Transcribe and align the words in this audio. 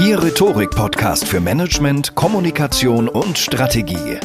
Ihr 0.00 0.22
Rhetorik-Podcast 0.22 1.26
für 1.26 1.40
Management, 1.40 2.14
Kommunikation 2.14 3.08
und 3.08 3.36
Strategie. 3.36 4.20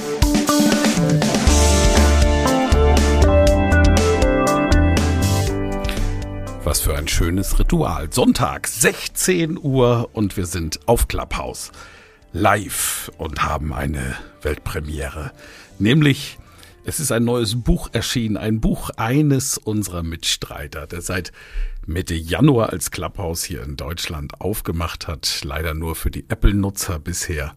Was 6.64 6.82
für 6.82 6.96
ein 6.96 7.08
schönes 7.08 7.58
Ritual. 7.58 8.14
Sonntag, 8.14 8.68
16 8.68 9.58
Uhr 9.58 10.12
und 10.14 10.38
wir 10.38 10.46
sind 10.46 10.80
auf 10.86 11.08
Clubhouse 11.08 11.72
live 12.34 13.12
und 13.18 13.44
haben 13.44 13.74
eine 13.74 14.16
Weltpremiere. 14.44 15.32
Nämlich, 15.80 16.38
es 16.86 17.00
ist 17.00 17.12
ein 17.12 17.24
neues 17.24 17.64
Buch 17.64 17.90
erschienen, 17.94 18.38
ein 18.38 18.62
Buch 18.62 18.92
eines 18.98 19.58
unserer 19.58 20.04
Mitstreiter, 20.04 20.86
der 20.86 21.02
seit 21.02 21.32
Mitte 21.86 22.16
Januar 22.16 22.70
als 22.72 22.92
Clubhouse 22.92 23.44
hier 23.44 23.64
in 23.64 23.76
Deutschland 23.76 24.42
aufgemacht 24.42 25.08
hat. 25.08 25.42
Leider 25.44 25.74
nur 25.74 25.96
für 25.96 26.12
die 26.12 26.26
Apple-Nutzer 26.30 27.00
bisher. 27.00 27.56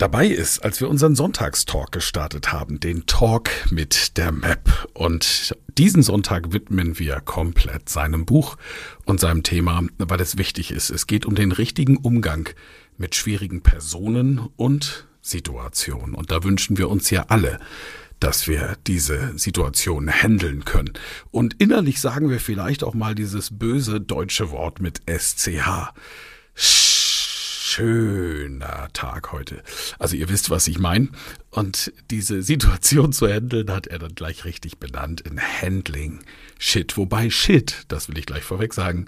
Dabei 0.00 0.28
ist, 0.28 0.64
als 0.64 0.80
wir 0.80 0.88
unseren 0.88 1.14
Sonntagstalk 1.14 1.92
gestartet 1.92 2.52
haben, 2.54 2.80
den 2.80 3.04
Talk 3.04 3.50
mit 3.70 4.16
der 4.16 4.32
Map. 4.32 4.88
Und 4.94 5.54
diesen 5.76 6.02
Sonntag 6.02 6.54
widmen 6.54 6.98
wir 6.98 7.20
komplett 7.20 7.90
seinem 7.90 8.24
Buch 8.24 8.56
und 9.04 9.20
seinem 9.20 9.42
Thema, 9.42 9.82
weil 9.98 10.20
es 10.22 10.38
wichtig 10.38 10.70
ist. 10.70 10.88
Es 10.88 11.06
geht 11.06 11.26
um 11.26 11.34
den 11.34 11.52
richtigen 11.52 11.98
Umgang 11.98 12.48
mit 12.96 13.14
schwierigen 13.14 13.60
Personen 13.60 14.48
und 14.56 15.06
Situationen. 15.20 16.14
Und 16.14 16.30
da 16.30 16.44
wünschen 16.44 16.78
wir 16.78 16.88
uns 16.88 17.10
ja 17.10 17.26
alle, 17.28 17.60
dass 18.20 18.46
wir 18.46 18.76
diese 18.86 19.36
Situation 19.36 20.10
handeln 20.10 20.64
können. 20.64 20.92
Und 21.30 21.54
innerlich 21.58 22.00
sagen 22.00 22.30
wir 22.30 22.38
vielleicht 22.38 22.84
auch 22.84 22.94
mal 22.94 23.14
dieses 23.14 23.58
böse 23.58 24.00
deutsche 24.00 24.50
Wort 24.50 24.80
mit 24.80 25.00
SCH. 25.06 25.92
Schöner 27.72 28.88
Tag 28.92 29.32
heute. 29.32 29.62
Also 29.98 30.16
ihr 30.16 30.28
wisst, 30.28 30.50
was 30.50 30.68
ich 30.68 30.78
meine. 30.78 31.08
Und 31.50 31.92
diese 32.10 32.42
Situation 32.42 33.12
zu 33.12 33.26
handeln 33.26 33.70
hat 33.70 33.86
er 33.86 33.98
dann 33.98 34.14
gleich 34.14 34.44
richtig 34.44 34.78
benannt 34.78 35.20
in 35.20 35.40
Handling 35.40 36.20
Shit. 36.58 36.96
Wobei 36.96 37.30
Shit, 37.30 37.84
das 37.88 38.08
will 38.08 38.18
ich 38.18 38.26
gleich 38.26 38.42
vorweg 38.42 38.74
sagen, 38.74 39.06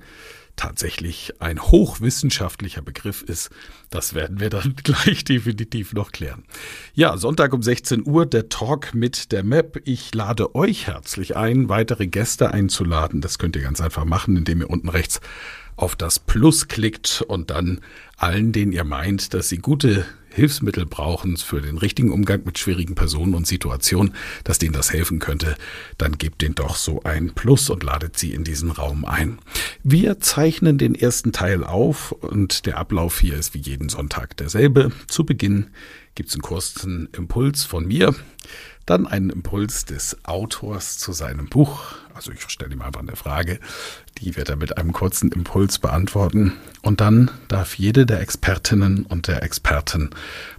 tatsächlich 0.56 1.34
ein 1.40 1.60
hochwissenschaftlicher 1.60 2.82
Begriff 2.82 3.22
ist. 3.22 3.50
Das 3.90 4.14
werden 4.14 4.40
wir 4.40 4.50
dann 4.50 4.76
gleich 4.82 5.24
definitiv 5.24 5.92
noch 5.92 6.12
klären. 6.12 6.44
Ja, 6.94 7.16
Sonntag 7.16 7.52
um 7.52 7.62
16 7.62 8.06
Uhr 8.06 8.26
der 8.26 8.48
Talk 8.48 8.94
mit 8.94 9.32
der 9.32 9.44
Map. 9.44 9.80
Ich 9.84 10.14
lade 10.14 10.54
euch 10.54 10.86
herzlich 10.86 11.36
ein, 11.36 11.68
weitere 11.68 12.06
Gäste 12.06 12.52
einzuladen. 12.52 13.20
Das 13.20 13.38
könnt 13.38 13.56
ihr 13.56 13.62
ganz 13.62 13.80
einfach 13.80 14.04
machen, 14.04 14.36
indem 14.36 14.60
ihr 14.60 14.70
unten 14.70 14.88
rechts 14.88 15.20
auf 15.76 15.96
das 15.96 16.18
Plus 16.18 16.69
klickt 16.69 17.24
und 17.26 17.50
dann 17.50 17.80
allen, 18.16 18.52
denen 18.52 18.72
ihr 18.72 18.84
meint, 18.84 19.34
dass 19.34 19.48
sie 19.48 19.58
gute 19.58 20.06
Hilfsmittel 20.34 20.87
brauchen 20.87 21.37
für 21.37 21.60
den 21.60 21.78
richtigen 21.78 22.10
Umgang 22.10 22.43
mit 22.44 22.59
schwierigen 22.59 22.94
Personen 22.94 23.34
und 23.34 23.47
Situationen, 23.47 24.15
dass 24.44 24.59
denen 24.59 24.72
das 24.72 24.93
helfen 24.93 25.19
könnte, 25.19 25.56
dann 25.98 26.19
gebt 26.19 26.43
denen 26.43 26.54
doch 26.54 26.76
so 26.76 27.03
ein 27.03 27.32
Plus 27.34 27.70
und 27.70 27.82
ladet 27.82 28.19
sie 28.19 28.32
in 28.32 28.44
diesen 28.44 28.70
Raum 28.70 29.04
ein. 29.04 29.38
Wir 29.82 30.20
zeichnen 30.20 30.78
den 30.78 30.94
ersten 30.94 31.32
Teil 31.32 31.65
auf 31.65 32.12
und 32.12 32.66
der 32.66 32.78
Ablauf 32.78 33.20
hier 33.20 33.34
ist 33.34 33.54
wie 33.54 33.60
jeden 33.60 33.88
Sonntag 33.88 34.37
derselbe. 34.37 34.93
Zu 35.09 35.25
Beginn 35.25 35.69
gibt 36.15 36.28
es 36.28 36.34
einen 36.34 36.43
kurzen 36.43 37.09
Impuls 37.12 37.65
von 37.65 37.87
mir. 37.87 38.15
Dann 38.84 39.06
einen 39.06 39.31
Impuls 39.31 39.84
des 39.84 40.17
Autors 40.25 40.99
zu 40.99 41.12
seinem 41.12 41.49
Buch. 41.49 41.95
Also 42.15 42.33
ich 42.33 42.43
stelle 42.49 42.73
ihm 42.73 42.83
einfach 42.83 43.00
eine 43.00 43.15
Frage, 43.15 43.61
die 44.19 44.37
wird 44.37 44.49
er 44.49 44.56
mit 44.56 44.77
einem 44.77 44.93
kurzen 44.93 45.31
Impuls 45.31 45.78
beantworten. 45.78 46.55
Und 46.83 47.00
dann 47.00 47.31
darf 47.47 47.77
jede 47.77 48.06
der 48.06 48.21
Expertinnen 48.21 49.06
und 49.06 49.28
der 49.28 49.43
Experten 49.45 50.11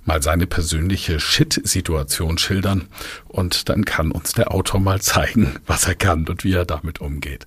mal 0.06 0.24
seine 0.24 0.47
persönliche 0.47 1.19
Shit-Situation 1.19 2.38
schildern. 2.38 2.88
Und 3.28 3.68
dann 3.68 3.84
kann 3.84 4.12
uns 4.12 4.31
der 4.31 4.53
Autor 4.53 4.80
mal 4.80 5.02
zeigen, 5.02 5.59
was 5.66 5.85
er 5.85 5.96
kann 5.96 6.28
und 6.28 6.46
wie 6.46 6.53
er 6.53 6.66
damit 6.66 7.02
umgeht. 7.02 7.46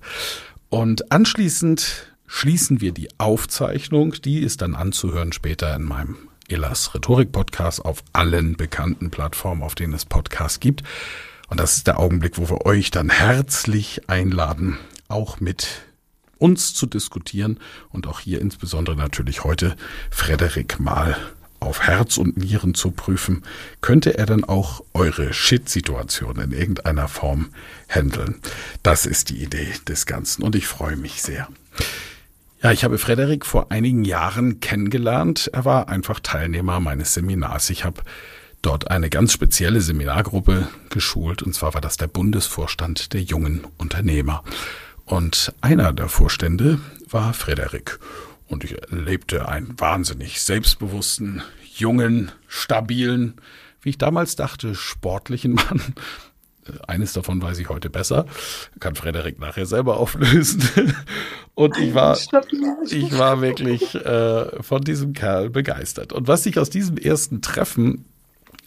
Und 0.69 1.11
anschließend 1.11 2.13
schließen 2.27 2.81
wir 2.81 2.91
die 2.91 3.09
Aufzeichnung. 3.17 4.13
Die 4.23 4.39
ist 4.39 4.61
dann 4.61 4.75
anzuhören 4.75 5.31
später 5.31 5.75
in 5.75 5.83
meinem 5.83 6.17
Elas 6.47 6.93
Rhetorik-Podcast 6.93 7.83
auf 7.83 8.03
allen 8.13 8.55
bekannten 8.55 9.11
Plattformen, 9.11 9.63
auf 9.63 9.75
denen 9.75 9.93
es 9.93 10.05
Podcasts 10.05 10.59
gibt. 10.59 10.83
Und 11.49 11.59
das 11.59 11.77
ist 11.77 11.87
der 11.87 11.99
Augenblick, 11.99 12.37
wo 12.37 12.49
wir 12.49 12.65
euch 12.65 12.91
dann 12.91 13.09
herzlich 13.09 14.09
einladen, 14.09 14.77
auch 15.07 15.39
mit 15.39 15.81
uns 16.37 16.73
zu 16.73 16.85
diskutieren 16.85 17.59
und 17.89 18.07
auch 18.07 18.19
hier 18.19 18.41
insbesondere 18.41 18.95
natürlich 18.95 19.43
heute 19.43 19.75
Frederik 20.09 20.79
mal 20.79 21.17
auf 21.59 21.81
Herz 21.81 22.17
und 22.17 22.37
Nieren 22.37 22.75
zu 22.75 22.91
prüfen, 22.91 23.43
könnte 23.81 24.17
er 24.17 24.25
dann 24.25 24.43
auch 24.43 24.83
eure 24.93 25.33
Shit-Situation 25.33 26.39
in 26.39 26.51
irgendeiner 26.51 27.07
Form 27.07 27.49
handeln. 27.89 28.35
Das 28.83 29.05
ist 29.05 29.29
die 29.29 29.41
Idee 29.41 29.73
des 29.87 30.05
Ganzen 30.05 30.43
und 30.43 30.55
ich 30.55 30.67
freue 30.67 30.97
mich 30.97 31.21
sehr. 31.21 31.47
Ja, 32.61 32.71
ich 32.71 32.83
habe 32.83 32.97
Frederik 32.97 33.45
vor 33.45 33.71
einigen 33.71 34.03
Jahren 34.03 34.59
kennengelernt. 34.59 35.49
Er 35.53 35.63
war 35.63 35.89
einfach 35.89 36.19
Teilnehmer 36.19 36.79
meines 36.79 37.13
Seminars. 37.13 37.69
Ich 37.69 37.85
habe 37.85 38.01
dort 38.63 38.89
eine 38.89 39.11
ganz 39.11 39.31
spezielle 39.31 39.79
Seminargruppe 39.79 40.67
geschult, 40.89 41.43
und 41.43 41.53
zwar 41.53 41.75
war 41.75 41.81
das 41.81 41.97
der 41.97 42.07
Bundesvorstand 42.07 43.13
der 43.13 43.21
jungen 43.21 43.67
Unternehmer. 43.77 44.43
Und 45.05 45.53
einer 45.61 45.93
der 45.93 46.09
Vorstände 46.09 46.79
war 47.09 47.33
Frederik. 47.33 47.99
Und 48.47 48.63
ich 48.63 48.81
erlebte 48.91 49.47
einen 49.47 49.79
wahnsinnig 49.79 50.41
selbstbewussten, 50.41 51.43
jungen, 51.75 52.31
stabilen, 52.47 53.35
wie 53.81 53.91
ich 53.91 53.97
damals 53.99 54.35
dachte, 54.35 54.73
sportlichen 54.73 55.53
Mann, 55.53 55.81
eines 56.87 57.13
davon 57.13 57.41
weiß 57.41 57.59
ich 57.59 57.69
heute 57.69 57.89
besser. 57.89 58.25
Kann 58.79 58.95
Frederik 58.95 59.39
nachher 59.39 59.65
selber 59.65 59.97
auflösen. 59.97 60.63
Und 61.55 61.77
ich 61.77 61.93
war, 61.93 62.17
ich 62.89 63.17
war 63.17 63.41
wirklich 63.41 63.95
äh, 63.95 64.61
von 64.61 64.81
diesem 64.81 65.13
Kerl 65.13 65.49
begeistert. 65.49 66.13
Und 66.13 66.27
was 66.27 66.43
sich 66.43 66.59
aus 66.59 66.69
diesem 66.69 66.97
ersten 66.97 67.41
Treffen 67.41 68.05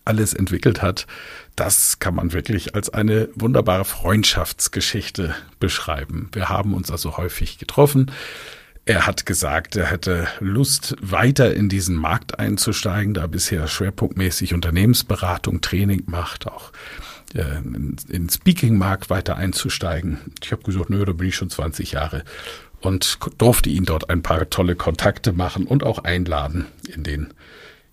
alles 0.04 0.34
entwickelt 0.34 0.82
hat, 0.82 1.06
das 1.56 1.98
kann 1.98 2.14
man 2.14 2.32
wirklich 2.32 2.74
als 2.74 2.90
eine 2.90 3.28
wunderbare 3.34 3.84
Freundschaftsgeschichte 3.84 5.34
beschreiben. 5.58 6.30
Wir 6.32 6.48
haben 6.48 6.74
uns 6.74 6.90
also 6.90 7.16
häufig 7.16 7.58
getroffen. 7.58 8.10
Er 8.86 9.06
hat 9.06 9.26
gesagt, 9.26 9.76
er 9.76 9.86
hätte 9.86 10.26
Lust, 10.40 10.96
weiter 11.00 11.54
in 11.54 11.68
diesen 11.68 11.94
Markt 11.94 12.38
einzusteigen, 12.38 13.14
da 13.14 13.26
bisher 13.26 13.68
schwerpunktmäßig 13.68 14.54
Unternehmensberatung, 14.54 15.60
Training 15.60 16.04
macht, 16.06 16.48
auch 16.48 16.70
äh, 16.70 17.09
in, 17.34 17.96
in 18.08 18.28
Speaking-Markt 18.28 19.10
weiter 19.10 19.36
einzusteigen. 19.36 20.18
Ich 20.42 20.52
habe 20.52 20.62
gesagt, 20.62 20.90
nö, 20.90 21.04
da 21.04 21.12
bin 21.12 21.28
ich 21.28 21.36
schon 21.36 21.50
20 21.50 21.92
Jahre 21.92 22.24
und 22.80 23.18
durfte 23.38 23.70
ihn 23.70 23.84
dort 23.84 24.10
ein 24.10 24.22
paar 24.22 24.50
tolle 24.50 24.74
Kontakte 24.74 25.32
machen 25.32 25.66
und 25.66 25.84
auch 25.84 25.98
einladen 26.00 26.66
in 26.92 27.02
den 27.02 27.32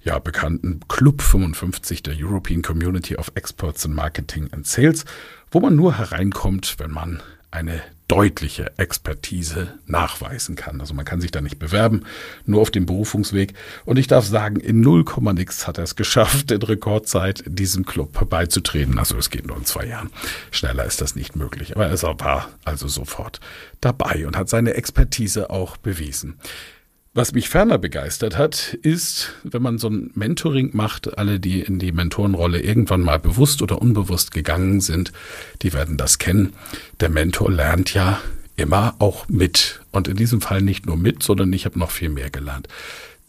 ja, 0.04 0.19
bekannten 0.19 0.80
Club 0.88 1.22
55 1.22 2.04
der 2.04 2.16
European 2.18 2.62
Community 2.62 3.18
of 3.18 3.31
Experts 3.36 3.84
in 3.86 3.94
Marketing 3.94 4.48
and 4.54 4.66
Sales, 4.66 5.06
wo 5.51 5.60
man 5.60 5.75
nur 5.75 5.98
hereinkommt, 5.98 6.75
wenn 6.80 6.92
man 6.92 7.22
eine 7.51 7.81
deutliche 8.07 8.71
Expertise 8.77 9.74
nachweisen 9.86 10.56
kann. 10.56 10.80
Also 10.80 10.94
man 10.94 11.06
kann 11.06 11.19
sich 11.19 11.31
da 11.31 11.42
nicht 11.42 11.59
bewerben, 11.59 12.04
nur 12.45 12.62
auf 12.62 12.71
dem 12.71 12.86
Berufungsweg. 12.86 13.54
Und 13.86 13.98
ich 13.98 14.07
darf 14.07 14.25
sagen, 14.25 14.59
in 14.59 14.80
0, 14.80 15.04
nix 15.33 15.68
hat 15.68 15.77
er 15.77 15.83
es 15.83 15.95
geschafft, 15.95 16.51
in 16.51 16.62
Rekordzeit 16.62 17.44
diesem 17.45 17.86
Club 17.86 18.30
beizutreten. 18.30 18.98
Also 18.98 19.18
es 19.18 19.30
geht 19.30 19.45
nur 19.45 19.57
in 19.57 19.65
zwei 19.65 19.86
Jahren. 19.86 20.09
Schneller 20.51 20.86
ist 20.86 21.01
das 21.01 21.15
nicht 21.15 21.36
möglich. 21.36 21.75
Aber 21.75 21.88
er 21.88 22.01
war 22.01 22.50
also 22.63 22.88
sofort 22.88 23.42
dabei 23.81 24.25
und 24.25 24.38
hat 24.38 24.48
seine 24.50 24.75
Expertise 24.75 25.50
auch 25.50 25.75
bewiesen. 25.77 26.39
Was 27.18 27.34
mich 27.34 27.50
ferner 27.50 27.80
begeistert 27.80 28.38
hat, 28.38 28.78
ist, 28.84 29.34
wenn 29.42 29.64
man 29.64 29.80
so 29.80 29.90
ein 29.90 30.12
Mentoring 30.14 30.69
macht, 30.74 31.18
alle, 31.18 31.40
die 31.40 31.62
in 31.62 31.80
die 31.80 31.92
Mentorenrolle 31.92 32.62
irgendwann 32.62 33.02
mal 33.02 33.18
bewusst 33.18 33.64
oder 33.64 33.81
unbewusst 33.81 34.30
gegangen 34.30 34.81
sind, 34.81 35.12
die 35.64 35.74
werden 35.74 35.98
das 35.98 36.19
kennen. 36.19 36.54
Der 37.00 37.10
Mentor 37.10 37.52
lernt 37.52 37.92
ja 37.96 38.22
immer 38.56 38.94
auch 39.00 39.28
mit. 39.30 39.81
Und 39.90 40.08
in 40.08 40.16
diesem 40.16 40.42
Fall 40.42 40.62
nicht 40.62 40.86
nur 40.86 40.96
mit, 40.96 41.24
sondern 41.24 41.52
ich 41.54 41.66
habe 41.66 41.80
noch 41.80 41.90
viel 41.90 42.10
mehr 42.10 42.30
gelernt. 42.30 42.68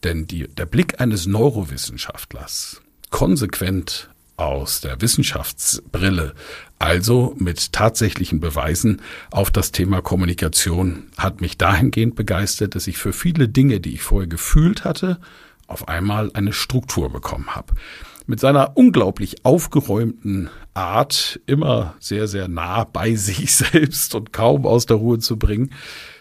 Denn 0.05 0.27
die, 0.27 0.49
der 0.49 0.67
Blick 0.67 1.01
eines 1.01 1.25
Neurowissenschaftlers, 1.25 2.83
konsequent 3.09 4.11
aus 4.39 4.81
der 4.81 5.01
Wissenschaftsbrille, 5.01 6.35
also 6.79 7.35
mit 7.39 7.73
tatsächlichen 7.73 8.41
Beweisen 8.41 9.03
auf 9.31 9.51
das 9.51 9.73
Thema 9.73 10.01
Kommunikation, 10.01 11.05
hat 11.19 11.41
mich 11.41 11.59
dahingehend 11.59 12.15
begeistert, 12.15 12.75
dass 12.75 12.87
ich 12.87 12.97
für 12.99 13.13
viele 13.13 13.49
Dinge, 13.49 13.81
die 13.81 13.95
ich 13.95 14.03
vorher 14.03 14.29
gefühlt 14.29 14.85
hatte, 14.85 15.19
auf 15.67 15.89
einmal 15.89 16.31
eine 16.35 16.53
Struktur 16.53 17.11
bekommen 17.11 17.55
habe. 17.55 17.75
Mit 18.27 18.41
seiner 18.41 18.77
unglaublich 18.77 19.45
aufgeräumten 19.45 20.51
Art, 20.75 21.41
immer 21.47 21.95
sehr, 21.99 22.29
sehr 22.29 22.47
nah 22.47 22.85
bei 22.85 23.15
sich 23.17 23.55
selbst 23.55 24.15
und 24.15 24.33
kaum 24.33 24.67
aus 24.67 24.87
der 24.87 24.99
Ruhe 24.99 25.19
zu 25.19 25.37
bringen, 25.37 25.71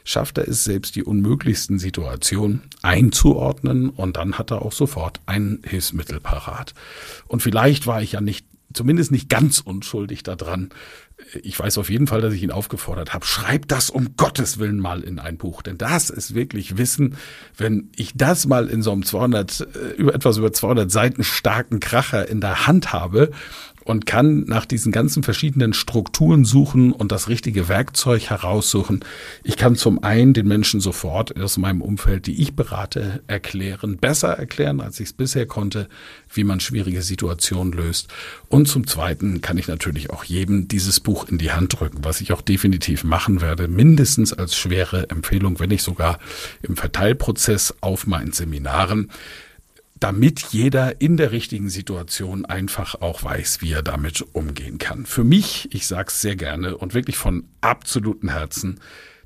schafft 0.08 0.38
er 0.38 0.48
es 0.48 0.64
selbst, 0.64 0.96
die 0.96 1.04
unmöglichsten 1.04 1.80
Situationen 1.80 2.62
einzuordnen 2.82 3.90
und 3.90 4.16
dann 4.16 4.38
hat 4.38 4.52
er 4.52 4.62
auch 4.62 4.72
sofort 4.72 5.20
ein 5.26 5.60
Hilfsmittel 5.66 6.22
parat. 6.22 6.74
Und 7.28 7.42
vielleicht 7.44 7.88
war 7.88 8.02
ich 8.02 8.14
ja 8.14 8.22
nicht 8.22 8.48
zumindest 8.74 9.12
nicht 9.12 9.30
ganz 9.30 9.60
unschuldig 9.60 10.24
daran. 10.24 10.70
Ich 11.42 11.60
weiß 11.60 11.78
auf 11.78 11.90
jeden 11.90 12.08
Fall, 12.08 12.22
dass 12.22 12.34
ich 12.34 12.44
ihn 12.44 12.52
aufgefordert 12.52 13.14
habe, 13.14 13.26
schreib 13.26 13.68
das 13.68 13.90
um 13.90 14.16
Gottes 14.16 14.60
Willen 14.60 14.80
mal 14.80 15.02
in 15.02 15.20
ein 15.20 15.38
Buch, 15.38 15.62
denn 15.62 15.78
das 15.78 16.10
ist 16.10 16.36
wirklich 16.36 16.78
Wissen. 16.78 17.18
Wenn 17.58 17.90
ich 17.96 18.14
das 18.16 18.46
mal 18.46 18.70
in 18.70 18.82
so 18.82 18.92
einem 18.92 19.04
200, 19.04 19.62
äh, 19.62 19.66
über 19.98 20.14
etwas 20.14 20.38
über 20.38 20.54
200 20.54 20.90
Seiten 20.92 21.24
starken 21.24 21.80
Kracher 21.80 22.30
in 22.30 22.40
der 22.40 22.68
Hand 22.68 22.94
habe 22.94 23.32
und 23.88 24.06
kann 24.06 24.44
nach 24.48 24.66
diesen 24.66 24.92
ganzen 24.92 25.24
verschiedenen 25.24 25.72
Strukturen 25.72 26.44
suchen 26.44 26.92
und 26.92 27.14
das 27.14 27.30
richtige 27.30 27.70
Werkzeug 27.70 28.30
heraussuchen. 28.30 29.00
Ich 29.46 29.56
kann 29.56 29.78
zum 29.78 30.04
einen 30.04 30.34
den 30.34 30.46
Menschen 30.46 30.82
sofort 30.82 31.40
aus 31.40 31.58
meinem 31.58 31.82
Umfeld, 31.82 32.28
die 32.28 32.42
ich 32.42 32.54
berate, 32.54 33.24
erklären, 33.28 33.96
besser 33.96 34.34
erklären, 34.34 34.82
als 34.82 35.00
ich 35.00 35.08
es 35.08 35.14
bisher 35.14 35.46
konnte, 35.46 35.88
wie 36.34 36.44
man 36.44 36.60
schwierige 36.60 37.02
Situationen 37.02 37.72
löst. 37.72 38.10
Und 38.50 38.68
zum 38.68 38.86
zweiten 38.88 39.40
kann 39.40 39.58
ich 39.58 39.70
natürlich 39.70 40.10
auch 40.10 40.26
jedem 40.26 40.68
dieses 40.68 41.00
Buch 41.00 41.30
in 41.30 41.38
die 41.38 41.54
Hand 41.54 41.80
drücken, 41.80 42.00
was 42.04 42.20
ich 42.20 42.34
auch 42.34 42.42
definitiv 42.42 43.06
machen 43.06 43.40
werde, 43.40 43.70
mindestens 43.70 44.34
als 44.34 44.58
schwere 44.58 45.10
Empfehlung, 45.10 45.62
wenn 45.62 45.70
nicht 45.70 45.84
sogar 45.84 46.20
im 46.62 46.76
Verteilprozess 46.76 47.76
auf 47.80 48.06
meinen 48.06 48.34
Seminaren 48.34 49.10
damit 50.00 50.42
jeder 50.52 51.02
in 51.02 51.18
der 51.18 51.32
richtigen 51.32 51.70
Situation 51.70 52.46
einfach 52.46 53.02
auch 53.02 53.24
weiß, 53.24 53.62
wie 53.62 53.72
er 53.72 53.84
damit 53.84 54.24
umgehen 54.34 54.78
kann. 54.78 55.06
Für 55.06 55.24
mich, 55.24 55.74
ich 55.74 55.88
sage 55.88 56.08
es 56.10 56.22
sehr 56.22 56.36
gerne 56.36 56.78
und 56.78 56.94
wirklich 56.94 57.18
von 57.18 57.48
absolutem 57.62 58.30
Herzen, 58.30 58.80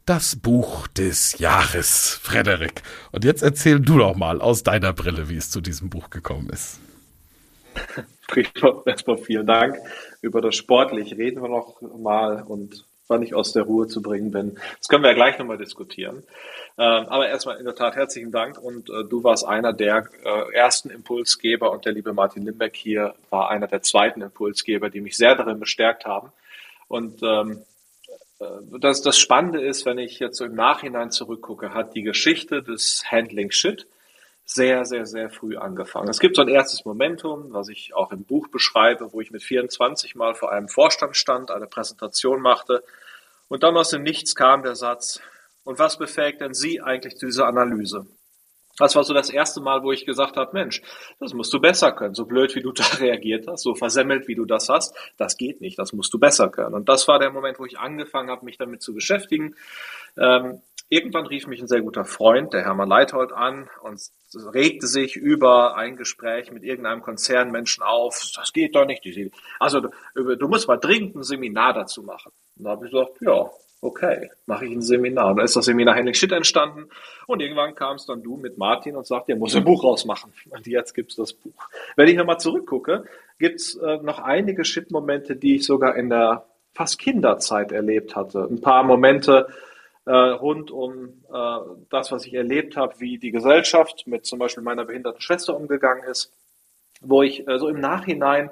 das 0.05 0.35
Buch 0.35 0.87
des 0.87 1.37
Jahres, 1.39 2.19
Frederik. 2.21 2.81
Und 3.11 3.23
jetzt 3.23 3.43
erzähl 3.43 3.79
du 3.79 3.97
doch 3.97 4.15
mal 4.15 4.41
aus 4.41 4.63
deiner 4.63 4.93
Brille, 4.93 5.29
wie 5.29 5.37
es 5.37 5.51
zu 5.51 5.61
diesem 5.61 5.89
Buch 5.89 6.09
gekommen 6.09 6.49
ist. 6.49 6.79
Erstmal 8.85 9.17
vielen 9.17 9.45
Dank. 9.45 9.77
Über 10.21 10.41
das 10.41 10.55
Sportliche 10.55 11.17
reden 11.17 11.41
wir 11.41 11.49
noch 11.49 11.81
mal 11.81 12.43
und 12.43 12.85
wann 13.07 13.21
ich 13.21 13.35
aus 13.35 13.51
der 13.51 13.63
Ruhe 13.63 13.87
zu 13.87 14.01
bringen 14.01 14.31
bin. 14.31 14.57
Das 14.77 14.87
können 14.87 15.03
wir 15.03 15.09
ja 15.09 15.15
gleich 15.15 15.37
nochmal 15.37 15.57
diskutieren. 15.57 16.23
Ähm, 16.77 17.05
aber 17.07 17.27
erstmal 17.27 17.57
in 17.57 17.65
der 17.65 17.75
Tat 17.75 17.95
herzlichen 17.95 18.31
Dank 18.31 18.57
und 18.57 18.89
äh, 18.89 19.03
du 19.03 19.23
warst 19.23 19.45
einer 19.45 19.73
der 19.73 20.07
äh, 20.23 20.53
ersten 20.53 20.89
Impulsgeber 20.89 21.71
und 21.71 21.85
der 21.85 21.93
liebe 21.93 22.13
Martin 22.13 22.43
Limbeck 22.45 22.75
hier 22.75 23.15
war 23.29 23.49
einer 23.49 23.67
der 23.67 23.81
zweiten 23.81 24.21
Impulsgeber, 24.21 24.89
die 24.89 25.01
mich 25.01 25.17
sehr 25.17 25.35
darin 25.35 25.59
bestärkt 25.59 26.05
haben. 26.05 26.31
Und 26.87 27.21
ähm, 27.23 27.63
äh, 28.39 28.45
das, 28.79 29.01
das 29.01 29.17
Spannende 29.17 29.61
ist, 29.61 29.85
wenn 29.85 29.97
ich 29.97 30.19
jetzt 30.19 30.37
so 30.37 30.45
im 30.45 30.55
Nachhinein 30.55 31.11
zurückgucke, 31.11 31.73
hat 31.73 31.93
die 31.95 32.03
Geschichte 32.03 32.63
des 32.63 33.03
Handling 33.09 33.51
Shit 33.51 33.85
sehr, 34.45 34.85
sehr, 34.85 35.05
sehr 35.05 35.29
früh 35.29 35.57
angefangen. 35.57 36.09
Es 36.09 36.19
gibt 36.19 36.35
so 36.35 36.41
ein 36.41 36.49
erstes 36.49 36.83
Momentum, 36.83 37.53
was 37.53 37.69
ich 37.69 37.93
auch 37.95 38.11
im 38.11 38.23
Buch 38.23 38.47
beschreibe, 38.49 39.13
wo 39.13 39.21
ich 39.21 39.31
mit 39.31 39.43
24 39.43 40.15
Mal 40.15 40.35
vor 40.35 40.51
einem 40.51 40.67
Vorstand 40.67 41.15
stand, 41.15 41.51
eine 41.51 41.67
Präsentation 41.67 42.41
machte 42.41 42.83
und 43.47 43.63
dann 43.63 43.77
aus 43.77 43.89
dem 43.89 44.03
Nichts 44.03 44.35
kam 44.35 44.63
der 44.63 44.75
Satz, 44.75 45.21
und 45.63 45.79
was 45.79 45.97
befähigt 45.97 46.41
denn 46.41 46.53
Sie 46.53 46.81
eigentlich 46.81 47.17
zu 47.17 47.25
dieser 47.25 47.47
Analyse? 47.47 48.07
Das 48.77 48.95
war 48.95 49.03
so 49.03 49.13
das 49.13 49.29
erste 49.29 49.61
Mal, 49.61 49.83
wo 49.83 49.91
ich 49.91 50.05
gesagt 50.05 50.37
habe, 50.37 50.51
Mensch, 50.53 50.81
das 51.19 51.33
musst 51.33 51.53
du 51.53 51.59
besser 51.59 51.91
können. 51.91 52.15
So 52.15 52.25
blöd, 52.25 52.55
wie 52.55 52.61
du 52.61 52.71
da 52.71 52.83
reagiert 52.99 53.47
hast, 53.47 53.63
so 53.63 53.75
versemmelt, 53.75 54.27
wie 54.27 54.35
du 54.35 54.45
das 54.45 54.69
hast, 54.69 54.95
das 55.17 55.37
geht 55.37 55.61
nicht, 55.61 55.77
das 55.77 55.93
musst 55.93 56.13
du 56.13 56.19
besser 56.19 56.49
können. 56.49 56.73
Und 56.73 56.89
das 56.89 57.07
war 57.07 57.19
der 57.19 57.31
Moment, 57.31 57.59
wo 57.59 57.65
ich 57.65 57.79
angefangen 57.79 58.29
habe, 58.29 58.45
mich 58.45 58.57
damit 58.57 58.81
zu 58.81 58.93
beschäftigen. 58.93 59.55
Ähm, 60.17 60.61
irgendwann 60.89 61.25
rief 61.25 61.47
mich 61.47 61.61
ein 61.61 61.67
sehr 61.67 61.81
guter 61.81 62.05
Freund, 62.05 62.53
der 62.53 62.63
Hermann 62.63 62.89
Leithold, 62.89 63.31
an 63.31 63.69
und 63.83 64.01
regte 64.53 64.87
sich 64.87 65.15
über 65.15 65.75
ein 65.75 65.95
Gespräch 65.95 66.51
mit 66.51 66.63
irgendeinem 66.63 67.01
Konzernmenschen 67.01 67.83
auf. 67.83 68.31
Das 68.35 68.51
geht 68.51 68.75
doch 68.75 68.85
nicht. 68.85 69.05
Also 69.59 69.81
du, 70.15 70.47
musst 70.47 70.67
mal 70.67 70.77
dringend 70.77 71.15
ein 71.15 71.23
Seminar 71.23 71.73
dazu 71.73 72.03
machen. 72.03 72.31
Und 72.57 72.65
da 72.65 72.71
habe 72.71 72.85
ich 72.85 72.91
gesagt, 72.91 73.21
ja, 73.21 73.49
okay, 73.81 74.29
mache 74.45 74.65
ich 74.65 74.71
ein 74.71 74.81
Seminar. 74.81 75.31
Und 75.31 75.37
da 75.37 75.43
ist 75.43 75.55
das 75.55 75.65
Seminar 75.65 75.95
Handling 75.95 76.13
Shit 76.13 76.31
entstanden. 76.31 76.89
Und 77.27 77.41
irgendwann 77.41 77.75
kamst 77.75 78.07
dann 78.09 78.21
du 78.21 78.37
mit 78.37 78.57
Martin 78.57 78.95
und 78.95 79.07
sagt, 79.07 79.27
der 79.27 79.35
muss 79.35 79.55
ein 79.55 79.63
Buch 79.63 79.83
rausmachen. 79.83 80.31
Und 80.49 80.67
jetzt 80.67 80.93
gibt's 80.93 81.15
das 81.15 81.33
Buch. 81.33 81.67
Wenn 81.95 82.07
ich 82.07 82.15
nochmal 82.15 82.39
zurückgucke, 82.39 83.05
gibt's 83.39 83.75
äh, 83.75 83.97
noch 83.97 84.19
einige 84.19 84.63
Shit-Momente, 84.63 85.35
die 85.35 85.55
ich 85.55 85.65
sogar 85.65 85.95
in 85.95 86.09
der 86.09 86.45
fast 86.73 86.99
Kinderzeit 86.99 87.71
erlebt 87.71 88.15
hatte. 88.15 88.47
Ein 88.49 88.61
paar 88.61 88.83
Momente 88.83 89.47
äh, 90.05 90.11
rund 90.11 90.71
um 90.71 91.23
äh, 91.33 91.57
das, 91.89 92.11
was 92.11 92.25
ich 92.25 92.33
erlebt 92.33 92.77
habe, 92.77 92.99
wie 92.99 93.17
die 93.17 93.31
Gesellschaft 93.31 94.07
mit 94.07 94.25
zum 94.25 94.39
Beispiel 94.39 94.63
meiner 94.63 94.85
behinderten 94.85 95.21
Schwester 95.21 95.55
umgegangen 95.55 96.03
ist, 96.05 96.31
wo 97.01 97.23
ich 97.23 97.47
äh, 97.47 97.59
so 97.59 97.67
im 97.67 97.79
Nachhinein 97.79 98.51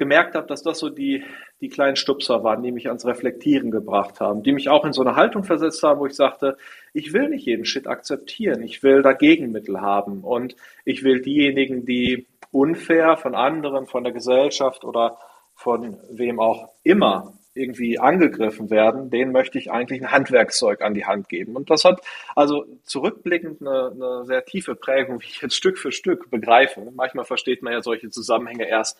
gemerkt 0.00 0.34
habe, 0.34 0.48
dass 0.48 0.64
das 0.64 0.80
so 0.80 0.88
die, 0.88 1.22
die 1.60 1.68
kleinen 1.68 1.94
Stupser 1.94 2.42
waren, 2.42 2.64
die 2.64 2.72
mich 2.72 2.88
ans 2.88 3.06
Reflektieren 3.06 3.70
gebracht 3.70 4.18
haben, 4.18 4.42
die 4.42 4.52
mich 4.52 4.68
auch 4.68 4.84
in 4.84 4.92
so 4.92 5.02
eine 5.02 5.14
Haltung 5.14 5.44
versetzt 5.44 5.82
haben, 5.84 6.00
wo 6.00 6.06
ich 6.06 6.14
sagte, 6.14 6.56
ich 6.92 7.12
will 7.12 7.28
nicht 7.28 7.46
jeden 7.46 7.66
Shit 7.66 7.86
akzeptieren, 7.86 8.62
ich 8.62 8.82
will 8.82 9.02
da 9.02 9.12
Gegenmittel 9.12 9.80
haben 9.80 10.24
und 10.24 10.56
ich 10.84 11.04
will 11.04 11.20
diejenigen, 11.20 11.84
die 11.84 12.26
unfair 12.50 13.16
von 13.18 13.36
anderen, 13.36 13.86
von 13.86 14.02
der 14.02 14.12
Gesellschaft 14.12 14.84
oder 14.84 15.18
von 15.54 15.98
wem 16.10 16.40
auch 16.40 16.70
immer 16.82 17.34
irgendwie 17.52 17.98
angegriffen 17.98 18.70
werden, 18.70 19.10
denen 19.10 19.32
möchte 19.32 19.58
ich 19.58 19.70
eigentlich 19.70 20.00
ein 20.00 20.12
Handwerkszeug 20.12 20.80
an 20.80 20.94
die 20.94 21.04
Hand 21.04 21.28
geben. 21.28 21.56
Und 21.56 21.68
das 21.68 21.84
hat 21.84 22.00
also 22.34 22.64
zurückblickend 22.84 23.60
eine, 23.60 23.90
eine 23.90 24.24
sehr 24.24 24.44
tiefe 24.44 24.74
Prägung, 24.76 25.20
wie 25.20 25.26
ich 25.26 25.42
jetzt 25.42 25.56
Stück 25.56 25.76
für 25.76 25.92
Stück 25.92 26.30
begreife. 26.30 26.90
Manchmal 26.94 27.26
versteht 27.26 27.62
man 27.62 27.72
ja 27.74 27.82
solche 27.82 28.08
Zusammenhänge 28.08 28.66
erst, 28.68 28.98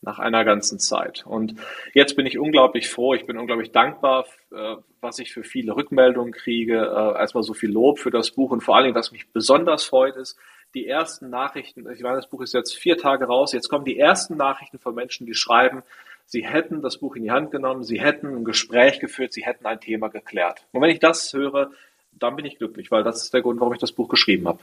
nach 0.00 0.18
einer 0.18 0.44
ganzen 0.44 0.78
Zeit. 0.78 1.24
Und 1.26 1.54
jetzt 1.92 2.16
bin 2.16 2.26
ich 2.26 2.38
unglaublich 2.38 2.88
froh, 2.88 3.14
ich 3.14 3.26
bin 3.26 3.36
unglaublich 3.36 3.72
dankbar, 3.72 4.26
äh, 4.52 4.76
was 5.00 5.18
ich 5.18 5.32
für 5.32 5.42
viele 5.42 5.74
Rückmeldungen 5.74 6.32
kriege. 6.32 6.76
Äh, 6.76 7.18
erstmal 7.18 7.42
so 7.42 7.54
viel 7.54 7.70
Lob 7.70 7.98
für 7.98 8.10
das 8.10 8.30
Buch 8.30 8.50
und 8.50 8.62
vor 8.62 8.76
allen 8.76 8.84
Dingen, 8.84 8.94
was 8.94 9.12
mich 9.12 9.30
besonders 9.32 9.84
freut, 9.84 10.16
ist, 10.16 10.38
die 10.74 10.86
ersten 10.86 11.30
Nachrichten, 11.30 11.90
ich 11.90 12.02
meine, 12.02 12.16
das 12.16 12.28
Buch 12.28 12.42
ist 12.42 12.52
jetzt 12.52 12.76
vier 12.76 12.98
Tage 12.98 13.24
raus, 13.24 13.52
jetzt 13.52 13.68
kommen 13.68 13.84
die 13.84 13.98
ersten 13.98 14.36
Nachrichten 14.36 14.78
von 14.78 14.94
Menschen, 14.94 15.26
die 15.26 15.34
schreiben, 15.34 15.82
sie 16.26 16.46
hätten 16.46 16.82
das 16.82 16.98
Buch 16.98 17.16
in 17.16 17.22
die 17.22 17.30
Hand 17.30 17.50
genommen, 17.50 17.84
sie 17.84 18.00
hätten 18.00 18.28
ein 18.36 18.44
Gespräch 18.44 19.00
geführt, 19.00 19.32
sie 19.32 19.44
hätten 19.44 19.66
ein 19.66 19.80
Thema 19.80 20.08
geklärt. 20.08 20.66
Und 20.72 20.82
wenn 20.82 20.90
ich 20.90 21.00
das 21.00 21.32
höre, 21.32 21.70
dann 22.12 22.36
bin 22.36 22.44
ich 22.44 22.58
glücklich, 22.58 22.90
weil 22.90 23.02
das 23.02 23.22
ist 23.22 23.32
der 23.32 23.42
Grund, 23.42 23.60
warum 23.60 23.72
ich 23.72 23.80
das 23.80 23.92
Buch 23.92 24.08
geschrieben 24.08 24.46
habe. 24.46 24.60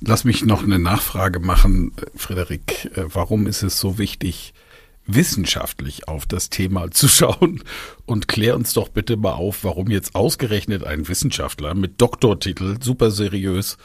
Lass 0.00 0.24
mich 0.24 0.44
noch 0.44 0.62
eine 0.62 0.78
Nachfrage 0.78 1.40
machen, 1.40 1.92
Frederik. 2.14 2.90
Äh, 2.96 3.04
warum 3.08 3.46
ist 3.46 3.62
es 3.62 3.78
so 3.78 3.98
wichtig, 3.98 4.52
wissenschaftlich 5.06 6.08
auf 6.08 6.26
das 6.26 6.50
Thema 6.50 6.90
zu 6.90 7.08
schauen 7.08 7.62
und 8.04 8.28
klär 8.28 8.56
uns 8.56 8.72
doch 8.72 8.88
bitte 8.88 9.16
mal 9.16 9.32
auf, 9.32 9.64
warum 9.64 9.90
jetzt 9.90 10.14
ausgerechnet 10.14 10.84
ein 10.84 11.08
Wissenschaftler 11.08 11.74
mit 11.74 12.00
Doktortitel, 12.00 12.76
super 12.82 13.10
seriös, 13.10 13.78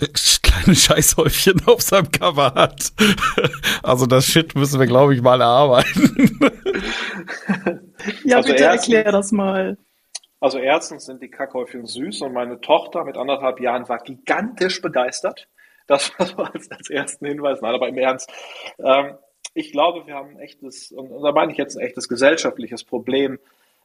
äh, 0.00 0.08
kleine 0.42 0.74
Scheißhäufchen 0.74 1.66
auf 1.66 1.82
seinem 1.82 2.10
Cover 2.10 2.54
hat. 2.54 2.92
Also 3.82 4.06
das 4.06 4.26
Shit 4.26 4.54
müssen 4.54 4.80
wir, 4.80 4.86
glaube 4.86 5.14
ich, 5.14 5.22
mal 5.22 5.40
erarbeiten. 5.40 6.38
Ja, 8.24 8.36
also 8.36 8.50
bitte 8.50 8.62
erstens, 8.62 8.94
erklär 8.94 9.12
das 9.12 9.32
mal. 9.32 9.76
Also 10.40 10.58
erstens 10.58 11.06
sind 11.06 11.22
die 11.22 11.30
Kackhäufchen 11.30 11.86
süß 11.86 12.22
und 12.22 12.32
meine 12.32 12.60
Tochter 12.60 13.04
mit 13.04 13.16
anderthalb 13.16 13.60
Jahren 13.60 13.88
war 13.88 13.98
gigantisch 13.98 14.80
begeistert. 14.80 15.48
Das 15.86 16.12
war 16.18 16.54
als, 16.54 16.70
als 16.70 16.90
ersten 16.90 17.26
Hinweis. 17.26 17.60
Nein, 17.60 17.74
aber 17.74 17.88
im 17.88 17.98
Ernst. 17.98 18.30
Ähm, 18.78 19.16
ich 19.54 19.72
glaube, 19.72 20.06
wir 20.06 20.14
haben 20.14 20.30
ein 20.30 20.38
echtes, 20.38 20.92
und 20.92 21.10
da 21.22 21.32
meine 21.32 21.50
ich 21.50 21.58
jetzt 21.58 21.76
ein 21.76 21.84
echtes 21.84 22.08
gesellschaftliches 22.08 22.84
Problem, 22.84 23.38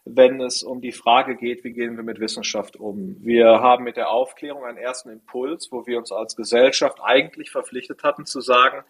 wenn 0.06 0.42
es 0.42 0.64
um 0.64 0.82
die 0.82 0.92
Frage 0.92 1.36
geht, 1.36 1.64
wie 1.64 1.72
gehen 1.72 1.96
wir 1.96 2.04
mit 2.04 2.20
Wissenschaft 2.20 2.76
um. 2.76 3.16
Wir 3.22 3.62
haben 3.62 3.86
mit 3.86 3.96
der 3.96 4.10
Aufklärung 4.10 4.66
einen 4.66 4.78
ersten 4.78 5.10
Impuls, 5.10 5.72
wo 5.72 5.88
wir 5.88 5.98
uns 5.98 6.12
als 6.12 6.36
Gesellschaft 6.36 7.00
eigentlich 7.02 7.52
verpflichtet 7.52 8.04
hatten 8.04 8.26
zu 8.26 8.42
sagen, 8.42 8.84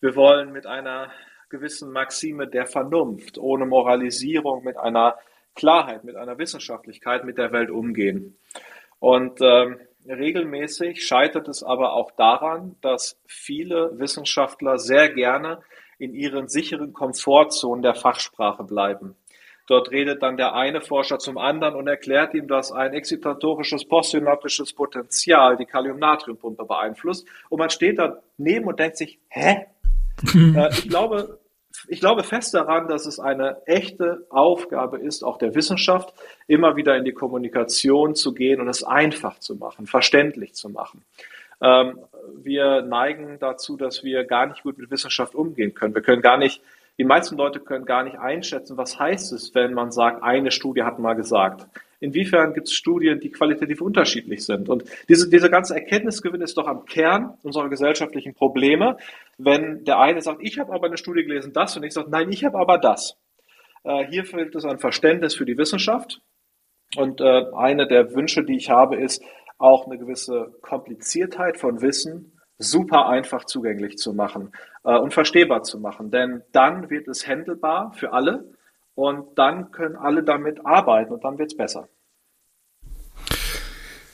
wir 0.00 0.14
wollen 0.16 0.52
mit 0.52 0.66
einer 0.66 1.10
gewissen 1.48 1.90
Maxime 1.92 2.46
der 2.46 2.66
Vernunft, 2.66 3.38
ohne 3.38 3.66
Moralisierung, 3.66 4.62
mit 4.62 4.76
einer 4.76 5.16
Klarheit, 5.54 6.04
mit 6.04 6.16
einer 6.16 6.38
Wissenschaftlichkeit 6.38 7.24
mit 7.24 7.38
der 7.38 7.52
Welt 7.52 7.70
umgehen. 7.70 8.38
Und 8.98 9.40
ähm, 9.40 9.78
regelmäßig 10.08 11.06
scheitert 11.06 11.48
es 11.48 11.62
aber 11.62 11.94
auch 11.94 12.10
daran, 12.12 12.76
dass 12.80 13.20
viele 13.26 13.98
Wissenschaftler 13.98 14.78
sehr 14.78 15.10
gerne 15.10 15.60
in 15.98 16.14
ihren 16.14 16.48
sicheren 16.48 16.92
Komfortzonen 16.92 17.82
der 17.82 17.94
Fachsprache 17.94 18.64
bleiben. 18.64 19.16
Dort 19.66 19.92
redet 19.92 20.22
dann 20.22 20.36
der 20.36 20.54
eine 20.54 20.80
Forscher 20.80 21.18
zum 21.18 21.38
anderen 21.38 21.76
und 21.76 21.86
erklärt 21.86 22.34
ihm, 22.34 22.48
dass 22.48 22.72
ein 22.72 22.92
excitatorisches 22.92 23.84
postsynaptisches 23.84 24.72
Potenzial 24.72 25.56
die 25.56 25.64
Kalium-Natrium-Pumpe 25.64 26.64
beeinflusst. 26.64 27.28
Und 27.50 27.60
man 27.60 27.70
steht 27.70 27.98
daneben 27.98 28.66
und 28.66 28.80
denkt 28.80 28.96
sich, 28.96 29.20
hä? 29.28 29.66
äh, 30.34 30.70
ich 30.70 30.88
glaube, 30.88 31.38
ich 31.88 32.00
glaube 32.00 32.22
fest 32.24 32.54
daran, 32.54 32.88
dass 32.88 33.06
es 33.06 33.20
eine 33.20 33.64
echte 33.66 34.26
Aufgabe 34.30 34.98
ist, 34.98 35.22
auch 35.22 35.38
der 35.38 35.54
Wissenschaft, 35.54 36.12
immer 36.46 36.76
wieder 36.76 36.96
in 36.96 37.04
die 37.04 37.12
Kommunikation 37.12 38.14
zu 38.14 38.34
gehen 38.34 38.60
und 38.60 38.68
es 38.68 38.82
einfach 38.82 39.38
zu 39.38 39.54
machen, 39.54 39.86
verständlich 39.86 40.54
zu 40.54 40.68
machen. 40.68 41.04
Ähm, 41.60 41.98
wir 42.42 42.82
neigen 42.82 43.38
dazu, 43.38 43.76
dass 43.76 44.02
wir 44.02 44.24
gar 44.24 44.46
nicht 44.46 44.62
gut 44.62 44.78
mit 44.78 44.90
Wissenschaft 44.90 45.34
umgehen 45.34 45.74
können. 45.74 45.94
Wir 45.94 46.02
können 46.02 46.22
gar 46.22 46.38
nicht, 46.38 46.62
die 46.98 47.04
meisten 47.04 47.36
Leute 47.36 47.60
können 47.60 47.84
gar 47.84 48.02
nicht 48.02 48.18
einschätzen, 48.18 48.76
was 48.76 48.98
heißt 48.98 49.32
es, 49.32 49.54
wenn 49.54 49.74
man 49.74 49.92
sagt, 49.92 50.22
eine 50.22 50.50
Studie 50.50 50.82
hat 50.82 50.98
mal 50.98 51.14
gesagt. 51.14 51.66
Inwiefern 52.00 52.54
gibt 52.54 52.68
es 52.68 52.74
Studien, 52.74 53.20
die 53.20 53.30
qualitativ 53.30 53.82
unterschiedlich 53.82 54.44
sind? 54.44 54.68
Und 54.68 54.84
diese, 55.08 55.28
diese 55.28 55.50
ganze 55.50 55.74
Erkenntnisgewinn 55.74 56.40
ist 56.40 56.56
doch 56.56 56.66
am 56.66 56.86
Kern 56.86 57.34
unserer 57.42 57.68
gesellschaftlichen 57.68 58.34
Probleme. 58.34 58.96
Wenn 59.36 59.84
der 59.84 59.98
eine 59.98 60.22
sagt, 60.22 60.42
ich 60.42 60.58
habe 60.58 60.72
aber 60.72 60.86
eine 60.86 60.96
Studie 60.96 61.24
gelesen, 61.24 61.52
das, 61.52 61.76
und 61.76 61.84
ich 61.84 61.92
sage, 61.92 62.10
nein, 62.10 62.32
ich 62.32 62.44
habe 62.44 62.58
aber 62.58 62.78
das. 62.78 63.16
Äh, 63.84 64.06
hier 64.06 64.24
fehlt 64.24 64.54
es 64.54 64.64
ein 64.64 64.78
Verständnis 64.78 65.34
für 65.34 65.44
die 65.44 65.58
Wissenschaft. 65.58 66.22
Und 66.96 67.20
äh, 67.20 67.44
eine 67.54 67.86
der 67.86 68.14
Wünsche, 68.14 68.44
die 68.44 68.56
ich 68.56 68.70
habe, 68.70 68.96
ist, 68.96 69.22
auch 69.58 69.86
eine 69.86 69.98
gewisse 69.98 70.54
Kompliziertheit 70.62 71.58
von 71.58 71.82
Wissen 71.82 72.40
super 72.56 73.08
einfach 73.08 73.44
zugänglich 73.44 73.96
zu 73.96 74.12
machen 74.12 74.52
äh, 74.84 74.96
und 74.96 75.12
verstehbar 75.12 75.62
zu 75.62 75.78
machen. 75.78 76.10
Denn 76.10 76.42
dann 76.52 76.90
wird 76.90 77.08
es 77.08 77.26
handelbar 77.26 77.92
für 77.92 78.12
alle 78.12 78.52
und 78.94 79.38
dann 79.38 79.70
können 79.72 79.96
alle 79.96 80.22
damit 80.22 80.64
arbeiten 80.64 81.12
und 81.12 81.24
dann 81.24 81.38
wird 81.38 81.52
es 81.52 81.56
besser. 81.56 81.88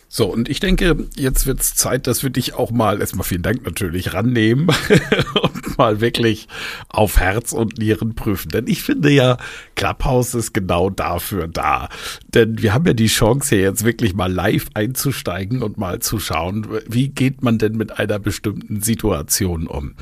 So, 0.09 0.33
und 0.33 0.49
ich 0.49 0.61
denke, 0.61 0.97
jetzt 1.15 1.47
wird 1.47 1.61
es 1.61 1.75
Zeit, 1.75 2.07
dass 2.07 2.23
wir 2.23 2.31
dich 2.31 2.55
auch 2.55 2.71
mal, 2.71 3.01
erstmal 3.01 3.27
vielen 3.27 3.43
Dank 3.43 3.65
natürlich, 3.65 4.15
rannehmen 4.15 4.69
mal 5.79 6.01
wirklich 6.01 6.49
auf 6.89 7.19
Herz 7.19 7.53
und 7.53 7.79
Nieren 7.79 8.15
prüfen. 8.15 8.51
Denn 8.51 8.67
ich 8.67 8.83
finde 8.83 9.11
ja, 9.11 9.37
Clubhouse 9.75 10.35
ist 10.35 10.53
genau 10.53 10.91
dafür 10.91 11.49
da. 11.49 11.89
Denn 12.29 12.63
wir 12.63 12.75
haben 12.75 12.87
ja 12.87 12.93
die 12.93 13.07
Chance, 13.07 13.55
hier 13.57 13.65
jetzt 13.65 13.85
wirklich 13.85 14.15
mal 14.15 14.33
live 14.33 14.67
einzusteigen 14.75 15.63
und 15.63 15.79
mal 15.79 16.01
zu 16.01 16.19
schauen, 16.19 16.67
wie 16.89 17.09
geht 17.09 17.43
man 17.43 17.59
denn 17.59 17.77
mit 17.77 17.99
einer 17.99 18.19
bestimmten 18.19 18.81
Situation 18.81 19.67
um. 19.67 19.95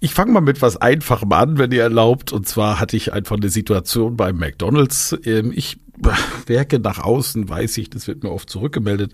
Ich 0.00 0.14
fange 0.14 0.32
mal 0.32 0.40
mit 0.40 0.62
was 0.62 0.76
Einfachem 0.76 1.32
an, 1.32 1.58
wenn 1.58 1.72
ihr 1.72 1.82
erlaubt. 1.82 2.32
Und 2.32 2.48
zwar 2.48 2.80
hatte 2.80 2.96
ich 2.96 3.12
einfach 3.12 3.36
eine 3.36 3.48
Situation 3.48 4.16
bei 4.16 4.32
McDonald's. 4.32 5.16
Ähm, 5.24 5.52
ich 5.54 5.78
Werke 6.46 6.78
nach 6.78 6.98
außen 6.98 7.48
weiß 7.48 7.78
ich, 7.78 7.90
das 7.90 8.06
wird 8.06 8.22
mir 8.22 8.30
oft 8.30 8.48
zurückgemeldet, 8.50 9.12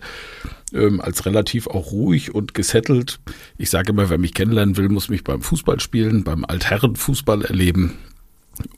ähm, 0.72 1.00
als 1.00 1.26
relativ 1.26 1.66
auch 1.66 1.92
ruhig 1.92 2.34
und 2.34 2.54
gesettelt. 2.54 3.20
Ich 3.58 3.70
sage 3.70 3.92
immer, 3.92 4.10
wer 4.10 4.18
mich 4.18 4.34
kennenlernen 4.34 4.76
will, 4.76 4.88
muss 4.88 5.08
mich 5.08 5.24
beim 5.24 5.42
Fußballspielen, 5.42 6.24
beim 6.24 6.44
Altherrenfußball 6.44 7.44
erleben 7.44 7.94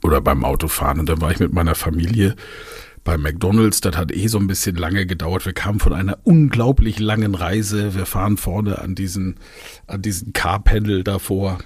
oder 0.03 0.21
beim 0.21 0.45
Autofahren. 0.45 1.01
Und 1.01 1.09
dann 1.09 1.21
war 1.21 1.31
ich 1.31 1.41
mit 1.41 1.53
meiner 1.53 1.75
Familie 1.75 2.37
bei 3.05 3.17
McDonalds. 3.17 3.81
Das 3.81 3.97
hat 3.97 4.13
eh 4.13 4.27
so 4.27 4.39
ein 4.39 4.47
bisschen 4.49 4.77
lange 4.77 5.07
gedauert. 5.07 5.47
Wir 5.47 5.53
kamen 5.53 5.81
von 5.81 5.95
einer 5.95 6.19
unglaublich 6.25 6.99
langen 6.99 7.35
Reise. 7.35 7.95
Wir 7.95 8.05
fahren 8.05 8.37
vorne 8.37 8.79
an 8.81 8.95
diesen, 8.95 9.37
an 9.87 10.03
diesen 10.03 10.33
Carpendel 10.33 11.05
davor 11.05 11.59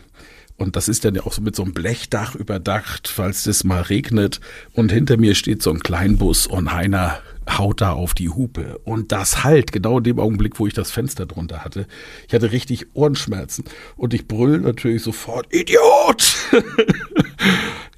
und 0.61 0.76
das 0.76 0.88
ist 0.88 1.07
dann 1.07 1.14
ja 1.14 1.23
auch 1.23 1.33
so 1.33 1.40
mit 1.40 1.57
so 1.57 1.62
einem 1.62 1.73
Blechdach 1.73 2.35
überdacht, 2.35 3.09
falls 3.09 3.45
das 3.45 3.64
mal 3.64 3.81
regnet. 3.81 4.40
Und 4.75 4.93
hinter 4.93 5.17
mir 5.17 5.35
steht 5.35 5.62
so 5.62 5.71
ein 5.71 5.81
Kleinbus 5.81 6.47
und 6.47 6.71
Heiner 6.71 7.19
haut 7.49 7.81
da 7.81 7.93
auf 7.93 8.12
die 8.12 8.29
Hupe. 8.29 8.79
Und 8.85 9.11
das 9.11 9.43
halt, 9.43 9.73
genau 9.73 9.97
in 9.99 10.05
dem 10.05 10.19
Augenblick, 10.19 10.61
wo 10.61 10.67
ich 10.67 10.75
das 10.75 10.90
Fenster 10.90 11.25
drunter 11.25 11.64
hatte. 11.64 11.87
Ich 12.29 12.35
hatte 12.35 12.52
richtig 12.52 12.88
Ohrenschmerzen. 12.93 13.64
Und 13.97 14.12
ich 14.12 14.29
brüll 14.29 14.61
natürlich 14.61 15.02
sofort, 15.02 15.47
Idiot! 15.50 16.37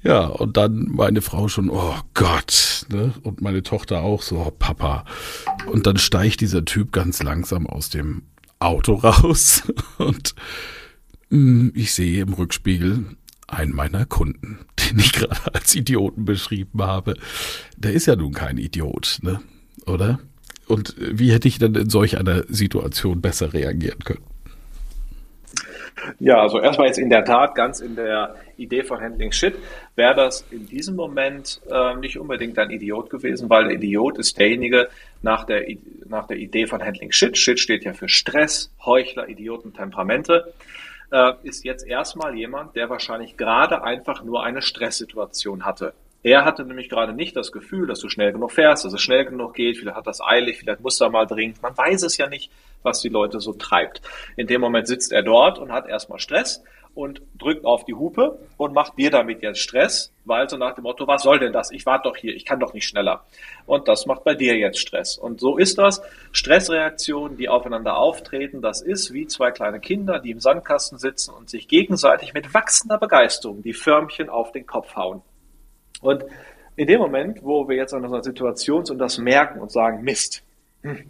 ja, 0.03 0.27
und 0.27 0.55
dann 0.55 0.87
meine 0.89 1.21
Frau 1.21 1.49
schon, 1.49 1.69
oh 1.69 1.95
Gott. 2.13 2.85
Ne? 2.89 3.13
Und 3.23 3.41
meine 3.41 3.63
Tochter 3.63 4.03
auch 4.03 4.21
so, 4.21 4.37
oh, 4.37 4.51
Papa. 4.57 5.03
Und 5.69 5.85
dann 5.85 5.97
steigt 5.97 6.39
dieser 6.39 6.63
Typ 6.63 6.93
ganz 6.93 7.21
langsam 7.21 7.67
aus 7.67 7.89
dem 7.89 8.21
Auto 8.59 8.93
raus 8.93 9.63
und 9.97 10.33
ich 11.73 11.93
sehe 11.93 12.21
im 12.21 12.33
Rückspiegel 12.33 13.05
einen 13.47 13.73
meiner 13.73 14.05
Kunden, 14.05 14.59
den 14.79 14.99
ich 14.99 15.13
gerade 15.13 15.53
als 15.53 15.75
Idioten 15.75 16.25
beschrieben 16.25 16.83
habe. 16.83 17.15
Der 17.77 17.93
ist 17.93 18.05
ja 18.05 18.15
nun 18.15 18.33
kein 18.33 18.57
Idiot, 18.57 19.19
ne? 19.21 19.39
Oder? 19.85 20.19
Und 20.67 20.95
wie 20.97 21.31
hätte 21.31 21.47
ich 21.47 21.59
dann 21.59 21.75
in 21.75 21.89
solch 21.89 22.17
einer 22.17 22.43
Situation 22.47 23.21
besser 23.21 23.53
reagieren 23.53 23.99
können? 23.99 24.23
Ja, 26.19 26.41
also 26.41 26.59
erstmal 26.59 26.87
jetzt 26.87 26.99
in 26.99 27.09
der 27.09 27.25
Tat 27.25 27.55
ganz 27.55 27.79
in 27.79 27.95
der 27.95 28.35
Idee 28.57 28.83
von 28.83 28.99
Handling 28.99 29.31
Shit 29.31 29.55
wäre 29.95 30.15
das 30.15 30.45
in 30.51 30.67
diesem 30.67 30.95
Moment 30.95 31.61
äh, 31.69 31.95
nicht 31.95 32.17
unbedingt 32.17 32.57
ein 32.59 32.69
Idiot 32.71 33.09
gewesen, 33.09 33.49
weil 33.49 33.65
der 33.65 33.73
Idiot 33.75 34.17
ist 34.17 34.37
derjenige 34.39 34.89
nach 35.21 35.43
der, 35.45 35.65
nach 36.07 36.27
der 36.27 36.37
Idee 36.37 36.67
von 36.67 36.81
Handling 36.81 37.11
Shit. 37.11 37.37
Shit 37.37 37.59
steht 37.59 37.83
ja 37.83 37.93
für 37.93 38.09
Stress, 38.09 38.71
Heuchler, 38.85 39.27
Idioten, 39.29 39.73
Temperamente 39.73 40.53
äh, 41.13 41.33
ist 41.43 41.63
jetzt 41.63 41.87
erstmal 41.87 42.35
jemand, 42.35 42.75
der 42.75 42.89
wahrscheinlich 42.89 43.37
gerade 43.37 43.83
einfach 43.83 44.23
nur 44.23 44.43
eine 44.43 44.61
Stresssituation 44.61 45.63
hatte. 45.63 45.93
Er 46.23 46.43
hatte 46.43 46.65
nämlich 46.65 46.89
gerade 46.89 47.13
nicht 47.13 47.35
das 47.35 47.51
Gefühl, 47.51 47.85
dass 47.85 47.99
du 47.99 48.09
schnell 48.09 48.31
genug 48.31 48.51
fährst, 48.51 48.83
dass 48.83 48.93
es 48.93 49.01
schnell 49.01 49.25
genug 49.25 49.53
geht, 49.53 49.77
vielleicht 49.77 49.97
hat 49.97 50.07
das 50.07 50.21
eilig, 50.21 50.57
vielleicht 50.57 50.81
muss 50.81 50.99
er 50.99 51.09
mal 51.09 51.27
dringend. 51.27 51.61
Man 51.61 51.77
weiß 51.77 52.01
es 52.03 52.17
ja 52.17 52.27
nicht, 52.27 52.49
was 52.83 53.01
die 53.01 53.09
Leute 53.09 53.39
so 53.39 53.53
treibt. 53.53 54.01
In 54.35 54.47
dem 54.47 54.61
Moment 54.61 54.87
sitzt 54.87 55.11
er 55.11 55.23
dort 55.23 55.59
und 55.59 55.71
hat 55.71 55.87
erstmal 55.87 56.19
Stress 56.19 56.63
und 56.95 57.21
drückt 57.39 57.65
auf 57.65 57.85
die 57.85 57.95
Hupe 57.95 58.37
und 58.57 58.73
macht 58.73 58.97
dir 58.97 59.09
damit 59.09 59.41
jetzt 59.41 59.59
Stress, 59.59 60.13
weil 60.25 60.47
so 60.47 60.57
nach 60.57 60.75
dem 60.75 60.83
Motto, 60.83 61.07
was 61.07 61.23
soll 61.23 61.39
denn 61.39 61.51
das? 61.51 61.71
Ich 61.71 61.85
warte 61.85 62.07
doch 62.07 62.15
hier, 62.15 62.35
ich 62.35 62.45
kann 62.45 62.59
doch 62.59 62.73
nicht 62.73 62.87
schneller. 62.87 63.25
Und 63.65 63.87
das 63.87 64.05
macht 64.05 64.23
bei 64.23 64.35
dir 64.35 64.55
jetzt 64.55 64.79
Stress. 64.79 65.17
Und 65.17 65.39
so 65.39 65.57
ist 65.57 65.79
das. 65.79 66.01
Stressreaktionen, 66.31 67.35
die 67.37 67.49
aufeinander 67.49 67.97
auftreten, 67.97 68.61
das 68.61 68.81
ist 68.81 69.11
wie 69.11 69.25
zwei 69.25 69.51
kleine 69.51 69.79
Kinder, 69.79 70.19
die 70.19 70.31
im 70.31 70.39
Sandkasten 70.39 70.99
sitzen 70.99 71.33
und 71.33 71.49
sich 71.49 71.67
gegenseitig 71.67 72.33
mit 72.33 72.53
wachsender 72.53 72.99
Begeisterung 72.99 73.63
die 73.63 73.73
Förmchen 73.73 74.29
auf 74.29 74.51
den 74.51 74.67
Kopf 74.67 74.95
hauen. 74.95 75.21
Und 76.01 76.23
in 76.75 76.87
dem 76.87 76.99
Moment, 76.99 77.43
wo 77.43 77.67
wir 77.67 77.75
jetzt 77.75 77.93
an 77.93 78.03
unserer 78.03 78.23
Situation 78.23 78.85
sind 78.85 78.95
und 78.95 78.99
das 78.99 79.17
merken 79.17 79.59
und 79.59 79.71
sagen, 79.71 80.03
Mist, 80.03 80.43
hm, 80.81 81.09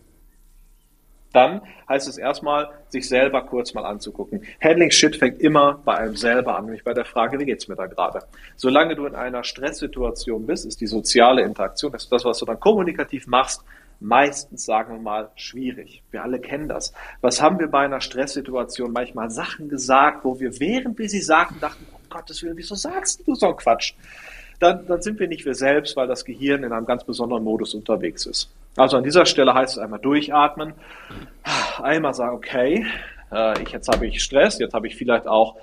dann 1.33 1.61
heißt 1.89 2.07
es 2.07 2.17
erstmal, 2.17 2.69
sich 2.87 3.09
selber 3.09 3.41
kurz 3.41 3.73
mal 3.73 3.85
anzugucken. 3.85 4.43
Handling 4.61 4.91
Shit 4.91 5.17
fängt 5.17 5.41
immer 5.41 5.81
bei 5.83 5.97
einem 5.97 6.15
selber 6.15 6.57
an, 6.57 6.65
nämlich 6.65 6.83
bei 6.83 6.93
der 6.93 7.05
Frage, 7.05 7.39
wie 7.39 7.45
geht's 7.45 7.67
mir 7.67 7.75
da 7.75 7.87
gerade? 7.87 8.19
Solange 8.55 8.95
du 8.95 9.05
in 9.05 9.15
einer 9.15 9.43
Stresssituation 9.43 10.45
bist, 10.45 10.65
ist 10.65 10.79
die 10.79 10.87
soziale 10.87 11.41
Interaktion, 11.41 11.91
das 11.91 12.07
das, 12.07 12.23
was 12.23 12.37
du 12.37 12.45
dann 12.45 12.59
kommunikativ 12.59 13.27
machst, 13.27 13.63
meistens, 13.99 14.65
sagen 14.65 14.95
wir 14.95 15.01
mal, 15.01 15.29
schwierig. 15.35 16.03
Wir 16.11 16.23
alle 16.23 16.39
kennen 16.39 16.67
das. 16.67 16.93
Was 17.21 17.41
haben 17.41 17.59
wir 17.59 17.67
bei 17.67 17.85
einer 17.85 18.01
Stresssituation 18.01 18.91
manchmal 18.91 19.31
Sachen 19.31 19.69
gesagt, 19.69 20.25
wo 20.25 20.39
wir, 20.39 20.59
während 20.59 20.99
wir 20.99 21.09
sie 21.09 21.21
sagten, 21.21 21.59
dachten, 21.59 21.85
um 21.91 22.09
Gottes 22.09 22.43
Willen, 22.43 22.57
wieso 22.57 22.75
sagst 22.75 23.23
du 23.25 23.33
so 23.33 23.53
Quatsch? 23.53 23.93
Dann, 24.59 24.85
dann 24.85 25.01
sind 25.01 25.19
wir 25.19 25.27
nicht 25.27 25.45
wir 25.45 25.55
selbst, 25.55 25.95
weil 25.95 26.07
das 26.07 26.25
Gehirn 26.25 26.63
in 26.63 26.71
einem 26.71 26.85
ganz 26.85 27.03
besonderen 27.03 27.43
Modus 27.43 27.73
unterwegs 27.73 28.25
ist. 28.25 28.49
Also 28.75 28.97
an 28.97 29.03
dieser 29.03 29.25
Stelle 29.25 29.53
heißt 29.53 29.77
es 29.77 29.83
einmal 29.83 29.99
durchatmen, 29.99 30.73
einmal 31.81 32.13
sagen, 32.13 32.35
okay, 32.35 32.85
äh, 33.31 33.61
ich, 33.61 33.69
jetzt 33.69 33.87
habe 33.87 34.07
ich 34.07 34.23
Stress, 34.23 34.57
jetzt 34.59 34.73
habe 34.73 34.87
ich 34.87 34.95
vielleicht 34.95 35.27
auch 35.27 35.57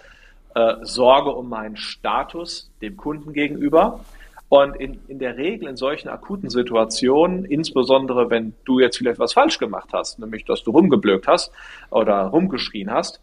äh, 0.55 0.75
Sorge 0.83 1.31
um 1.31 1.49
meinen 1.49 1.77
Status 1.77 2.71
dem 2.81 2.97
Kunden 2.97 3.33
gegenüber. 3.33 4.01
Und 4.49 4.75
in, 4.77 5.01
in 5.07 5.21
der 5.21 5.37
Regel 5.37 5.69
in 5.69 5.77
solchen 5.77 6.09
akuten 6.09 6.51
Situationen, 6.51 7.45
insbesondere 7.45 8.31
wenn 8.31 8.53
du 8.65 8.81
jetzt 8.81 8.99
vielleicht 8.99 9.21
was 9.21 9.33
falsch 9.33 9.59
gemacht 9.59 9.91
hast, 9.93 10.19
nämlich 10.19 10.45
dass 10.45 10.65
du 10.65 10.73
rumgeblökt 10.73 11.29
hast 11.29 11.53
oder 11.91 12.23
rumgeschrien 12.23 12.91
hast, 12.91 13.21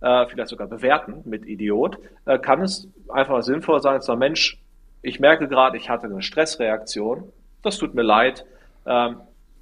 äh, 0.00 0.26
vielleicht 0.26 0.50
sogar 0.50 0.68
bewerten 0.68 1.22
mit 1.24 1.46
Idiot, 1.46 1.98
äh, 2.26 2.38
kann 2.38 2.62
es 2.62 2.86
einfach 3.08 3.42
sinnvoll 3.42 3.82
sein, 3.82 4.00
zu 4.00 4.06
sagen, 4.06 4.20
Mensch, 4.20 4.58
ich 5.02 5.18
merke 5.18 5.48
gerade, 5.48 5.76
ich 5.76 5.90
hatte 5.90 6.06
eine 6.06 6.22
Stressreaktion, 6.22 7.24
das 7.62 7.78
tut 7.78 7.94
mir 7.94 8.02
leid, 8.02 8.44
ähm, 8.86 9.16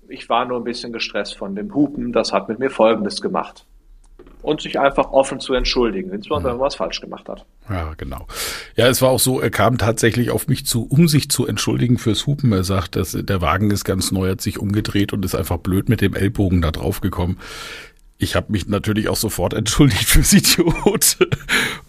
ich 0.08 0.28
war 0.28 0.44
nur 0.44 0.58
ein 0.58 0.64
bisschen 0.64 0.92
gestresst 0.92 1.36
von 1.36 1.54
dem 1.54 1.74
Hupen, 1.74 2.12
das 2.12 2.32
hat 2.32 2.48
mit 2.48 2.58
mir 2.58 2.70
Folgendes 2.70 3.20
gemacht 3.20 3.66
und 4.46 4.60
sich 4.60 4.78
einfach 4.78 5.10
offen 5.10 5.40
zu 5.40 5.54
entschuldigen, 5.54 6.12
insbesondere 6.12 6.52
wenn 6.52 6.58
man 6.58 6.66
was 6.66 6.76
falsch 6.76 7.00
gemacht 7.00 7.28
hat. 7.28 7.44
Ja, 7.68 7.94
genau. 7.96 8.28
Ja, 8.76 8.86
es 8.86 9.02
war 9.02 9.10
auch 9.10 9.18
so, 9.18 9.40
er 9.40 9.50
kam 9.50 9.76
tatsächlich 9.76 10.30
auf 10.30 10.46
mich 10.46 10.64
zu, 10.66 10.86
um 10.86 11.08
sich 11.08 11.28
zu 11.28 11.48
entschuldigen 11.48 11.98
fürs 11.98 12.26
Hupen. 12.28 12.52
Er 12.52 12.62
sagt, 12.62 12.94
dass 12.94 13.10
der 13.12 13.40
Wagen 13.40 13.72
ist 13.72 13.84
ganz 13.84 14.12
neu, 14.12 14.30
hat 14.30 14.40
sich 14.40 14.60
umgedreht 14.60 15.12
und 15.12 15.24
ist 15.24 15.34
einfach 15.34 15.56
blöd 15.56 15.88
mit 15.88 16.00
dem 16.00 16.14
Ellbogen 16.14 16.62
da 16.62 16.70
drauf 16.70 17.00
gekommen. 17.00 17.38
Ich 18.18 18.36
habe 18.36 18.52
mich 18.52 18.68
natürlich 18.68 19.08
auch 19.08 19.16
sofort 19.16 19.52
entschuldigt 19.54 20.08
fürs 20.08 20.32
Idiot 20.32 21.18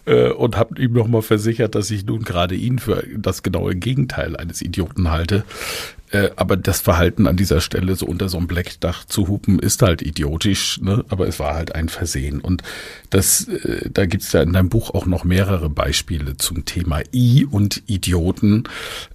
äh, 0.06 0.30
und 0.30 0.56
habe 0.56 0.82
ihm 0.82 0.94
nochmal 0.94 1.22
versichert, 1.22 1.76
dass 1.76 1.92
ich 1.92 2.04
nun 2.06 2.24
gerade 2.24 2.56
ihn 2.56 2.80
für 2.80 3.04
das 3.16 3.44
genaue 3.44 3.76
Gegenteil 3.76 4.36
eines 4.36 4.62
Idioten 4.62 5.12
halte. 5.12 5.44
Äh, 6.10 6.30
aber 6.36 6.56
das 6.56 6.80
Verhalten 6.80 7.26
an 7.26 7.36
dieser 7.36 7.60
Stelle 7.60 7.94
so 7.94 8.06
unter 8.06 8.28
so 8.28 8.38
einem 8.38 8.46
Blechdach 8.46 9.04
zu 9.04 9.28
hupen 9.28 9.58
ist 9.58 9.82
halt 9.82 10.02
idiotisch, 10.02 10.80
ne? 10.80 11.04
aber 11.08 11.28
es 11.28 11.38
war 11.38 11.54
halt 11.54 11.74
ein 11.74 11.88
Versehen. 11.88 12.40
Und 12.40 12.62
das, 13.10 13.48
äh, 13.48 13.90
da 13.90 14.06
gibt's 14.06 14.32
ja 14.32 14.42
in 14.42 14.52
deinem 14.52 14.68
Buch 14.68 14.94
auch 14.94 15.06
noch 15.06 15.24
mehrere 15.24 15.68
Beispiele 15.68 16.36
zum 16.36 16.64
Thema 16.64 17.02
I 17.12 17.44
und 17.44 17.82
Idioten. 17.86 18.64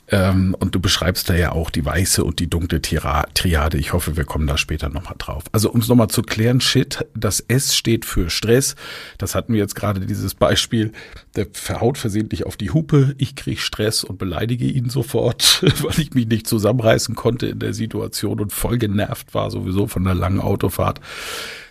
Ähm, 0.10 0.56
und 0.60 0.76
du 0.76 0.80
beschreibst 0.80 1.30
da 1.30 1.36
ja 1.36 1.54
auch 1.54 1.70
die 1.70 1.84
weiße 1.84 2.24
und 2.24 2.40
die 2.40 2.50
dunkle 2.50 2.82
Triade. 2.82 3.78
Ich 3.78 3.94
hoffe, 3.94 4.16
wir 4.18 4.26
kommen 4.26 4.46
da 4.46 4.58
später 4.58 4.90
nochmal 4.90 5.16
drauf. 5.18 5.44
Also 5.52 5.72
um 5.72 5.80
es 5.80 5.88
nochmal 5.88 6.10
zu 6.10 6.22
klären, 6.22 6.62
Shit, 6.62 7.06
das 7.16 7.40
S 7.40 7.76
steht 7.76 8.06
für 8.06 8.30
Stress. 8.30 8.76
Das 9.18 9.34
hatten 9.34 9.54
wir 9.54 9.62
jetzt 9.62 9.76
gerade 9.76 10.02
dieses 10.02 10.36
Beispiel. 10.36 10.92
Der 11.36 11.48
verhaut 11.52 11.98
versehentlich 11.98 12.46
auf 12.46 12.58
die 12.58 12.72
Hupe. 12.72 13.16
Ich 13.18 13.36
krieg 13.36 13.60
Stress 13.60 14.04
und 14.04 14.18
beleidige 14.18 14.66
ihn 14.66 14.90
sofort, 14.90 15.64
weil 15.82 16.00
ich 16.00 16.14
mich 16.14 16.28
nicht 16.28 16.48
zusammenreißen 16.48 17.16
konnte 17.16 17.48
in 17.48 17.60
der 17.60 17.74
Situation 17.74 18.40
und 18.40 18.52
voll 18.52 18.78
genervt 18.78 19.34
war 19.34 19.50
sowieso 19.50 19.88
von 19.88 20.04
der 20.04 20.16
langen 20.16 20.40
Autofahrt. 20.40 21.00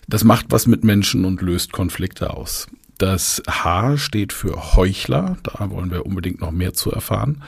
Das 0.08 0.24
macht 0.24 0.46
was 0.50 0.66
mit 0.66 0.84
Menschen 0.84 1.24
und 1.24 1.42
löst 1.42 1.72
Konflikte 1.72 2.34
aus. 2.34 2.66
Das 2.98 3.42
H 3.48 3.96
steht 3.96 4.32
für 4.32 4.76
Heuchler, 4.76 5.36
da 5.42 5.70
wollen 5.70 5.90
wir 5.90 6.06
unbedingt 6.06 6.40
noch 6.40 6.52
mehr 6.52 6.72
zu 6.72 6.92
erfahren. 6.92 7.42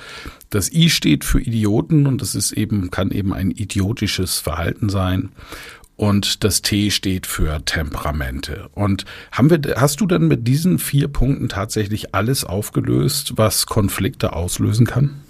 Das 0.51 0.73
I 0.73 0.91
steht 0.91 1.25
für 1.25 1.41
Idioten 1.41 2.07
und 2.07 2.23
das 2.23 2.35
ist 2.35 2.53
eben, 2.53 2.91
kann 2.91 3.11
eben 3.11 3.33
ein 3.33 3.51
idiotisches 3.51 4.39
Verhalten 4.39 4.89
sein. 4.89 5.31
Und 5.97 6.43
das 6.43 6.63
T 6.63 6.91
steht 6.91 7.27
für 7.27 7.65
Temperamente. 7.65 8.69
Und 8.75 9.05
haben 9.31 9.51
wir, 9.51 9.61
hast 9.77 10.01
du 10.01 10.07
dann 10.07 10.27
mit 10.27 10.49
diesen 10.49 10.79
vier 10.79 11.09
Punkten 11.09 11.49
tatsächlich 11.49 12.15
alles 12.15 12.45
aufgelöst, 12.45 13.35
was 13.37 13.67
Konflikte 13.67 14.33
auslösen 14.33 14.87
kann? 14.87 15.21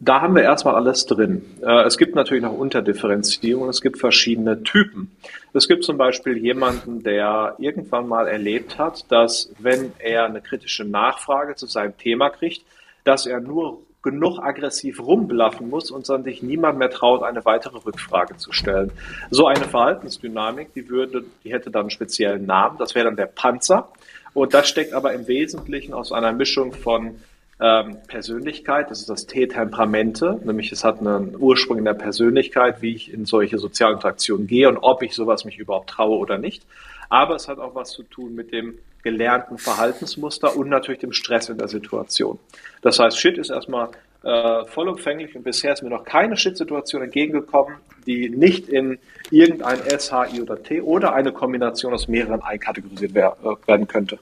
Da 0.00 0.20
haben 0.20 0.34
wir 0.34 0.42
erstmal 0.42 0.74
alles 0.74 1.06
drin. 1.06 1.42
Äh, 1.62 1.84
es 1.84 1.96
gibt 1.96 2.14
natürlich 2.14 2.42
noch 2.42 2.52
Unterdifferenzierung, 2.52 3.68
es 3.68 3.80
gibt 3.80 3.98
verschiedene 3.98 4.62
Typen. 4.62 5.10
Es 5.52 5.68
gibt 5.68 5.84
zum 5.84 5.96
Beispiel 5.96 6.36
jemanden, 6.36 7.02
der 7.02 7.54
irgendwann 7.58 8.08
mal 8.08 8.26
erlebt 8.26 8.78
hat, 8.78 9.10
dass 9.10 9.50
wenn 9.58 9.92
er 9.98 10.26
eine 10.26 10.42
kritische 10.42 10.84
Nachfrage 10.84 11.54
zu 11.54 11.66
seinem 11.66 11.96
Thema 11.96 12.30
kriegt, 12.30 12.62
dass 13.04 13.26
er 13.26 13.40
nur 13.40 13.85
genug 14.06 14.38
aggressiv 14.38 15.00
rumblaffen 15.00 15.68
muss 15.68 15.90
und 15.90 16.08
dann 16.08 16.22
sich 16.22 16.40
niemand 16.40 16.78
mehr 16.78 16.90
traut, 16.90 17.24
eine 17.24 17.44
weitere 17.44 17.76
Rückfrage 17.78 18.36
zu 18.36 18.52
stellen. 18.52 18.92
So 19.30 19.48
eine 19.48 19.64
Verhaltensdynamik, 19.64 20.72
die 20.74 20.88
würde, 20.88 21.24
die 21.42 21.52
hätte 21.52 21.72
dann 21.72 21.82
einen 21.82 21.90
speziellen 21.90 22.46
Namen, 22.46 22.78
das 22.78 22.94
wäre 22.94 23.06
dann 23.06 23.16
der 23.16 23.26
Panzer. 23.26 23.88
Und 24.32 24.54
das 24.54 24.68
steckt 24.68 24.92
aber 24.92 25.12
im 25.12 25.26
Wesentlichen 25.26 25.92
aus 25.92 26.12
einer 26.12 26.32
Mischung 26.32 26.72
von 26.72 27.16
ähm, 27.58 27.98
Persönlichkeit, 28.06 28.90
das 28.90 29.00
ist 29.00 29.08
das 29.08 29.26
T 29.26 29.46
Temperamente, 29.46 30.38
nämlich 30.44 30.72
es 30.72 30.84
hat 30.84 31.00
einen 31.00 31.34
Ursprung 31.38 31.78
in 31.78 31.84
der 31.84 31.94
Persönlichkeit, 31.94 32.82
wie 32.82 32.94
ich 32.94 33.12
in 33.12 33.24
solche 33.24 33.58
sozialen 33.58 33.94
Interaktionen 33.94 34.46
gehe 34.46 34.68
und 34.68 34.76
ob 34.78 35.02
ich 35.02 35.14
sowas 35.14 35.44
mich 35.44 35.58
überhaupt 35.58 35.90
traue 35.90 36.18
oder 36.18 36.36
nicht. 36.38 36.66
Aber 37.08 37.34
es 37.36 37.48
hat 37.48 37.58
auch 37.58 37.74
was 37.74 37.90
zu 37.90 38.02
tun 38.02 38.34
mit 38.34 38.52
dem 38.52 38.78
gelernten 39.02 39.56
Verhaltensmuster 39.56 40.56
und 40.56 40.68
natürlich 40.68 41.00
dem 41.00 41.12
Stress 41.12 41.48
in 41.48 41.58
der 41.58 41.68
Situation. 41.68 42.38
Das 42.82 42.98
heißt, 42.98 43.18
Shit 43.18 43.38
ist 43.38 43.50
erstmal 43.50 43.90
äh, 44.24 44.64
vollumfänglich 44.66 45.34
und 45.36 45.44
bisher 45.44 45.72
ist 45.72 45.82
mir 45.82 45.90
noch 45.90 46.04
keine 46.04 46.36
Shit-Situation 46.36 47.02
entgegengekommen, 47.02 47.76
die 48.06 48.28
nicht 48.28 48.68
in 48.68 48.98
irgendein 49.30 49.80
S, 49.86 50.10
H, 50.12 50.34
I 50.34 50.42
oder 50.42 50.62
T 50.62 50.80
oder 50.80 51.14
eine 51.14 51.32
Kombination 51.32 51.94
aus 51.94 52.08
mehreren 52.08 52.42
einkategorisiert 52.42 53.14
werden 53.14 53.86
könnte. 53.86 54.18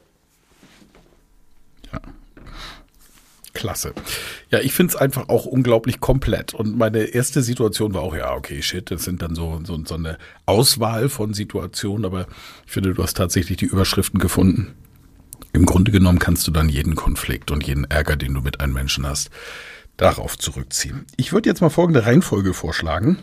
Klasse. 3.54 3.94
Ja, 4.50 4.60
ich 4.60 4.72
finde 4.72 4.92
es 4.92 4.96
einfach 4.96 5.28
auch 5.28 5.46
unglaublich 5.46 6.00
komplett. 6.00 6.52
Und 6.52 6.76
meine 6.76 7.04
erste 7.04 7.42
Situation 7.42 7.94
war 7.94 8.02
auch, 8.02 8.14
ja, 8.14 8.34
okay, 8.34 8.60
shit, 8.62 8.90
das 8.90 9.04
sind 9.04 9.22
dann 9.22 9.34
so, 9.34 9.60
so, 9.64 9.82
so 9.84 9.94
eine 9.94 10.18
Auswahl 10.44 11.08
von 11.08 11.32
Situationen, 11.32 12.04
aber 12.04 12.26
ich 12.66 12.72
finde, 12.72 12.92
du 12.92 13.02
hast 13.02 13.16
tatsächlich 13.16 13.56
die 13.56 13.66
Überschriften 13.66 14.20
gefunden. 14.20 14.74
Im 15.52 15.66
Grunde 15.66 15.92
genommen 15.92 16.18
kannst 16.18 16.46
du 16.46 16.50
dann 16.50 16.68
jeden 16.68 16.96
Konflikt 16.96 17.50
und 17.50 17.66
jeden 17.66 17.84
Ärger, 17.84 18.16
den 18.16 18.34
du 18.34 18.40
mit 18.40 18.60
einem 18.60 18.72
Menschen 18.72 19.06
hast, 19.06 19.30
darauf 19.96 20.36
zurückziehen. 20.36 21.06
Ich 21.16 21.32
würde 21.32 21.48
jetzt 21.48 21.60
mal 21.60 21.70
folgende 21.70 22.04
Reihenfolge 22.04 22.52
vorschlagen. 22.52 23.18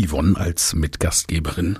Yvonne 0.00 0.36
als 0.36 0.74
Mitgastgeberin 0.74 1.78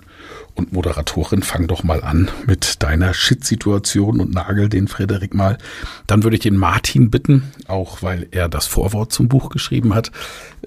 und 0.54 0.72
Moderatorin, 0.72 1.42
fang 1.42 1.66
doch 1.66 1.82
mal 1.82 2.02
an 2.02 2.30
mit 2.46 2.82
deiner 2.82 3.14
Shit-Situation 3.14 4.20
und 4.20 4.32
nagel 4.32 4.68
den 4.68 4.88
Frederik 4.88 5.34
mal. 5.34 5.58
Dann 6.06 6.22
würde 6.22 6.36
ich 6.36 6.42
den 6.42 6.56
Martin 6.56 7.10
bitten, 7.10 7.52
auch 7.68 8.02
weil 8.02 8.28
er 8.30 8.48
das 8.48 8.66
Vorwort 8.66 9.12
zum 9.12 9.28
Buch 9.28 9.48
geschrieben 9.48 9.94
hat, 9.94 10.12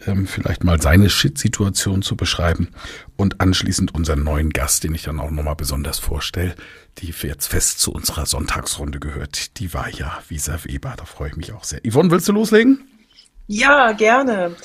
ähm, 0.05 0.27
vielleicht 0.27 0.63
mal 0.63 0.81
seine 0.81 1.09
Shit-Situation 1.09 2.01
zu 2.01 2.15
beschreiben 2.15 2.69
und 3.15 3.41
anschließend 3.41 3.93
unseren 3.93 4.23
neuen 4.23 4.49
Gast, 4.49 4.83
den 4.83 4.95
ich 4.95 5.03
dann 5.03 5.19
auch 5.19 5.31
nochmal 5.31 5.55
besonders 5.55 5.99
vorstelle, 5.99 6.55
die 6.97 7.13
jetzt 7.21 7.47
fest 7.47 7.79
zu 7.79 7.91
unserer 7.91 8.25
Sonntagsrunde 8.25 8.99
gehört. 8.99 9.59
Die 9.59 9.73
war 9.73 9.89
ja 9.89 10.17
Visa 10.29 10.59
Weber, 10.63 10.95
da 10.97 11.05
freue 11.05 11.29
ich 11.29 11.35
mich 11.35 11.53
auch 11.53 11.63
sehr. 11.63 11.81
Yvonne, 11.87 12.09
willst 12.11 12.27
du 12.27 12.33
loslegen? 12.33 12.79
Ja, 13.47 13.91
gerne. 13.91 14.55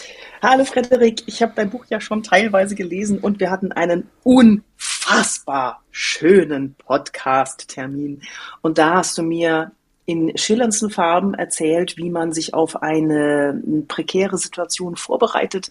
Hallo 0.40 0.64
Frederik, 0.64 1.22
ich 1.26 1.42
habe 1.42 1.52
dein 1.54 1.68
Buch 1.68 1.84
ja 1.90 2.00
schon 2.00 2.22
teilweise 2.22 2.74
gelesen 2.74 3.18
und 3.18 3.38
wir 3.38 3.50
hatten 3.50 3.72
einen 3.72 4.08
unfassbar 4.22 5.82
schönen 5.90 6.76
Podcast-Termin. 6.76 8.22
Und 8.62 8.78
da 8.78 8.94
hast 8.94 9.18
du 9.18 9.22
mir 9.22 9.72
in 10.06 10.34
schillerndsten 10.38 10.88
Farben 10.88 11.34
erzählt, 11.34 11.98
wie 11.98 12.08
man 12.08 12.32
sich 12.32 12.54
auf 12.54 12.82
eine 12.82 13.62
prekäre 13.86 14.38
Situation 14.38 14.96
vorbereitet, 14.96 15.70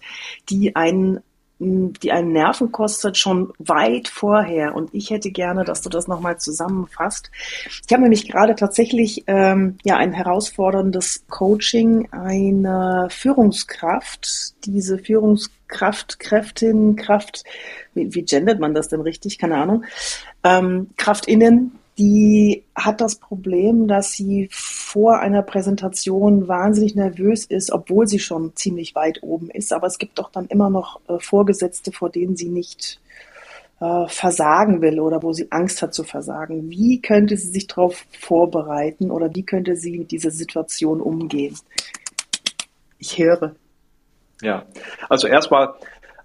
die 0.51 0.75
einen 0.75 1.19
die 1.59 2.11
einen 2.11 2.31
Nerven 2.31 2.71
kostet, 2.71 3.17
schon 3.17 3.51
weit 3.59 4.07
vorher. 4.07 4.75
Und 4.75 4.93
ich 4.93 5.09
hätte 5.09 5.31
gerne, 5.31 5.65
dass 5.65 5.81
du 5.81 5.89
das 5.89 6.07
nochmal 6.07 6.39
zusammenfasst. 6.39 7.31
Ich 7.85 7.91
habe 7.91 8.03
nämlich 8.03 8.29
gerade 8.29 8.55
tatsächlich 8.55 9.25
ähm, 9.27 9.77
ja 9.83 9.97
ein 9.97 10.13
herausforderndes 10.13 11.25
Coaching 11.29 12.07
einer 12.11 13.09
Führungskraft. 13.09 14.53
Diese 14.65 14.99
Führungskraft, 14.99 16.19
Kräftin, 16.19 16.95
Kraft, 16.95 17.43
wie, 17.93 18.13
wie 18.15 18.23
gendert 18.23 18.59
man 18.59 18.73
das 18.73 18.87
denn 18.87 19.01
richtig? 19.01 19.37
Keine 19.37 19.57
Ahnung. 19.57 19.83
Ähm, 20.43 20.91
Kraftinnen, 20.95 21.78
die 21.99 22.63
hat 22.75 23.01
das 23.01 23.17
Problem, 23.17 23.89
dass 23.89 24.13
sie 24.13 24.47
vor 24.51 25.19
einer 25.19 25.41
Präsentation 25.41 26.47
wahnsinnig 26.47 26.95
nervös 26.95 27.45
ist, 27.45 27.73
obwohl 27.73 28.07
sie 28.07 28.19
schon 28.19 28.55
ziemlich 28.55 28.95
weit 28.95 29.21
oben 29.21 29.49
ist. 29.51 29.73
Aber 29.73 29.85
es 29.85 29.97
gibt 29.97 30.17
doch 30.17 30.31
dann 30.31 30.45
immer 30.45 30.69
noch 30.69 31.01
äh, 31.09 31.19
Vorgesetzte, 31.19 31.91
vor 31.91 32.09
denen 32.09 32.38
sie 32.38 32.47
nicht 32.47 33.01
äh, 33.81 34.07
versagen 34.07 34.81
will 34.81 35.01
oder 35.01 35.21
wo 35.21 35.33
sie 35.33 35.51
Angst 35.51 35.81
hat 35.81 35.93
zu 35.93 36.05
versagen. 36.05 36.69
Wie 36.69 37.01
könnte 37.01 37.35
sie 37.35 37.49
sich 37.49 37.67
darauf 37.67 38.05
vorbereiten 38.17 39.12
oder 39.12 39.35
wie 39.35 39.43
könnte 39.43 39.75
sie 39.75 39.97
mit 39.97 40.12
dieser 40.12 40.31
Situation 40.31 41.01
umgehen? 41.01 41.57
Ich 42.97 43.17
höre. 43.17 43.55
Ja, 44.41 44.65
also 45.09 45.27
erstmal 45.27 45.73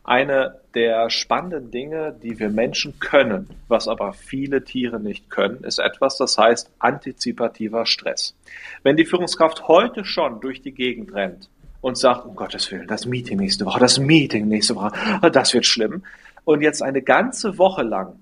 eine 0.05 0.61
der 0.75 1.09
spannenden 1.11 1.71
Dinge, 1.71 2.15
die 2.23 2.39
wir 2.39 2.51
Menschen 2.51 2.99
können, 2.99 3.49
was 3.69 3.89
aber 3.89 4.13
viele 4.13 4.65
Tiere 4.65 5.01
nicht 5.01 5.31
können, 5.31 5.63
ist 5.65 5.79
etwas, 5.79 6.17
das 6.19 6.37
heißt 6.37 6.71
antizipativer 6.79 7.87
Stress. 7.87 8.35
Wenn 8.83 8.97
die 8.97 9.05
Führungskraft 9.05 9.69
heute 9.69 10.05
schon 10.05 10.41
durch 10.41 10.63
die 10.63 10.73
Gegend 10.73 11.15
rennt 11.15 11.49
und 11.81 11.97
sagt, 11.97 12.27
um 12.27 12.35
Gottes 12.35 12.71
Willen, 12.73 12.87
das 12.89 13.07
Meeting 13.07 13.39
nächste 13.39 13.65
Woche, 13.67 13.81
das 13.81 13.99
Meeting 13.99 14.49
nächste 14.49 14.75
Woche, 14.75 14.93
ah, 15.21 15.31
das 15.31 15.55
wird 15.55 15.67
schlimm, 15.67 16.03
und 16.45 16.61
jetzt 16.61 16.83
eine 16.83 17.03
ganze 17.03 17.57
Woche 17.59 17.83
lang 17.83 18.19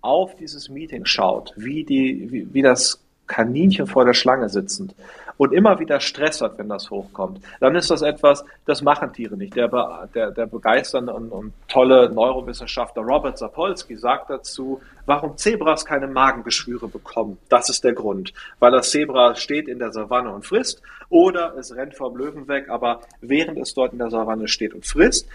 auf 0.00 0.36
dieses 0.36 0.68
Meeting 0.68 1.04
schaut, 1.04 1.52
wie, 1.56 1.84
die, 1.84 2.28
wie, 2.30 2.52
wie 2.52 2.62
das 2.62 3.02
Kaninchen 3.26 3.86
vor 3.86 4.04
der 4.04 4.14
Schlange 4.14 4.48
sitzend 4.48 4.94
und 5.38 5.54
immer 5.54 5.78
wieder 5.78 6.00
Stress 6.00 6.42
hat, 6.42 6.58
wenn 6.58 6.68
das 6.68 6.90
hochkommt, 6.90 7.40
dann 7.60 7.74
ist 7.74 7.90
das 7.90 8.02
etwas, 8.02 8.44
das 8.66 8.82
machen 8.82 9.12
Tiere 9.12 9.36
nicht. 9.36 9.56
Der, 9.56 9.68
der, 10.14 10.32
der 10.32 10.46
begeisternde 10.46 11.14
und, 11.14 11.30
und 11.30 11.52
tolle 11.68 12.10
Neurowissenschaftler 12.10 13.02
Robert 13.02 13.38
Sapolsky 13.38 13.96
sagt 13.96 14.28
dazu, 14.28 14.82
warum 15.06 15.36
Zebras 15.36 15.84
keine 15.84 16.08
Magengeschwüre 16.08 16.88
bekommen. 16.88 17.38
Das 17.48 17.70
ist 17.70 17.84
der 17.84 17.94
Grund. 17.94 18.34
Weil 18.58 18.72
das 18.72 18.90
Zebra 18.90 19.34
steht 19.36 19.68
in 19.68 19.78
der 19.78 19.92
Savanne 19.92 20.30
und 20.34 20.44
frisst 20.44 20.82
oder 21.08 21.54
es 21.56 21.74
rennt 21.74 21.96
vom 21.96 22.16
Löwen 22.16 22.48
weg, 22.48 22.68
aber 22.68 23.00
während 23.20 23.58
es 23.58 23.72
dort 23.72 23.92
in 23.92 23.98
der 23.98 24.10
Savanne 24.10 24.48
steht 24.48 24.74
und 24.74 24.84
frisst, 24.84 25.28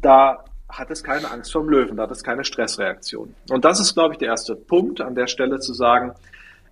da 0.00 0.44
hat 0.68 0.90
es 0.90 1.02
keine 1.02 1.30
Angst 1.30 1.52
vom 1.52 1.68
Löwen, 1.68 1.96
da 1.96 2.04
hat 2.04 2.10
es 2.12 2.22
keine 2.22 2.44
Stressreaktion. 2.44 3.34
Und 3.50 3.64
das 3.64 3.80
ist, 3.80 3.94
glaube 3.94 4.14
ich, 4.14 4.18
der 4.18 4.28
erste 4.28 4.54
Punkt 4.54 5.00
an 5.00 5.14
der 5.14 5.26
Stelle 5.26 5.58
zu 5.58 5.72
sagen, 5.72 6.14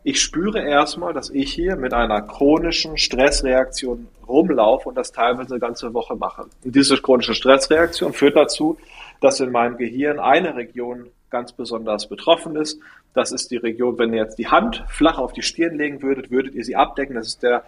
ich 0.04 0.20
spüre 0.20 0.62
erstmal, 0.62 1.12
dass 1.12 1.30
ich 1.30 1.52
hier 1.52 1.76
mit 1.76 1.92
einer 1.92 2.22
chronischen 2.22 2.96
Stressreaktion 2.96 4.08
rumlaufe 4.26 4.88
und 4.88 4.94
das 4.94 5.12
teilweise 5.12 5.54
eine 5.54 5.60
ganze 5.60 5.92
Woche 5.92 6.16
mache. 6.16 6.46
Und 6.64 6.74
diese 6.74 6.96
chronische 6.98 7.34
Stressreaktion 7.34 8.12
führt 8.12 8.36
dazu, 8.36 8.78
dass 9.20 9.40
in 9.40 9.50
meinem 9.50 9.76
Gehirn 9.76 10.18
eine 10.18 10.54
Region 10.54 11.10
ganz 11.30 11.52
besonders 11.52 12.08
betroffen 12.08 12.56
ist. 12.56 12.80
Das 13.14 13.32
ist 13.32 13.50
die 13.50 13.56
Region, 13.56 13.98
wenn 13.98 14.12
ihr 14.12 14.22
jetzt 14.22 14.38
die 14.38 14.48
Hand 14.48 14.84
flach 14.88 15.18
auf 15.18 15.32
die 15.32 15.42
Stirn 15.42 15.76
legen 15.76 16.02
würdet, 16.02 16.30
würdet 16.30 16.54
ihr 16.54 16.64
sie 16.64 16.76
abdecken. 16.76 17.16
Das 17.16 17.26
ist 17.26 17.42
der 17.42 17.64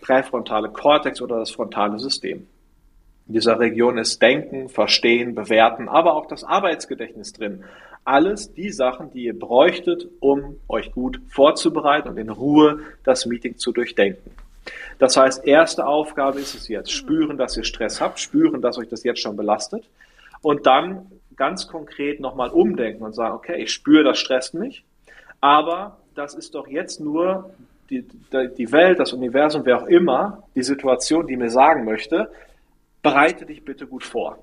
präfrontale 0.00 0.68
Kortex 0.68 1.20
oder 1.20 1.38
das 1.38 1.50
frontale 1.50 1.98
System. 1.98 2.46
In 3.26 3.34
dieser 3.34 3.58
Region 3.58 3.98
ist 3.98 4.22
Denken, 4.22 4.68
Verstehen, 4.68 5.34
Bewerten, 5.34 5.88
aber 5.88 6.14
auch 6.14 6.26
das 6.26 6.44
Arbeitsgedächtnis 6.44 7.32
drin. 7.32 7.64
Alles 8.06 8.54
die 8.54 8.70
Sachen, 8.70 9.10
die 9.12 9.24
ihr 9.24 9.38
bräuchtet, 9.38 10.08
um 10.20 10.60
euch 10.68 10.92
gut 10.92 11.20
vorzubereiten 11.28 12.08
und 12.08 12.18
in 12.18 12.30
Ruhe 12.30 12.80
das 13.04 13.26
Meeting 13.26 13.58
zu 13.58 13.72
durchdenken. 13.72 14.30
Das 14.98 15.16
heißt, 15.16 15.44
erste 15.44 15.86
Aufgabe 15.86 16.38
ist 16.38 16.54
es 16.54 16.68
jetzt, 16.68 16.92
spüren, 16.92 17.36
dass 17.36 17.56
ihr 17.56 17.64
Stress 17.64 18.00
habt, 18.00 18.20
spüren, 18.20 18.62
dass 18.62 18.78
euch 18.78 18.88
das 18.88 19.02
jetzt 19.02 19.20
schon 19.20 19.36
belastet 19.36 19.84
und 20.40 20.66
dann 20.66 21.06
ganz 21.34 21.66
konkret 21.66 22.20
nochmal 22.20 22.50
umdenken 22.50 23.02
und 23.02 23.12
sagen, 23.12 23.34
okay, 23.34 23.60
ich 23.60 23.72
spüre, 23.72 24.04
das 24.04 24.18
stresst 24.18 24.54
mich, 24.54 24.84
aber 25.40 25.98
das 26.14 26.34
ist 26.34 26.54
doch 26.54 26.68
jetzt 26.68 27.00
nur 27.00 27.50
die, 27.90 28.04
die 28.56 28.72
Welt, 28.72 29.00
das 29.00 29.12
Universum, 29.12 29.62
wer 29.64 29.82
auch 29.82 29.86
immer, 29.86 30.44
die 30.54 30.62
Situation, 30.62 31.26
die 31.26 31.36
mir 31.36 31.50
sagen 31.50 31.84
möchte, 31.84 32.30
bereite 33.02 33.46
dich 33.46 33.64
bitte 33.64 33.86
gut 33.86 34.04
vor. 34.04 34.38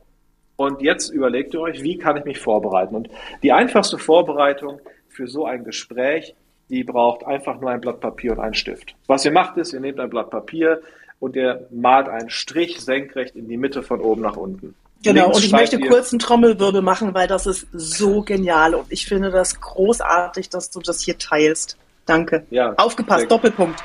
Und 0.56 0.82
jetzt 0.82 1.10
überlegt 1.10 1.54
ihr 1.54 1.62
euch, 1.62 1.82
wie 1.82 1.98
kann 1.98 2.18
ich 2.18 2.26
mich 2.26 2.40
vorbereiten? 2.40 2.96
Und 2.96 3.10
die 3.42 3.52
einfachste 3.52 3.98
Vorbereitung 3.98 4.80
für 5.10 5.28
so 5.28 5.46
ein 5.46 5.64
Gespräch, 5.64 6.36
die 6.70 6.84
braucht 6.84 7.26
einfach 7.26 7.60
nur 7.60 7.72
ein 7.72 7.82
Blatt 7.82 8.00
Papier 8.00 8.34
und 8.34 8.40
einen 8.40 8.54
Stift. 8.54 8.96
Was 9.08 9.26
ihr 9.26 9.32
macht 9.32 9.58
ist, 9.58 9.74
ihr 9.74 9.80
nehmt 9.80 10.00
ein 10.00 10.10
Blatt 10.10 10.30
Papier 10.30 10.82
und 11.20 11.36
ihr 11.36 11.68
malt 11.72 12.08
einen 12.10 12.30
Strich 12.30 12.82
senkrecht 12.82 13.36
in 13.36 13.48
die 13.48 13.58
Mitte 13.58 13.84
von 13.84 14.02
oben 14.02 14.22
nach 14.22 14.38
unten. 14.38 14.76
Genau, 15.04 15.24
Links 15.24 15.38
und 15.38 15.44
ich 15.46 15.52
möchte 15.52 15.80
kurz 15.80 16.14
einen 16.14 16.20
Trommelwirbel 16.20 16.82
machen, 16.82 17.14
weil 17.14 17.28
das 17.28 17.46
ist 17.46 17.68
so 17.74 18.22
genial 18.22 18.74
und 18.74 18.86
ich 18.90 19.06
finde 19.06 19.32
das 19.32 19.60
großartig, 19.60 20.50
dass 20.50 20.70
du 20.70 20.80
das 20.80 21.02
hier 21.02 21.18
teilst. 21.18 21.78
Danke. 22.06 22.46
Ja, 22.50 22.74
Aufgepasst, 22.74 23.30
Doppelpunkt. 23.30 23.82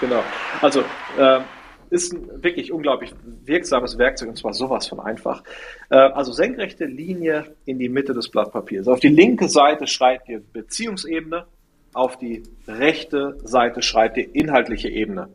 Genau. 0.00 0.22
Also 0.60 0.80
äh, 1.18 1.40
ist 1.90 2.12
ein 2.12 2.42
wirklich 2.42 2.72
unglaublich 2.72 3.12
wirksames 3.44 3.98
Werkzeug 3.98 4.30
und 4.30 4.36
zwar 4.36 4.52
sowas 4.52 4.86
von 4.86 5.00
einfach. 5.00 5.42
Äh, 5.90 5.96
also 5.96 6.32
senkrechte 6.32 6.84
Linie 6.84 7.44
in 7.64 7.78
die 7.78 7.88
Mitte 7.88 8.12
des 8.12 8.28
Blatt 8.28 8.52
Papiers. 8.52 8.88
Auf 8.88 9.00
die 9.00 9.08
linke 9.08 9.48
Seite 9.48 9.86
schreibt 9.86 10.28
ihr 10.28 10.40
Beziehungsebene, 10.52 11.46
auf 11.92 12.18
die 12.18 12.42
rechte 12.68 13.38
Seite 13.44 13.80
schreibt 13.80 14.18
ihr 14.18 14.34
inhaltliche 14.34 14.88
Ebene. 14.88 15.28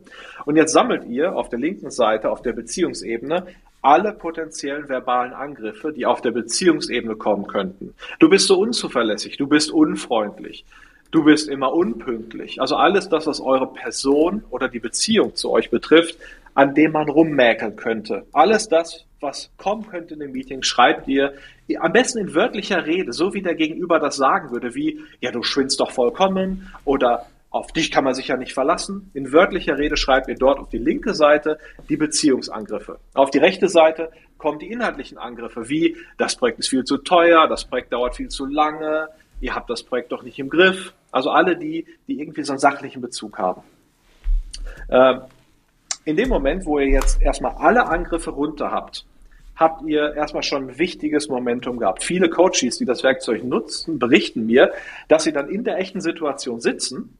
Und 0.46 0.56
jetzt 0.56 0.72
sammelt 0.72 1.04
ihr 1.04 1.34
auf 1.34 1.48
der 1.48 1.58
linken 1.58 1.90
Seite, 1.90 2.30
auf 2.30 2.42
der 2.42 2.52
Beziehungsebene, 2.52 3.46
alle 3.82 4.12
potenziellen 4.12 4.88
verbalen 4.88 5.32
Angriffe, 5.32 5.92
die 5.92 6.06
auf 6.06 6.20
der 6.20 6.30
Beziehungsebene 6.30 7.16
kommen 7.16 7.48
könnten. 7.48 7.94
Du 8.20 8.28
bist 8.28 8.46
so 8.46 8.58
unzuverlässig, 8.60 9.36
du 9.36 9.48
bist 9.48 9.72
unfreundlich, 9.72 10.64
du 11.10 11.24
bist 11.24 11.48
immer 11.48 11.72
unpünktlich. 11.72 12.60
Also 12.60 12.76
alles 12.76 13.08
das, 13.08 13.26
was 13.26 13.40
eure 13.40 13.72
Person 13.72 14.44
oder 14.50 14.68
die 14.68 14.78
Beziehung 14.78 15.34
zu 15.34 15.50
euch 15.50 15.68
betrifft, 15.68 16.16
an 16.54 16.74
dem 16.74 16.92
man 16.92 17.08
rummäkeln 17.08 17.76
könnte. 17.76 18.26
Alles 18.32 18.68
das, 18.68 19.04
was 19.20 19.50
kommen 19.56 19.86
könnte 19.86 20.14
in 20.14 20.20
dem 20.20 20.32
Meeting, 20.32 20.62
schreibt 20.62 21.08
ihr 21.08 21.34
am 21.80 21.92
besten 21.92 22.18
in 22.18 22.34
wörtlicher 22.34 22.84
Rede, 22.86 23.12
so 23.12 23.32
wie 23.32 23.42
der 23.42 23.54
Gegenüber 23.54 23.98
das 23.98 24.16
sagen 24.16 24.50
würde, 24.50 24.74
wie, 24.74 25.00
ja, 25.20 25.30
du 25.30 25.42
schwindst 25.42 25.80
doch 25.80 25.90
vollkommen 25.90 26.70
oder 26.84 27.26
auf 27.50 27.70
dich 27.72 27.90
kann 27.90 28.04
man 28.04 28.14
sich 28.14 28.28
ja 28.28 28.36
nicht 28.36 28.54
verlassen. 28.54 29.10
In 29.14 29.32
wörtlicher 29.32 29.76
Rede 29.76 29.96
schreibt 29.96 30.28
ihr 30.28 30.34
dort 30.34 30.58
auf 30.58 30.70
die 30.70 30.78
linke 30.78 31.14
Seite 31.14 31.58
die 31.88 31.96
Beziehungsangriffe. 31.96 32.98
Auf 33.14 33.30
die 33.30 33.38
rechte 33.38 33.68
Seite 33.68 34.10
kommen 34.38 34.58
die 34.58 34.70
inhaltlichen 34.70 35.18
Angriffe, 35.18 35.68
wie 35.68 35.96
das 36.16 36.36
Projekt 36.36 36.60
ist 36.60 36.68
viel 36.68 36.84
zu 36.84 36.98
teuer, 36.98 37.46
das 37.48 37.66
Projekt 37.66 37.92
dauert 37.92 38.16
viel 38.16 38.28
zu 38.28 38.46
lange, 38.46 39.08
ihr 39.40 39.54
habt 39.54 39.68
das 39.68 39.82
Projekt 39.82 40.12
doch 40.12 40.22
nicht 40.22 40.38
im 40.38 40.48
Griff. 40.48 40.94
Also 41.10 41.30
alle 41.30 41.56
die, 41.56 41.86
die 42.08 42.20
irgendwie 42.20 42.42
so 42.42 42.52
einen 42.52 42.58
sachlichen 42.58 43.02
Bezug 43.02 43.38
haben. 43.38 43.62
Ähm, 44.88 45.20
in 46.04 46.16
dem 46.16 46.28
Moment, 46.28 46.66
wo 46.66 46.78
ihr 46.78 46.88
jetzt 46.88 47.20
erstmal 47.22 47.54
alle 47.56 47.86
Angriffe 47.86 48.30
runter 48.30 48.70
habt, 48.70 49.06
habt 49.56 49.82
ihr 49.86 50.14
erstmal 50.14 50.42
schon 50.42 50.70
ein 50.70 50.78
wichtiges 50.78 51.28
Momentum 51.28 51.78
gehabt. 51.78 52.02
Viele 52.02 52.28
Coaches, 52.28 52.78
die 52.78 52.84
das 52.84 53.02
Werkzeug 53.02 53.44
nutzen, 53.44 53.98
berichten 53.98 54.46
mir, 54.46 54.72
dass 55.08 55.24
sie 55.24 55.32
dann 55.32 55.48
in 55.48 55.64
der 55.64 55.78
echten 55.78 56.00
Situation 56.00 56.60
sitzen, 56.60 57.16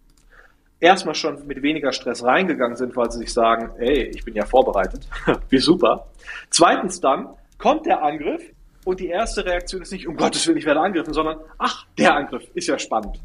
erstmal 0.81 1.15
schon 1.15 1.47
mit 1.47 1.63
weniger 1.63 1.93
Stress 1.93 2.25
reingegangen 2.25 2.77
sind, 2.77 2.97
weil 2.97 3.11
sie 3.11 3.19
sich 3.19 3.33
sagen, 3.33 3.71
ey, 3.79 4.11
ich 4.15 4.25
bin 4.25 4.35
ja 4.35 4.45
vorbereitet, 4.45 5.07
wie 5.49 5.59
super. 5.59 6.09
Zweitens 6.51 7.01
dann 7.01 7.29
kommt 7.59 7.87
der 7.87 8.03
Angriff 8.03 8.43
und 8.85 8.99
die 8.99 9.09
erste 9.09 9.45
Reaktion 9.45 9.83
ist 9.83 9.93
nicht, 9.93 10.09
um 10.09 10.17
Gottes 10.17 10.47
Willen, 10.47 10.59
ich 10.59 10.67
werde 10.67 10.81
angegriffen, 10.81 11.15
sondern, 11.15 11.39
ach, 11.59 11.87
der 11.97 12.17
Angriff 12.17 12.43
ist 12.55 12.67
ja 12.67 12.79
spannend. 12.79 13.21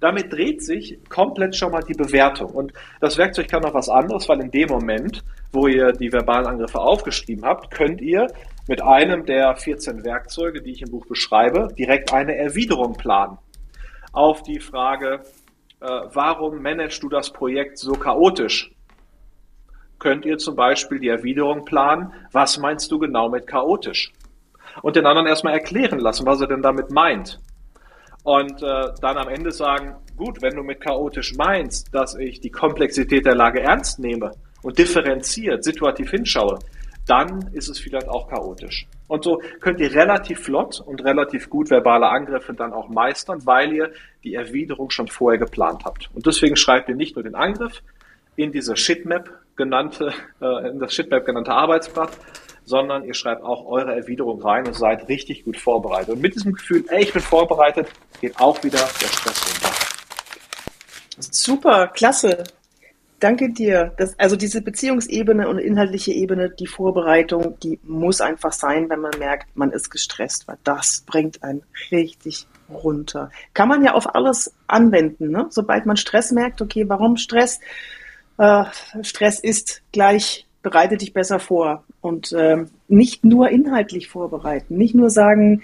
Damit 0.00 0.32
dreht 0.32 0.62
sich 0.62 0.98
komplett 1.08 1.56
schon 1.56 1.72
mal 1.72 1.82
die 1.82 1.94
Bewertung. 1.94 2.50
Und 2.52 2.72
das 3.00 3.18
Werkzeug 3.18 3.48
kann 3.48 3.62
noch 3.62 3.74
was 3.74 3.88
anderes, 3.88 4.28
weil 4.28 4.40
in 4.40 4.50
dem 4.50 4.68
Moment, 4.68 5.24
wo 5.52 5.66
ihr 5.66 5.92
die 5.92 6.12
verbalen 6.12 6.46
Angriffe 6.46 6.78
aufgeschrieben 6.78 7.44
habt, 7.44 7.72
könnt 7.72 8.00
ihr 8.00 8.28
mit 8.68 8.80
einem 8.80 9.26
der 9.26 9.56
14 9.56 10.04
Werkzeuge, 10.04 10.62
die 10.62 10.70
ich 10.70 10.82
im 10.82 10.90
Buch 10.90 11.06
beschreibe, 11.06 11.68
direkt 11.76 12.12
eine 12.12 12.36
Erwiderung 12.36 12.94
planen. 12.94 13.38
Auf 14.12 14.42
die 14.42 14.60
Frage, 14.60 15.22
äh, 15.80 15.86
warum 16.12 16.62
managst 16.62 17.02
du 17.02 17.08
das 17.08 17.32
Projekt 17.32 17.78
so 17.78 17.92
chaotisch? 17.92 18.72
Könnt 19.98 20.24
ihr 20.24 20.38
zum 20.38 20.54
Beispiel 20.54 21.00
die 21.00 21.08
Erwiderung 21.08 21.64
planen, 21.64 22.12
was 22.30 22.56
meinst 22.58 22.92
du 22.92 23.00
genau 23.00 23.28
mit 23.28 23.48
chaotisch? 23.48 24.12
Und 24.80 24.94
den 24.94 25.06
anderen 25.06 25.26
erstmal 25.26 25.54
erklären 25.54 25.98
lassen, 25.98 26.24
was 26.24 26.40
er 26.40 26.46
denn 26.46 26.62
damit 26.62 26.92
meint 26.92 27.40
und 28.24 28.62
äh, 28.62 28.92
dann 29.00 29.16
am 29.16 29.28
Ende 29.28 29.50
sagen, 29.52 29.96
gut, 30.16 30.42
wenn 30.42 30.54
du 30.54 30.62
mit 30.62 30.80
chaotisch 30.80 31.34
meinst, 31.36 31.94
dass 31.94 32.14
ich 32.16 32.40
die 32.40 32.50
Komplexität 32.50 33.24
der 33.24 33.34
Lage 33.34 33.60
ernst 33.60 33.98
nehme 33.98 34.32
und 34.62 34.78
differenziert, 34.78 35.64
situativ 35.64 36.10
hinschaue, 36.10 36.58
dann 37.06 37.50
ist 37.54 37.68
es 37.68 37.78
vielleicht 37.78 38.08
auch 38.08 38.28
chaotisch. 38.28 38.86
Und 39.06 39.24
so 39.24 39.40
könnt 39.60 39.80
ihr 39.80 39.94
relativ 39.94 40.40
flott 40.40 40.80
und 40.80 41.02
relativ 41.02 41.48
gut 41.48 41.70
verbale 41.70 42.08
Angriffe 42.08 42.52
dann 42.52 42.74
auch 42.74 42.88
meistern, 42.88 43.46
weil 43.46 43.72
ihr 43.72 43.92
die 44.22 44.34
Erwiderung 44.34 44.90
schon 44.90 45.08
vorher 45.08 45.38
geplant 45.38 45.84
habt. 45.86 46.10
Und 46.14 46.26
deswegen 46.26 46.56
schreibt 46.56 46.90
ihr 46.90 46.94
nicht 46.94 47.16
nur 47.16 47.22
den 47.22 47.34
Angriff 47.34 47.82
in 48.36 48.52
diese 48.52 48.76
Shitmap 48.76 49.30
genannte, 49.56 50.12
äh, 50.40 50.68
in 50.68 50.78
das 50.78 50.94
Shitmap 50.94 51.24
genannte 51.24 51.52
Arbeitsblatt, 51.52 52.10
sondern 52.68 53.04
ihr 53.04 53.14
schreibt 53.14 53.42
auch 53.42 53.64
eure 53.64 53.94
Erwiderung 53.94 54.42
rein 54.42 54.66
und 54.66 54.74
seid 54.74 55.08
richtig 55.08 55.44
gut 55.44 55.56
vorbereitet. 55.56 56.10
Und 56.10 56.20
mit 56.20 56.34
diesem 56.34 56.52
Gefühl, 56.52 56.84
ey, 56.88 57.02
ich 57.02 57.12
bin 57.14 57.22
vorbereitet, 57.22 57.88
geht 58.20 58.38
auch 58.38 58.62
wieder 58.62 58.78
der 58.78 59.06
Stress 59.06 59.42
runter. 59.46 59.74
Super, 61.18 61.88
klasse. 61.88 62.44
Danke 63.20 63.50
dir. 63.50 63.94
Das, 63.96 64.16
also 64.18 64.36
diese 64.36 64.60
Beziehungsebene 64.60 65.48
und 65.48 65.58
inhaltliche 65.58 66.12
Ebene, 66.12 66.50
die 66.50 66.66
Vorbereitung, 66.66 67.58
die 67.60 67.80
muss 67.82 68.20
einfach 68.20 68.52
sein, 68.52 68.90
wenn 68.90 69.00
man 69.00 69.18
merkt, 69.18 69.56
man 69.56 69.72
ist 69.72 69.90
gestresst, 69.90 70.46
weil 70.46 70.58
das 70.62 71.02
bringt 71.06 71.42
einen 71.42 71.62
richtig 71.90 72.46
runter. 72.68 73.30
Kann 73.54 73.68
man 73.68 73.82
ja 73.82 73.94
auf 73.94 74.14
alles 74.14 74.54
anwenden. 74.66 75.30
Ne? 75.30 75.46
Sobald 75.48 75.86
man 75.86 75.96
Stress 75.96 76.32
merkt, 76.32 76.60
okay, 76.60 76.84
warum 76.86 77.16
Stress? 77.16 77.60
Äh, 78.36 78.64
Stress 79.02 79.40
ist 79.40 79.82
gleich 79.90 80.47
bereite 80.68 80.98
dich 80.98 81.14
besser 81.14 81.38
vor 81.38 81.84
und 82.02 82.34
ähm, 82.36 82.68
nicht 82.88 83.24
nur 83.24 83.48
inhaltlich 83.48 84.08
vorbereiten, 84.08 84.76
nicht 84.76 84.94
nur 84.94 85.08
sagen, 85.08 85.62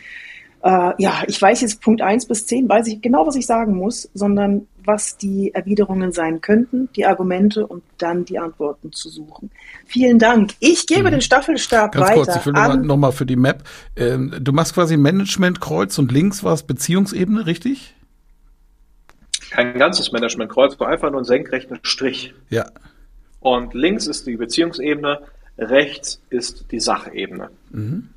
äh, 0.63 0.93
ja, 0.97 1.25
ich 1.27 1.41
weiß 1.41 1.61
jetzt 1.61 1.83
Punkt 1.83 2.01
1 2.01 2.27
bis 2.27 2.47
10, 2.47 2.69
weiß 2.69 2.87
ich 2.87 3.03
genau, 3.03 3.27
was 3.27 3.37
ich 3.37 3.47
sagen 3.47 3.77
muss, 3.77 4.09
sondern 4.15 4.67
was 4.83 5.19
die 5.19 5.53
Erwiderungen 5.53 6.13
sein 6.13 6.41
könnten, 6.41 6.89
die 6.97 7.05
Argumente 7.05 7.67
und 7.67 7.83
dann 7.99 8.25
die 8.25 8.39
Antworten 8.39 8.93
zu 8.93 9.11
suchen. 9.11 9.51
Vielen 9.85 10.19
Dank. 10.19 10.53
Ich 10.61 10.87
gebe 10.87 11.09
mhm. 11.09 11.13
den 11.13 11.21
Staffelstab 11.21 11.93
Ganz 11.93 12.07
weiter. 12.07 12.15
Kurz, 12.15 12.37
ich 12.37 12.47
will 12.47 12.55
nochmal 12.55 12.77
noch 12.79 12.97
mal 12.97 13.13
für 13.13 13.27
die 13.27 13.37
Map. 13.37 13.65
Ähm, 13.97 14.35
du 14.41 14.53
machst 14.53 14.75
quasi 14.75 14.97
Management 14.97 15.61
Kreuz 15.61 15.99
und 15.99 16.13
links 16.13 16.43
war 16.43 16.55
es 16.55 16.63
Beziehungsebene, 16.63 17.45
richtig? 17.47 17.95
Kein 19.51 19.79
ganzes 19.79 20.13
Management 20.13 20.51
Kreuz, 20.51 20.77
sondern 20.77 20.95
einfach 20.95 21.11
nur 21.11 21.21
ein 21.21 21.25
senkrechter 21.25 21.79
Strich. 21.83 22.33
Ja. 22.49 22.71
Und 23.45 23.75
links 23.75 24.07
ist 24.07 24.27
die 24.27 24.39
Beziehungsebene, 24.39 25.21
rechts 25.59 26.19
ist 26.31 26.73
die 26.73 26.81
Sachebene. 26.81 27.51
Mhm. 27.69 28.09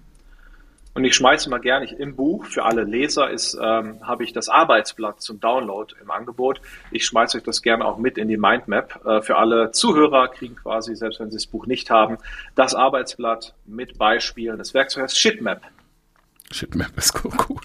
Und 0.93 1.03
ich 1.03 1.15
schmeiße 1.15 1.49
mal 1.49 1.59
gerne 1.59 1.85
im 1.91 2.15
Buch, 2.15 2.45
für 2.45 2.63
alle 2.63 2.85
Leser 2.85 3.29
ist, 3.29 3.55
ähm, 3.61 3.99
habe 4.07 4.23
ich 4.23 4.31
das 4.31 4.47
Arbeitsblatt 4.47 5.21
zum 5.21 5.41
Download 5.41 5.93
im 6.01 6.11
Angebot. 6.11 6.61
Ich 6.91 7.05
schmeiße 7.05 7.37
euch 7.37 7.43
das 7.43 7.61
gerne 7.61 7.83
auch 7.83 7.97
mit 7.97 8.17
in 8.17 8.29
die 8.29 8.37
Mindmap. 8.37 9.05
Äh, 9.05 9.21
für 9.21 9.35
alle 9.35 9.71
Zuhörer 9.71 10.29
kriegen 10.29 10.55
quasi, 10.55 10.95
selbst 10.95 11.19
wenn 11.19 11.29
sie 11.29 11.35
das 11.35 11.45
Buch 11.45 11.67
nicht 11.67 11.89
haben, 11.89 12.17
das 12.55 12.73
Arbeitsblatt 12.73 13.53
mit 13.65 13.97
Beispielen. 13.97 14.57
Das 14.57 14.73
Werkzeug 14.73 15.03
heißt 15.03 15.19
Shitmap. 15.19 15.61
Shitmap 16.51 16.97
ist 16.97 17.21
cool. 17.49 17.57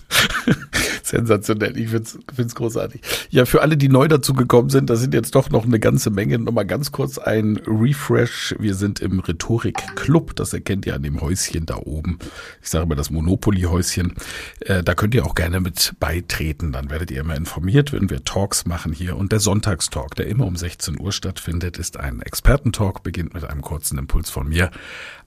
Sensationell. 1.12 1.76
Ich 1.76 1.90
finde 1.90 2.22
es 2.38 2.54
großartig. 2.54 3.02
Ja, 3.28 3.44
für 3.44 3.60
alle, 3.60 3.76
die 3.76 3.90
neu 3.90 4.08
dazu 4.08 4.32
gekommen 4.32 4.70
sind, 4.70 4.88
da 4.88 4.96
sind 4.96 5.12
jetzt 5.12 5.34
doch 5.34 5.50
noch 5.50 5.66
eine 5.66 5.78
ganze 5.78 6.08
Menge. 6.08 6.38
Nochmal 6.38 6.64
ganz 6.64 6.90
kurz 6.90 7.18
ein 7.18 7.60
Refresh. 7.66 8.54
Wir 8.58 8.74
sind 8.74 9.00
im 9.00 9.20
Rhetorik-Club. 9.20 10.34
Das 10.36 10.54
erkennt 10.54 10.86
ihr 10.86 10.94
an 10.94 11.02
dem 11.02 11.20
Häuschen 11.20 11.66
da 11.66 11.76
oben. 11.76 12.18
Ich 12.62 12.70
sage 12.70 12.86
mal 12.86 12.94
das 12.94 13.10
Monopoly-Häuschen. 13.10 14.14
Äh, 14.60 14.82
da 14.82 14.94
könnt 14.94 15.14
ihr 15.14 15.26
auch 15.26 15.34
gerne 15.34 15.60
mit 15.60 15.92
beitreten. 16.00 16.72
Dann 16.72 16.88
werdet 16.88 17.10
ihr 17.10 17.20
immer 17.20 17.36
informiert, 17.36 17.92
wenn 17.92 18.08
wir 18.08 18.24
Talks 18.24 18.64
machen 18.64 18.94
hier. 18.94 19.18
Und 19.18 19.32
der 19.32 19.40
Sonntagstalk, 19.40 20.14
der 20.14 20.28
immer 20.28 20.46
um 20.46 20.56
16 20.56 20.98
Uhr 20.98 21.12
stattfindet, 21.12 21.76
ist 21.76 21.98
ein 21.98 22.22
Expertentalk, 22.22 23.02
beginnt 23.02 23.34
mit 23.34 23.44
einem 23.44 23.60
kurzen 23.60 23.98
Impuls 23.98 24.30
von 24.30 24.48
mir. 24.48 24.70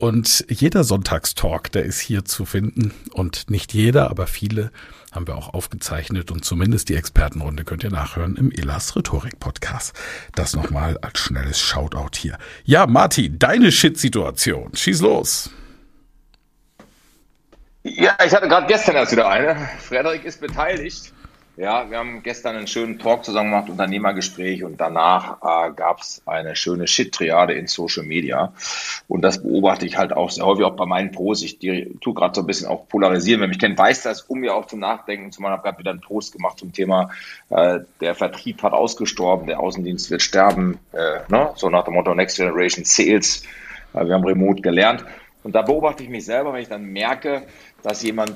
Und 0.00 0.46
jeder 0.48 0.82
Sonntagstalk, 0.82 1.70
der 1.72 1.84
ist 1.84 2.00
hier 2.00 2.24
zu 2.24 2.46
finden. 2.46 2.92
Und 3.12 3.50
nicht 3.50 3.74
jeder, 3.74 4.10
aber 4.10 4.26
viele 4.26 4.70
haben 5.12 5.26
wir 5.26 5.36
auch 5.36 5.52
aufgezeichnet. 5.52 6.30
Und 6.30 6.42
zumindest 6.42 6.88
die 6.88 6.94
Expertenrunde 6.94 7.64
könnt 7.64 7.84
ihr 7.84 7.90
nachhören 7.90 8.36
im 8.36 8.50
Elas 8.50 8.96
Rhetorik 8.96 9.38
Podcast. 9.40 9.92
Das 10.34 10.56
nochmal 10.56 10.96
als 11.02 11.18
schnelles 11.18 11.60
Shoutout 11.60 12.16
hier. 12.16 12.38
Ja, 12.64 12.86
Martin, 12.86 13.38
deine 13.38 13.70
Shit-Situation. 13.70 14.70
Schieß 14.74 15.02
los. 15.02 15.50
Ja, 17.82 18.16
ich 18.24 18.34
hatte 18.34 18.46
gerade 18.48 18.66
gestern 18.66 18.96
erst 18.96 19.12
wieder 19.12 19.28
eine. 19.28 19.56
Frederik 19.78 20.24
ist 20.24 20.40
beteiligt. 20.40 21.12
Ja, 21.56 21.90
wir 21.90 21.98
haben 21.98 22.22
gestern 22.22 22.56
einen 22.56 22.66
schönen 22.66 22.98
Talk 22.98 23.24
zusammen 23.24 23.50
gemacht, 23.50 23.68
Unternehmergespräch 23.68 24.64
und 24.64 24.80
danach 24.80 25.38
äh, 25.42 25.72
gab 25.72 26.00
es 26.00 26.22
eine 26.24 26.56
schöne 26.56 26.86
Shit-Triade 26.86 27.52
in 27.54 27.66
Social 27.66 28.04
Media. 28.04 28.52
Und 29.08 29.22
das 29.22 29.42
beobachte 29.42 29.84
ich 29.84 29.98
halt 29.98 30.12
auch 30.12 30.30
sehr 30.30 30.46
häufig 30.46 30.64
auch 30.64 30.76
bei 30.76 30.86
meinen 30.86 31.10
Posts. 31.10 31.44
Ich 31.44 31.58
tue 31.58 32.14
gerade 32.14 32.34
so 32.34 32.42
ein 32.42 32.46
bisschen 32.46 32.68
auch 32.68 32.88
polarisieren. 32.88 33.40
Wer 33.40 33.48
mich 33.48 33.58
kennt, 33.58 33.78
weiß 33.78 34.02
das, 34.02 34.22
um 34.22 34.40
mir 34.40 34.54
auch 34.54 34.66
zum 34.66 34.78
Nachdenken 34.78 35.32
zu 35.32 35.42
machen. 35.42 35.52
Ich 35.52 35.58
habe 35.58 35.68
gerade 35.68 35.78
wieder 35.78 35.90
einen 35.90 36.00
Post 36.00 36.32
gemacht 36.32 36.58
zum 36.58 36.72
Thema, 36.72 37.10
äh, 37.50 37.80
der 38.00 38.14
Vertrieb 38.14 38.62
hat 38.62 38.72
ausgestorben, 38.72 39.46
der 39.46 39.60
Außendienst 39.60 40.10
wird 40.10 40.22
sterben. 40.22 40.78
Äh, 40.92 41.20
ne? 41.28 41.50
So 41.56 41.68
nach 41.68 41.84
dem 41.84 41.94
Motto 41.94 42.14
Next 42.14 42.36
Generation 42.36 42.84
Sales. 42.84 43.42
Äh, 43.92 44.06
wir 44.06 44.14
haben 44.14 44.24
Remote 44.24 44.62
gelernt. 44.62 45.04
Und 45.42 45.54
da 45.54 45.62
beobachte 45.62 46.02
ich 46.02 46.08
mich 46.08 46.24
selber, 46.24 46.52
wenn 46.52 46.62
ich 46.62 46.68
dann 46.68 46.84
merke, 46.84 47.42
dass 47.82 48.02
jemand 48.02 48.34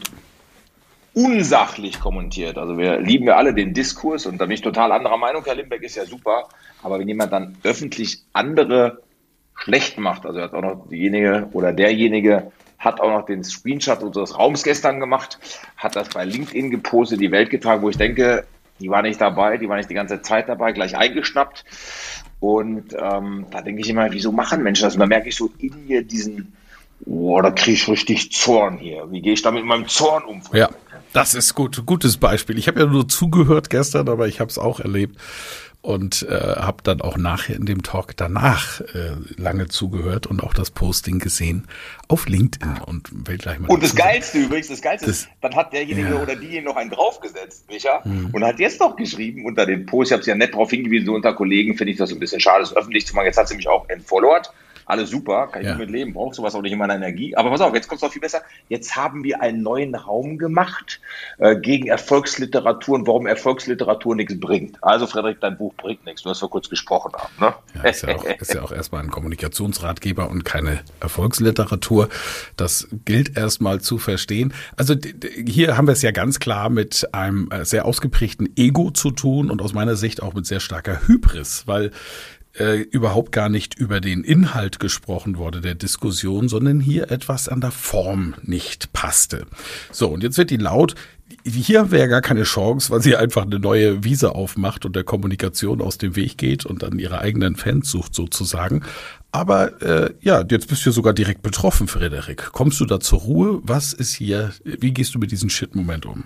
unsachlich 1.15 2.01
kommentiert. 2.01 2.59
Also 2.59 2.77
wir 2.77 3.01
lieben 3.01 3.27
ja 3.27 3.37
alle 3.37 3.55
den 3.55 3.73
Diskurs 3.73 4.27
und 4.27 4.39
da 4.41 4.47
bin 4.47 4.55
ich 4.55 4.63
total 4.63 4.91
anderer 4.93 5.17
Meinung. 5.17 5.45
Herr 5.45 5.55
Limbeck 5.55 5.83
ist 5.83 5.95
ja 5.95 6.05
super, 6.05 6.49
aber 6.83 6.99
wenn 6.99 7.09
jemand 7.09 7.33
dann 7.33 7.57
öffentlich 7.63 8.23
andere 8.33 9.03
schlecht 9.55 9.99
macht, 9.99 10.27
also 10.27 10.41
hat 10.41 10.55
auch 10.55 10.63
noch 10.63 10.89
diejenige 10.89 11.49
oder 11.53 11.73
derjenige 11.73 12.51
hat 12.79 13.01
auch 13.01 13.09
noch 13.09 13.27
den 13.27 13.45
Screenshot 13.45 14.03
unseres 14.03 14.37
Raums 14.39 14.63
gestern 14.63 15.01
gemacht, 15.01 15.39
hat 15.77 15.97
das 15.97 16.09
bei 16.11 16.25
LinkedIn 16.25 16.71
gepostet, 16.71 17.21
die 17.21 17.31
Welt 17.31 17.49
getragen, 17.49 17.83
wo 17.83 17.89
ich 17.89 17.97
denke, 17.97 18.45
die 18.81 18.91
war 18.91 19.03
nicht 19.03 19.21
dabei, 19.21 19.57
die 19.57 19.69
war 19.69 19.77
nicht 19.77 19.89
die 19.89 19.95
ganze 19.95 20.21
Zeit 20.23 20.49
dabei, 20.49 20.73
gleich 20.73 20.97
eingeschnappt. 20.97 21.65
Und 22.41 22.95
ähm, 23.01 23.47
da 23.51 23.63
denke 23.63 23.81
ich 23.81 23.89
immer, 23.89 24.13
wieso 24.13 24.33
machen 24.33 24.63
Menschen 24.63 24.85
das? 24.85 24.95
Und 24.95 25.01
da 25.01 25.07
merke 25.07 25.29
ich 25.29 25.37
so 25.37 25.51
in 25.59 25.87
mir 25.87 26.03
diesen, 26.03 26.55
oh, 27.07 27.41
da 27.41 27.51
kriege 27.51 27.73
ich 27.73 27.89
richtig 27.89 28.33
Zorn 28.33 28.79
hier. 28.79 29.11
Wie 29.11 29.21
gehe 29.21 29.33
ich 29.33 29.43
da 29.43 29.51
mit 29.51 29.65
meinem 29.65 29.89
Zorn 29.89 30.25
um? 30.25 30.43
Ja. 30.53 30.71
Das 31.13 31.35
ist 31.35 31.55
gut, 31.55 31.87
gutes 31.87 32.17
Beispiel. 32.17 32.59
Ich 32.59 32.67
habe 32.67 32.81
ja 32.81 32.87
nur 32.87 33.07
zugehört 33.09 33.71
gestern, 33.71 34.09
aber 34.09 34.27
ich 34.27 34.41
habe 34.41 34.51
es 34.51 34.59
auch 34.59 34.81
erlebt 34.81 35.17
und 35.81 36.27
äh, 36.29 36.35
habe 36.35 36.79
dann 36.83 37.03
auch 37.03 37.19
nachher 37.19 37.55
in 37.55 37.67
dem 37.67 37.83
Talk 37.83 38.17
danach 38.17 38.81
äh, 38.81 39.13
lange 39.37 39.69
zugehört 39.69 40.27
und 40.27 40.43
auch 40.43 40.55
das 40.55 40.71
Posting 40.71 41.19
gesehen 41.19 41.69
auf 42.09 42.27
LinkedIn 42.27 42.79
und 42.87 43.29
will 43.29 43.37
gleich 43.37 43.61
mal. 43.61 43.69
Und 43.69 43.83
das 43.83 43.95
Geilste 43.95 44.39
übrigens, 44.39 44.69
das 44.69 44.81
Geilste 44.81 45.07
das, 45.07 45.19
ist, 45.19 45.29
dann 45.43 45.55
hat 45.55 45.73
derjenige 45.73 46.09
ja. 46.09 46.23
oder 46.23 46.37
diejenige 46.37 46.65
noch 46.65 46.77
einen 46.77 46.91
draufgesetzt, 46.91 47.71
Micha, 47.71 48.01
mhm. 48.05 48.31
und 48.33 48.43
hat 48.43 48.59
jetzt 48.59 48.81
noch 48.81 48.97
geschrieben 48.97 49.45
unter 49.45 49.67
den 49.67 49.85
Post, 49.85 50.09
ich 50.09 50.13
habe 50.15 50.21
es 50.23 50.27
ja 50.27 50.35
nett 50.35 50.55
darauf 50.55 50.71
hingewiesen, 50.71 51.07
so 51.07 51.15
unter 51.15 51.35
Kollegen 51.35 51.77
finde 51.77 51.93
ich 51.93 51.99
das 51.99 52.11
ein 52.11 52.19
bisschen 52.19 52.41
schade, 52.41 52.63
das 52.63 52.75
öffentlich 52.75 53.07
zu 53.07 53.15
machen. 53.15 53.27
Jetzt 53.27 53.37
hat 53.37 53.49
sie 53.49 53.55
mich 53.55 53.69
auch 53.69 53.89
entfollowert 53.89 54.53
alles 54.87 55.11
super, 55.11 55.49
kann 55.49 55.63
ich 55.63 55.69
ja. 55.69 55.75
mit 55.75 55.91
leben, 55.91 56.13
braucht 56.13 56.35
sowas 56.35 56.55
auch 56.55 56.63
nicht 56.63 56.73
in 56.73 56.79
meiner 56.79 56.95
Energie. 56.95 57.37
Aber 57.37 57.51
pass 57.51 57.61
auf, 57.61 57.75
jetzt 57.75 57.89
kommt 57.89 57.99
es 57.99 58.03
noch 58.03 58.13
viel 58.13 58.21
besser. 58.21 58.43
Jetzt 58.69 58.97
haben 58.97 59.25
wir 59.25 59.41
einen 59.41 59.63
neuen 59.63 59.95
Raum 59.95 60.39
gemacht 60.39 61.01
äh, 61.39 61.57
gegen 61.57 61.87
Erfolgsliteratur 61.87 62.95
und 62.97 63.07
warum 63.07 63.27
Erfolgsliteratur 63.27 64.15
nichts 64.15 64.39
bringt. 64.39 64.83
Also 64.83 65.07
Frederik, 65.07 65.41
dein 65.41 65.57
Buch 65.57 65.75
bringt 65.75 66.05
nichts, 66.05 66.23
du 66.23 66.31
hast 66.31 66.41
vor 66.41 66.51
kurz 66.51 66.69
gesprochen 66.69 67.13
haben. 67.15 67.33
Ne? 67.41 67.55
Ja, 67.75 67.89
ist, 67.89 68.03
ja 68.03 68.17
auch, 68.17 68.25
ist 68.25 68.55
ja 68.55 68.63
auch 68.63 68.73
erstmal 68.73 69.03
ein 69.03 69.11
Kommunikationsratgeber 69.11 70.31
und 70.31 70.45
keine 70.45 70.81
Erfolgsliteratur. 71.01 72.09
Das 72.57 72.89
gilt 73.05 73.37
erstmal 73.37 73.81
zu 73.81 73.99
verstehen. 73.99 74.53
Also 74.77 74.95
hier 75.47 75.77
haben 75.77 75.87
wir 75.87 75.93
es 75.93 76.03
ja 76.03 76.11
ganz 76.11 76.39
klar 76.41 76.71
mit 76.71 77.09
einem 77.13 77.51
äh, 77.51 77.65
sehr 77.65 77.85
ausgeprägten 77.85 78.51
Ego 78.57 78.91
zu 78.91 79.11
tun 79.11 79.51
und 79.51 79.63
aus 79.63 79.73
meiner 79.73 79.97
Sicht 79.97 80.23
auch 80.23 80.35
mit 80.35 80.47
sehr 80.47 80.61
starker 80.61 81.07
Hybris, 81.07 81.67
weil 81.67 81.91
äh, 82.59 82.81
überhaupt 82.81 83.33
gar 83.33 83.49
nicht 83.49 83.75
über 83.75 84.01
den 84.01 84.25
Inhalt 84.25 84.79
gesprochen 84.79 85.37
wurde 85.37 85.61
der 85.61 85.75
Diskussion, 85.75 86.49
sondern 86.49 86.81
hier 86.81 87.11
etwas 87.11 87.49
an 87.49 87.61
der 87.61 87.71
Form 87.71 88.35
nicht 88.43 88.93
passte. 88.93 89.47
So, 89.91 90.09
und 90.09 90.23
jetzt 90.23 90.39
wird 90.39 90.51
die 90.51 90.57
laut. 90.57 90.95
Hier 91.45 91.91
wäre 91.91 92.09
gar 92.09 92.21
keine 92.21 92.45
Chance, 92.45 92.91
weil 92.91 93.03
sie 93.03 93.17
einfach 93.17 93.43
eine 93.43 93.59
neue 93.59 94.05
Wiese 94.05 94.35
aufmacht 94.35 94.85
und 94.85 94.95
der 94.95 95.05
Kommunikation 95.05 95.81
aus 95.81 95.99
dem 95.99 96.17
Weg 96.17 96.39
geht 96.39 96.65
und 96.65 96.83
dann 96.83 96.99
ihre 96.99 97.19
eigenen 97.19 97.57
Fans 97.57 97.91
sucht 97.91 98.15
sozusagen. 98.15 98.83
Aber 99.33 99.83
äh, 99.83 100.15
ja, 100.21 100.45
jetzt 100.49 100.69
bist 100.69 100.87
du 100.87 100.93
sogar 100.93 101.13
direkt 101.13 101.43
betroffen, 101.43 101.89
Frederik. 101.89 102.51
Kommst 102.53 102.79
du 102.81 102.85
da 102.85 103.01
zur 103.01 103.21
Ruhe? 103.21 103.61
Was 103.65 103.93
ist 103.93 104.15
hier? 104.15 104.53
Wie 104.65 104.93
gehst 104.93 105.15
du 105.15 105.19
mit 105.19 105.33
diesem 105.33 105.51
Shit-Moment 105.51 106.07
um? 106.07 106.25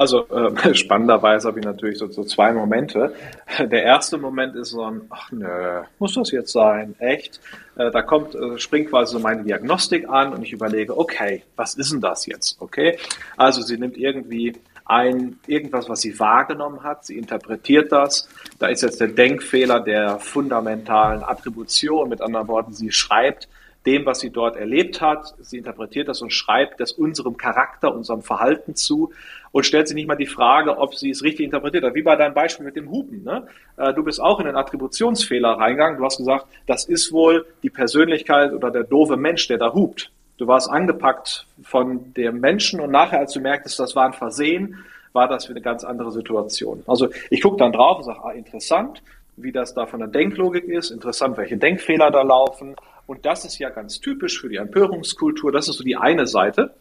Also 0.00 0.26
äh, 0.30 0.74
spannenderweise 0.74 1.46
habe 1.46 1.60
ich 1.60 1.66
natürlich 1.66 1.98
so, 1.98 2.10
so 2.10 2.24
zwei 2.24 2.54
Momente. 2.54 3.12
Der 3.58 3.82
erste 3.82 4.16
Moment 4.16 4.56
ist 4.56 4.70
so 4.70 4.82
ein, 4.82 5.02
ach 5.10 5.30
nö, 5.30 5.82
muss 5.98 6.14
das 6.14 6.30
jetzt 6.30 6.52
sein? 6.52 6.94
Echt? 7.00 7.38
Äh, 7.76 7.90
da 7.90 8.00
kommt, 8.00 8.34
äh, 8.34 8.58
springt 8.58 8.88
quasi 8.88 9.12
so 9.12 9.18
meine 9.18 9.44
Diagnostik 9.44 10.08
an 10.08 10.32
und 10.32 10.42
ich 10.42 10.54
überlege, 10.54 10.96
okay, 10.96 11.42
was 11.54 11.74
ist 11.74 11.92
denn 11.92 12.00
das 12.00 12.24
jetzt? 12.24 12.56
Okay, 12.62 12.96
also 13.36 13.60
sie 13.60 13.76
nimmt 13.76 13.98
irgendwie 13.98 14.56
ein 14.86 15.38
irgendwas, 15.46 15.86
was 15.90 16.00
sie 16.00 16.18
wahrgenommen 16.18 16.82
hat. 16.82 17.04
Sie 17.04 17.18
interpretiert 17.18 17.92
das. 17.92 18.26
Da 18.58 18.68
ist 18.68 18.82
jetzt 18.82 19.02
der 19.02 19.08
Denkfehler 19.08 19.80
der 19.80 20.18
fundamentalen 20.18 21.22
Attribution. 21.22 22.08
Mit 22.08 22.22
anderen 22.22 22.48
Worten, 22.48 22.72
sie 22.72 22.90
schreibt 22.90 23.48
dem, 23.86 24.04
was 24.04 24.20
sie 24.20 24.30
dort 24.30 24.56
erlebt 24.56 25.00
hat. 25.00 25.34
Sie 25.40 25.58
interpretiert 25.58 26.08
das 26.08 26.20
und 26.20 26.32
schreibt 26.32 26.80
das 26.80 26.92
unserem 26.92 27.36
Charakter, 27.36 27.94
unserem 27.94 28.22
Verhalten 28.22 28.74
zu 28.74 29.12
und 29.52 29.64
stellt 29.64 29.88
sich 29.88 29.94
nicht 29.94 30.06
mal 30.06 30.16
die 30.16 30.26
Frage, 30.26 30.78
ob 30.78 30.94
sie 30.94 31.10
es 31.10 31.22
richtig 31.22 31.44
interpretiert 31.44 31.84
hat. 31.84 31.94
Wie 31.94 32.02
bei 32.02 32.16
deinem 32.16 32.34
Beispiel 32.34 32.66
mit 32.66 32.76
dem 32.76 32.90
Hupen. 32.90 33.24
Ne? 33.24 33.46
Äh, 33.76 33.94
du 33.94 34.04
bist 34.04 34.20
auch 34.20 34.38
in 34.38 34.46
den 34.46 34.56
Attributionsfehler 34.56 35.50
reingegangen. 35.50 35.98
Du 35.98 36.04
hast 36.04 36.18
gesagt, 36.18 36.46
das 36.66 36.84
ist 36.84 37.12
wohl 37.12 37.46
die 37.62 37.70
Persönlichkeit 37.70 38.52
oder 38.52 38.70
der 38.70 38.84
doofe 38.84 39.16
Mensch, 39.16 39.48
der 39.48 39.58
da 39.58 39.72
hupt. 39.72 40.10
Du 40.36 40.46
warst 40.46 40.70
angepackt 40.70 41.46
von 41.62 42.14
dem 42.14 42.40
Menschen 42.40 42.80
und 42.80 42.90
nachher, 42.90 43.18
als 43.18 43.32
du 43.32 43.40
merktest, 43.40 43.78
das 43.78 43.94
war 43.94 44.06
ein 44.06 44.14
Versehen, 44.14 44.78
war 45.12 45.28
das 45.28 45.46
für 45.46 45.52
eine 45.52 45.60
ganz 45.60 45.84
andere 45.84 46.12
Situation. 46.12 46.82
Also 46.86 47.08
ich 47.30 47.42
gucke 47.42 47.58
dann 47.58 47.72
drauf 47.72 47.98
und 47.98 48.04
sage, 48.04 48.20
ah, 48.22 48.32
interessant, 48.32 49.02
wie 49.36 49.52
das 49.52 49.74
da 49.74 49.86
von 49.86 50.00
der 50.00 50.08
Denklogik 50.08 50.64
ist, 50.64 50.90
interessant, 50.90 51.36
welche 51.36 51.56
Denkfehler 51.56 52.10
da 52.10 52.22
laufen. 52.22 52.76
Und 53.10 53.26
das 53.26 53.44
ist 53.44 53.58
ja 53.58 53.70
ganz 53.70 53.98
typisch 53.98 54.40
für 54.40 54.48
die 54.48 54.54
Empörungskultur. 54.54 55.50
Das 55.50 55.68
ist 55.68 55.78
so 55.78 55.82
die 55.82 55.96
eine 55.96 56.28
Seite. 56.28 56.74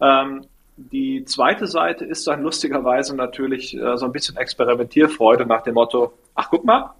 Ähm, 0.00 0.44
die 0.76 1.24
zweite 1.24 1.68
Seite 1.68 2.04
ist 2.04 2.26
dann 2.26 2.42
lustigerweise 2.42 3.14
natürlich 3.14 3.76
äh, 3.76 3.96
so 3.96 4.06
ein 4.06 4.10
bisschen 4.10 4.36
Experimentierfreude 4.36 5.46
nach 5.46 5.62
dem 5.62 5.74
Motto, 5.74 6.14
ach 6.34 6.48
guck 6.50 6.64
mal, 6.64 6.94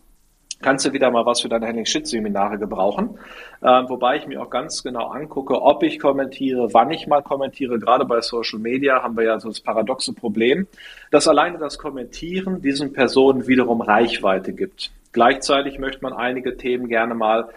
kannst 0.62 0.86
du 0.86 0.92
wieder 0.92 1.10
mal 1.10 1.26
was 1.26 1.40
für 1.40 1.48
deine 1.48 1.66
Henning-Schitt-Seminare 1.66 2.56
gebrauchen. 2.56 3.18
Ähm, 3.64 3.86
wobei 3.88 4.18
ich 4.18 4.28
mir 4.28 4.40
auch 4.40 4.48
ganz 4.48 4.84
genau 4.84 5.08
angucke, 5.08 5.60
ob 5.60 5.82
ich 5.82 5.98
kommentiere, 5.98 6.72
wann 6.72 6.92
ich 6.92 7.08
mal 7.08 7.22
kommentiere. 7.22 7.80
Gerade 7.80 8.04
bei 8.04 8.20
Social 8.20 8.60
Media 8.60 9.02
haben 9.02 9.16
wir 9.16 9.24
ja 9.24 9.40
so 9.40 9.48
das 9.48 9.58
paradoxe 9.58 10.12
Problem, 10.12 10.68
dass 11.10 11.26
alleine 11.26 11.58
das 11.58 11.78
Kommentieren 11.78 12.62
diesen 12.62 12.92
Personen 12.92 13.48
wiederum 13.48 13.80
Reichweite 13.80 14.52
gibt. 14.52 14.92
Gleichzeitig 15.10 15.80
möchte 15.80 16.00
man 16.02 16.12
einige 16.12 16.56
Themen 16.56 16.86
gerne 16.86 17.16
mal 17.16 17.48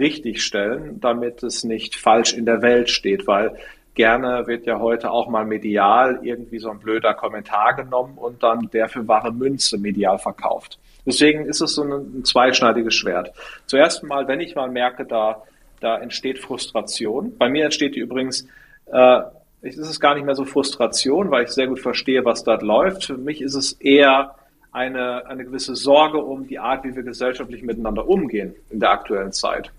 richtig 0.00 0.42
stellen, 0.42 0.98
damit 1.00 1.42
es 1.44 1.62
nicht 1.62 1.94
falsch 1.94 2.32
in 2.32 2.46
der 2.46 2.62
Welt 2.62 2.90
steht, 2.90 3.26
weil 3.28 3.56
gerne 3.94 4.46
wird 4.46 4.66
ja 4.66 4.78
heute 4.80 5.10
auch 5.10 5.28
mal 5.28 5.44
medial 5.44 6.20
irgendwie 6.22 6.58
so 6.58 6.70
ein 6.70 6.80
blöder 6.80 7.14
Kommentar 7.14 7.74
genommen 7.74 8.16
und 8.16 8.42
dann 8.42 8.70
der 8.72 8.88
für 8.88 9.06
wahre 9.06 9.32
Münze 9.32 9.78
medial 9.78 10.18
verkauft. 10.18 10.78
Deswegen 11.06 11.46
ist 11.46 11.60
es 11.60 11.74
so 11.74 11.82
ein, 11.82 11.92
ein 11.92 12.24
zweischneidiges 12.24 12.94
Schwert. 12.94 13.32
Zuerst 13.66 14.02
mal, 14.02 14.26
wenn 14.28 14.40
ich 14.40 14.54
mal 14.54 14.70
merke, 14.70 15.04
da, 15.04 15.42
da 15.80 15.98
entsteht 15.98 16.38
Frustration. 16.38 17.36
Bei 17.36 17.48
mir 17.48 17.64
entsteht 17.64 17.94
die 17.94 18.00
übrigens, 18.00 18.46
äh, 18.92 19.20
ist 19.62 19.78
es 19.78 20.00
gar 20.00 20.14
nicht 20.14 20.24
mehr 20.24 20.34
so 20.34 20.44
Frustration, 20.44 21.30
weil 21.30 21.44
ich 21.44 21.50
sehr 21.50 21.66
gut 21.66 21.80
verstehe, 21.80 22.24
was 22.24 22.44
dort 22.44 22.62
läuft. 22.62 23.04
Für 23.04 23.18
mich 23.18 23.42
ist 23.42 23.54
es 23.54 23.72
eher 23.72 24.34
eine, 24.72 25.26
eine 25.26 25.44
gewisse 25.44 25.74
Sorge 25.74 26.18
um 26.18 26.46
die 26.46 26.58
Art, 26.58 26.84
wie 26.84 26.94
wir 26.94 27.02
gesellschaftlich 27.02 27.62
miteinander 27.62 28.08
umgehen 28.08 28.54
in 28.70 28.80
der 28.80 28.90
aktuellen 28.90 29.32
Zeit, 29.32 29.70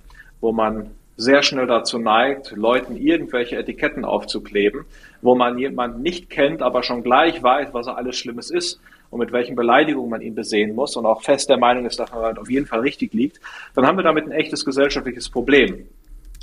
wo 0.42 0.52
man 0.52 0.92
sehr 1.18 1.44
schnell 1.44 1.68
dazu 1.68 2.00
neigt, 2.00 2.52
Leuten 2.52 2.98
irgendwelche 2.98 3.58
Etiketten 3.58 4.06
aufzukleben, 4.06 4.86
wo 5.22 5.36
man 5.36 5.58
jemanden 5.58 6.02
nicht 6.02 6.30
kennt, 6.30 6.62
aber 6.62 6.84
schon 6.84 7.04
gleich 7.04 7.42
weiß, 7.42 7.70
was 7.74 7.88
er 7.88 7.98
alles 7.98 8.18
Schlimmes 8.18 8.50
ist 8.50 8.80
und 9.12 9.20
mit 9.20 9.32
welchen 9.32 9.56
Beleidigungen 9.56 10.10
man 10.10 10.22
ihn 10.22 10.34
besehen 10.34 10.74
muss 10.74 10.96
und 10.96 11.06
auch 11.06 11.22
fest 11.22 11.50
der 11.50 11.58
Meinung 11.58 11.86
ist, 11.86 12.00
dass 12.00 12.12
man 12.12 12.22
halt 12.24 12.40
auf 12.40 12.50
jeden 12.50 12.66
Fall 12.66 12.80
richtig 12.80 13.14
liegt, 13.14 13.40
dann 13.76 13.86
haben 13.86 13.98
wir 13.98 14.04
damit 14.04 14.26
ein 14.26 14.32
echtes 14.32 14.66
gesellschaftliches 14.66 15.30
Problem. 15.30 15.88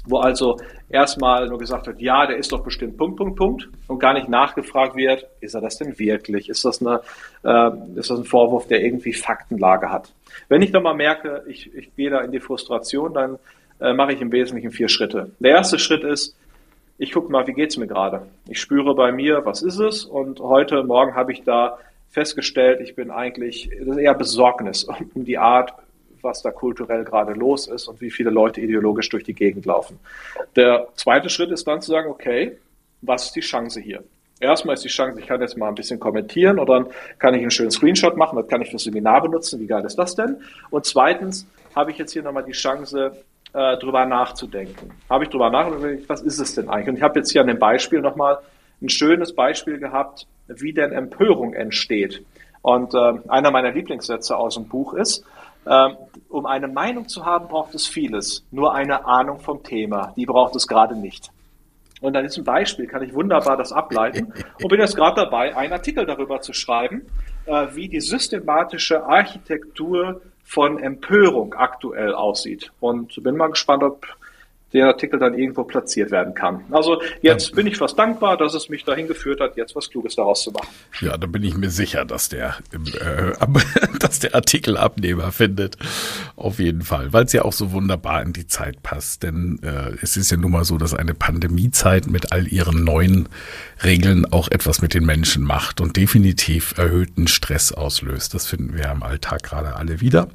Wo 0.06 0.18
also 0.18 0.58
erstmal 0.88 1.48
nur 1.48 1.58
gesagt 1.58 1.86
wird, 1.86 2.00
ja, 2.00 2.24
der 2.24 2.36
ist 2.36 2.52
doch 2.52 2.62
bestimmt 2.62 2.96
Punkt, 2.96 3.16
Punkt, 3.16 3.36
Punkt 3.36 3.68
und 3.88 3.98
gar 3.98 4.14
nicht 4.14 4.28
nachgefragt 4.28 4.96
wird, 4.96 5.26
ist 5.40 5.54
er 5.54 5.60
das 5.60 5.76
denn 5.76 5.98
wirklich? 5.98 6.48
Ist 6.48 6.64
das, 6.64 6.80
eine, 6.80 7.00
äh, 7.42 7.98
ist 7.98 8.08
das 8.08 8.18
ein 8.18 8.24
Vorwurf, 8.24 8.68
der 8.68 8.82
irgendwie 8.82 9.12
Faktenlage 9.12 9.90
hat? 9.90 10.12
Wenn 10.48 10.62
ich 10.62 10.72
dann 10.72 10.84
mal 10.84 10.94
merke, 10.94 11.42
ich, 11.46 11.74
ich 11.74 11.94
gehe 11.96 12.10
da 12.10 12.20
in 12.20 12.32
die 12.32 12.40
Frustration, 12.40 13.12
dann 13.12 13.38
äh, 13.80 13.92
mache 13.92 14.12
ich 14.12 14.20
im 14.20 14.32
Wesentlichen 14.32 14.70
vier 14.70 14.88
Schritte. 14.88 15.30
Der 15.38 15.52
erste 15.52 15.78
Schritt 15.78 16.04
ist, 16.04 16.36
ich 16.98 17.12
gucke 17.12 17.30
mal, 17.30 17.46
wie 17.46 17.52
geht's 17.52 17.76
mir 17.76 17.86
gerade? 17.86 18.26
Ich 18.48 18.60
spüre 18.60 18.94
bei 18.94 19.12
mir, 19.12 19.44
was 19.44 19.62
ist 19.62 19.78
es? 19.78 20.04
Und 20.04 20.40
heute 20.40 20.82
Morgen 20.82 21.14
habe 21.14 21.32
ich 21.32 21.44
da 21.44 21.78
festgestellt, 22.10 22.80
ich 22.80 22.96
bin 22.96 23.10
eigentlich, 23.10 23.70
das 23.78 23.88
ist 23.88 23.98
eher 23.98 24.14
Besorgnis 24.14 24.84
um 25.14 25.24
die 25.24 25.38
Art, 25.38 25.72
was 26.22 26.42
da 26.42 26.50
kulturell 26.50 27.04
gerade 27.04 27.32
los 27.34 27.68
ist 27.68 27.86
und 27.86 28.00
wie 28.00 28.10
viele 28.10 28.30
Leute 28.30 28.60
ideologisch 28.60 29.08
durch 29.08 29.22
die 29.22 29.34
Gegend 29.34 29.66
laufen. 29.66 30.00
Der 30.56 30.88
zweite 30.94 31.28
Schritt 31.28 31.50
ist 31.52 31.66
dann 31.68 31.80
zu 31.80 31.92
sagen, 31.92 32.10
okay, 32.10 32.58
was 33.02 33.26
ist 33.26 33.36
die 33.36 33.40
Chance 33.40 33.80
hier? 33.80 34.02
Erstmal 34.40 34.74
ist 34.74 34.84
die 34.84 34.88
Chance, 34.88 35.20
ich 35.20 35.26
kann 35.26 35.40
jetzt 35.40 35.56
mal 35.56 35.68
ein 35.68 35.74
bisschen 35.74 35.98
kommentieren 35.98 36.58
oder 36.58 36.80
dann 36.80 36.92
kann 37.18 37.34
ich 37.34 37.40
einen 37.40 37.50
schönen 37.50 37.70
Screenshot 37.70 38.16
machen, 38.16 38.36
das 38.36 38.48
kann 38.48 38.62
ich 38.62 38.70
fürs 38.70 38.84
Seminar 38.84 39.22
benutzen, 39.22 39.60
wie 39.60 39.66
geil 39.66 39.84
ist 39.84 39.96
das 39.96 40.14
denn? 40.14 40.36
Und 40.70 40.84
zweitens 40.84 41.46
habe 41.74 41.90
ich 41.90 41.98
jetzt 41.98 42.12
hier 42.12 42.22
nochmal 42.22 42.44
die 42.44 42.52
Chance, 42.52 43.12
äh, 43.52 43.76
drüber 43.78 44.04
nachzudenken. 44.06 44.92
Habe 45.08 45.24
ich 45.24 45.30
drüber 45.30 45.50
nachgedacht, 45.50 46.08
was 46.08 46.22
ist 46.22 46.38
es 46.38 46.54
denn 46.54 46.68
eigentlich? 46.68 46.88
Und 46.88 46.96
ich 46.96 47.02
habe 47.02 47.18
jetzt 47.18 47.32
hier 47.32 47.40
an 47.40 47.46
dem 47.46 47.58
Beispiel 47.58 48.00
nochmal 48.00 48.38
ein 48.80 48.88
schönes 48.88 49.34
Beispiel 49.34 49.78
gehabt, 49.78 50.26
wie 50.46 50.72
denn 50.72 50.92
Empörung 50.92 51.54
entsteht. 51.54 52.24
Und 52.62 52.94
äh, 52.94 53.12
einer 53.28 53.50
meiner 53.50 53.72
Lieblingssätze 53.72 54.36
aus 54.36 54.54
dem 54.54 54.68
Buch 54.68 54.94
ist, 54.94 55.24
äh, 55.64 55.88
um 56.28 56.46
eine 56.46 56.68
Meinung 56.68 57.08
zu 57.08 57.24
haben, 57.24 57.48
braucht 57.48 57.74
es 57.74 57.86
vieles. 57.86 58.44
Nur 58.50 58.74
eine 58.74 59.06
Ahnung 59.06 59.40
vom 59.40 59.62
Thema, 59.62 60.12
die 60.16 60.26
braucht 60.26 60.54
es 60.56 60.66
gerade 60.66 60.96
nicht. 60.96 61.30
Und 62.00 62.16
an 62.16 62.22
diesem 62.22 62.44
Beispiel 62.44 62.86
kann 62.86 63.02
ich 63.02 63.12
wunderbar 63.12 63.56
das 63.56 63.72
ableiten 63.72 64.32
und 64.62 64.68
bin 64.68 64.80
jetzt 64.80 64.96
gerade 64.96 65.22
dabei, 65.22 65.56
einen 65.56 65.72
Artikel 65.72 66.06
darüber 66.06 66.40
zu 66.40 66.52
schreiben, 66.52 67.06
äh, 67.46 67.68
wie 67.74 67.88
die 67.88 68.00
systematische 68.00 69.04
Architektur 69.04 70.22
von 70.48 70.78
Empörung 70.78 71.52
aktuell 71.52 72.14
aussieht. 72.14 72.72
Und 72.80 73.22
bin 73.22 73.36
mal 73.36 73.50
gespannt, 73.50 73.82
ob 73.82 74.06
der 74.72 74.86
Artikel 74.86 75.18
dann 75.18 75.34
irgendwo 75.34 75.64
platziert 75.64 76.10
werden 76.10 76.34
kann. 76.34 76.64
Also 76.70 77.00
jetzt 77.22 77.50
ja. 77.50 77.54
bin 77.54 77.66
ich 77.66 77.78
fast 77.78 77.98
dankbar, 77.98 78.36
dass 78.36 78.54
es 78.54 78.68
mich 78.68 78.84
dahin 78.84 79.08
geführt 79.08 79.40
hat, 79.40 79.56
jetzt 79.56 79.74
was 79.74 79.88
Kluges 79.88 80.16
daraus 80.16 80.42
zu 80.42 80.50
machen. 80.50 80.68
Ja, 81.00 81.16
da 81.16 81.26
bin 81.26 81.42
ich 81.42 81.56
mir 81.56 81.70
sicher, 81.70 82.04
dass 82.04 82.28
der, 82.28 82.56
äh, 82.72 83.32
dass 84.00 84.18
der 84.18 84.34
Artikel 84.34 84.76
Abnehmer 84.76 85.32
findet. 85.32 85.76
Auf 86.36 86.58
jeden 86.58 86.82
Fall, 86.82 87.12
weil 87.12 87.24
es 87.24 87.32
ja 87.32 87.42
auch 87.42 87.52
so 87.52 87.72
wunderbar 87.72 88.22
in 88.22 88.34
die 88.34 88.46
Zeit 88.46 88.82
passt. 88.82 89.22
Denn 89.22 89.58
äh, 89.62 89.96
es 90.02 90.16
ist 90.16 90.30
ja 90.30 90.36
nun 90.36 90.50
mal 90.50 90.64
so, 90.64 90.76
dass 90.76 90.92
eine 90.92 91.14
Pandemiezeit 91.14 92.06
mit 92.06 92.32
all 92.32 92.46
ihren 92.46 92.84
neuen 92.84 93.28
Regeln 93.82 94.26
auch 94.30 94.50
etwas 94.50 94.82
mit 94.82 94.92
den 94.92 95.06
Menschen 95.06 95.44
macht 95.44 95.80
und 95.80 95.96
definitiv 95.96 96.76
erhöhten 96.76 97.26
Stress 97.26 97.72
auslöst. 97.72 98.34
Das 98.34 98.46
finden 98.46 98.76
wir 98.76 98.90
im 98.90 99.02
Alltag 99.02 99.42
gerade 99.42 99.76
alle 99.76 100.00
wieder. 100.02 100.28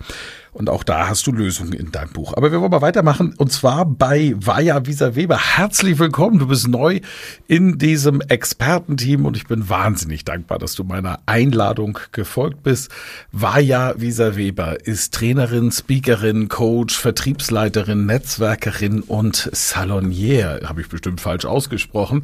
Und 0.54 0.70
auch 0.70 0.84
da 0.84 1.10
hast 1.10 1.26
du 1.26 1.32
Lösungen 1.32 1.74
in 1.74 1.92
deinem 1.92 2.12
Buch. 2.12 2.34
Aber 2.38 2.52
wir 2.52 2.62
wollen 2.62 2.70
mal 2.70 2.82
weitermachen. 2.82 3.34
Und 3.38 3.52
zwar 3.52 3.86
bei 3.86 4.36
Vaja 4.38 4.86
Wieser 4.86 5.16
Weber. 5.16 5.38
Herzlich 5.58 5.98
willkommen. 5.98 6.38
Du 6.38 6.48
bist 6.48 6.68
neu 6.68 7.02
in 7.48 7.80
diesem 7.80 8.22
Expertenteam 8.22 9.26
und 9.26 9.36
ich 9.36 9.48
bin 9.48 9.68
wahnsinnig 9.68 10.26
dankbar, 10.26 10.60
dass 10.60 10.76
du 10.76 10.84
meiner 10.84 11.20
Einladung 11.26 11.98
gefolgt 12.12 12.62
bist. 12.62 12.92
Vaja 13.32 13.96
Wieser 13.98 14.36
Weber 14.36 14.86
ist 14.86 15.16
Trainerin, 15.16 15.72
Speakerin, 15.72 16.50
Coach, 16.50 16.96
Vertriebsleiterin, 17.00 18.06
Netzwerkerin 18.06 19.02
und 19.02 19.50
Salonier. 19.54 20.60
Habe 20.66 20.82
ich 20.82 20.90
bestimmt 20.90 21.20
falsch 21.20 21.46
ausgesprochen. 21.46 22.22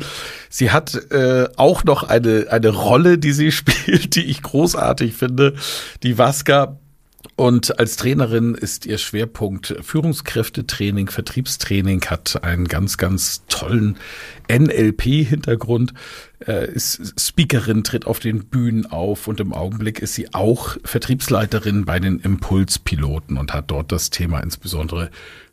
Sie 0.49 0.69
hat 0.69 0.93
äh, 1.11 1.47
auch 1.57 1.83
noch 1.83 2.03
eine, 2.03 2.45
eine 2.51 2.69
Rolle, 2.69 3.17
die 3.17 3.31
sie 3.31 3.51
spielt, 3.51 4.15
die 4.15 4.25
ich 4.25 4.43
großartig 4.43 5.15
finde. 5.15 5.55
Die 6.03 6.19
Vasca 6.19 6.77
und 7.39 7.79
als 7.79 7.95
Trainerin 7.95 8.53
ist 8.53 8.85
ihr 8.85 8.97
Schwerpunkt 8.97 9.73
Führungskräftetraining, 9.81 11.07
Vertriebstraining, 11.07 12.03
hat 12.07 12.43
einen 12.43 12.67
ganz, 12.67 12.97
ganz 12.97 13.45
tollen 13.47 13.95
NLP-Hintergrund, 14.51 15.93
äh, 16.47 16.71
ist 16.71 17.13
Speakerin, 17.19 17.83
tritt 17.83 18.05
auf 18.05 18.19
den 18.19 18.45
Bühnen 18.45 18.85
auf 18.85 19.27
und 19.27 19.39
im 19.39 19.53
Augenblick 19.53 19.99
ist 19.99 20.13
sie 20.13 20.33
auch 20.33 20.77
Vertriebsleiterin 20.83 21.85
bei 21.85 21.99
den 21.99 22.19
Impulspiloten 22.19 23.37
und 23.37 23.53
hat 23.53 23.71
dort 23.71 23.91
das 23.91 24.09
Thema 24.09 24.39
insbesondere 24.39 25.09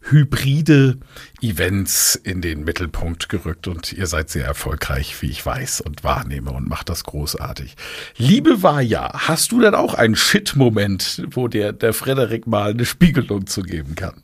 hybride 0.08 0.98
Events 1.40 2.14
in 2.14 2.40
den 2.40 2.64
Mittelpunkt 2.64 3.28
gerückt 3.28 3.66
und 3.66 3.92
ihr 3.92 4.06
seid 4.06 4.30
sehr 4.30 4.44
erfolgreich, 4.44 5.20
wie 5.20 5.30
ich 5.30 5.44
weiß 5.44 5.80
und 5.80 6.04
wahrnehme 6.04 6.52
und 6.52 6.68
macht 6.68 6.88
das 6.88 7.04
großartig. 7.04 7.74
Liebe 8.16 8.62
Vaja, 8.62 9.10
hast 9.14 9.52
du 9.52 9.60
denn 9.60 9.74
auch 9.74 9.94
einen 9.94 10.16
Shit-Moment, 10.16 11.24
wo 11.30 11.48
der, 11.48 11.72
der 11.72 11.92
Frederik 11.92 12.46
mal 12.46 12.70
eine 12.70 12.84
Spiegelung 12.84 13.46
zu 13.46 13.62
geben 13.62 13.94
kann? 13.96 14.22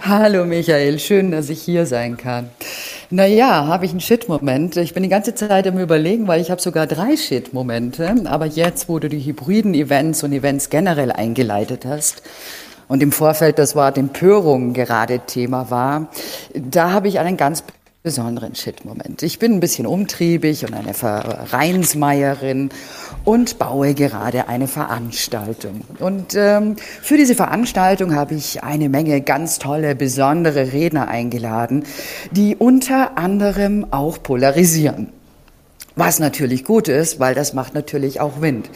Hallo 0.00 0.44
Michael, 0.44 1.00
schön, 1.00 1.32
dass 1.32 1.50
ich 1.50 1.60
hier 1.60 1.84
sein 1.84 2.16
kann. 2.16 2.50
Naja, 3.10 3.66
habe 3.66 3.84
ich 3.84 3.90
einen 3.90 4.00
Shit-Moment. 4.00 4.76
Ich 4.76 4.94
bin 4.94 5.02
die 5.02 5.08
ganze 5.08 5.34
Zeit 5.34 5.66
im 5.66 5.76
Überlegen, 5.78 6.28
weil 6.28 6.40
ich 6.40 6.52
habe 6.52 6.60
sogar 6.60 6.86
drei 6.86 7.16
Shit-Momente. 7.16 8.14
Aber 8.26 8.46
jetzt, 8.46 8.88
wo 8.88 9.00
du 9.00 9.08
die 9.08 9.20
hybriden 9.20 9.74
Events 9.74 10.22
und 10.22 10.32
Events 10.32 10.70
generell 10.70 11.10
eingeleitet 11.10 11.84
hast, 11.84 12.22
und 12.86 13.02
im 13.02 13.12
Vorfeld 13.12 13.58
das 13.58 13.76
Wort 13.76 13.98
Empörung 13.98 14.72
gerade 14.72 15.20
Thema 15.20 15.70
war, 15.70 16.08
da 16.54 16.90
habe 16.90 17.08
ich 17.08 17.18
einen 17.18 17.36
ganz 17.36 17.62
besonderen 18.08 18.54
Shit-Moment. 18.54 19.22
Ich 19.22 19.38
bin 19.38 19.52
ein 19.52 19.60
bisschen 19.60 19.86
umtriebig 19.86 20.64
und 20.64 20.72
eine 20.72 20.94
Vereinsmeierin 20.94 22.70
und 23.26 23.58
baue 23.58 23.92
gerade 23.92 24.48
eine 24.48 24.66
Veranstaltung. 24.66 25.82
Und 25.98 26.34
ähm, 26.34 26.76
für 27.02 27.18
diese 27.18 27.34
Veranstaltung 27.34 28.14
habe 28.14 28.34
ich 28.34 28.62
eine 28.62 28.88
Menge 28.88 29.20
ganz 29.20 29.58
tolle, 29.58 29.94
besondere 29.94 30.72
Redner 30.72 31.08
eingeladen, 31.08 31.84
die 32.30 32.56
unter 32.56 33.18
anderem 33.18 33.88
auch 33.90 34.22
polarisieren. 34.22 35.12
Was 35.94 36.18
natürlich 36.18 36.64
gut 36.64 36.88
ist, 36.88 37.20
weil 37.20 37.34
das 37.34 37.52
macht 37.52 37.74
natürlich 37.74 38.22
auch 38.22 38.40
Wind. 38.40 38.70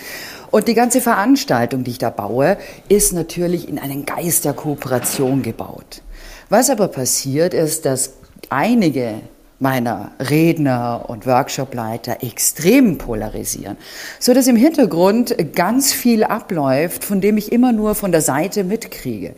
Und 0.50 0.68
die 0.68 0.74
ganze 0.74 1.00
Veranstaltung, 1.00 1.84
die 1.84 1.92
ich 1.92 1.98
da 1.98 2.10
baue, 2.10 2.58
ist 2.90 3.14
natürlich 3.14 3.66
in 3.66 3.78
einen 3.78 4.04
Geist 4.04 4.44
der 4.44 4.52
Kooperation 4.52 5.40
gebaut. 5.40 6.02
Was 6.50 6.68
aber 6.68 6.88
passiert 6.88 7.54
ist, 7.54 7.86
dass 7.86 8.10
einige 8.52 9.14
meiner 9.58 10.10
Redner 10.18 11.04
und 11.08 11.24
Workshopleiter 11.24 12.22
extrem 12.22 12.98
polarisieren, 12.98 13.76
so 14.18 14.34
dass 14.34 14.48
im 14.48 14.56
Hintergrund 14.56 15.36
ganz 15.54 15.92
viel 15.92 16.24
abläuft, 16.24 17.04
von 17.04 17.20
dem 17.20 17.36
ich 17.36 17.52
immer 17.52 17.72
nur 17.72 17.94
von 17.94 18.10
der 18.12 18.22
Seite 18.22 18.64
mitkriege. 18.64 19.34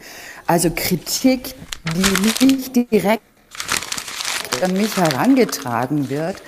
Also 0.46 0.70
Kritik, 0.74 1.54
die 1.94 2.46
nicht 2.46 2.74
direkt 2.74 3.22
an 4.62 4.72
mich 4.72 4.96
herangetragen 4.96 6.08
wird, 6.08 6.42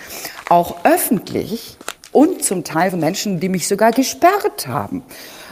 auch 0.49 0.85
öffentlich 0.85 1.77
und 2.12 2.43
zum 2.43 2.64
Teil 2.64 2.91
von 2.91 3.01
Menschen, 3.01 3.41
die 3.41 3.51
mich 3.51 3.69
sogar 3.69 3.93
gesperrt 3.93 4.67
haben. 4.67 5.03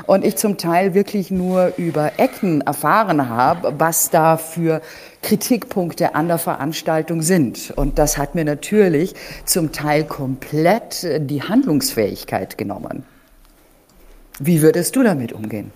Und 0.07 0.25
ich 0.25 0.37
zum 0.37 0.57
Teil 0.57 0.95
wirklich 0.95 1.31
nur 1.31 1.75
über 1.77 2.13
Ecken 2.19 2.63
erfahren 2.63 3.29
habe, 3.29 3.75
was 3.79 4.09
da 4.09 4.39
für 4.39 4.81
Kritikpunkte 5.25 6.15
an 6.15 6.29
der 6.29 6.37
Veranstaltung 6.37 7.23
sind. 7.23 7.73
Und 7.77 7.99
das 7.99 8.19
hat 8.19 8.35
mir 8.35 8.45
natürlich 8.45 9.15
zum 9.47 9.73
Teil 9.73 10.05
komplett 10.05 11.07
die 11.19 11.43
Handlungsfähigkeit 11.43 12.59
genommen. 12.59 13.05
Wie 14.39 14.61
würdest 14.61 14.95
du 14.97 15.03
damit 15.03 15.33
umgehen? 15.33 15.73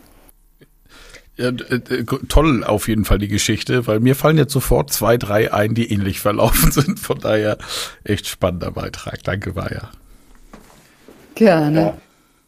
Ja, 1.36 1.48
äh, 1.48 2.04
toll 2.28 2.62
auf 2.64 2.88
jeden 2.88 3.04
Fall 3.04 3.18
die 3.18 3.28
Geschichte, 3.28 3.86
weil 3.86 4.00
mir 4.00 4.16
fallen 4.16 4.36
jetzt 4.36 4.52
sofort 4.52 4.92
zwei, 4.92 5.16
drei 5.16 5.52
ein, 5.52 5.72
die 5.72 5.90
ähnlich 5.90 6.20
verlaufen 6.20 6.70
sind. 6.72 6.98
Von 6.98 7.18
daher 7.18 7.56
echt 8.04 8.26
spannender 8.26 8.72
Beitrag. 8.72 9.22
Danke, 9.22 9.56
Vaja. 9.56 9.90
Gerne. 11.36 11.80
Ja, 11.80 11.96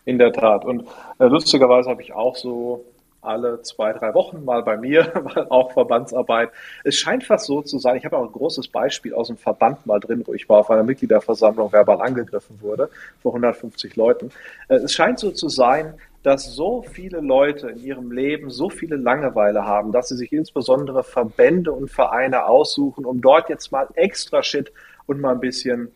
in 0.05 0.19
der 0.19 0.33
Tat. 0.33 0.67
Und 0.67 0.83
äh, 1.19 1.27
lustigerweise 1.27 1.89
habe 1.89 2.03
ich 2.03 2.13
auch 2.13 2.37
so 2.37 2.85
alle 3.23 3.63
zwei, 3.63 3.93
drei 3.93 4.15
Wochen 4.15 4.45
mal 4.45 4.63
bei 4.63 4.77
mir, 4.77 5.13
auch 5.51 5.73
Verbandsarbeit. 5.73 6.51
Es 6.85 6.97
scheint 6.97 7.25
fast 7.25 7.47
so 7.47 7.63
zu 7.63 7.79
sein, 7.79 7.97
ich 7.97 8.05
habe 8.05 8.17
auch 8.17 8.25
ein 8.25 8.33
großes 8.33 8.69
Beispiel 8.69 9.15
aus 9.15 9.29
dem 9.29 9.37
Verband 9.37 9.87
mal 9.87 10.01
drin, 10.01 10.23
wo 10.27 10.35
ich 10.35 10.49
war 10.49 10.59
auf 10.59 10.71
einer 10.71 10.83
Mitgliederversammlung 10.83 11.73
verbal 11.73 12.01
angegriffen 12.01 12.61
wurde, 12.61 12.89
vor 13.23 13.33
150 13.33 13.97
Leuten. 13.97 14.31
Äh, 14.69 14.77
es 14.77 14.93
scheint 14.93 15.19
so 15.19 15.31
zu 15.31 15.49
sein, 15.49 15.95
dass 16.23 16.55
so 16.55 16.83
viele 16.83 17.21
Leute 17.21 17.71
in 17.71 17.83
ihrem 17.83 18.13
Leben 18.13 18.51
so 18.51 18.69
viele 18.69 18.97
Langeweile 18.97 19.65
haben, 19.65 19.91
dass 19.91 20.09
sie 20.09 20.17
sich 20.17 20.33
insbesondere 20.33 21.03
Verbände 21.03 21.73
und 21.73 21.91
Vereine 21.91 22.45
aussuchen, 22.45 23.07
um 23.07 23.23
dort 23.23 23.49
jetzt 23.49 23.73
mal 23.73 23.89
extra 23.95 24.43
Shit 24.43 24.71
und 25.07 25.21
mal 25.21 25.33
ein 25.33 25.41
bisschen 25.41 25.93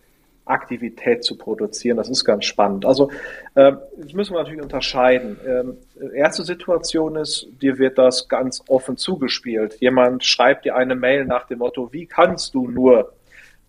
Aktivität 0.46 1.24
zu 1.24 1.36
produzieren. 1.38 1.96
Das 1.96 2.08
ist 2.08 2.24
ganz 2.24 2.44
spannend. 2.44 2.84
Also 2.84 3.10
äh, 3.54 3.72
das 3.96 4.12
müssen 4.12 4.34
wir 4.34 4.42
natürlich 4.42 4.62
unterscheiden. 4.62 5.38
Ähm, 5.46 5.76
erste 6.14 6.44
Situation 6.44 7.16
ist, 7.16 7.48
dir 7.62 7.78
wird 7.78 7.96
das 7.98 8.28
ganz 8.28 8.62
offen 8.68 8.96
zugespielt. 8.96 9.76
Jemand 9.80 10.24
schreibt 10.24 10.64
dir 10.66 10.76
eine 10.76 10.94
Mail 10.94 11.24
nach 11.24 11.46
dem 11.46 11.58
Motto, 11.60 11.92
wie 11.92 12.06
kannst 12.06 12.54
du 12.54 12.68
nur? 12.68 13.12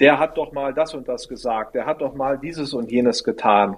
Der 0.01 0.19
hat 0.19 0.37
doch 0.37 0.51
mal 0.51 0.73
das 0.73 0.93
und 0.93 1.07
das 1.07 1.29
gesagt, 1.29 1.75
der 1.75 1.85
hat 1.85 2.01
doch 2.01 2.15
mal 2.15 2.37
dieses 2.37 2.73
und 2.73 2.91
jenes 2.91 3.23
getan. 3.23 3.77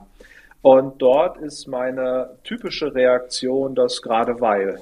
Und 0.64 1.00
dort 1.00 1.38
ist 1.38 1.68
meine 1.68 2.32
typische 2.43 2.93
Reaktion, 2.93 3.76
dass 3.76 4.02
gerade 4.02 4.41
weil, 4.41 4.82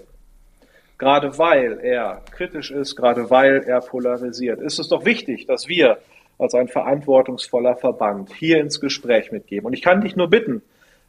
gerade 0.97 1.38
weil 1.38 1.80
er 1.82 2.22
kritisch 2.32 2.72
ist, 2.72 2.95
gerade 2.95 3.30
weil 3.30 3.63
er 3.68 3.82
polarisiert, 3.82 4.61
ist 4.61 4.80
es 4.80 4.88
doch 4.88 5.03
wichtig, 5.03 5.45
dass 5.45 5.68
wir 5.68 5.97
als 6.38 6.53
ein 6.53 6.67
verantwortungsvoller 6.67 7.75
Verband 7.75 8.33
hier 8.33 8.59
ins 8.59 8.79
Gespräch 8.79 9.31
mitgeben. 9.31 9.67
Und 9.67 9.73
ich 9.73 9.81
kann 9.81 10.01
dich 10.01 10.15
nur 10.15 10.29
bitten, 10.29 10.61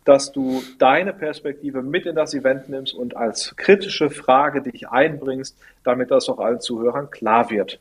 dass 0.05 0.31
du 0.31 0.62
deine 0.79 1.12
Perspektive 1.12 1.83
mit 1.83 2.07
in 2.07 2.14
das 2.14 2.33
Event 2.33 2.68
nimmst 2.68 2.95
und 2.95 3.16
als 3.16 3.55
kritische 3.57 4.09
Frage 4.09 4.62
dich 4.62 4.89
einbringst, 4.89 5.59
damit 5.83 6.11
das 6.12 6.29
auch 6.29 6.39
allen 6.39 6.61
Zuhörern 6.61 7.11
klar 7.11 7.51
wird. 7.51 7.81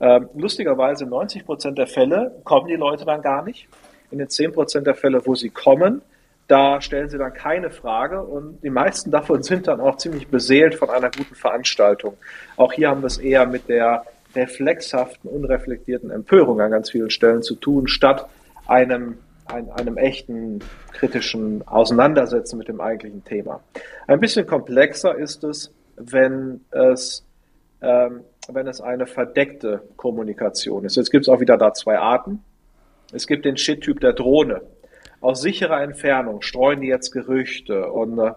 Ähm, 0.00 0.28
lustigerweise 0.34 1.04
in 1.04 1.10
90 1.10 1.46
Prozent 1.46 1.78
der 1.78 1.86
Fälle 1.86 2.40
kommen 2.44 2.68
die 2.68 2.76
Leute 2.76 3.06
dann 3.06 3.22
gar 3.22 3.42
nicht. 3.42 3.68
In 4.10 4.18
den 4.18 4.28
10 4.28 4.52
Prozent 4.52 4.86
der 4.86 4.94
Fälle, 4.94 5.24
wo 5.24 5.34
sie 5.34 5.50
kommen, 5.50 6.02
da 6.46 6.80
stellen 6.80 7.08
sie 7.08 7.16
dann 7.16 7.32
keine 7.32 7.70
Frage 7.70 8.20
und 8.22 8.60
die 8.62 8.70
meisten 8.70 9.10
davon 9.10 9.42
sind 9.42 9.68
dann 9.68 9.80
auch 9.80 9.96
ziemlich 9.96 10.28
beseelt 10.28 10.74
von 10.74 10.90
einer 10.90 11.10
guten 11.10 11.34
Veranstaltung. 11.34 12.16
Auch 12.56 12.72
hier 12.72 12.90
haben 12.90 13.02
wir 13.02 13.06
es 13.06 13.18
eher 13.18 13.46
mit 13.46 13.68
der 13.68 14.04
reflexhaften, 14.34 15.30
unreflektierten 15.30 16.10
Empörung 16.10 16.60
an 16.60 16.70
ganz 16.70 16.90
vielen 16.90 17.10
Stellen 17.10 17.42
zu 17.42 17.54
tun, 17.54 17.88
statt 17.88 18.28
einem, 18.66 19.18
ein, 19.46 19.70
einem 19.70 19.96
echten 19.96 20.60
kritischen 20.92 21.66
Auseinandersetzen 21.66 22.58
mit 22.58 22.68
dem 22.68 22.80
eigentlichen 22.80 23.24
Thema. 23.24 23.60
Ein 24.06 24.20
bisschen 24.20 24.46
komplexer 24.46 25.16
ist 25.16 25.44
es, 25.44 25.72
wenn 25.96 26.60
es, 26.70 27.24
ähm, 27.82 28.20
wenn 28.48 28.66
es 28.66 28.80
eine 28.80 29.06
verdeckte 29.06 29.82
Kommunikation 29.96 30.84
ist. 30.84 30.96
Jetzt 30.96 31.10
gibt 31.10 31.24
es 31.24 31.28
auch 31.28 31.40
wieder 31.40 31.56
da 31.56 31.72
zwei 31.74 31.98
Arten. 31.98 32.42
Es 33.12 33.26
gibt 33.26 33.44
den 33.44 33.56
Shit-Typ 33.56 34.00
der 34.00 34.12
Drohne. 34.12 34.62
Aus 35.20 35.42
sicherer 35.42 35.82
Entfernung 35.82 36.40
streuen 36.42 36.80
die 36.80 36.86
jetzt 36.86 37.10
Gerüchte 37.10 37.90
und 37.90 38.18
äh, 38.18 38.32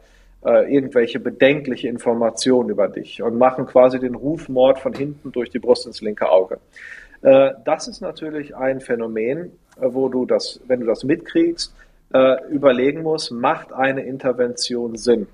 äh, 0.45 0.73
irgendwelche 0.73 1.19
bedenkliche 1.19 1.87
Informationen 1.87 2.69
über 2.69 2.87
dich 2.87 3.21
und 3.21 3.37
machen 3.37 3.65
quasi 3.65 3.99
den 3.99 4.15
Rufmord 4.15 4.79
von 4.79 4.93
hinten 4.93 5.31
durch 5.31 5.49
die 5.49 5.59
Brust 5.59 5.85
ins 5.85 6.01
linke 6.01 6.29
Auge. 6.29 6.59
Äh, 7.21 7.51
das 7.65 7.87
ist 7.87 8.01
natürlich 8.01 8.55
ein 8.55 8.81
Phänomen, 8.81 9.51
äh, 9.79 9.87
wo 9.93 10.09
du 10.09 10.25
das, 10.25 10.59
wenn 10.67 10.81
du 10.81 10.85
das 10.85 11.03
mitkriegst, 11.03 11.73
äh, 12.13 12.45
überlegen 12.49 13.03
musst, 13.03 13.31
macht 13.31 13.73
eine 13.73 14.03
Intervention 14.03 14.95
Sinn? 14.97 15.27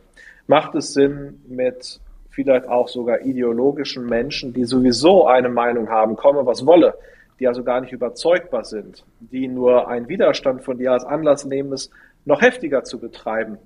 Macht 0.47 0.75
es 0.75 0.93
Sinn 0.93 1.41
mit 1.47 1.99
vielleicht 2.29 2.67
auch 2.67 2.87
sogar 2.87 3.21
ideologischen 3.21 4.05
Menschen, 4.05 4.53
die 4.53 4.65
sowieso 4.65 5.27
eine 5.27 5.49
Meinung 5.49 5.89
haben, 5.89 6.15
komme 6.15 6.45
was 6.45 6.65
wolle, 6.65 6.93
die 7.39 7.47
also 7.47 7.63
gar 7.63 7.81
nicht 7.81 7.91
überzeugbar 7.91 8.63
sind, 8.63 9.03
die 9.19 9.47
nur 9.47 9.87
einen 9.87 10.07
Widerstand 10.07 10.63
von 10.63 10.77
dir 10.77 10.91
als 10.91 11.03
Anlass 11.03 11.45
nehmen, 11.45 11.73
es 11.73 11.89
noch 12.25 12.41
heftiger 12.41 12.83
zu 12.83 12.99
betreiben 12.99 13.57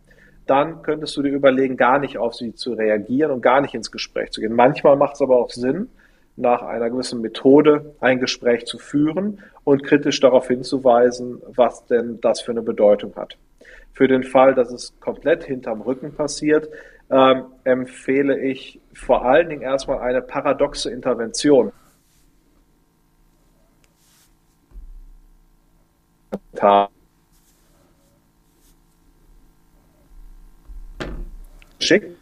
dann 0.45 0.81
könntest 0.81 1.15
du 1.15 1.21
dir 1.21 1.31
überlegen, 1.31 1.77
gar 1.77 1.99
nicht 1.99 2.17
auf 2.17 2.33
sie 2.33 2.53
zu 2.53 2.73
reagieren 2.73 3.31
und 3.31 3.41
gar 3.41 3.61
nicht 3.61 3.73
ins 3.73 3.91
Gespräch 3.91 4.31
zu 4.31 4.41
gehen. 4.41 4.55
Manchmal 4.55 4.95
macht 4.95 5.15
es 5.15 5.21
aber 5.21 5.37
auch 5.37 5.49
Sinn, 5.49 5.89
nach 6.35 6.63
einer 6.63 6.89
gewissen 6.89 7.21
Methode 7.21 7.93
ein 7.99 8.19
Gespräch 8.19 8.65
zu 8.65 8.77
führen 8.79 9.39
und 9.63 9.83
kritisch 9.83 10.19
darauf 10.19 10.47
hinzuweisen, 10.47 11.41
was 11.55 11.85
denn 11.85 12.19
das 12.21 12.41
für 12.41 12.51
eine 12.51 12.63
Bedeutung 12.63 13.15
hat. 13.15 13.37
Für 13.93 14.07
den 14.07 14.23
Fall, 14.23 14.55
dass 14.55 14.71
es 14.71 14.99
komplett 14.99 15.43
hinterm 15.43 15.81
Rücken 15.81 16.13
passiert, 16.15 16.67
ähm, 17.11 17.43
empfehle 17.63 18.39
ich 18.39 18.79
vor 18.93 19.23
allen 19.23 19.49
Dingen 19.49 19.61
erstmal 19.61 19.99
eine 19.99 20.21
paradoxe 20.21 20.89
Intervention. 20.89 21.71
Geschickt. 31.84 32.17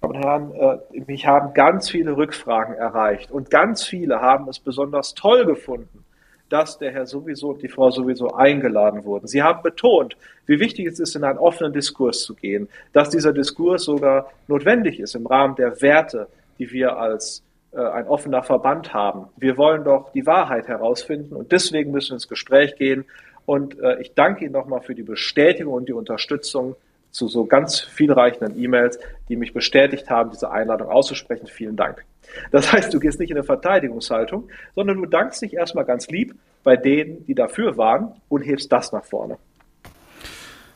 Und 0.00 0.16
Herren, 0.16 0.52
äh, 0.54 1.00
mich 1.06 1.26
haben 1.26 1.54
ganz 1.54 1.88
viele 1.88 2.16
Rückfragen 2.16 2.74
erreicht 2.74 3.30
und 3.30 3.50
ganz 3.50 3.84
viele 3.84 4.20
haben 4.20 4.48
es 4.48 4.58
besonders 4.58 5.14
toll 5.14 5.46
gefunden, 5.46 6.04
dass 6.48 6.78
der 6.78 6.90
Herr 6.90 7.06
sowieso 7.06 7.50
und 7.50 7.62
die 7.62 7.68
Frau 7.68 7.90
sowieso 7.90 8.32
eingeladen 8.32 9.04
wurden. 9.04 9.28
Sie 9.28 9.42
haben 9.42 9.62
betont, 9.62 10.16
wie 10.46 10.58
wichtig 10.58 10.86
es 10.86 10.98
ist, 10.98 11.14
in 11.14 11.22
einen 11.22 11.38
offenen 11.38 11.72
Diskurs 11.72 12.24
zu 12.24 12.34
gehen, 12.34 12.68
dass 12.92 13.10
dieser 13.10 13.32
Diskurs 13.32 13.84
sogar 13.84 14.32
notwendig 14.48 14.98
ist 14.98 15.14
im 15.14 15.26
Rahmen 15.26 15.54
der 15.54 15.80
Werte, 15.80 16.26
die 16.58 16.72
wir 16.72 16.96
als 16.98 17.44
äh, 17.70 17.80
ein 17.80 18.08
offener 18.08 18.42
Verband 18.42 18.92
haben. 18.92 19.28
Wir 19.36 19.56
wollen 19.56 19.84
doch 19.84 20.10
die 20.12 20.26
Wahrheit 20.26 20.66
herausfinden 20.66 21.36
und 21.36 21.52
deswegen 21.52 21.92
müssen 21.92 22.10
wir 22.10 22.14
ins 22.14 22.28
Gespräch 22.28 22.74
gehen. 22.74 23.04
Und 23.46 23.78
äh, 23.78 24.00
ich 24.00 24.14
danke 24.14 24.44
Ihnen 24.44 24.52
nochmal 24.52 24.80
für 24.80 24.96
die 24.96 25.04
Bestätigung 25.04 25.74
und 25.74 25.88
die 25.88 25.92
Unterstützung 25.92 26.74
zu 27.12 27.28
so 27.28 27.44
ganz 27.44 27.80
vielreichenden 27.80 28.58
E-Mails, 28.60 28.98
die 29.28 29.36
mich 29.36 29.52
bestätigt 29.52 30.10
haben, 30.10 30.30
diese 30.30 30.50
Einladung 30.50 30.88
auszusprechen. 30.88 31.46
Vielen 31.46 31.76
Dank. 31.76 32.04
Das 32.50 32.72
heißt, 32.72 32.92
du 32.92 32.98
gehst 32.98 33.20
nicht 33.20 33.30
in 33.30 33.36
eine 33.36 33.44
Verteidigungshaltung, 33.44 34.48
sondern 34.74 34.96
du 34.96 35.06
dankst 35.06 35.42
dich 35.42 35.54
erstmal 35.54 35.84
ganz 35.84 36.08
lieb 36.08 36.34
bei 36.64 36.76
denen, 36.76 37.24
die 37.26 37.34
dafür 37.34 37.76
waren 37.76 38.14
und 38.28 38.42
hebst 38.42 38.72
das 38.72 38.92
nach 38.92 39.04
vorne. 39.04 39.36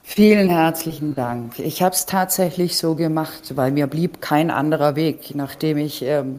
Vielen 0.02 0.48
herzlichen 0.48 1.14
Dank. 1.14 1.58
Ich 1.58 1.82
habe 1.82 1.94
es 1.94 2.06
tatsächlich 2.06 2.76
so 2.76 2.94
gemacht, 2.94 3.56
weil 3.56 3.72
mir 3.72 3.86
blieb 3.86 4.20
kein 4.20 4.50
anderer 4.50 4.94
Weg, 4.94 5.34
nachdem 5.34 5.78
ich 5.78 6.02
ähm, 6.02 6.38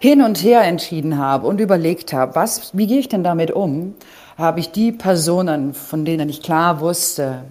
hin 0.00 0.22
und 0.22 0.42
her 0.42 0.62
entschieden 0.62 1.18
habe 1.18 1.46
und 1.46 1.60
überlegt 1.60 2.12
habe, 2.12 2.34
was, 2.34 2.76
wie 2.76 2.86
gehe 2.86 2.98
ich 2.98 3.08
denn 3.08 3.24
damit 3.24 3.52
um, 3.52 3.94
habe 4.36 4.60
ich 4.60 4.70
die 4.70 4.92
Personen, 4.92 5.72
von 5.72 6.04
denen 6.04 6.28
ich 6.28 6.42
klar 6.42 6.80
wusste, 6.80 7.44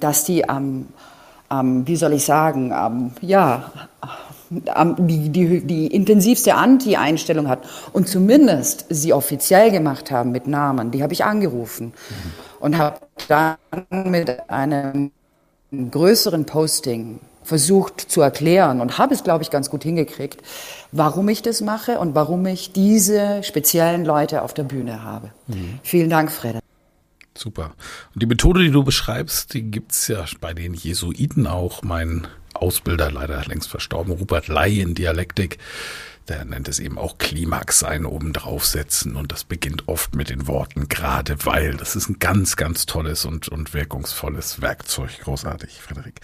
dass 0.00 0.24
die 0.24 0.48
am, 0.48 0.86
am, 1.48 1.86
wie 1.86 1.96
soll 1.96 2.12
ich 2.14 2.24
sagen, 2.24 2.72
am, 2.72 3.12
ja, 3.20 3.70
am, 4.72 5.06
die, 5.06 5.30
die, 5.30 5.60
die 5.60 5.86
intensivste 5.86 6.54
Anti-Einstellung 6.54 7.48
hat 7.48 7.60
und 7.92 8.08
zumindest 8.08 8.86
sie 8.90 9.12
offiziell 9.12 9.70
gemacht 9.70 10.10
haben 10.10 10.32
mit 10.32 10.46
Namen, 10.46 10.90
die 10.90 11.02
habe 11.02 11.12
ich 11.12 11.24
angerufen 11.24 11.86
mhm. 11.86 12.32
und 12.60 12.78
habe 12.78 12.98
dann 13.28 13.56
mit 14.10 14.50
einem 14.50 15.10
größeren 15.90 16.44
Posting 16.46 17.20
versucht 17.42 18.00
zu 18.00 18.22
erklären 18.22 18.80
und 18.80 18.98
habe 18.98 19.14
es, 19.14 19.22
glaube 19.22 19.42
ich, 19.42 19.50
ganz 19.50 19.70
gut 19.70 19.82
hingekriegt, 19.82 20.40
warum 20.92 21.28
ich 21.28 21.42
das 21.42 21.60
mache 21.60 21.98
und 21.98 22.14
warum 22.14 22.46
ich 22.46 22.72
diese 22.72 23.42
speziellen 23.42 24.04
Leute 24.04 24.42
auf 24.42 24.54
der 24.54 24.62
Bühne 24.64 25.04
habe. 25.04 25.30
Mhm. 25.46 25.78
Vielen 25.82 26.10
Dank, 26.10 26.32
Frederik. 26.32 26.64
Super. 27.36 27.74
Und 28.14 28.22
die 28.22 28.26
Methode, 28.26 28.60
die 28.62 28.70
du 28.70 28.84
beschreibst, 28.84 29.54
die 29.54 29.62
gibt's 29.62 30.08
ja 30.08 30.24
bei 30.40 30.54
den 30.54 30.74
Jesuiten 30.74 31.46
auch. 31.46 31.82
Mein 31.82 32.26
Ausbilder, 32.54 33.10
leider 33.10 33.44
längst 33.44 33.68
verstorben, 33.68 34.12
Rupert 34.12 34.48
Ley 34.48 34.80
in 34.80 34.94
Dialektik, 34.94 35.58
der 36.28 36.44
nennt 36.44 36.68
es 36.68 36.78
eben 36.78 36.96
auch 36.96 37.18
Klimax 37.18 37.80
sein 37.80 38.06
oben 38.06 38.32
draufsetzen 38.32 39.14
und 39.16 39.30
das 39.30 39.44
beginnt 39.44 39.88
oft 39.88 40.14
mit 40.14 40.30
den 40.30 40.46
Worten 40.46 40.88
gerade 40.88 41.36
weil. 41.44 41.74
Das 41.74 41.96
ist 41.96 42.08
ein 42.08 42.18
ganz, 42.18 42.56
ganz 42.56 42.86
tolles 42.86 43.24
und, 43.24 43.48
und 43.48 43.74
wirkungsvolles 43.74 44.62
Werkzeug. 44.62 45.20
Großartig, 45.20 45.82
Frederik. 45.82 46.20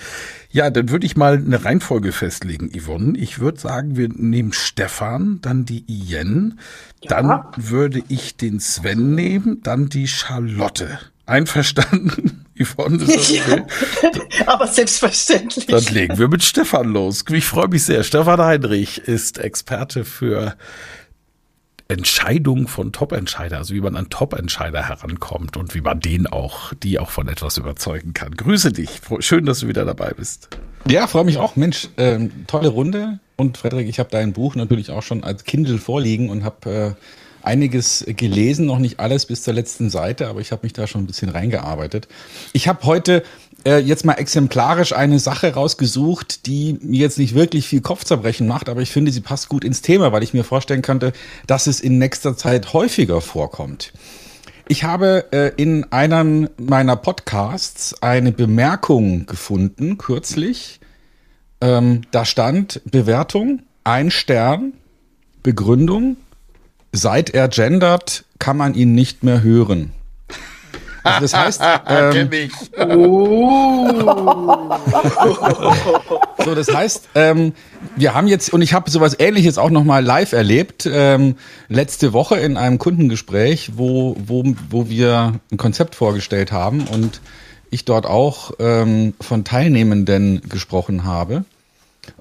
Ja, 0.50 0.70
dann 0.70 0.88
würde 0.88 1.04
ich 1.04 1.16
mal 1.16 1.34
eine 1.34 1.64
Reihenfolge 1.64 2.12
festlegen, 2.12 2.70
Yvonne. 2.70 3.18
Ich 3.18 3.40
würde 3.40 3.60
sagen, 3.60 3.96
wir 3.96 4.08
nehmen 4.08 4.52
Stefan, 4.52 5.40
dann 5.42 5.66
die 5.66 5.84
Ien, 5.86 6.58
ja. 7.02 7.08
dann 7.10 7.44
würde 7.56 8.02
ich 8.08 8.36
den 8.36 8.58
Sven 8.58 9.14
nehmen, 9.14 9.62
dann 9.62 9.88
die 9.88 10.08
Charlotte. 10.08 10.98
Einverstanden? 11.30 12.44
Yvonne, 12.60 12.96
ist 13.02 13.08
das 13.08 13.30
okay? 13.30 13.62
ja, 14.38 14.48
aber 14.48 14.66
selbstverständlich. 14.66 15.66
Dann 15.66 15.84
legen 15.84 16.18
wir 16.18 16.28
mit 16.28 16.42
Stefan 16.42 16.92
los. 16.92 17.24
Ich 17.30 17.46
freue 17.46 17.68
mich 17.68 17.84
sehr. 17.84 18.02
Stefan 18.02 18.40
Heinrich 18.40 18.98
ist 18.98 19.38
Experte 19.38 20.04
für 20.04 20.56
Entscheidungen 21.90 22.68
von 22.68 22.92
Top-Entscheider, 22.92 23.58
also 23.58 23.74
wie 23.74 23.80
man 23.80 23.96
an 23.96 24.10
Top-Entscheider 24.10 24.88
herankommt 24.88 25.56
und 25.56 25.74
wie 25.74 25.80
man 25.80 26.00
den 26.00 26.26
auch, 26.26 26.72
die 26.74 26.98
auch 26.98 27.10
von 27.10 27.28
etwas 27.28 27.56
überzeugen 27.56 28.14
kann. 28.14 28.36
Grüße 28.36 28.72
dich. 28.72 29.00
Schön, 29.18 29.44
dass 29.44 29.60
du 29.60 29.68
wieder 29.68 29.84
dabei 29.84 30.12
bist. 30.12 30.48
Ja, 30.88 31.06
freue 31.06 31.24
mich 31.24 31.38
auch. 31.38 31.56
Mensch, 31.56 31.88
ähm, 31.96 32.46
tolle 32.46 32.68
Runde. 32.68 33.18
Und 33.36 33.58
Frederik, 33.58 33.88
ich 33.88 33.98
habe 33.98 34.10
dein 34.10 34.32
Buch 34.32 34.54
natürlich 34.54 34.90
auch 34.90 35.02
schon 35.02 35.24
als 35.24 35.44
Kindle 35.44 35.78
vorliegen 35.78 36.30
und 36.30 36.44
habe 36.44 36.70
äh, 36.70 36.92
einiges 37.50 38.04
gelesen, 38.06 38.66
noch 38.66 38.78
nicht 38.78 39.00
alles 39.00 39.26
bis 39.26 39.42
zur 39.42 39.54
letzten 39.54 39.90
Seite, 39.90 40.28
aber 40.28 40.40
ich 40.40 40.52
habe 40.52 40.62
mich 40.62 40.72
da 40.72 40.86
schon 40.86 41.02
ein 41.02 41.06
bisschen 41.06 41.30
reingearbeitet. 41.30 42.06
Ich 42.52 42.68
habe 42.68 42.84
heute 42.84 43.24
äh, 43.64 43.78
jetzt 43.78 44.04
mal 44.04 44.14
exemplarisch 44.14 44.92
eine 44.92 45.18
Sache 45.18 45.52
rausgesucht, 45.54 46.46
die 46.46 46.78
mir 46.80 47.00
jetzt 47.00 47.18
nicht 47.18 47.34
wirklich 47.34 47.66
viel 47.66 47.80
Kopfzerbrechen 47.80 48.46
macht, 48.46 48.68
aber 48.68 48.82
ich 48.82 48.90
finde, 48.90 49.10
sie 49.10 49.20
passt 49.20 49.48
gut 49.48 49.64
ins 49.64 49.82
Thema, 49.82 50.12
weil 50.12 50.22
ich 50.22 50.32
mir 50.32 50.44
vorstellen 50.44 50.82
könnte, 50.82 51.12
dass 51.48 51.66
es 51.66 51.80
in 51.80 51.98
nächster 51.98 52.36
Zeit 52.36 52.72
häufiger 52.72 53.20
vorkommt. 53.20 53.92
Ich 54.68 54.84
habe 54.84 55.24
äh, 55.32 55.52
in 55.56 55.90
einem 55.92 56.48
meiner 56.56 56.94
Podcasts 56.94 58.00
eine 58.00 58.30
Bemerkung 58.30 59.26
gefunden, 59.26 59.98
kürzlich. 59.98 60.78
Ähm, 61.60 62.02
da 62.12 62.24
stand 62.24 62.80
Bewertung, 62.84 63.62
ein 63.82 64.12
Stern, 64.12 64.74
Begründung, 65.42 66.16
seit 66.92 67.30
er 67.30 67.48
gendert, 67.48 68.24
kann 68.38 68.56
man 68.56 68.74
ihn 68.74 68.94
nicht 68.94 69.22
mehr 69.22 69.42
hören. 69.42 69.92
Also 71.02 71.20
das 71.20 71.34
heißt, 71.34 71.62
ähm, 71.86 72.30
oh. 73.00 73.88
so 76.44 76.54
das 76.54 76.72
heißt, 76.72 77.08
ähm, 77.14 77.54
wir 77.96 78.14
haben 78.14 78.28
jetzt 78.28 78.52
und 78.52 78.62
ich 78.62 78.74
habe 78.74 78.90
sowas 78.90 79.16
Ähnliches 79.18 79.56
auch 79.58 79.70
noch 79.70 79.84
mal 79.84 80.04
live 80.04 80.32
erlebt 80.32 80.88
ähm, 80.90 81.36
letzte 81.68 82.12
Woche 82.12 82.36
in 82.36 82.56
einem 82.56 82.78
Kundengespräch, 82.78 83.72
wo 83.76 84.14
wo 84.18 84.44
wo 84.68 84.88
wir 84.88 85.40
ein 85.50 85.56
Konzept 85.56 85.94
vorgestellt 85.94 86.52
haben 86.52 86.86
und 86.86 87.20
ich 87.70 87.84
dort 87.84 88.04
auch 88.04 88.52
ähm, 88.58 89.14
von 89.20 89.44
Teilnehmenden 89.44 90.42
gesprochen 90.48 91.04
habe 91.04 91.44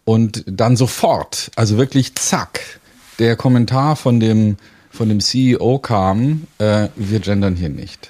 und 0.06 0.44
dann 0.48 0.76
sofort, 0.76 1.52
also 1.56 1.78
wirklich 1.78 2.16
zack, 2.16 2.79
der 3.20 3.36
Kommentar 3.36 3.96
von 3.96 4.20
dem, 4.20 4.58
von 4.90 5.10
dem 5.10 5.20
CEO 5.20 5.80
kam, 5.80 6.48
äh, 6.58 6.88
wir 6.96 7.20
gendern 7.20 7.56
hier 7.56 7.70
nicht. 7.70 8.10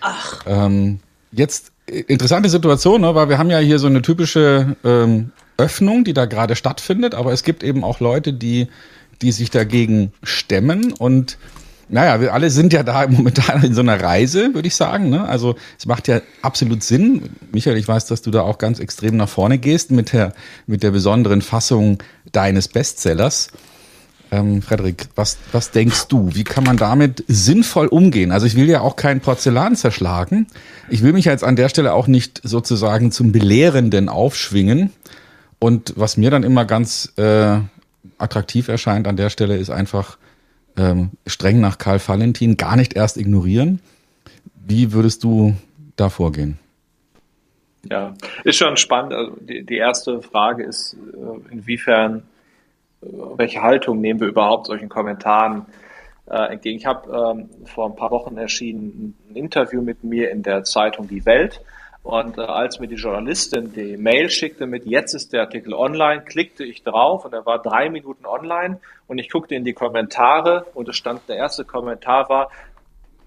Ach. 0.00 0.44
Ähm, 0.46 1.00
jetzt 1.32 1.72
äh, 1.86 2.00
interessante 2.00 2.48
Situation, 2.48 3.00
ne, 3.00 3.14
weil 3.14 3.28
wir 3.28 3.38
haben 3.38 3.50
ja 3.50 3.58
hier 3.58 3.78
so 3.78 3.86
eine 3.86 4.02
typische 4.02 4.76
ähm, 4.84 5.32
Öffnung, 5.56 6.04
die 6.04 6.14
da 6.14 6.26
gerade 6.26 6.56
stattfindet, 6.56 7.14
aber 7.14 7.32
es 7.32 7.42
gibt 7.42 7.62
eben 7.62 7.84
auch 7.84 8.00
Leute, 8.00 8.32
die, 8.32 8.68
die 9.22 9.32
sich 9.32 9.50
dagegen 9.50 10.12
stemmen 10.22 10.92
und 10.92 11.38
naja, 11.90 12.20
wir 12.20 12.34
alle 12.34 12.50
sind 12.50 12.74
ja 12.74 12.82
da 12.82 13.06
momentan 13.08 13.64
in 13.64 13.74
so 13.74 13.80
einer 13.80 14.00
Reise, 14.00 14.54
würde 14.54 14.68
ich 14.68 14.76
sagen. 14.76 15.08
Ne? 15.08 15.26
Also 15.26 15.56
es 15.78 15.86
macht 15.86 16.06
ja 16.06 16.20
absolut 16.42 16.82
Sinn. 16.82 17.30
Michael, 17.50 17.78
ich 17.78 17.88
weiß, 17.88 18.06
dass 18.06 18.20
du 18.20 18.30
da 18.30 18.42
auch 18.42 18.58
ganz 18.58 18.78
extrem 18.78 19.16
nach 19.16 19.28
vorne 19.28 19.58
gehst 19.58 19.90
mit 19.90 20.12
der, 20.12 20.34
mit 20.66 20.82
der 20.82 20.90
besonderen 20.90 21.40
Fassung 21.40 22.02
deines 22.30 22.68
Bestsellers. 22.68 23.48
Ähm, 24.30 24.60
Frederik, 24.60 25.08
was, 25.14 25.38
was 25.52 25.70
denkst 25.70 26.08
du? 26.08 26.34
Wie 26.34 26.44
kann 26.44 26.64
man 26.64 26.76
damit 26.76 27.24
sinnvoll 27.28 27.86
umgehen? 27.86 28.30
Also 28.30 28.46
ich 28.46 28.56
will 28.56 28.68
ja 28.68 28.82
auch 28.82 28.96
kein 28.96 29.20
Porzellan 29.20 29.74
zerschlagen. 29.74 30.46
Ich 30.90 31.02
will 31.02 31.14
mich 31.14 31.24
jetzt 31.24 31.44
an 31.44 31.56
der 31.56 31.70
Stelle 31.70 31.94
auch 31.94 32.08
nicht 32.08 32.40
sozusagen 32.44 33.10
zum 33.10 33.32
Belehrenden 33.32 34.10
aufschwingen. 34.10 34.92
Und 35.58 35.94
was 35.96 36.18
mir 36.18 36.30
dann 36.30 36.42
immer 36.42 36.66
ganz 36.66 37.12
äh, 37.16 37.58
attraktiv 38.18 38.68
erscheint 38.68 39.08
an 39.08 39.16
der 39.16 39.30
Stelle, 39.30 39.56
ist 39.56 39.70
einfach 39.70 40.18
ähm, 40.76 41.10
streng 41.26 41.60
nach 41.60 41.78
Karl 41.78 42.00
Valentin 42.06 42.56
gar 42.56 42.76
nicht 42.76 42.94
erst 42.94 43.16
ignorieren. 43.16 43.80
Wie 44.66 44.92
würdest 44.92 45.24
du 45.24 45.56
da 45.96 46.10
vorgehen? 46.10 46.58
Ja, 47.90 48.14
ist 48.44 48.56
schon 48.56 48.76
spannend. 48.76 49.14
Also 49.14 49.36
die, 49.40 49.64
die 49.64 49.76
erste 49.76 50.20
Frage 50.20 50.64
ist, 50.64 50.96
äh, 51.14 51.52
inwiefern 51.52 52.24
welche 53.00 53.62
Haltung 53.62 54.00
nehmen 54.00 54.20
wir 54.20 54.28
überhaupt 54.28 54.66
solchen 54.66 54.88
Kommentaren 54.88 55.66
äh, 56.30 56.52
entgegen. 56.52 56.78
Ich 56.78 56.86
habe 56.86 57.10
ähm, 57.10 57.48
vor 57.66 57.86
ein 57.86 57.96
paar 57.96 58.10
Wochen 58.10 58.36
erschienen 58.36 59.16
ein 59.30 59.36
Interview 59.36 59.82
mit 59.82 60.04
mir 60.04 60.30
in 60.30 60.42
der 60.42 60.64
Zeitung 60.64 61.08
Die 61.08 61.24
Welt. 61.24 61.60
Und 62.02 62.38
äh, 62.38 62.42
als 62.42 62.80
mir 62.80 62.86
die 62.86 62.94
Journalistin 62.94 63.72
die 63.72 63.96
Mail 63.96 64.30
schickte 64.30 64.66
mit 64.66 64.86
jetzt 64.86 65.14
ist 65.14 65.32
der 65.32 65.42
Artikel 65.42 65.74
online, 65.74 66.22
klickte 66.22 66.64
ich 66.64 66.82
drauf 66.82 67.24
und 67.24 67.34
er 67.34 67.44
war 67.44 67.60
drei 67.60 67.90
Minuten 67.90 68.24
online 68.24 68.80
und 69.08 69.18
ich 69.18 69.30
guckte 69.30 69.54
in 69.54 69.64
die 69.64 69.74
Kommentare 69.74 70.66
und 70.74 70.88
es 70.88 70.96
stand, 70.96 71.28
der 71.28 71.36
erste 71.36 71.64
Kommentar 71.64 72.28
war, 72.28 72.50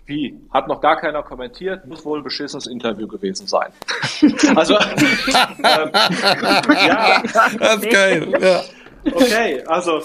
wie? 0.08 0.36
Hat 0.52 0.68
noch 0.68 0.82
gar 0.82 0.98
keiner 0.98 1.22
kommentiert, 1.22 1.86
muss 1.86 2.04
wohl 2.04 2.20
ein 2.20 2.24
beschissenes 2.24 2.68
Interview 2.68 3.08
gewesen 3.08 3.48
sein. 3.48 3.72
also, 4.56 4.74
ähm, 4.80 4.84
ja. 6.88 7.22
Das 7.60 7.76
ist 7.78 7.90
geil, 7.90 8.34
ja. 8.40 8.62
Okay, 9.06 9.64
also 9.66 10.02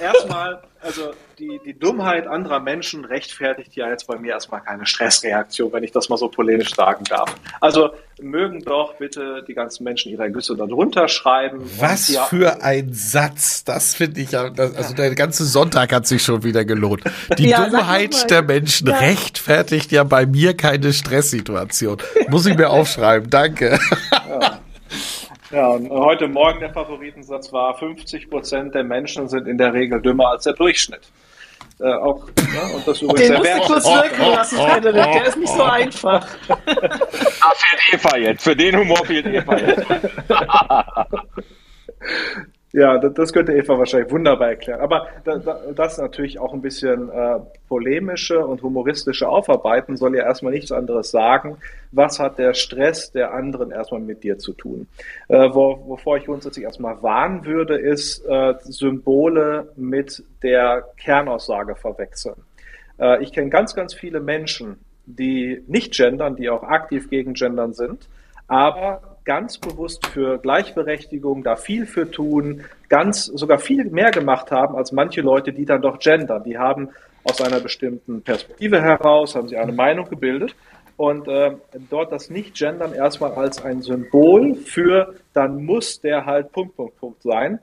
erstmal, 0.00 0.62
also 0.80 1.12
die, 1.38 1.60
die 1.64 1.78
Dummheit 1.78 2.26
anderer 2.26 2.60
Menschen 2.60 3.04
rechtfertigt 3.04 3.74
ja 3.76 3.88
jetzt 3.90 4.06
bei 4.06 4.16
mir 4.18 4.32
erstmal 4.32 4.60
keine 4.62 4.86
Stressreaktion, 4.86 5.72
wenn 5.72 5.82
ich 5.82 5.92
das 5.92 6.08
mal 6.08 6.16
so 6.16 6.28
polemisch 6.28 6.74
sagen 6.74 7.04
darf. 7.04 7.34
Also 7.60 7.90
mögen 8.20 8.62
doch 8.62 8.94
bitte 8.94 9.44
die 9.46 9.54
ganzen 9.54 9.84
Menschen 9.84 10.12
ihre 10.12 10.30
Güsse 10.30 10.56
darunter 10.56 11.08
schreiben. 11.08 11.68
Was 11.78 12.08
ja, 12.08 12.24
für 12.24 12.62
ein 12.62 12.92
Satz, 12.92 13.64
das 13.64 13.94
finde 13.94 14.20
ich 14.20 14.32
ja, 14.32 14.48
das, 14.48 14.74
also 14.74 14.94
der 14.94 15.14
ganze 15.14 15.44
Sonntag 15.44 15.92
hat 15.92 16.06
sich 16.06 16.22
schon 16.22 16.42
wieder 16.42 16.64
gelohnt. 16.64 17.02
Die 17.36 17.48
ja, 17.48 17.68
Dummheit 17.68 18.30
der 18.30 18.42
Menschen 18.42 18.88
ja. 18.88 18.96
rechtfertigt 18.96 19.92
ja 19.92 20.04
bei 20.04 20.24
mir 20.24 20.56
keine 20.56 20.92
Stresssituation. 20.92 21.98
Muss 22.28 22.46
ich 22.46 22.56
mir 22.56 22.70
aufschreiben, 22.70 23.28
danke. 23.28 23.78
Ja. 24.12 24.60
Ja, 25.50 25.68
und 25.68 25.90
heute 25.90 26.28
Morgen 26.28 26.60
der 26.60 26.72
Favoritensatz 26.72 27.52
war, 27.52 27.76
50 27.78 28.30
Prozent 28.30 28.74
der 28.74 28.84
Menschen 28.84 29.28
sind 29.28 29.46
in 29.46 29.58
der 29.58 29.72
Regel 29.72 30.02
dümmer 30.02 30.30
als 30.30 30.44
der 30.44 30.54
Durchschnitt. 30.54 31.02
Äh, 31.78 31.92
auch, 31.92 32.26
ja, 32.54 32.74
und 32.74 32.86
das 32.86 33.02
übrigens 33.02 33.28
Den 33.28 33.36
musst 33.36 33.50
du 33.50 33.72
kurz 33.72 33.84
wirken 33.84 34.30
lassen, 34.30 34.56
Frederik, 34.56 35.12
der 35.12 35.26
ist 35.26 35.36
nicht 35.36 35.52
so 35.52 35.62
einfach. 35.62 36.26
Ah, 37.38 37.52
fehlt 37.54 38.04
Eva 38.04 38.16
jetzt, 38.16 38.42
für 38.42 38.56
den 38.56 38.76
Humor 38.76 39.04
fehlt 39.04 39.26
Eva 39.26 39.56
jetzt. 39.56 39.86
Ja, 42.76 42.98
das 42.98 43.32
könnte 43.32 43.54
Eva 43.54 43.78
wahrscheinlich 43.78 44.12
wunderbar 44.12 44.50
erklären. 44.50 44.80
Aber 44.80 45.06
das 45.74 45.96
natürlich 45.96 46.38
auch 46.38 46.52
ein 46.52 46.60
bisschen 46.60 47.08
äh, 47.08 47.38
polemische 47.70 48.44
und 48.44 48.62
humoristische 48.62 49.30
Aufarbeiten 49.30 49.96
soll 49.96 50.14
ja 50.14 50.24
erstmal 50.24 50.52
nichts 50.52 50.70
anderes 50.72 51.10
sagen. 51.10 51.56
Was 51.92 52.20
hat 52.20 52.38
der 52.38 52.52
Stress 52.52 53.12
der 53.12 53.32
anderen 53.32 53.70
erstmal 53.70 54.02
mit 54.02 54.24
dir 54.24 54.36
zu 54.36 54.52
tun? 54.52 54.88
Äh, 55.28 55.48
wo, 55.54 55.84
wovor 55.86 56.18
ich 56.18 56.26
grundsätzlich 56.26 56.66
erstmal 56.66 57.02
warnen 57.02 57.46
würde, 57.46 57.78
ist 57.78 58.22
äh, 58.26 58.52
Symbole 58.64 59.72
mit 59.76 60.22
der 60.42 60.84
Kernaussage 60.98 61.76
verwechseln. 61.76 62.36
Ich 63.20 63.32
kenne 63.32 63.50
ganz, 63.50 63.74
ganz 63.74 63.92
viele 63.92 64.20
Menschen, 64.20 64.78
die 65.04 65.62
nicht 65.66 65.92
gendern, 65.94 66.34
die 66.36 66.48
auch 66.48 66.62
aktiv 66.62 67.10
gegen 67.10 67.34
gendern 67.34 67.74
sind, 67.74 68.08
aber 68.48 69.02
ganz 69.26 69.58
bewusst 69.58 70.06
für 70.06 70.38
Gleichberechtigung 70.38 71.42
da 71.42 71.56
viel 71.56 71.84
für 71.84 72.10
tun, 72.10 72.62
ganz 72.88 73.26
sogar 73.26 73.58
viel 73.58 73.84
mehr 73.90 74.12
gemacht 74.12 74.50
haben 74.50 74.76
als 74.76 74.92
manche 74.92 75.20
Leute, 75.20 75.52
die 75.52 75.66
dann 75.66 75.82
doch 75.82 75.98
gendern. 75.98 76.44
Die 76.44 76.56
haben 76.56 76.88
aus 77.24 77.42
einer 77.42 77.60
bestimmten 77.60 78.22
Perspektive 78.22 78.80
heraus, 78.80 79.34
haben 79.34 79.48
sie 79.48 79.56
eine 79.56 79.72
Meinung 79.72 80.08
gebildet 80.08 80.54
und 80.96 81.28
äh, 81.28 81.56
dort 81.90 82.12
das 82.12 82.30
Nicht-Gendern 82.30 82.94
erstmal 82.94 83.32
als 83.32 83.62
ein 83.62 83.82
Symbol 83.82 84.54
für, 84.54 85.14
dann 85.34 85.64
muss 85.64 86.00
der 86.00 86.24
halt 86.24 86.52
Punkt, 86.52 86.76
Punkt, 86.76 86.96
Punkt 86.96 87.22
sein. 87.22 87.58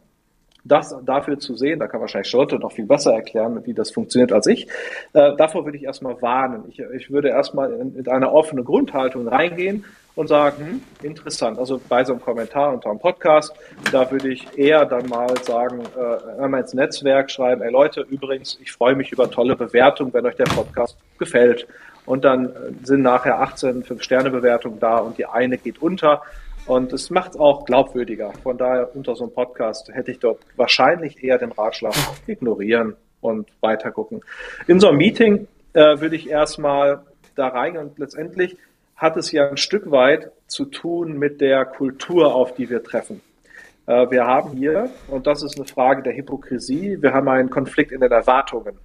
Das 0.66 0.96
dafür 1.06 1.40
zu 1.40 1.56
sehen, 1.56 1.80
da 1.80 1.88
kann 1.88 2.00
wahrscheinlich 2.00 2.30
Charlotte 2.30 2.58
noch 2.58 2.72
viel 2.72 2.86
besser 2.86 3.14
erklären, 3.14 3.62
wie 3.66 3.74
das 3.74 3.92
funktioniert 3.92 4.32
als 4.32 4.48
ich. 4.48 4.68
Äh, 5.12 5.36
davor 5.36 5.66
würde 5.66 5.78
ich 5.78 5.84
erstmal 5.84 6.22
warnen. 6.22 6.64
Ich, 6.70 6.80
ich 6.80 7.12
würde 7.12 7.30
erstmal 7.30 7.70
mit 7.70 8.08
einer 8.08 8.32
offenen 8.32 8.64
Grundhaltung 8.64 9.28
reingehen 9.28 9.84
und 10.16 10.28
sagen, 10.28 10.82
hm, 11.02 11.08
interessant. 11.08 11.60
Also 11.60 11.82
bei 11.90 12.04
so 12.04 12.14
einem 12.14 12.22
Kommentar 12.22 12.74
unter 12.74 12.90
einem 12.90 13.00
Podcast, 13.00 13.54
da 13.92 14.10
würde 14.10 14.30
ich 14.30 14.58
eher 14.58 14.86
dann 14.86 15.08
mal 15.08 15.36
sagen, 15.44 15.82
äh, 15.98 16.42
einmal 16.42 16.62
ins 16.62 16.74
Netzwerk 16.74 17.32
schreiben, 17.32 17.62
ey 17.62 17.72
Leute, 17.72 18.02
übrigens, 18.02 18.58
ich 18.62 18.72
freue 18.72 18.96
mich 18.96 19.12
über 19.12 19.30
tolle 19.30 19.56
Bewertungen, 19.56 20.14
wenn 20.14 20.26
euch 20.26 20.36
der 20.36 20.46
Podcast 20.46 20.98
gefällt. 21.18 21.68
Und 22.06 22.26
dann 22.26 22.54
sind 22.84 23.02
nachher 23.02 23.40
18 23.40 23.84
Fünf-Sterne-Bewertungen 23.84 24.80
da 24.80 24.98
und 24.98 25.18
die 25.18 25.26
eine 25.26 25.58
geht 25.58 25.82
unter. 25.82 26.22
Und 26.66 26.94
es 26.94 27.10
macht 27.10 27.38
auch 27.38 27.66
glaubwürdiger. 27.66 28.32
Von 28.42 28.58
daher 28.58 28.96
unter 28.96 29.16
so 29.16 29.26
einem 29.26 29.34
Podcast 29.34 29.90
hätte 29.94 30.12
ich 30.12 30.20
dort 30.20 30.40
wahrscheinlich 30.56 31.24
eher 31.24 31.38
den 31.38 31.52
Ratschlag 31.52 31.94
ignorieren 32.28 32.96
und 33.20 33.50
weiter 33.62 33.92
gucken. 33.92 34.22
In 34.68 34.80
so 34.80 34.88
einem 34.88 34.98
Meeting 34.98 35.48
äh, 35.74 36.00
würde 36.00 36.16
ich 36.16 36.30
erstmal 36.30 37.04
da 37.36 37.48
rein 37.48 37.78
und 37.78 37.98
letztendlich 38.00 38.58
hat 38.96 39.18
es 39.18 39.32
ja 39.32 39.50
ein 39.50 39.58
Stück 39.58 39.92
weit 39.92 40.32
zu 40.48 40.66
tun 40.66 41.18
mit 41.18 41.42
der 41.42 41.66
Kultur, 41.66 42.34
auf 42.34 42.54
die 42.54 42.70
wir 42.70 42.84
treffen. 42.84 43.22
Äh, 43.86 44.10
wir 44.12 44.26
haben 44.26 44.52
hier, 44.52 44.90
und 45.10 45.28
das 45.28 45.44
ist 45.44 45.58
eine 45.58 45.66
Frage 45.66 46.04
der 46.04 46.16
Hypokrisie, 46.16 47.02
wir 47.02 47.14
haben 47.14 47.28
einen 47.28 47.50
Konflikt 47.50 47.92
in 47.92 48.00
den 48.00 48.12
Erwartungen. 48.12 48.78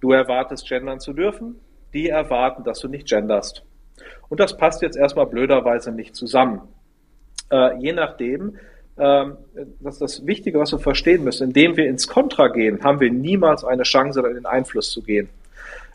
Du 0.00 0.12
erwartest, 0.12 0.68
gendern 0.68 1.00
zu 1.00 1.14
dürfen, 1.14 1.60
die 1.94 2.08
erwarten, 2.08 2.64
dass 2.64 2.80
du 2.80 2.88
nicht 2.88 3.08
genderst. 3.08 3.62
Und 4.28 4.40
das 4.40 4.56
passt 4.56 4.82
jetzt 4.82 4.96
erstmal 4.96 5.26
blöderweise 5.26 5.92
nicht 5.92 6.14
zusammen. 6.14 6.60
Äh, 7.50 7.78
je 7.78 7.92
nachdem, 7.92 8.56
ähm, 8.96 9.36
das 9.80 9.94
ist 9.94 10.00
das 10.00 10.26
Wichtige, 10.26 10.58
was 10.58 10.72
wir 10.72 10.78
verstehen 10.78 11.24
müssen. 11.24 11.48
Indem 11.48 11.76
wir 11.76 11.86
ins 11.86 12.08
Kontra 12.08 12.48
gehen, 12.48 12.82
haben 12.82 13.00
wir 13.00 13.10
niemals 13.10 13.64
eine 13.64 13.82
Chance, 13.82 14.20
in 14.20 14.34
den 14.34 14.46
Einfluss 14.46 14.90
zu 14.90 15.02
gehen. 15.02 15.28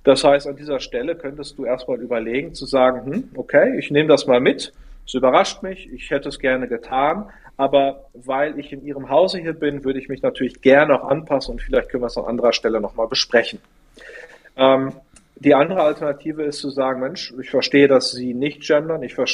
Das 0.03 0.23
heißt, 0.23 0.47
an 0.47 0.55
dieser 0.55 0.79
Stelle 0.79 1.15
könntest 1.15 1.57
du 1.57 1.65
erstmal 1.65 1.99
überlegen, 1.99 2.53
zu 2.53 2.65
sagen, 2.65 3.05
hm, 3.05 3.29
okay, 3.35 3.77
ich 3.77 3.91
nehme 3.91 4.07
das 4.09 4.27
mal 4.27 4.39
mit. 4.39 4.73
Es 5.05 5.13
überrascht 5.13 5.63
mich, 5.63 5.91
ich 5.91 6.09
hätte 6.11 6.29
es 6.29 6.39
gerne 6.39 6.67
getan, 6.67 7.25
aber 7.57 8.05
weil 8.13 8.57
ich 8.59 8.71
in 8.71 8.85
Ihrem 8.85 9.09
Hause 9.09 9.39
hier 9.39 9.53
bin, 9.53 9.83
würde 9.83 9.99
ich 9.99 10.07
mich 10.07 10.21
natürlich 10.21 10.61
gerne 10.61 11.01
auch 11.01 11.09
anpassen 11.09 11.53
und 11.53 11.61
vielleicht 11.61 11.89
können 11.89 12.03
wir 12.03 12.07
es 12.07 12.17
an 12.17 12.25
anderer 12.25 12.53
Stelle 12.53 12.79
nochmal 12.79 13.07
besprechen. 13.07 13.59
Ähm, 14.55 14.93
die 15.39 15.55
andere 15.55 15.81
Alternative 15.81 16.43
ist 16.43 16.59
zu 16.59 16.69
sagen, 16.69 16.99
Mensch, 16.99 17.33
ich 17.39 17.49
verstehe, 17.49 17.87
dass 17.87 18.11
Sie 18.11 18.33
nicht 18.33 18.61
gendern, 18.61 19.03
ich 19.03 19.15
ver 19.15 19.25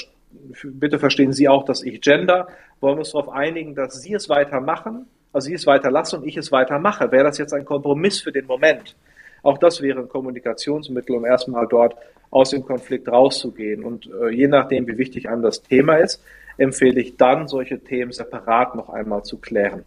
bitte 0.63 0.99
verstehen 0.99 1.31
Sie 1.31 1.47
auch, 1.47 1.65
dass 1.65 1.81
ich 1.83 2.01
gender. 2.01 2.47
Wollen 2.81 2.95
wir 2.95 2.99
uns 2.99 3.11
darauf 3.11 3.29
einigen, 3.29 3.73
dass 3.73 4.01
Sie 4.01 4.13
es 4.13 4.29
weitermachen, 4.29 5.07
also 5.33 5.47
Sie 5.47 5.53
es 5.53 5.65
weiterlassen 5.65 6.19
und 6.19 6.27
ich 6.27 6.37
es 6.37 6.51
weitermache? 6.51 7.11
Wäre 7.11 7.23
das 7.23 7.37
jetzt 7.37 7.53
ein 7.53 7.65
Kompromiss 7.65 8.21
für 8.21 8.31
den 8.31 8.45
Moment? 8.45 8.95
Auch 9.43 9.57
das 9.57 9.81
wäre 9.81 9.99
ein 9.99 10.09
Kommunikationsmittel, 10.09 11.15
um 11.15 11.25
erstmal 11.25 11.67
dort 11.67 11.95
aus 12.31 12.49
dem 12.49 12.65
Konflikt 12.65 13.07
rauszugehen. 13.07 13.83
Und 13.83 14.09
äh, 14.21 14.29
je 14.29 14.47
nachdem, 14.47 14.87
wie 14.87 14.97
wichtig 14.97 15.29
einem 15.29 15.41
das 15.41 15.61
Thema 15.61 15.97
ist, 15.97 16.21
empfehle 16.57 16.99
ich 16.99 17.15
dann, 17.17 17.47
solche 17.47 17.79
Themen 17.79 18.11
separat 18.11 18.75
noch 18.75 18.89
einmal 18.89 19.23
zu 19.23 19.37
klären 19.37 19.83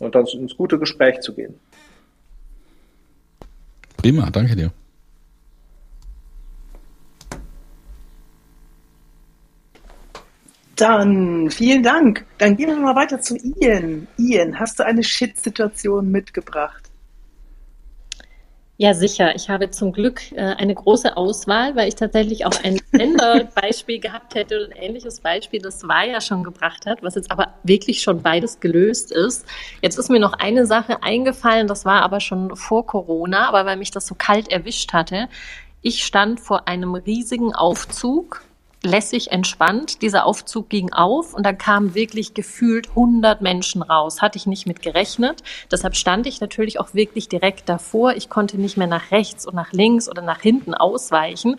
und 0.00 0.14
dann 0.14 0.26
ins 0.26 0.56
gute 0.56 0.78
Gespräch 0.78 1.20
zu 1.20 1.34
gehen. 1.34 1.54
Prima, 3.96 4.30
danke 4.30 4.54
dir. 4.54 4.70
Dann 10.76 11.50
vielen 11.50 11.82
Dank. 11.82 12.24
Dann 12.38 12.56
gehen 12.56 12.68
wir 12.68 12.76
mal 12.76 12.96
weiter 12.96 13.20
zu 13.20 13.36
Ian. 13.36 14.06
Ian, 14.16 14.58
hast 14.58 14.78
du 14.78 14.84
eine 14.84 15.02
Shit-Situation 15.02 16.10
mitgebracht? 16.10 16.90
Ja, 18.76 18.92
sicher. 18.92 19.36
Ich 19.36 19.48
habe 19.48 19.70
zum 19.70 19.92
Glück 19.92 20.32
äh, 20.32 20.40
eine 20.40 20.74
große 20.74 21.16
Auswahl, 21.16 21.76
weil 21.76 21.86
ich 21.86 21.94
tatsächlich 21.94 22.44
auch 22.44 22.64
ein 22.64 22.80
Länderbeispiel 22.92 24.00
gehabt 24.00 24.34
hätte 24.34 24.64
und 24.64 24.72
ein 24.72 24.82
ähnliches 24.82 25.20
Beispiel, 25.20 25.60
das 25.60 25.86
Vaya 25.86 26.20
schon 26.20 26.42
gebracht 26.42 26.84
hat, 26.84 27.00
was 27.00 27.14
jetzt 27.14 27.30
aber 27.30 27.54
wirklich 27.62 28.02
schon 28.02 28.20
beides 28.22 28.58
gelöst 28.58 29.12
ist. 29.12 29.46
Jetzt 29.80 29.96
ist 29.96 30.10
mir 30.10 30.18
noch 30.18 30.32
eine 30.32 30.66
Sache 30.66 31.04
eingefallen, 31.04 31.68
das 31.68 31.84
war 31.84 32.02
aber 32.02 32.18
schon 32.18 32.56
vor 32.56 32.84
Corona, 32.84 33.48
aber 33.48 33.64
weil 33.64 33.76
mich 33.76 33.92
das 33.92 34.08
so 34.08 34.16
kalt 34.16 34.50
erwischt 34.50 34.92
hatte. 34.92 35.28
Ich 35.80 36.04
stand 36.04 36.40
vor 36.40 36.66
einem 36.66 36.96
riesigen 36.96 37.54
Aufzug 37.54 38.42
lässig 38.84 39.32
entspannt. 39.32 40.02
Dieser 40.02 40.26
Aufzug 40.26 40.68
ging 40.68 40.92
auf 40.92 41.34
und 41.34 41.44
dann 41.44 41.58
kamen 41.58 41.94
wirklich 41.94 42.34
gefühlt 42.34 42.90
100 42.90 43.42
Menschen 43.42 43.82
raus. 43.82 44.22
Hatte 44.22 44.38
ich 44.38 44.46
nicht 44.46 44.66
mit 44.66 44.82
gerechnet. 44.82 45.42
Deshalb 45.70 45.96
stand 45.96 46.26
ich 46.26 46.40
natürlich 46.40 46.80
auch 46.80 46.94
wirklich 46.94 47.28
direkt 47.28 47.68
davor. 47.68 48.12
Ich 48.14 48.28
konnte 48.28 48.58
nicht 48.58 48.76
mehr 48.76 48.86
nach 48.86 49.10
rechts 49.10 49.46
und 49.46 49.54
nach 49.54 49.72
links 49.72 50.08
oder 50.08 50.22
nach 50.22 50.40
hinten 50.40 50.74
ausweichen. 50.74 51.56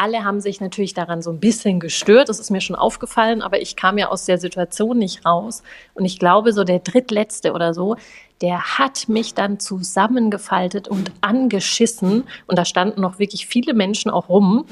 Alle 0.00 0.24
haben 0.24 0.40
sich 0.40 0.60
natürlich 0.60 0.94
daran 0.94 1.22
so 1.22 1.30
ein 1.30 1.40
bisschen 1.40 1.80
gestört. 1.80 2.28
Das 2.28 2.38
ist 2.38 2.50
mir 2.50 2.60
schon 2.60 2.76
aufgefallen, 2.76 3.42
aber 3.42 3.60
ich 3.60 3.74
kam 3.74 3.98
ja 3.98 4.10
aus 4.10 4.26
der 4.26 4.38
Situation 4.38 4.96
nicht 4.96 5.26
raus. 5.26 5.64
Und 5.94 6.04
ich 6.04 6.20
glaube, 6.20 6.52
so 6.52 6.62
der 6.62 6.78
drittletzte 6.78 7.52
oder 7.52 7.74
so, 7.74 7.96
der 8.40 8.78
hat 8.78 9.08
mich 9.08 9.34
dann 9.34 9.58
zusammengefaltet 9.58 10.86
und 10.86 11.10
angeschissen. 11.20 12.24
Und 12.46 12.58
da 12.58 12.64
standen 12.64 13.00
noch 13.00 13.18
wirklich 13.18 13.48
viele 13.48 13.74
Menschen 13.74 14.12
auch 14.12 14.28
rum. 14.28 14.66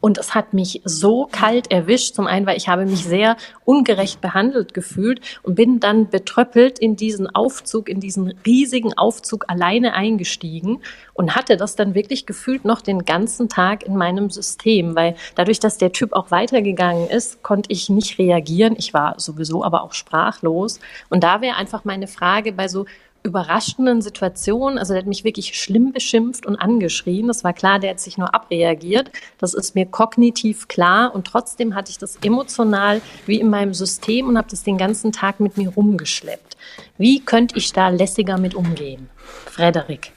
Und 0.00 0.18
es 0.18 0.34
hat 0.34 0.52
mich 0.52 0.82
so 0.84 1.28
kalt 1.30 1.70
erwischt. 1.70 2.14
Zum 2.14 2.26
einen, 2.26 2.46
weil 2.46 2.56
ich 2.56 2.68
habe 2.68 2.84
mich 2.84 3.04
sehr 3.04 3.36
ungerecht 3.64 4.20
behandelt 4.20 4.74
gefühlt 4.74 5.20
und 5.42 5.54
bin 5.54 5.80
dann 5.80 6.10
betröppelt 6.10 6.78
in 6.78 6.96
diesen 6.96 7.26
Aufzug, 7.34 7.88
in 7.88 8.00
diesen 8.00 8.34
riesigen 8.44 8.92
Aufzug 8.96 9.46
alleine 9.48 9.94
eingestiegen 9.94 10.80
und 11.14 11.34
hatte 11.34 11.56
das 11.56 11.74
dann 11.74 11.94
wirklich 11.94 12.26
gefühlt 12.26 12.64
noch 12.64 12.80
den 12.80 13.04
ganzen 13.04 13.48
Tag 13.48 13.82
in 13.84 13.96
meinem 13.96 14.30
System, 14.30 14.94
weil 14.94 15.16
dadurch, 15.34 15.58
dass 15.58 15.78
der 15.78 15.92
Typ 15.92 16.12
auch 16.12 16.30
weitergegangen 16.30 17.08
ist, 17.08 17.42
konnte 17.42 17.72
ich 17.72 17.88
nicht 17.88 18.18
reagieren. 18.18 18.74
Ich 18.78 18.94
war 18.94 19.18
sowieso 19.18 19.64
aber 19.64 19.82
auch 19.82 19.94
sprachlos. 19.94 20.80
Und 21.08 21.24
da 21.24 21.40
wäre 21.40 21.56
einfach 21.56 21.84
meine 21.84 22.06
Frage 22.06 22.52
bei 22.52 22.68
so 22.68 22.86
überraschenden 23.22 24.02
Situation. 24.02 24.78
Also 24.78 24.92
der 24.92 25.02
hat 25.02 25.08
mich 25.08 25.24
wirklich 25.24 25.60
schlimm 25.60 25.92
beschimpft 25.92 26.46
und 26.46 26.56
angeschrien. 26.56 27.28
Das 27.28 27.44
war 27.44 27.52
klar, 27.52 27.78
der 27.78 27.90
hat 27.90 28.00
sich 28.00 28.18
nur 28.18 28.34
abreagiert. 28.34 29.10
Das 29.38 29.54
ist 29.54 29.74
mir 29.74 29.86
kognitiv 29.86 30.68
klar. 30.68 31.14
Und 31.14 31.26
trotzdem 31.26 31.74
hatte 31.74 31.90
ich 31.90 31.98
das 31.98 32.16
emotional 32.22 33.00
wie 33.26 33.40
in 33.40 33.50
meinem 33.50 33.74
System 33.74 34.28
und 34.28 34.38
habe 34.38 34.48
das 34.50 34.62
den 34.62 34.78
ganzen 34.78 35.12
Tag 35.12 35.40
mit 35.40 35.56
mir 35.56 35.70
rumgeschleppt. 35.70 36.56
Wie 36.96 37.20
könnte 37.20 37.56
ich 37.56 37.72
da 37.72 37.88
lässiger 37.88 38.38
mit 38.38 38.54
umgehen? 38.54 39.08
Frederik. 39.46 40.12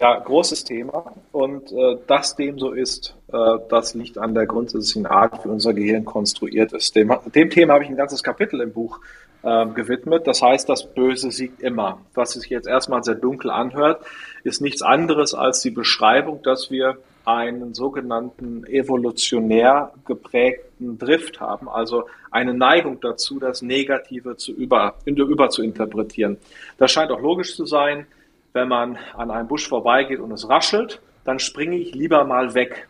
Ja, 0.00 0.18
großes 0.18 0.64
Thema. 0.64 1.14
Und 1.30 1.70
äh, 1.70 1.96
dass 2.08 2.34
dem 2.34 2.58
so 2.58 2.72
ist, 2.72 3.14
äh, 3.32 3.58
das 3.68 3.94
liegt 3.94 4.18
an 4.18 4.34
der 4.34 4.46
grundsätzlichen 4.46 5.06
Art, 5.06 5.44
wie 5.44 5.48
unser 5.48 5.74
Gehirn 5.74 6.04
konstruiert 6.04 6.72
ist. 6.72 6.96
Dem, 6.96 7.14
dem 7.32 7.50
Thema 7.50 7.74
habe 7.74 7.84
ich 7.84 7.90
ein 7.90 7.96
ganzes 7.96 8.20
Kapitel 8.20 8.60
im 8.60 8.72
Buch 8.72 8.98
äh, 9.42 9.66
gewidmet. 9.66 10.26
Das 10.26 10.42
heißt, 10.42 10.68
das 10.68 10.86
Böse 10.86 11.30
siegt 11.30 11.62
immer. 11.62 12.00
Was 12.14 12.32
sich 12.32 12.50
jetzt 12.50 12.66
erstmal 12.66 13.02
sehr 13.02 13.14
dunkel 13.14 13.50
anhört, 13.50 14.04
ist 14.44 14.60
nichts 14.60 14.82
anderes 14.82 15.34
als 15.34 15.60
die 15.60 15.70
Beschreibung, 15.70 16.42
dass 16.42 16.70
wir 16.70 16.98
einen 17.24 17.74
sogenannten 17.74 18.64
evolutionär 18.66 19.92
geprägten 20.06 20.98
Drift 20.98 21.40
haben, 21.40 21.68
also 21.68 22.04
eine 22.30 22.54
Neigung 22.54 23.00
dazu, 23.00 23.38
das 23.38 23.62
Negative 23.62 24.36
zu 24.36 24.52
über, 24.52 24.94
über 25.04 25.48
zu 25.48 25.62
interpretieren. 25.62 26.38
Das 26.78 26.90
scheint 26.90 27.12
auch 27.12 27.20
logisch 27.20 27.54
zu 27.54 27.64
sein. 27.66 28.06
Wenn 28.52 28.68
man 28.68 28.98
an 29.16 29.30
einem 29.30 29.48
Busch 29.48 29.68
vorbeigeht 29.68 30.20
und 30.20 30.32
es 30.32 30.48
raschelt, 30.48 31.00
dann 31.24 31.38
springe 31.38 31.76
ich 31.76 31.94
lieber 31.94 32.24
mal 32.24 32.54
weg 32.54 32.88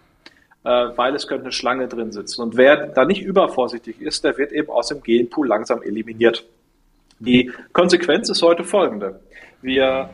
weil 0.62 1.14
es 1.14 1.26
könnte 1.26 1.44
eine 1.44 1.52
Schlange 1.52 1.88
drin 1.88 2.12
sitzen. 2.12 2.42
Und 2.42 2.56
wer 2.56 2.88
da 2.88 3.04
nicht 3.04 3.22
übervorsichtig 3.22 4.00
ist, 4.00 4.24
der 4.24 4.38
wird 4.38 4.52
eben 4.52 4.70
aus 4.70 4.88
dem 4.88 5.02
Genpool 5.02 5.48
langsam 5.48 5.82
eliminiert. 5.82 6.44
Die 7.18 7.50
Konsequenz 7.72 8.28
ist 8.28 8.42
heute 8.42 8.64
folgende. 8.64 9.20
Wir 9.60 10.10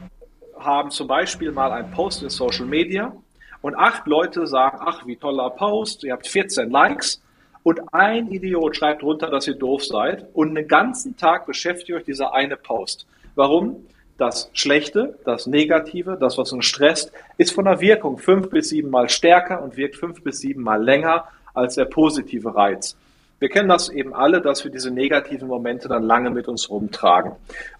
haben 0.58 0.90
zum 0.90 1.06
Beispiel 1.08 1.52
mal 1.52 1.72
einen 1.72 1.90
Post 1.90 2.22
in 2.22 2.30
Social 2.30 2.66
Media 2.66 3.14
und 3.62 3.74
acht 3.76 4.06
Leute 4.06 4.46
sagen, 4.46 4.78
ach, 4.80 5.06
wie 5.06 5.16
toller 5.16 5.50
Post, 5.50 6.04
ihr 6.04 6.12
habt 6.12 6.26
14 6.26 6.70
Likes 6.70 7.22
und 7.62 7.80
ein 7.92 8.28
Idiot 8.30 8.76
schreibt 8.76 9.02
runter, 9.02 9.30
dass 9.30 9.48
ihr 9.48 9.54
doof 9.54 9.84
seid 9.84 10.26
und 10.34 10.56
einen 10.56 10.68
ganzen 10.68 11.16
Tag 11.16 11.46
beschäftigt 11.46 11.92
euch 11.92 12.04
dieser 12.04 12.34
eine 12.34 12.56
Post. 12.56 13.06
Warum? 13.34 13.86
Das 14.18 14.50
Schlechte, 14.52 15.16
das 15.24 15.46
Negative, 15.46 16.18
das, 16.20 16.36
was 16.36 16.52
uns 16.52 16.66
stresst, 16.66 17.12
ist 17.38 17.52
von 17.52 17.64
der 17.64 17.80
Wirkung 17.80 18.18
fünf 18.18 18.50
bis 18.50 18.68
sieben 18.68 18.90
Mal 18.90 19.08
stärker 19.08 19.62
und 19.62 19.76
wirkt 19.76 19.96
fünf 19.96 20.22
bis 20.22 20.40
sieben 20.40 20.62
Mal 20.62 20.82
länger 20.82 21.24
als 21.54 21.76
der 21.76 21.86
positive 21.86 22.54
Reiz. 22.54 22.96
Wir 23.38 23.48
kennen 23.48 23.68
das 23.68 23.88
eben 23.88 24.12
alle, 24.12 24.40
dass 24.40 24.64
wir 24.64 24.72
diese 24.72 24.90
negativen 24.90 25.46
Momente 25.46 25.86
dann 25.86 26.02
lange 26.02 26.30
mit 26.30 26.48
uns 26.48 26.68
rumtragen. 26.68 27.32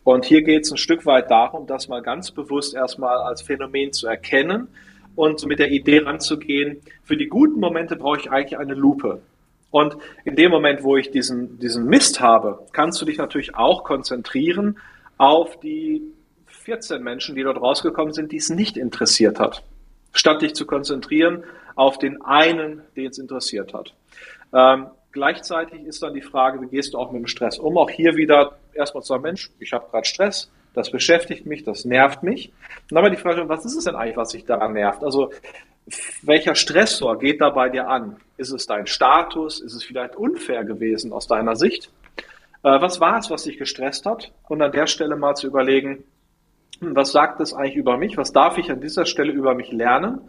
Und 0.04 0.24
hier 0.24 0.42
geht 0.42 0.62
es 0.62 0.70
ein 0.70 0.76
Stück 0.76 1.04
weit 1.04 1.28
darum, 1.30 1.66
das 1.66 1.88
mal 1.88 2.02
ganz 2.02 2.30
bewusst 2.30 2.74
erstmal 2.74 3.18
als 3.18 3.42
Phänomen 3.42 3.92
zu 3.92 4.06
erkennen 4.06 4.68
und 5.16 5.44
mit 5.46 5.58
der 5.58 5.72
Idee 5.72 5.98
ranzugehen, 5.98 6.80
für 7.02 7.16
die 7.16 7.26
guten 7.26 7.58
Momente 7.58 7.96
brauche 7.96 8.20
ich 8.20 8.30
eigentlich 8.30 8.56
eine 8.56 8.74
Lupe. 8.74 9.20
Und 9.72 9.96
in 10.24 10.36
dem 10.36 10.52
Moment, 10.52 10.84
wo 10.84 10.96
ich 10.96 11.10
diesen, 11.10 11.58
diesen 11.58 11.86
Mist 11.86 12.20
habe, 12.20 12.60
kannst 12.72 13.02
du 13.02 13.04
dich 13.04 13.18
natürlich 13.18 13.56
auch 13.56 13.82
konzentrieren 13.82 14.78
auf 15.16 15.58
die 15.58 16.02
14 16.68 17.02
Menschen, 17.02 17.34
die 17.34 17.42
dort 17.44 17.58
rausgekommen 17.58 18.12
sind, 18.12 18.30
die 18.30 18.36
es 18.36 18.50
nicht 18.50 18.76
interessiert 18.76 19.40
hat, 19.40 19.62
statt 20.12 20.42
dich 20.42 20.54
zu 20.54 20.66
konzentrieren 20.66 21.44
auf 21.76 21.96
den 21.96 22.20
einen, 22.20 22.82
den 22.94 23.06
es 23.06 23.16
interessiert 23.16 23.72
hat. 23.72 23.94
Ähm, 24.52 24.88
gleichzeitig 25.10 25.84
ist 25.84 26.02
dann 26.02 26.12
die 26.12 26.20
Frage, 26.20 26.60
wie 26.60 26.66
gehst 26.66 26.92
du 26.92 26.98
auch 26.98 27.10
mit 27.10 27.22
dem 27.22 27.26
Stress 27.26 27.58
um? 27.58 27.78
Auch 27.78 27.88
hier 27.88 28.16
wieder 28.16 28.58
erstmal 28.74 29.02
zu 29.02 29.14
sagen, 29.14 29.22
Mensch, 29.22 29.50
ich 29.58 29.72
habe 29.72 29.86
gerade 29.90 30.06
Stress, 30.06 30.50
das 30.74 30.90
beschäftigt 30.90 31.46
mich, 31.46 31.64
das 31.64 31.86
nervt 31.86 32.22
mich. 32.22 32.48
Und 32.48 32.90
dann 32.90 32.98
aber 32.98 33.08
die 33.08 33.16
Frage, 33.16 33.48
was 33.48 33.64
ist 33.64 33.74
es 33.74 33.84
denn 33.84 33.96
eigentlich, 33.96 34.18
was 34.18 34.32
sich 34.32 34.44
daran 34.44 34.74
nervt? 34.74 35.02
Also 35.02 35.32
welcher 36.20 36.54
Stressor 36.54 37.18
geht 37.18 37.40
da 37.40 37.48
bei 37.48 37.70
dir 37.70 37.88
an? 37.88 38.18
Ist 38.36 38.52
es 38.52 38.66
dein 38.66 38.86
Status? 38.86 39.60
Ist 39.60 39.72
es 39.72 39.84
vielleicht 39.84 40.16
unfair 40.16 40.64
gewesen 40.64 41.14
aus 41.14 41.26
deiner 41.26 41.56
Sicht? 41.56 41.90
Äh, 42.62 42.78
was 42.78 43.00
war 43.00 43.16
es, 43.18 43.30
was 43.30 43.44
dich 43.44 43.56
gestresst 43.56 44.04
hat? 44.04 44.32
Und 44.48 44.60
an 44.60 44.72
der 44.72 44.86
Stelle 44.86 45.16
mal 45.16 45.34
zu 45.34 45.46
überlegen, 45.46 46.04
was 46.80 47.12
sagt 47.12 47.40
es 47.40 47.54
eigentlich 47.54 47.76
über 47.76 47.96
mich? 47.96 48.16
Was 48.16 48.32
darf 48.32 48.58
ich 48.58 48.70
an 48.70 48.80
dieser 48.80 49.06
Stelle 49.06 49.32
über 49.32 49.54
mich 49.54 49.72
lernen? 49.72 50.20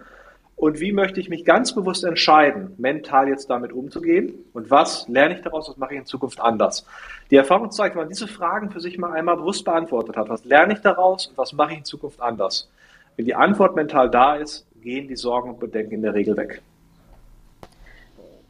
Und 0.56 0.82
wie 0.82 0.92
möchte 0.92 1.22
ich 1.22 1.30
mich 1.30 1.46
ganz 1.46 1.74
bewusst 1.74 2.04
entscheiden, 2.04 2.74
mental 2.78 3.30
jetzt 3.30 3.50
damit 3.50 3.72
umzugehen? 3.72 4.34
Und 4.52 4.70
was 4.70 5.08
lerne 5.08 5.36
ich 5.36 5.42
daraus? 5.42 5.70
Was 5.70 5.78
mache 5.78 5.94
ich 5.94 6.00
in 6.00 6.06
Zukunft 6.06 6.42
anders? 6.42 6.86
Die 7.32 7.38
Erfahrung 7.38 7.72
zeigt, 7.72 7.96
wenn 7.96 8.02
man 8.02 8.10
diese 8.10 8.28
Fragen 8.28 8.70
für 8.70 8.82
sich 8.82 8.98
mal 8.98 9.14
einmal 9.14 9.38
bewusst 9.38 9.64
beantwortet 9.64 10.18
hat, 10.18 10.28
was 10.28 10.44
lerne 10.44 10.74
ich 10.74 10.82
daraus 10.82 11.28
und 11.28 11.38
was 11.38 11.54
mache 11.54 11.72
ich 11.72 11.78
in 11.78 11.86
Zukunft 11.86 12.20
anders? 12.20 12.70
Wenn 13.16 13.26
die 13.26 13.36
Antwort 13.36 13.76
mental 13.76 14.10
da 14.10 14.36
ist, 14.36 14.68
gehen 14.82 15.08
die 15.08 15.16
Sorgen 15.16 15.52
und 15.52 15.60
Bedenken 15.62 15.94
in 15.94 16.02
der 16.02 16.14
Regel 16.14 16.36
weg. 16.36 16.62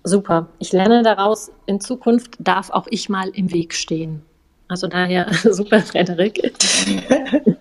Super. 0.04 0.48
Ich 0.58 0.72
lerne 0.72 1.04
daraus, 1.04 1.52
in 1.68 1.80
Zukunft 1.80 2.38
darf 2.40 2.72
auch 2.72 2.88
ich 2.90 3.10
mal 3.10 3.30
im 3.30 3.52
Weg 3.52 3.76
stehen. 3.76 4.24
Also 4.70 4.88
daher 4.88 5.28
super, 5.34 5.82
Frederik. 5.82 6.40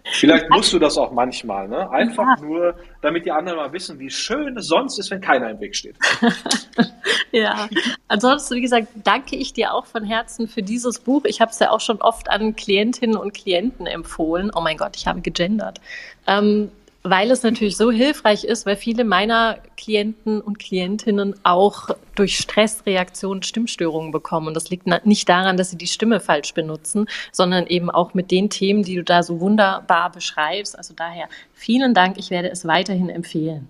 Vielleicht 0.04 0.50
musst 0.50 0.72
du 0.74 0.78
das 0.78 0.98
auch 0.98 1.10
manchmal, 1.10 1.66
ne? 1.66 1.90
Einfach 1.90 2.38
ja. 2.38 2.44
nur, 2.44 2.74
damit 3.00 3.24
die 3.24 3.32
anderen 3.32 3.58
mal 3.58 3.72
wissen, 3.72 3.98
wie 3.98 4.10
schön 4.10 4.56
es 4.58 4.68
sonst 4.68 4.98
ist, 4.98 5.10
wenn 5.10 5.22
keiner 5.22 5.50
im 5.50 5.58
Weg 5.58 5.74
steht. 5.74 5.96
ja, 7.32 7.66
ansonsten, 8.08 8.56
wie 8.56 8.60
gesagt, 8.60 8.88
danke 9.04 9.36
ich 9.36 9.54
dir 9.54 9.72
auch 9.72 9.86
von 9.86 10.04
Herzen 10.04 10.48
für 10.48 10.62
dieses 10.62 10.98
Buch. 10.98 11.24
Ich 11.24 11.40
habe 11.40 11.50
es 11.50 11.58
ja 11.58 11.70
auch 11.70 11.80
schon 11.80 12.00
oft 12.02 12.28
an 12.28 12.54
Klientinnen 12.54 13.16
und 13.16 13.32
Klienten 13.32 13.86
empfohlen. 13.86 14.50
Oh 14.54 14.60
mein 14.60 14.76
Gott, 14.76 14.94
ich 14.94 15.06
habe 15.06 15.22
gegendert. 15.22 15.80
Ähm, 16.26 16.70
weil 17.02 17.30
es 17.30 17.42
natürlich 17.42 17.76
so 17.76 17.90
hilfreich 17.90 18.44
ist, 18.44 18.66
weil 18.66 18.76
viele 18.76 19.04
meiner 19.04 19.58
Klienten 19.76 20.40
und 20.40 20.58
Klientinnen 20.58 21.34
auch 21.44 21.90
durch 22.14 22.36
Stressreaktionen 22.36 23.42
Stimmstörungen 23.42 24.10
bekommen. 24.10 24.48
Und 24.48 24.54
das 24.54 24.68
liegt 24.70 24.86
nicht 25.06 25.28
daran, 25.28 25.56
dass 25.56 25.70
sie 25.70 25.78
die 25.78 25.86
Stimme 25.86 26.20
falsch 26.20 26.54
benutzen, 26.54 27.06
sondern 27.32 27.66
eben 27.66 27.90
auch 27.90 28.14
mit 28.14 28.30
den 28.30 28.50
Themen, 28.50 28.82
die 28.82 28.96
du 28.96 29.04
da 29.04 29.22
so 29.22 29.40
wunderbar 29.40 30.10
beschreibst. 30.10 30.76
Also 30.76 30.94
daher 30.94 31.28
vielen 31.54 31.94
Dank. 31.94 32.18
Ich 32.18 32.30
werde 32.30 32.50
es 32.50 32.66
weiterhin 32.66 33.08
empfehlen. 33.08 33.68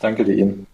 Danke 0.00 0.24
dir, 0.24 0.34
Ihnen. 0.34 0.66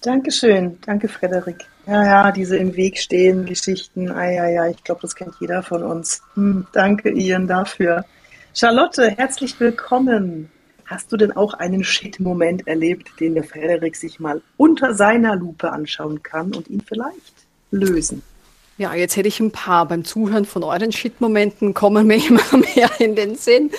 Dankeschön. 0.00 0.78
Danke, 0.84 1.08
Frederik. 1.08 1.66
Ja, 1.86 2.04
ja, 2.04 2.32
diese 2.32 2.56
im 2.56 2.76
Weg 2.76 2.98
stehen 2.98 3.46
Geschichten. 3.46 4.10
Ah, 4.10 4.30
ja, 4.30 4.48
ja, 4.48 4.66
ich 4.68 4.82
glaube, 4.84 5.00
das 5.02 5.14
kennt 5.14 5.34
jeder 5.40 5.62
von 5.62 5.82
uns. 5.82 6.22
Hm, 6.34 6.66
danke, 6.72 7.10
Ian, 7.10 7.46
dafür. 7.46 8.04
Charlotte, 8.58 9.08
herzlich 9.10 9.60
willkommen. 9.60 10.50
Hast 10.84 11.12
du 11.12 11.16
denn 11.16 11.30
auch 11.30 11.54
einen 11.54 11.84
Shit-Moment 11.84 12.66
erlebt, 12.66 13.08
den 13.20 13.34
der 13.34 13.44
Frederik 13.44 13.94
sich 13.94 14.18
mal 14.18 14.42
unter 14.56 14.94
seiner 14.94 15.36
Lupe 15.36 15.70
anschauen 15.70 16.24
kann 16.24 16.52
und 16.52 16.66
ihn 16.66 16.80
vielleicht 16.80 17.34
lösen? 17.70 18.20
Ja, 18.76 18.94
jetzt 18.94 19.16
hätte 19.16 19.28
ich 19.28 19.38
ein 19.38 19.52
paar. 19.52 19.86
Beim 19.86 20.04
Zuhören 20.04 20.44
von 20.44 20.64
euren 20.64 20.90
Shit-Momenten 20.90 21.72
kommen 21.72 22.08
mir 22.08 22.16
immer 22.28 22.42
mehr 22.74 22.90
in 22.98 23.14
den 23.14 23.36
Sinn. 23.36 23.70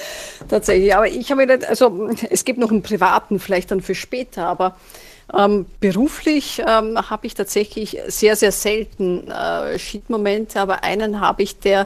Tatsächlich. 0.47 0.95
Aber 0.95 1.09
ich 1.09 1.30
habe 1.30 1.45
nicht, 1.45 1.65
also 1.67 2.09
es 2.30 2.45
gibt 2.45 2.57
noch 2.57 2.71
einen 2.71 2.82
privaten, 2.82 3.39
vielleicht 3.39 3.71
dann 3.71 3.82
für 3.82 3.95
später, 3.95 4.45
aber 4.45 4.77
ähm, 5.38 5.65
beruflich 5.82 6.63
ähm, 6.65 6.97
habe 7.09 7.27
ich 7.27 7.34
tatsächlich 7.34 7.97
sehr, 8.07 8.38
sehr 8.38 8.53
selten 8.53 9.30
äh, 9.30 9.77
Shit-Momente, 9.77 10.61
aber 10.61 10.86
einen 10.86 11.19
habe 11.19 11.43
ich, 11.43 11.59
der 11.59 11.86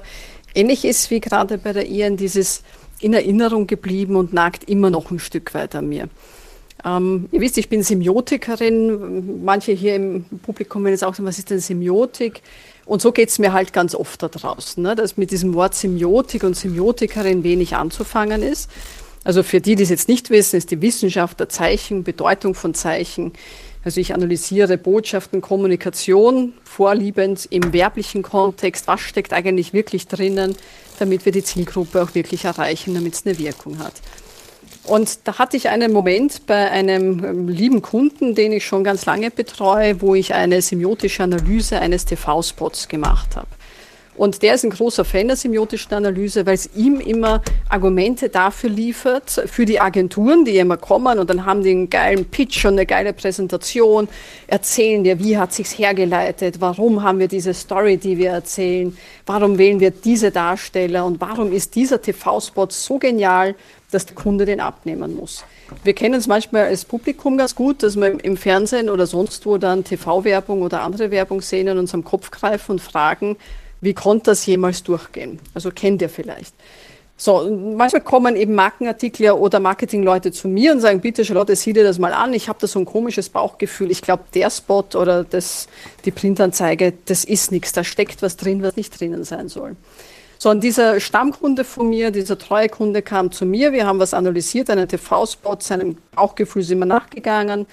ähnlich 0.53 0.85
ist 0.85 1.09
wie 1.09 1.19
gerade 1.19 1.57
bei 1.57 1.73
der 1.73 1.87
Ian, 1.87 2.17
dieses 2.17 2.61
in 3.03 3.13
Erinnerung 3.13 3.67
geblieben 3.67 4.15
und 4.15 4.33
nagt 4.33 4.69
immer 4.69 4.89
noch 4.89 5.11
ein 5.11 5.19
Stück 5.19 5.53
weit 5.53 5.75
an 5.75 5.89
mir. 5.89 6.09
Ähm, 6.85 7.27
ihr 7.31 7.41
wisst, 7.41 7.57
ich 7.57 7.69
bin 7.69 7.83
Semiotikerin. 7.83 9.43
Manche 9.43 9.71
hier 9.71 9.95
im 9.95 10.25
Publikum 10.43 10.83
werden 10.83 10.93
jetzt 10.93 11.03
auch 11.03 11.13
sagen, 11.13 11.27
was 11.27 11.39
ist 11.39 11.49
denn 11.49 11.59
Semiotik? 11.59 12.41
Und 12.85 13.01
so 13.01 13.11
geht 13.11 13.29
es 13.29 13.39
mir 13.39 13.53
halt 13.53 13.71
ganz 13.71 13.95
oft 13.95 14.21
da 14.21 14.27
draußen, 14.27 14.83
ne, 14.83 14.95
dass 14.95 15.15
mit 15.15 15.31
diesem 15.31 15.53
Wort 15.53 15.75
Semiotik 15.75 16.43
und 16.43 16.55
Semiotikerin 16.55 17.43
wenig 17.43 17.75
anzufangen 17.75 18.43
ist. 18.43 18.69
Also 19.23 19.41
für 19.41 19.61
die, 19.61 19.75
die 19.75 19.83
es 19.83 19.89
jetzt 19.89 20.09
nicht 20.09 20.29
wissen, 20.29 20.57
ist 20.57 20.71
die 20.71 20.81
Wissenschaft 20.81 21.39
der 21.39 21.47
Zeichen, 21.47 22.03
Bedeutung 22.03 22.55
von 22.55 22.73
Zeichen, 22.73 23.31
also 23.83 23.99
ich 23.99 24.13
analysiere 24.13 24.77
Botschaften, 24.77 25.41
Kommunikation 25.41 26.53
vorliebend 26.63 27.47
im 27.49 27.73
werblichen 27.73 28.23
Kontext. 28.23 28.87
Was 28.87 29.01
steckt 29.01 29.33
eigentlich 29.33 29.73
wirklich 29.73 30.07
drinnen, 30.07 30.55
damit 30.99 31.25
wir 31.25 31.31
die 31.31 31.43
Zielgruppe 31.43 32.01
auch 32.01 32.15
wirklich 32.15 32.45
erreichen, 32.45 32.93
damit 32.93 33.13
es 33.13 33.25
eine 33.25 33.37
Wirkung 33.37 33.79
hat. 33.79 33.93
Und 34.85 35.27
da 35.27 35.37
hatte 35.37 35.55
ich 35.55 35.69
einen 35.69 35.93
Moment 35.93 36.45
bei 36.45 36.69
einem 36.69 37.23
ähm, 37.23 37.47
lieben 37.47 37.81
Kunden, 37.81 38.35
den 38.35 38.51
ich 38.51 38.65
schon 38.65 38.83
ganz 38.83 39.05
lange 39.05 39.31
betreue, 39.31 40.01
wo 40.01 40.13
ich 40.13 40.33
eine 40.33 40.61
semiotische 40.61 41.23
Analyse 41.23 41.79
eines 41.79 42.03
TV-Spots 42.05 42.89
gemacht 42.89 43.35
habe. 43.35 43.47
Und 44.15 44.43
der 44.43 44.55
ist 44.55 44.63
ein 44.63 44.69
großer 44.69 45.05
Fan 45.05 45.27
der 45.27 45.37
semiotischen 45.37 45.93
Analyse, 45.93 46.45
weil 46.45 46.53
es 46.53 46.69
ihm 46.75 46.99
immer 46.99 47.41
Argumente 47.69 48.29
dafür 48.29 48.69
liefert, 48.69 49.29
für 49.47 49.65
die 49.65 49.79
Agenturen, 49.79 50.45
die 50.45 50.57
immer 50.57 50.77
kommen 50.77 51.19
und 51.19 51.29
dann 51.29 51.45
haben 51.45 51.63
die 51.63 51.71
einen 51.71 51.89
geilen 51.89 52.25
Pitch 52.25 52.65
und 52.65 52.73
eine 52.73 52.85
geile 52.85 53.13
Präsentation, 53.13 54.07
erzählen 54.47 55.03
dir, 55.03 55.19
wie 55.19 55.37
hat 55.37 55.53
sich's 55.53 55.77
hergeleitet, 55.77 56.61
warum 56.61 57.01
haben 57.01 57.19
wir 57.19 57.27
diese 57.27 57.53
Story, 57.53 57.97
die 57.97 58.17
wir 58.17 58.29
erzählen, 58.31 58.95
warum 59.25 59.57
wählen 59.57 59.79
wir 59.79 59.91
diese 59.91 60.31
Darsteller 60.31 61.05
und 61.05 61.19
warum 61.19 61.51
ist 61.51 61.73
dieser 61.75 62.01
TV-Spot 62.01 62.67
so 62.69 62.99
genial, 62.99 63.55
dass 63.91 64.05
der 64.05 64.15
Kunde 64.15 64.45
den 64.45 64.59
abnehmen 64.59 65.15
muss. 65.15 65.43
Wir 65.83 65.93
kennen 65.93 66.15
es 66.15 66.27
manchmal 66.27 66.65
als 66.65 66.85
Publikum 66.85 67.37
ganz 67.37 67.55
gut, 67.55 67.83
dass 67.83 67.95
wir 67.95 68.23
im 68.23 68.37
Fernsehen 68.37 68.89
oder 68.89 69.07
sonst 69.07 69.45
wo 69.45 69.57
dann 69.57 69.83
TV-Werbung 69.83 70.61
oder 70.61 70.81
andere 70.81 71.11
Werbung 71.11 71.41
sehen 71.41 71.69
und 71.69 71.77
uns 71.77 71.93
am 71.93 72.03
Kopf 72.03 72.31
greifen 72.31 72.73
und 72.73 72.81
fragen, 72.81 73.37
wie 73.83 73.93
konnte 73.93 74.31
das 74.31 74.45
jemals 74.45 74.83
durchgehen? 74.83 75.39
Also 75.53 75.71
kennt 75.71 76.01
ihr 76.01 76.09
vielleicht. 76.09 76.55
So, 77.15 77.49
manchmal 77.49 78.01
kommen 78.01 78.35
eben 78.35 78.55
Markenartikler 78.55 79.39
oder 79.39 79.59
Marketingleute 79.59 80.31
zu 80.31 80.47
mir 80.47 80.73
und 80.73 80.81
sagen, 80.81 80.99
bitte 80.99 81.23
Charlotte, 81.23 81.55
sieh 81.55 81.71
dir 81.71 81.83
das 81.83 81.99
mal 81.99 82.11
an, 82.11 82.33
ich 82.33 82.49
habe 82.49 82.59
da 82.59 82.67
so 82.67 82.79
ein 82.79 82.85
komisches 82.85 83.29
Bauchgefühl, 83.29 83.91
ich 83.91 84.01
glaube, 84.01 84.23
der 84.33 84.49
Spot 84.49 84.83
oder 84.95 85.23
das, 85.23 85.67
die 86.05 86.11
Printanzeige, 86.11 86.93
das 87.05 87.23
ist 87.23 87.51
nichts, 87.51 87.71
da 87.71 87.83
steckt 87.83 88.21
was 88.23 88.35
drin, 88.35 88.63
was 88.63 88.75
nicht 88.75 88.99
drinnen 88.99 89.23
sein 89.23 89.47
soll. 89.47 89.75
So, 90.39 90.49
und 90.49 90.61
dieser 90.63 90.99
Stammkunde 90.99 91.63
von 91.63 91.87
mir, 91.87 92.11
dieser 92.11 92.37
treue 92.37 92.67
Kunde 92.67 93.01
kam 93.01 93.31
zu 93.31 93.45
mir, 93.45 93.71
wir 93.71 93.85
haben 93.85 93.99
was 93.99 94.13
analysiert, 94.13 94.69
einen 94.69 94.89
TV-Spot, 94.89 95.57
seinem 95.59 95.97
Bauchgefühl 96.15 96.63
sind 96.63 96.79
wir 96.79 96.85
nachgegangen, 96.85 97.67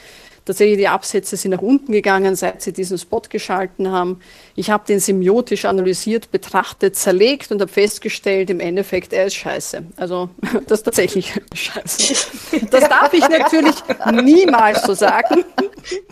Tatsächlich 0.45 0.79
die 0.79 0.89
Absätze 0.89 1.37
sind 1.37 1.53
nach 1.53 1.63
unten 1.63 1.93
gegangen, 1.93 2.35
seit 2.35 2.63
sie 2.63 2.73
diesen 2.73 2.99
Spot 2.99 3.23
geschalten 3.29 3.91
haben. 3.91 4.21
Ich 4.57 4.71
habe 4.71 4.85
den 4.87 4.99
semiotisch 4.99 5.65
analysiert, 5.65 6.31
betrachtet, 6.31 6.97
zerlegt 6.97 7.53
und 7.53 7.61
habe 7.61 7.71
festgestellt, 7.71 8.51
im 8.51 8.61
Endeffekt, 8.61 9.13
er 9.13 9.27
ist 9.27 9.35
scheiße. 9.35 9.83
Also 9.97 10.31
das 10.67 10.81
ist 10.81 10.85
tatsächlich 10.85 11.33
scheiße. 11.55 12.15
Das 12.71 12.89
darf 12.89 13.13
ich 13.13 13.29
natürlich 13.29 13.77
niemals 14.13 14.83
so 14.83 14.95
sagen. 14.95 15.45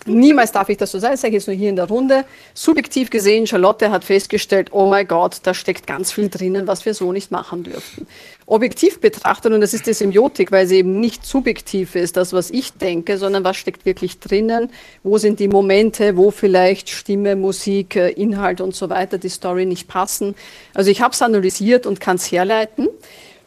Niemals 0.07 0.53
darf 0.53 0.68
ich 0.68 0.76
das 0.76 0.91
so 0.91 0.99
sein, 0.99 1.16
sage 1.16 1.29
ich 1.29 1.35
jetzt 1.35 1.47
nur 1.47 1.57
hier 1.57 1.68
in 1.68 1.76
der 1.76 1.87
Runde. 1.87 2.24
Subjektiv 2.55 3.11
gesehen, 3.11 3.47
Charlotte 3.47 3.91
hat 3.91 4.05
festgestellt, 4.05 4.68
oh 4.72 4.87
mein 4.87 5.07
Gott, 5.07 5.41
da 5.43 5.55
steckt 5.55 5.87
ganz 5.87 6.12
viel 6.12 6.29
drinnen, 6.29 6.66
was 6.66 6.85
wir 6.87 6.95
so 6.95 7.12
nicht 7.12 7.31
machen 7.31 7.64
dürften. 7.64 8.07
Objektiv 8.51 8.99
betrachtet, 9.01 9.53
und 9.53 9.61
das 9.61 9.74
ist 9.74 9.86
die 9.86 9.92
Symbiotik, 9.92 10.51
weil 10.53 10.66
sie 10.66 10.78
eben 10.78 11.01
nicht 11.01 11.26
subjektiv 11.26 11.94
ist, 11.94 12.16
das, 12.16 12.32
was 12.32 12.51
ich 12.51 12.72
denke, 12.72 13.18
sondern 13.18 13.44
was 13.44 13.59
steckt 13.59 13.84
wirklich 13.84 14.20
drinnen, 14.20 14.70
wo 15.03 15.18
sind 15.18 15.38
die 15.38 15.49
Momente, 15.49 16.16
wo 16.16 16.30
vielleicht 16.30 16.88
Stimme, 16.88 17.36
Musik, 17.36 17.96
äh, 17.96 18.09
Inhalt 18.09 18.62
und 18.62 18.74
so 18.74 18.88
weiter, 18.88 19.18
die 19.18 19.28
Story 19.28 19.66
nicht 19.66 19.86
passen. 19.86 20.34
Also 20.72 20.90
ich 20.90 21.03
habe 21.03 21.12
es 21.12 21.20
analysiert 21.20 21.84
und 21.84 22.01
kann 22.01 22.16
es 22.16 22.32
herleiten. 22.32 22.88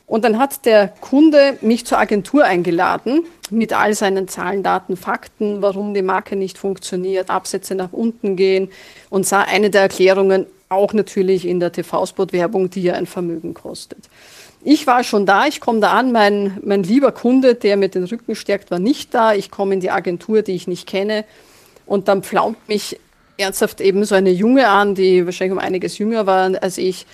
Und 0.06 0.24
dann 0.24 0.38
hat 0.38 0.66
der 0.66 0.90
Kunde 0.90 1.58
mich 1.62 1.86
zur 1.86 1.98
Agentur 1.98 2.44
eingeladen 2.46 3.24
mit 3.50 3.74
all 3.74 3.96
seinen 3.96 4.28
Zahlen, 4.28 4.62
Daten, 4.62 4.98
Fakten, 4.98 5.64
warum 5.64 5.96
die 5.96 6.04
Marke 6.04 6.36
nicht 6.36 6.60
funktioniert, 6.60 7.32
Absätze 7.32 7.74
nach 7.74 7.92
unten 7.92 8.36
gehen 8.36 8.70
und 9.10 9.26
sah 9.26 9.42
eine 9.42 9.72
der 9.72 9.82
Erklärungen 9.82 10.46
auch 10.70 10.94
natürlich 10.94 11.48
in 11.48 11.60
der 11.60 11.72
TV-Spot-Werbung, 11.72 12.70
die 12.70 12.84
ja 12.84 12.94
ein 12.94 13.08
Vermögen 13.08 13.54
kostet. 13.54 14.10
Ich 14.64 14.86
war 14.86 15.04
schon 15.04 15.26
da, 15.26 15.48
ich 15.48 15.60
komme 15.60 15.80
da 15.80 15.94
an, 15.94 16.12
mein, 16.12 16.60
mein 16.64 16.84
lieber 16.84 17.12
Kunde, 17.12 17.56
der 17.56 17.78
mir 17.78 17.90
den 17.90 18.04
Rücken 18.04 18.36
stärkt, 18.36 18.70
war 18.70 18.80
nicht 18.80 19.14
da. 19.14 19.34
Ich 19.34 19.50
komme 19.50 19.74
in 19.74 19.80
die 19.80 19.90
Agentur, 19.90 20.44
die 20.44 20.54
ich 20.54 20.68
nicht 20.68 20.88
kenne 20.88 21.26
und 21.88 22.08
dann 22.08 22.22
pflaumt 22.22 22.70
mich 22.70 23.00
ernsthaft 23.38 23.82
eben 23.82 24.06
so 24.06 24.14
eine 24.14 24.30
Junge 24.30 24.68
an, 24.68 24.94
die 24.94 25.26
wahrscheinlich 25.26 25.54
um 25.54 25.60
einiges 25.60 25.98
jünger 25.98 26.28
war 26.28 26.52
als 26.62 26.78
ich 26.78 27.08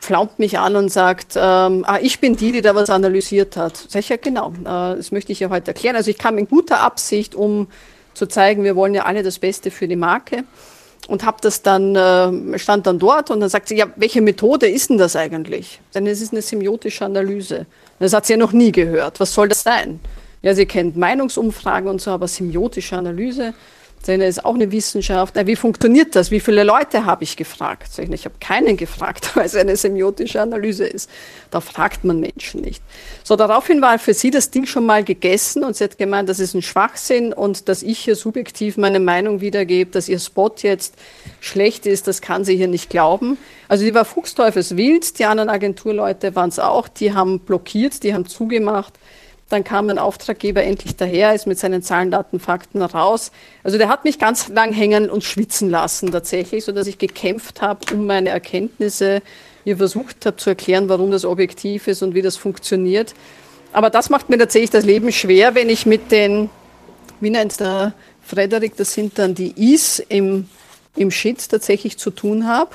flaumt 0.00 0.38
mich 0.38 0.58
an 0.58 0.76
und 0.76 0.88
sagt, 0.88 1.34
ähm, 1.36 1.84
ah, 1.86 1.98
ich 2.00 2.20
bin 2.20 2.34
die, 2.34 2.52
die 2.52 2.62
da 2.62 2.74
was 2.74 2.88
analysiert 2.88 3.56
hat. 3.56 3.76
Sag 3.76 4.00
ich 4.00 4.08
ja, 4.08 4.16
genau, 4.16 4.50
äh, 4.60 4.96
das 4.96 5.12
möchte 5.12 5.30
ich 5.30 5.40
ja 5.40 5.50
heute 5.50 5.68
erklären. 5.68 5.94
Also 5.94 6.10
ich 6.10 6.16
kam 6.16 6.38
in 6.38 6.48
guter 6.48 6.80
Absicht, 6.80 7.34
um 7.34 7.68
zu 8.14 8.26
zeigen, 8.26 8.64
wir 8.64 8.76
wollen 8.76 8.94
ja 8.94 9.04
alle 9.04 9.22
das 9.22 9.38
Beste 9.38 9.70
für 9.70 9.88
die 9.88 9.96
Marke 9.96 10.44
und 11.08 11.24
habe 11.24 11.38
das 11.40 11.62
dann 11.62 11.96
äh, 11.96 12.58
stand 12.58 12.86
dann 12.86 12.98
dort 12.98 13.30
und 13.30 13.40
dann 13.40 13.48
sagt 13.48 13.68
sie 13.68 13.76
ja 13.76 13.86
welche 13.96 14.20
Methode 14.20 14.68
ist 14.68 14.90
denn 14.90 14.98
das 14.98 15.16
eigentlich? 15.16 15.80
Denn 15.94 16.06
es 16.06 16.20
ist 16.20 16.32
eine 16.32 16.42
semiotische 16.42 17.04
Analyse. 17.04 17.66
Das 17.98 18.12
hat 18.12 18.26
sie 18.26 18.34
ja 18.34 18.36
noch 18.38 18.52
nie 18.52 18.72
gehört. 18.72 19.20
Was 19.20 19.34
soll 19.34 19.48
das 19.48 19.62
sein? 19.62 20.00
Ja 20.42 20.54
sie 20.54 20.66
kennt 20.66 20.96
Meinungsumfragen 20.96 21.88
und 21.88 22.00
so 22.00 22.10
aber 22.10 22.28
semiotische 22.28 22.96
Analyse 22.96 23.54
Seine 24.02 24.26
ist 24.26 24.46
auch 24.46 24.54
eine 24.54 24.72
Wissenschaft. 24.72 25.34
Wie 25.46 25.56
funktioniert 25.56 26.16
das? 26.16 26.30
Wie 26.30 26.40
viele 26.40 26.64
Leute 26.64 27.04
habe 27.04 27.22
ich 27.22 27.36
gefragt? 27.36 27.90
Ich 27.98 28.24
habe 28.24 28.34
keinen 28.40 28.78
gefragt, 28.78 29.32
weil 29.36 29.44
es 29.44 29.54
eine 29.54 29.76
semiotische 29.76 30.40
Analyse 30.40 30.86
ist. 30.86 31.10
Da 31.50 31.60
fragt 31.60 32.02
man 32.02 32.18
Menschen 32.18 32.62
nicht. 32.62 32.82
So, 33.24 33.36
daraufhin 33.36 33.82
war 33.82 33.98
für 33.98 34.14
sie 34.14 34.30
das 34.30 34.50
Ding 34.50 34.64
schon 34.64 34.86
mal 34.86 35.04
gegessen 35.04 35.64
und 35.64 35.76
sie 35.76 35.84
hat 35.84 35.98
gemeint, 35.98 36.30
das 36.30 36.40
ist 36.40 36.54
ein 36.54 36.62
Schwachsinn 36.62 37.34
und 37.34 37.68
dass 37.68 37.82
ich 37.82 37.98
hier 37.98 38.16
subjektiv 38.16 38.78
meine 38.78 39.00
Meinung 39.00 39.42
wiedergebe, 39.42 39.90
dass 39.90 40.08
ihr 40.08 40.18
Spot 40.18 40.54
jetzt 40.62 40.94
schlecht 41.40 41.84
ist, 41.84 42.08
das 42.08 42.22
kann 42.22 42.44
sie 42.44 42.56
hier 42.56 42.68
nicht 42.68 42.88
glauben. 42.88 43.36
Also 43.68 43.84
die 43.84 43.94
war 43.94 44.06
fuchsteufelswild, 44.06 45.18
die 45.18 45.26
anderen 45.26 45.50
Agenturleute 45.50 46.34
waren 46.34 46.48
es 46.48 46.58
auch, 46.58 46.88
die 46.88 47.12
haben 47.12 47.40
blockiert, 47.40 48.02
die 48.02 48.14
haben 48.14 48.26
zugemacht. 48.26 48.94
Dann 49.50 49.64
kam 49.64 49.90
ein 49.90 49.98
Auftraggeber 49.98 50.62
endlich 50.62 50.94
daher, 50.94 51.34
ist 51.34 51.48
mit 51.48 51.58
seinen 51.58 51.82
Zahlen, 51.82 52.12
Daten, 52.12 52.38
Fakten 52.38 52.80
raus. 52.82 53.32
Also 53.64 53.78
der 53.78 53.88
hat 53.88 54.04
mich 54.04 54.20
ganz 54.20 54.48
lang 54.48 54.72
hängen 54.72 55.10
und 55.10 55.24
schwitzen 55.24 55.68
lassen 55.68 56.12
tatsächlich, 56.12 56.64
so 56.64 56.70
dass 56.70 56.86
ich 56.86 56.98
gekämpft 56.98 57.60
habe 57.60 57.80
um 57.92 58.06
meine 58.06 58.28
Erkenntnisse, 58.28 59.22
mir 59.64 59.76
versucht 59.76 60.24
habe 60.24 60.36
zu 60.36 60.50
erklären, 60.50 60.88
warum 60.88 61.10
das 61.10 61.24
objektiv 61.24 61.88
ist 61.88 62.02
und 62.02 62.14
wie 62.14 62.22
das 62.22 62.36
funktioniert. 62.36 63.12
Aber 63.72 63.90
das 63.90 64.08
macht 64.08 64.30
mir 64.30 64.38
tatsächlich 64.38 64.70
das 64.70 64.84
Leben 64.84 65.10
schwer, 65.10 65.56
wenn 65.56 65.68
ich 65.68 65.84
mit 65.84 66.12
den, 66.12 66.48
wie 67.20 67.30
nennt 67.30 67.58
der 67.58 67.92
Frederik, 68.22 68.76
das 68.76 68.94
sind 68.94 69.18
dann 69.18 69.34
die 69.34 69.74
Is 69.74 69.98
im, 69.98 70.48
im 70.94 71.10
Shit 71.10 71.48
tatsächlich 71.48 71.98
zu 71.98 72.12
tun 72.12 72.46
habe, 72.46 72.70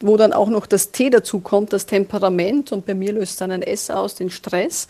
wo 0.00 0.18
dann 0.18 0.34
auch 0.34 0.50
noch 0.50 0.66
das 0.66 0.90
T 0.90 1.08
dazu 1.08 1.40
kommt, 1.40 1.72
das 1.72 1.86
Temperament 1.86 2.70
und 2.70 2.84
bei 2.84 2.94
mir 2.94 3.14
löst 3.14 3.40
dann 3.40 3.50
ein 3.50 3.62
S 3.62 3.90
aus, 3.90 4.14
den 4.14 4.28
Stress 4.28 4.88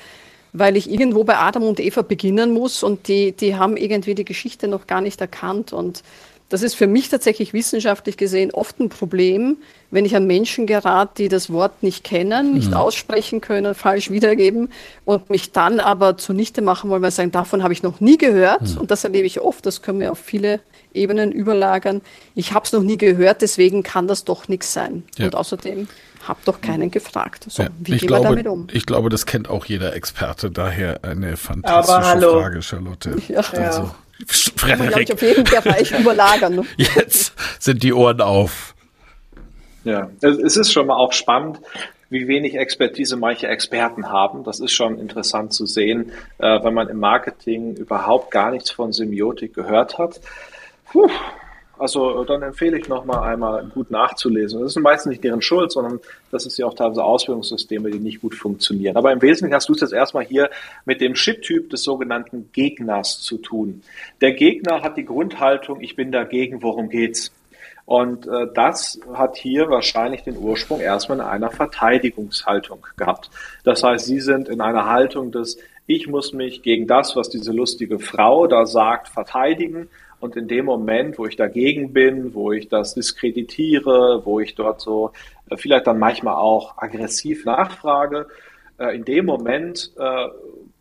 weil 0.52 0.76
ich 0.76 0.90
irgendwo 0.90 1.24
bei 1.24 1.36
Adam 1.36 1.62
und 1.64 1.80
Eva 1.80 2.02
beginnen 2.02 2.52
muss 2.52 2.82
und 2.82 3.08
die, 3.08 3.32
die 3.32 3.56
haben 3.56 3.76
irgendwie 3.76 4.14
die 4.14 4.24
Geschichte 4.24 4.68
noch 4.68 4.86
gar 4.86 5.00
nicht 5.00 5.20
erkannt. 5.20 5.72
Und 5.72 6.02
das 6.48 6.62
ist 6.62 6.74
für 6.74 6.86
mich 6.86 7.10
tatsächlich 7.10 7.52
wissenschaftlich 7.52 8.16
gesehen 8.16 8.50
oft 8.52 8.80
ein 8.80 8.88
Problem, 8.88 9.58
wenn 9.90 10.04
ich 10.04 10.16
an 10.16 10.26
Menschen 10.26 10.66
gerate, 10.66 11.12
die 11.18 11.28
das 11.28 11.52
Wort 11.52 11.82
nicht 11.82 12.04
kennen, 12.04 12.54
nicht 12.54 12.70
mhm. 12.70 12.76
aussprechen 12.76 13.40
können, 13.40 13.74
falsch 13.74 14.10
wiedergeben 14.10 14.70
und 15.04 15.28
mich 15.28 15.52
dann 15.52 15.78
aber 15.78 16.16
zunichte 16.16 16.62
machen 16.62 16.88
wollen, 16.88 17.02
weil 17.02 17.10
sie 17.10 17.16
sagen, 17.16 17.32
davon 17.32 17.62
habe 17.62 17.72
ich 17.72 17.82
noch 17.82 18.00
nie 18.00 18.16
gehört. 18.16 18.62
Mhm. 18.62 18.78
Und 18.78 18.90
das 18.90 19.04
erlebe 19.04 19.26
ich 19.26 19.40
oft, 19.40 19.64
das 19.66 19.82
können 19.82 20.00
wir 20.00 20.12
auf 20.12 20.18
viele 20.18 20.60
Ebenen 20.94 21.32
überlagern. 21.32 22.00
Ich 22.34 22.54
habe 22.54 22.64
es 22.64 22.72
noch 22.72 22.82
nie 22.82 22.96
gehört, 22.96 23.42
deswegen 23.42 23.82
kann 23.82 24.08
das 24.08 24.24
doch 24.24 24.48
nichts 24.48 24.72
sein. 24.72 25.04
Ja. 25.18 25.26
Und 25.26 25.34
außerdem 25.34 25.86
habe 26.26 26.40
doch 26.44 26.60
keinen 26.60 26.90
gefragt. 26.90 27.46
So, 27.48 27.62
ja, 27.62 27.68
wie 27.78 27.96
gehen 27.96 28.10
wir 28.10 28.20
damit 28.20 28.46
um? 28.46 28.66
Ich 28.72 28.86
glaube, 28.86 29.08
das 29.08 29.26
kennt 29.26 29.48
auch 29.48 29.66
jeder 29.66 29.94
Experte. 29.94 30.50
Daher 30.50 31.04
eine 31.04 31.36
fantastische 31.36 32.20
Frage, 32.20 32.62
Charlotte. 32.62 33.16
Ja. 33.28 33.40
Also, 33.52 33.90
ja. 34.18 34.26
Frederik. 34.76 35.12
auf 35.12 35.22
jeden 35.22 35.44
Bereich 35.44 35.92
überlagern. 35.92 36.66
Jetzt 36.76 37.34
sind 37.58 37.82
die 37.82 37.92
Ohren 37.92 38.20
auf. 38.20 38.74
Ja, 39.84 40.10
es 40.20 40.56
ist 40.56 40.72
schon 40.72 40.86
mal 40.86 40.96
auch 40.96 41.12
spannend, 41.12 41.60
wie 42.10 42.26
wenig 42.26 42.56
Expertise 42.56 43.16
manche 43.16 43.48
Experten 43.48 44.10
haben. 44.10 44.44
Das 44.44 44.60
ist 44.60 44.72
schon 44.72 44.98
interessant 44.98 45.52
zu 45.52 45.66
sehen, 45.66 46.12
äh, 46.38 46.62
wenn 46.62 46.74
man 46.74 46.88
im 46.88 46.98
Marketing 46.98 47.74
überhaupt 47.74 48.30
gar 48.30 48.50
nichts 48.50 48.70
von 48.70 48.92
Semiotik 48.92 49.54
gehört 49.54 49.98
hat. 49.98 50.20
Puh, 50.90 51.08
also 51.78 52.24
dann 52.24 52.42
empfehle 52.42 52.78
ich 52.78 52.88
nochmal 52.88 53.30
einmal 53.30 53.64
gut 53.66 53.90
nachzulesen. 53.90 54.60
Das 54.60 54.76
ist 54.76 54.82
meistens 54.82 55.10
nicht 55.10 55.24
deren 55.24 55.42
Schuld, 55.42 55.72
sondern 55.72 56.00
das 56.30 56.46
ist 56.46 56.58
ja 56.58 56.66
auch 56.66 56.74
teilweise 56.74 57.04
Ausbildungssysteme, 57.04 57.90
die 57.90 57.98
nicht 57.98 58.20
gut 58.20 58.34
funktionieren. 58.34 58.96
Aber 58.96 59.12
im 59.12 59.22
Wesentlichen 59.22 59.54
hast 59.54 59.68
du 59.68 59.74
es 59.74 59.80
jetzt 59.80 59.92
erstmal 59.92 60.24
hier 60.24 60.50
mit 60.84 61.00
dem 61.00 61.14
Shit-Typ 61.14 61.70
des 61.70 61.82
sogenannten 61.82 62.50
Gegners 62.52 63.20
zu 63.20 63.38
tun. 63.38 63.82
Der 64.20 64.32
Gegner 64.32 64.82
hat 64.82 64.96
die 64.96 65.04
Grundhaltung, 65.04 65.80
ich 65.80 65.96
bin 65.96 66.12
dagegen, 66.12 66.62
worum 66.62 66.88
geht's? 66.88 67.32
Und 67.88 68.26
äh, 68.26 68.46
das 68.52 69.00
hat 69.14 69.38
hier 69.38 69.70
wahrscheinlich 69.70 70.22
den 70.22 70.36
Ursprung 70.36 70.80
erstmal 70.80 71.20
in 71.20 71.24
einer 71.24 71.50
Verteidigungshaltung 71.50 72.86
gehabt. 72.98 73.30
Das 73.64 73.82
heißt, 73.82 74.04
sie 74.04 74.20
sind 74.20 74.48
in 74.50 74.60
einer 74.60 74.84
Haltung 74.84 75.32
des, 75.32 75.58
ich 75.86 76.06
muss 76.06 76.34
mich 76.34 76.60
gegen 76.60 76.86
das, 76.86 77.16
was 77.16 77.30
diese 77.30 77.50
lustige 77.50 77.98
Frau 77.98 78.46
da 78.46 78.66
sagt, 78.66 79.08
verteidigen 79.08 79.88
und 80.20 80.36
in 80.36 80.48
dem 80.48 80.64
Moment, 80.64 81.18
wo 81.18 81.26
ich 81.26 81.36
dagegen 81.36 81.92
bin, 81.92 82.34
wo 82.34 82.52
ich 82.52 82.68
das 82.68 82.94
diskreditiere, 82.94 84.22
wo 84.24 84.40
ich 84.40 84.54
dort 84.54 84.80
so 84.80 85.12
äh, 85.50 85.56
vielleicht 85.56 85.86
dann 85.86 85.98
manchmal 85.98 86.34
auch 86.34 86.78
aggressiv 86.78 87.44
nachfrage, 87.44 88.26
äh, 88.78 88.96
in 88.96 89.04
dem 89.04 89.26
Moment 89.26 89.92
äh, 89.98 90.28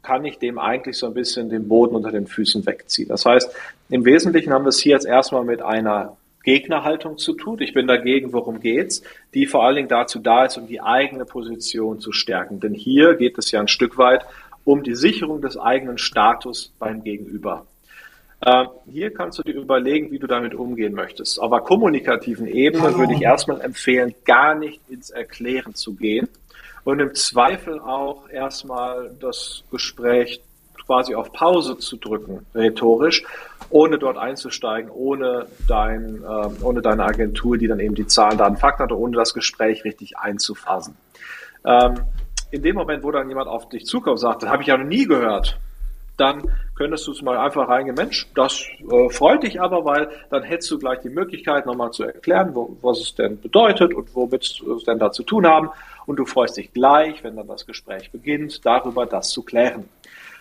kann 0.01 0.25
ich 0.25 0.39
dem 0.39 0.57
eigentlich 0.57 0.97
so 0.97 1.07
ein 1.07 1.13
bisschen 1.13 1.49
den 1.49 1.67
Boden 1.67 1.95
unter 1.95 2.11
den 2.11 2.27
Füßen 2.27 2.65
wegziehen. 2.65 3.09
Das 3.09 3.25
heißt, 3.25 3.53
im 3.89 4.05
Wesentlichen 4.05 4.53
haben 4.53 4.65
wir 4.65 4.69
es 4.69 4.79
hier 4.79 4.93
jetzt 4.93 5.05
erstmal 5.05 5.43
mit 5.43 5.61
einer 5.61 6.17
Gegnerhaltung 6.43 7.17
zu 7.17 7.33
tun. 7.33 7.57
Ich 7.59 7.73
bin 7.73 7.87
dagegen, 7.87 8.31
worum 8.31 8.61
geht's? 8.61 9.03
Die 9.33 9.45
vor 9.45 9.65
allen 9.65 9.75
Dingen 9.75 9.89
dazu 9.89 10.19
da 10.19 10.45
ist, 10.45 10.57
um 10.57 10.65
die 10.65 10.79
eigene 10.79 11.25
Position 11.25 11.99
zu 11.99 12.13
stärken. 12.13 12.61
Denn 12.61 12.73
hier 12.73 13.15
geht 13.15 13.37
es 13.37 13.51
ja 13.51 13.59
ein 13.59 13.67
Stück 13.67 13.97
weit 13.97 14.25
um 14.63 14.83
die 14.83 14.95
Sicherung 14.95 15.41
des 15.41 15.57
eigenen 15.57 15.97
Status 15.97 16.73
beim 16.79 17.03
Gegenüber. 17.03 17.65
Äh, 18.41 18.65
hier 18.85 19.13
kannst 19.13 19.39
du 19.39 19.43
dir 19.43 19.55
überlegen, 19.55 20.11
wie 20.11 20.19
du 20.19 20.27
damit 20.27 20.53
umgehen 20.53 20.93
möchtest. 20.93 21.39
Auf 21.39 21.51
der 21.51 21.61
kommunikativen 21.61 22.47
Ebene 22.47 22.95
würde 22.95 23.13
ich 23.13 23.21
erstmal 23.21 23.61
empfehlen, 23.61 24.13
gar 24.25 24.55
nicht 24.55 24.79
ins 24.89 25.09
Erklären 25.09 25.73
zu 25.73 25.95
gehen 25.95 26.29
und 26.83 26.99
im 26.99 27.15
Zweifel 27.15 27.79
auch 27.79 28.29
erstmal 28.29 29.11
das 29.19 29.63
Gespräch 29.71 30.41
quasi 30.85 31.15
auf 31.15 31.33
Pause 31.33 31.77
zu 31.77 31.97
drücken, 31.97 32.45
rhetorisch, 32.55 33.23
ohne 33.69 33.97
dort 33.99 34.17
einzusteigen, 34.17 34.89
ohne, 34.89 35.47
dein, 35.67 36.23
äh, 36.23 36.63
ohne 36.63 36.81
deine 36.81 37.03
Agentur, 37.03 37.57
die 37.57 37.67
dann 37.67 37.79
eben 37.79 37.95
die 37.95 38.07
Zahlen, 38.07 38.37
Daten, 38.37 38.55
Fakten 38.55 38.83
hat, 38.83 38.91
ohne 38.93 39.17
das 39.17 39.33
Gespräch 39.33 39.83
richtig 39.83 40.17
einzufassen. 40.17 40.95
Ähm, 41.65 41.95
in 42.51 42.61
dem 42.61 42.75
Moment, 42.77 43.03
wo 43.03 43.11
dann 43.11 43.27
jemand 43.27 43.49
auf 43.49 43.67
dich 43.67 43.85
zukommt 43.85 44.13
und 44.13 44.17
sagt, 44.19 44.43
das 44.43 44.49
habe 44.49 44.61
ich 44.61 44.69
ja 44.69 44.77
noch 44.77 44.85
nie 44.85 45.05
gehört, 45.05 45.59
dann 46.17 46.51
könntest 46.75 47.07
du 47.07 47.11
es 47.11 47.21
mal 47.21 47.37
einfach 47.37 47.67
reingehen, 47.69 47.95
Mensch, 47.95 48.27
das 48.35 48.63
äh, 48.91 49.09
freut 49.09 49.43
dich 49.43 49.61
aber, 49.61 49.85
weil 49.85 50.09
dann 50.29 50.43
hättest 50.43 50.69
du 50.71 50.79
gleich 50.79 50.99
die 50.99 51.09
Möglichkeit, 51.09 51.65
nochmal 51.65 51.91
zu 51.91 52.03
erklären, 52.03 52.53
wo, 52.53 52.75
was 52.81 52.99
es 52.99 53.15
denn 53.15 53.39
bedeutet 53.39 53.93
und 53.93 54.13
womit 54.15 54.43
es 54.43 54.83
denn 54.83 54.99
da 54.99 55.11
zu 55.11 55.23
tun 55.23 55.47
haben. 55.47 55.69
Und 56.05 56.17
du 56.17 56.25
freust 56.25 56.57
dich 56.57 56.73
gleich, 56.73 57.23
wenn 57.23 57.35
dann 57.35 57.47
das 57.47 57.65
Gespräch 57.65 58.11
beginnt, 58.11 58.65
darüber 58.65 59.05
das 59.05 59.29
zu 59.29 59.43
klären. 59.43 59.89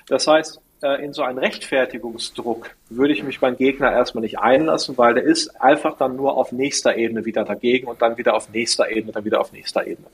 Das 0.09 0.27
heißt, 0.27 0.61
äh, 0.83 1.05
in 1.05 1.13
so 1.13 1.23
einen 1.23 1.39
Rechtfertigungsdruck 1.39 2.71
würde 2.91 3.13
ich 3.15 3.23
mich 3.23 3.41
beim 3.41 3.57
Gegner 3.57 3.93
erstmal 3.93 4.23
nicht 4.23 4.39
einlassen, 4.39 4.97
weil 4.99 5.15
der 5.15 5.25
ist 5.25 5.61
einfach 5.61 5.97
dann 5.97 6.17
nur 6.17 6.37
auf 6.37 6.53
nächster 6.53 6.97
Ebene 6.97 7.25
wieder 7.25 7.45
dagegen 7.45 7.87
und 7.87 8.03
dann 8.03 8.19
wieder 8.19 8.35
auf 8.35 8.51
nächster 8.53 8.91
Ebene, 8.91 9.13
dann 9.13 9.25
wieder 9.25 9.41
auf 9.41 9.53
nächster 9.53 9.87
Ebene. 9.87 10.09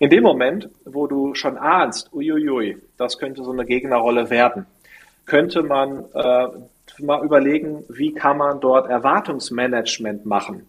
In 0.00 0.08
dem 0.08 0.22
Moment, 0.22 0.70
wo 0.86 1.06
du 1.06 1.34
schon 1.34 1.58
ahnst, 1.58 2.12
uiuiui, 2.14 2.78
das 2.96 3.18
könnte 3.18 3.44
so 3.44 3.52
eine 3.52 3.66
Gegnerrolle 3.66 4.30
werden, 4.30 4.66
könnte 5.26 5.62
man 5.62 6.04
äh, 6.14 6.48
mal 6.98 7.24
überlegen, 7.24 7.84
wie 7.88 8.12
kann 8.12 8.38
man 8.38 8.60
dort 8.60 8.88
Erwartungsmanagement 8.88 10.26
machen, 10.26 10.68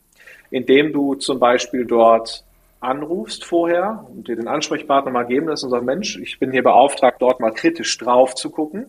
indem 0.52 0.94
du 0.94 1.16
zum 1.16 1.40
Beispiel 1.40 1.86
dort 1.86 2.44
anrufst 2.80 3.46
vorher 3.46 4.06
und 4.14 4.28
dir 4.28 4.36
den 4.36 4.48
Ansprechpartner 4.48 5.12
mal 5.12 5.24
geben 5.24 5.48
lässt 5.48 5.64
und 5.64 5.70
sagst, 5.70 5.86
Mensch, 5.86 6.18
ich 6.18 6.40
bin 6.40 6.52
hier 6.52 6.64
beauftragt, 6.64 7.22
dort 7.22 7.40
mal 7.40 7.52
kritisch 7.52 7.98
drauf 7.98 8.36
zu 8.36 8.50
gucken. 8.50 8.88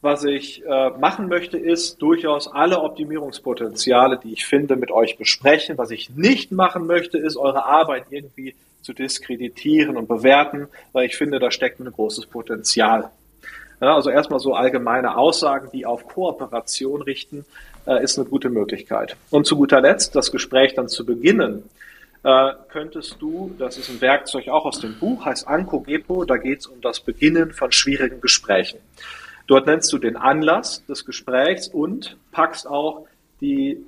Was 0.00 0.24
ich 0.24 0.64
äh, 0.64 0.90
machen 0.98 1.28
möchte, 1.28 1.58
ist 1.58 2.02
durchaus 2.02 2.52
alle 2.52 2.80
Optimierungspotenziale, 2.80 4.18
die 4.18 4.32
ich 4.32 4.46
finde, 4.46 4.74
mit 4.76 4.90
euch 4.90 5.16
besprechen. 5.16 5.78
Was 5.78 5.92
ich 5.92 6.10
nicht 6.10 6.50
machen 6.50 6.86
möchte, 6.86 7.18
ist 7.18 7.36
eure 7.36 7.64
Arbeit 7.66 8.06
irgendwie 8.10 8.54
zu 8.82 8.92
diskreditieren 8.92 9.96
und 9.96 10.08
bewerten, 10.08 10.66
weil 10.92 11.06
ich 11.06 11.16
finde, 11.16 11.38
da 11.38 11.52
steckt 11.52 11.78
ein 11.78 11.90
großes 11.90 12.26
Potenzial. 12.26 13.10
Ja, 13.82 13.96
also 13.96 14.10
erstmal 14.10 14.38
so 14.38 14.54
allgemeine 14.54 15.16
Aussagen, 15.16 15.68
die 15.72 15.84
auf 15.86 16.06
Kooperation 16.06 17.02
richten, 17.02 17.44
äh, 17.84 18.00
ist 18.00 18.16
eine 18.16 18.28
gute 18.28 18.48
Möglichkeit. 18.48 19.16
Und 19.30 19.44
zu 19.44 19.56
guter 19.56 19.80
Letzt, 19.80 20.14
das 20.14 20.30
Gespräch 20.30 20.74
dann 20.74 20.88
zu 20.88 21.04
beginnen, 21.04 21.64
äh, 22.22 22.52
könntest 22.68 23.16
du, 23.18 23.52
das 23.58 23.78
ist 23.78 23.90
ein 23.90 24.00
Werkzeug 24.00 24.46
auch 24.48 24.66
aus 24.66 24.78
dem 24.78 24.96
Buch, 25.00 25.24
heißt 25.24 25.48
Anko 25.48 25.80
Gepo, 25.80 26.24
da 26.24 26.36
geht 26.36 26.60
es 26.60 26.68
um 26.68 26.80
das 26.80 27.00
Beginnen 27.00 27.50
von 27.50 27.72
schwierigen 27.72 28.20
Gesprächen. 28.20 28.78
Dort 29.48 29.66
nennst 29.66 29.92
du 29.92 29.98
den 29.98 30.16
Anlass 30.16 30.86
des 30.86 31.04
Gesprächs 31.04 31.66
und 31.66 32.16
packst 32.30 32.68
auch 32.68 33.06
die 33.40 33.84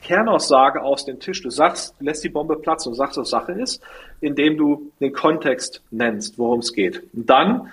Kernaussage 0.00 0.82
aus 0.82 1.04
dem 1.04 1.20
Tisch. 1.20 1.42
Du 1.42 1.50
sagst, 1.50 1.94
lässt 2.00 2.24
die 2.24 2.30
Bombe 2.30 2.56
platzen 2.56 2.92
und 2.92 2.96
sagst, 2.96 3.18
was 3.18 3.28
Sache 3.28 3.52
ist, 3.52 3.82
indem 4.22 4.56
du 4.56 4.90
den 5.00 5.12
Kontext 5.12 5.82
nennst, 5.90 6.38
worum 6.38 6.60
es 6.60 6.72
geht. 6.72 7.02
Und 7.12 7.28
dann 7.28 7.70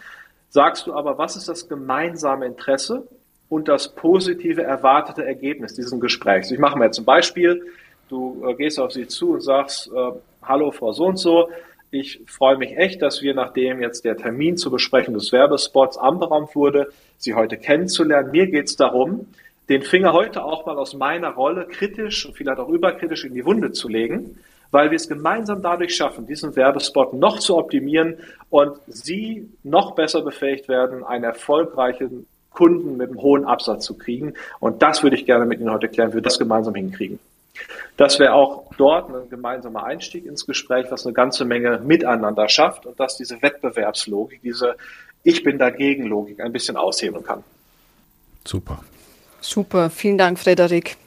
sagst 0.52 0.86
du 0.86 0.94
aber, 0.94 1.18
was 1.18 1.36
ist 1.36 1.48
das 1.48 1.68
gemeinsame 1.68 2.46
Interesse 2.46 3.08
und 3.50 3.68
das 3.68 3.96
positive 3.96 4.62
erwartete 4.62 5.26
Ergebnis 5.26 5.74
dieses 5.74 5.98
Gesprächs. 6.00 6.52
Ich 6.52 6.60
mache 6.60 6.78
mal 6.78 6.86
jetzt 6.86 7.00
ein 7.00 7.06
Beispiel. 7.06 7.62
Du 8.10 8.46
äh, 8.46 8.54
gehst 8.56 8.80
auf 8.80 8.92
sie 8.92 9.08
zu 9.08 9.32
und 9.32 9.42
sagst, 9.42 9.88
äh, 9.88 10.12
hallo 10.44 10.72
Frau 10.72 10.92
so 10.92 11.06
und 11.06 11.18
so, 11.18 11.50
ich 11.90 12.22
freue 12.26 12.58
mich 12.58 12.78
echt, 12.78 13.02
dass 13.02 13.22
wir, 13.22 13.34
nachdem 13.34 13.82
jetzt 13.82 14.06
der 14.06 14.16
Termin 14.16 14.56
zur 14.56 14.72
Besprechung 14.72 15.14
des 15.14 15.32
Werbespots 15.32 15.98
anberaumt 15.98 16.56
wurde, 16.56 16.88
Sie 17.18 17.34
heute 17.34 17.58
kennenzulernen. 17.58 18.32
Mir 18.32 18.48
geht 18.48 18.68
es 18.68 18.76
darum, 18.78 19.28
den 19.70 19.84
Finger 19.84 20.14
heute 20.14 20.44
auch 20.44 20.66
mal 20.66 20.78
aus 20.78 20.94
meiner 20.94 21.30
Rolle 21.30 21.68
kritisch 21.68 22.26
und 22.26 22.36
vielleicht 22.36 22.60
auch 22.60 22.70
überkritisch 22.70 23.26
in 23.26 23.34
die 23.34 23.46
Wunde 23.46 23.74
zu 23.74 23.88
legen, 23.90 24.38
weil 24.72 24.90
wir 24.90 24.96
es 24.96 25.08
gemeinsam 25.08 25.62
dadurch 25.62 25.96
schaffen, 25.96 26.26
diesen 26.26 26.56
Werbespot 26.56 27.14
noch 27.14 27.40
zu 27.40 27.58
optimieren 27.58 28.18
und 28.50 28.78
Sie 28.88 29.50
noch 29.64 29.96
besser 29.96 30.22
befähigt 30.22 30.68
werden, 30.68 31.04
einen 31.04 31.26
erfolgreichen 31.26 32.26
Kunden 32.50 32.98
mit 32.98 33.10
einem 33.10 33.22
hohen 33.22 33.46
Absatz 33.46 33.86
zu 33.86 33.98
kriegen. 33.98 34.34
Und 34.60 34.82
das 34.82 35.04
würde 35.04 35.16
ich 35.16 35.26
gerne 35.26 35.46
mit 35.46 35.60
Ihnen 35.60 35.72
heute 35.72 35.88
klären, 35.88 36.12
wie 36.12 36.16
wir 36.16 36.22
das 36.22 36.40
gemeinsam 36.40 36.76
hinkriegen. 36.76 37.20
Das 37.98 38.20
wäre 38.20 38.34
auch 38.34 38.72
dort 38.78 39.10
ein 39.10 39.30
gemeinsamer 39.30 39.84
Einstieg 39.84 40.26
ins 40.26 40.46
Gespräch, 40.46 40.88
was 40.90 41.06
eine 41.06 41.14
ganze 41.14 41.46
Menge 41.46 41.80
miteinander 41.84 42.48
schafft 42.50 42.86
und 42.86 43.00
dass 43.00 43.18
diese 43.18 43.42
Wettbewerbslogik, 43.42 44.42
diese 44.42 44.76
Ich 45.24 45.44
bin 45.44 45.60
dagegen 45.60 46.06
Logik 46.06 46.40
ein 46.40 46.52
bisschen 46.52 46.78
aushebeln 46.78 47.24
kann. 47.24 47.44
Super. 48.46 48.84
Super, 49.42 49.90
vielen 49.90 50.18
Dank, 50.18 50.40
Frederik. 50.40 50.98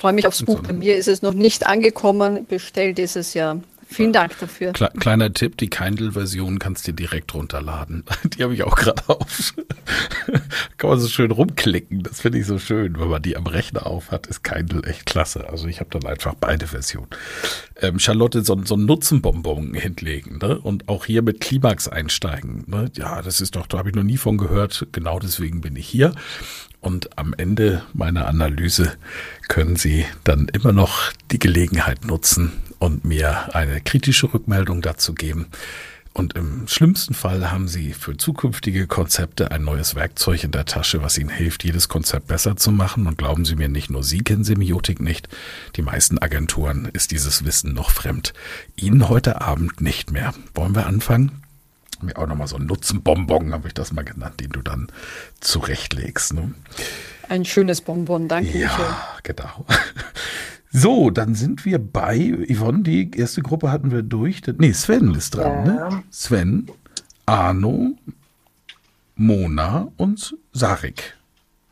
Ich 0.00 0.02
freue 0.02 0.14
mich 0.14 0.26
aufs 0.26 0.42
Buch. 0.42 0.62
Bei 0.62 0.72
mir 0.72 0.96
ist 0.96 1.08
es 1.08 1.20
noch 1.20 1.34
nicht 1.34 1.66
angekommen, 1.66 2.46
bestellt 2.46 2.98
ist 2.98 3.16
es 3.16 3.34
ja. 3.34 3.58
Vielen 3.86 4.14
Dank 4.14 4.32
dafür. 4.38 4.72
Kleiner 4.72 5.30
Tipp, 5.34 5.58
die 5.58 5.68
Kindle-Version 5.68 6.58
kannst 6.58 6.88
du 6.88 6.92
direkt 6.92 7.34
runterladen. 7.34 8.04
Die 8.24 8.42
habe 8.42 8.54
ich 8.54 8.62
auch 8.62 8.76
gerade 8.76 9.02
auf. 9.08 9.52
Kann 10.78 10.88
man 10.88 10.98
so 10.98 11.08
schön 11.08 11.30
rumklicken. 11.30 12.02
Das 12.02 12.22
finde 12.22 12.38
ich 12.38 12.46
so 12.46 12.58
schön. 12.58 12.98
Wenn 12.98 13.08
man 13.08 13.20
die 13.20 13.36
am 13.36 13.46
Rechner 13.46 13.86
auf 13.86 14.10
hat, 14.10 14.26
ist 14.26 14.42
Kindle 14.42 14.84
echt 14.84 15.04
klasse. 15.04 15.50
Also 15.50 15.66
ich 15.66 15.80
habe 15.80 15.90
dann 15.90 16.10
einfach 16.10 16.34
beide 16.34 16.66
Versionen. 16.66 17.08
Ähm, 17.82 17.98
Charlotte, 17.98 18.42
so, 18.42 18.58
so 18.64 18.76
ein 18.76 18.86
Nutzenbonbon 18.86 19.74
hinlegen 19.74 20.38
ne? 20.38 20.58
und 20.58 20.88
auch 20.88 21.04
hier 21.04 21.20
mit 21.20 21.42
Klimax 21.42 21.88
einsteigen. 21.88 22.64
Ne? 22.68 22.90
Ja, 22.94 23.20
das 23.20 23.42
ist 23.42 23.54
doch, 23.54 23.66
da 23.66 23.76
habe 23.76 23.90
ich 23.90 23.94
noch 23.94 24.02
nie 24.02 24.16
von 24.16 24.38
gehört. 24.38 24.86
Genau 24.92 25.18
deswegen 25.18 25.60
bin 25.60 25.76
ich 25.76 25.86
hier. 25.86 26.14
Und 26.80 27.18
am 27.18 27.34
Ende 27.34 27.82
meiner 27.92 28.26
Analyse 28.26 28.92
können 29.48 29.76
Sie 29.76 30.06
dann 30.24 30.48
immer 30.48 30.72
noch 30.72 31.12
die 31.30 31.38
Gelegenheit 31.38 32.04
nutzen 32.04 32.52
und 32.78 33.04
mir 33.04 33.54
eine 33.54 33.80
kritische 33.80 34.32
Rückmeldung 34.32 34.80
dazu 34.80 35.14
geben. 35.14 35.46
Und 36.12 36.34
im 36.34 36.66
schlimmsten 36.66 37.14
Fall 37.14 37.52
haben 37.52 37.68
Sie 37.68 37.92
für 37.92 38.16
zukünftige 38.16 38.86
Konzepte 38.88 39.52
ein 39.52 39.62
neues 39.62 39.94
Werkzeug 39.94 40.42
in 40.42 40.50
der 40.50 40.64
Tasche, 40.64 41.02
was 41.02 41.16
Ihnen 41.16 41.30
hilft, 41.30 41.62
jedes 41.62 41.88
Konzept 41.88 42.26
besser 42.26 42.56
zu 42.56 42.72
machen. 42.72 43.06
Und 43.06 43.16
glauben 43.16 43.44
Sie 43.44 43.54
mir, 43.54 43.68
nicht 43.68 43.90
nur 43.90 44.02
Sie 44.02 44.18
kennen 44.18 44.42
Semiotik 44.42 45.00
nicht. 45.00 45.28
Die 45.76 45.82
meisten 45.82 46.18
Agenturen 46.18 46.88
ist 46.92 47.12
dieses 47.12 47.44
Wissen 47.44 47.74
noch 47.74 47.90
fremd. 47.90 48.32
Ihnen 48.74 49.08
heute 49.08 49.40
Abend 49.40 49.80
nicht 49.80 50.10
mehr. 50.10 50.34
Wollen 50.54 50.74
wir 50.74 50.86
anfangen? 50.86 51.42
Mir 52.02 52.16
auch 52.16 52.26
nochmal 52.26 52.46
so 52.46 52.56
einen 52.56 52.66
Nutzenbonbon, 52.66 53.52
habe 53.52 53.68
ich 53.68 53.74
das 53.74 53.92
mal 53.92 54.04
genannt, 54.04 54.40
den 54.40 54.50
du 54.50 54.62
dann 54.62 54.88
zurechtlegst. 55.40 56.34
Ne? 56.34 56.54
Ein 57.28 57.44
schönes 57.44 57.80
Bonbon, 57.80 58.28
danke. 58.28 58.58
Ja, 58.58 58.68
Michael. 58.68 58.94
genau. 59.22 59.66
So, 60.72 61.10
dann 61.10 61.34
sind 61.34 61.64
wir 61.64 61.80
bei 61.80 62.32
Yvonne, 62.48 62.84
die 62.84 63.10
erste 63.10 63.42
Gruppe 63.42 63.72
hatten 63.72 63.90
wir 63.90 64.02
durch. 64.02 64.40
Nee, 64.58 64.72
Sven 64.72 65.14
ist 65.16 65.34
dran, 65.34 65.64
ne? 65.64 65.76
ja. 65.76 65.88
ne? 65.88 66.02
Sven, 66.10 66.68
Arno, 67.26 67.96
Mona 69.16 69.88
und 69.96 70.36
Sarik. 70.52 71.16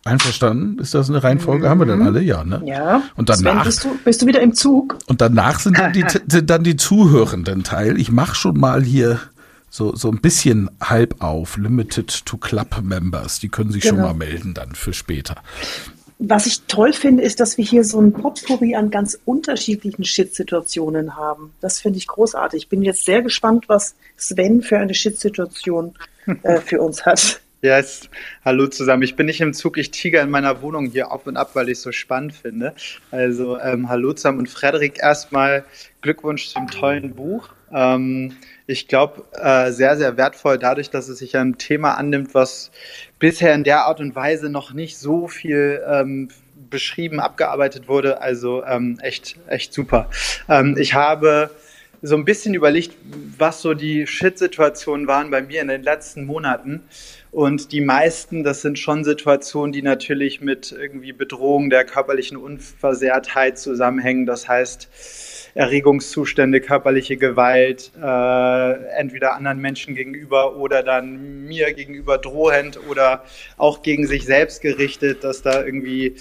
Einverstanden? 0.04 0.78
Ist 0.80 0.94
das 0.94 1.08
eine 1.08 1.22
Reihenfolge? 1.22 1.66
Mhm. 1.66 1.70
Haben 1.70 1.80
wir 1.80 1.86
dann 1.86 2.02
alle? 2.02 2.22
Ja, 2.22 2.42
ne? 2.42 2.62
Ja. 2.64 3.02
Und 3.14 3.28
danach. 3.28 3.62
Sven, 3.62 3.64
bist, 3.64 3.84
du, 3.84 3.98
bist 4.04 4.22
du 4.22 4.26
wieder 4.26 4.40
im 4.40 4.54
Zug? 4.54 4.98
Und 5.06 5.20
danach 5.20 5.60
sind 5.60 5.78
dann 5.78 5.92
die, 5.92 6.04
sind 6.26 6.50
dann 6.50 6.64
die 6.64 6.76
Zuhörenden 6.76 7.62
Teil. 7.62 8.00
Ich 8.00 8.10
mache 8.10 8.34
schon 8.34 8.58
mal 8.58 8.82
hier 8.82 9.20
so, 9.70 9.94
so 9.94 10.10
ein 10.10 10.20
bisschen 10.20 10.70
halb 10.80 11.22
auf, 11.22 11.56
limited 11.56 12.24
to 12.24 12.36
Club 12.36 12.80
Members. 12.82 13.38
Die 13.38 13.48
können 13.48 13.70
sich 13.70 13.82
genau. 13.82 13.96
schon 13.96 14.04
mal 14.04 14.14
melden 14.14 14.54
dann 14.54 14.74
für 14.74 14.92
später. 14.92 15.36
Was 16.20 16.46
ich 16.46 16.62
toll 16.62 16.92
finde, 16.92 17.22
ist, 17.22 17.38
dass 17.38 17.58
wir 17.58 17.64
hier 17.64 17.84
so 17.84 18.00
ein 18.00 18.12
Potpourri 18.12 18.74
an 18.74 18.90
ganz 18.90 19.16
unterschiedlichen 19.24 20.04
Shit-Situationen 20.04 21.16
haben. 21.16 21.52
Das 21.60 21.80
finde 21.80 21.98
ich 21.98 22.08
großartig. 22.08 22.64
Ich 22.64 22.68
bin 22.68 22.82
jetzt 22.82 23.04
sehr 23.04 23.22
gespannt, 23.22 23.68
was 23.68 23.94
Sven 24.16 24.62
für 24.62 24.78
eine 24.78 24.94
Shit-Situation 24.94 25.94
äh, 26.42 26.60
für 26.60 26.82
uns 26.82 27.06
hat. 27.06 27.40
Yes. 27.60 28.08
hallo 28.44 28.68
zusammen. 28.68 29.02
Ich 29.02 29.16
bin 29.16 29.26
nicht 29.26 29.40
im 29.40 29.52
Zug, 29.52 29.78
ich 29.78 29.90
tiger 29.90 30.22
in 30.22 30.30
meiner 30.30 30.62
Wohnung 30.62 30.86
hier 30.86 31.10
auf 31.10 31.26
und 31.26 31.36
ab, 31.36 31.50
weil 31.54 31.68
ich 31.68 31.78
es 31.78 31.82
so 31.82 31.90
spannend 31.90 32.32
finde. 32.32 32.72
Also 33.10 33.58
ähm, 33.58 33.88
hallo 33.88 34.12
zusammen 34.12 34.38
und 34.38 34.48
Frederik, 34.48 35.00
erstmal 35.02 35.64
Glückwunsch 36.00 36.50
zum 36.50 36.68
tollen 36.68 37.16
Buch. 37.16 37.48
Ähm, 37.72 38.36
ich 38.68 38.86
glaube, 38.86 39.24
äh, 39.32 39.72
sehr, 39.72 39.96
sehr 39.96 40.16
wertvoll 40.16 40.58
dadurch, 40.58 40.90
dass 40.90 41.08
es 41.08 41.18
sich 41.18 41.36
ein 41.36 41.58
Thema 41.58 41.94
annimmt, 41.94 42.32
was 42.32 42.70
bisher 43.18 43.52
in 43.56 43.64
der 43.64 43.86
Art 43.86 43.98
und 43.98 44.14
Weise 44.14 44.50
noch 44.50 44.72
nicht 44.72 44.96
so 44.96 45.26
viel 45.26 45.82
ähm, 45.84 46.28
beschrieben, 46.70 47.18
abgearbeitet 47.18 47.88
wurde. 47.88 48.20
Also 48.20 48.64
ähm, 48.66 49.00
echt, 49.02 49.36
echt 49.48 49.74
super. 49.74 50.08
Ähm, 50.48 50.76
ich 50.78 50.94
habe 50.94 51.50
so 52.02 52.14
ein 52.14 52.24
bisschen 52.24 52.54
überlegt, 52.54 52.94
was 53.36 53.62
so 53.62 53.74
die 53.74 54.06
Shit-Situationen 54.06 55.08
waren 55.08 55.30
bei 55.30 55.42
mir 55.42 55.60
in 55.60 55.68
den 55.68 55.82
letzten 55.82 56.24
Monaten. 56.24 56.82
Und 57.30 57.72
die 57.72 57.80
meisten, 57.82 58.42
das 58.42 58.62
sind 58.62 58.78
schon 58.78 59.04
Situationen, 59.04 59.72
die 59.72 59.82
natürlich 59.82 60.40
mit 60.40 60.72
irgendwie 60.72 61.12
Bedrohung 61.12 61.68
der 61.68 61.84
körperlichen 61.84 62.36
Unversehrtheit 62.36 63.58
zusammenhängen. 63.58 64.24
Das 64.24 64.48
heißt, 64.48 64.88
Erregungszustände, 65.54 66.60
körperliche 66.60 67.16
Gewalt, 67.16 67.90
äh, 68.00 68.72
entweder 68.96 69.34
anderen 69.34 69.58
Menschen 69.58 69.94
gegenüber 69.94 70.56
oder 70.56 70.82
dann 70.82 71.46
mir 71.46 71.72
gegenüber 71.74 72.18
drohend 72.18 72.78
oder 72.88 73.24
auch 73.56 73.82
gegen 73.82 74.06
sich 74.06 74.24
selbst 74.24 74.62
gerichtet, 74.62 75.24
dass 75.24 75.42
da 75.42 75.64
irgendwie 75.64 76.14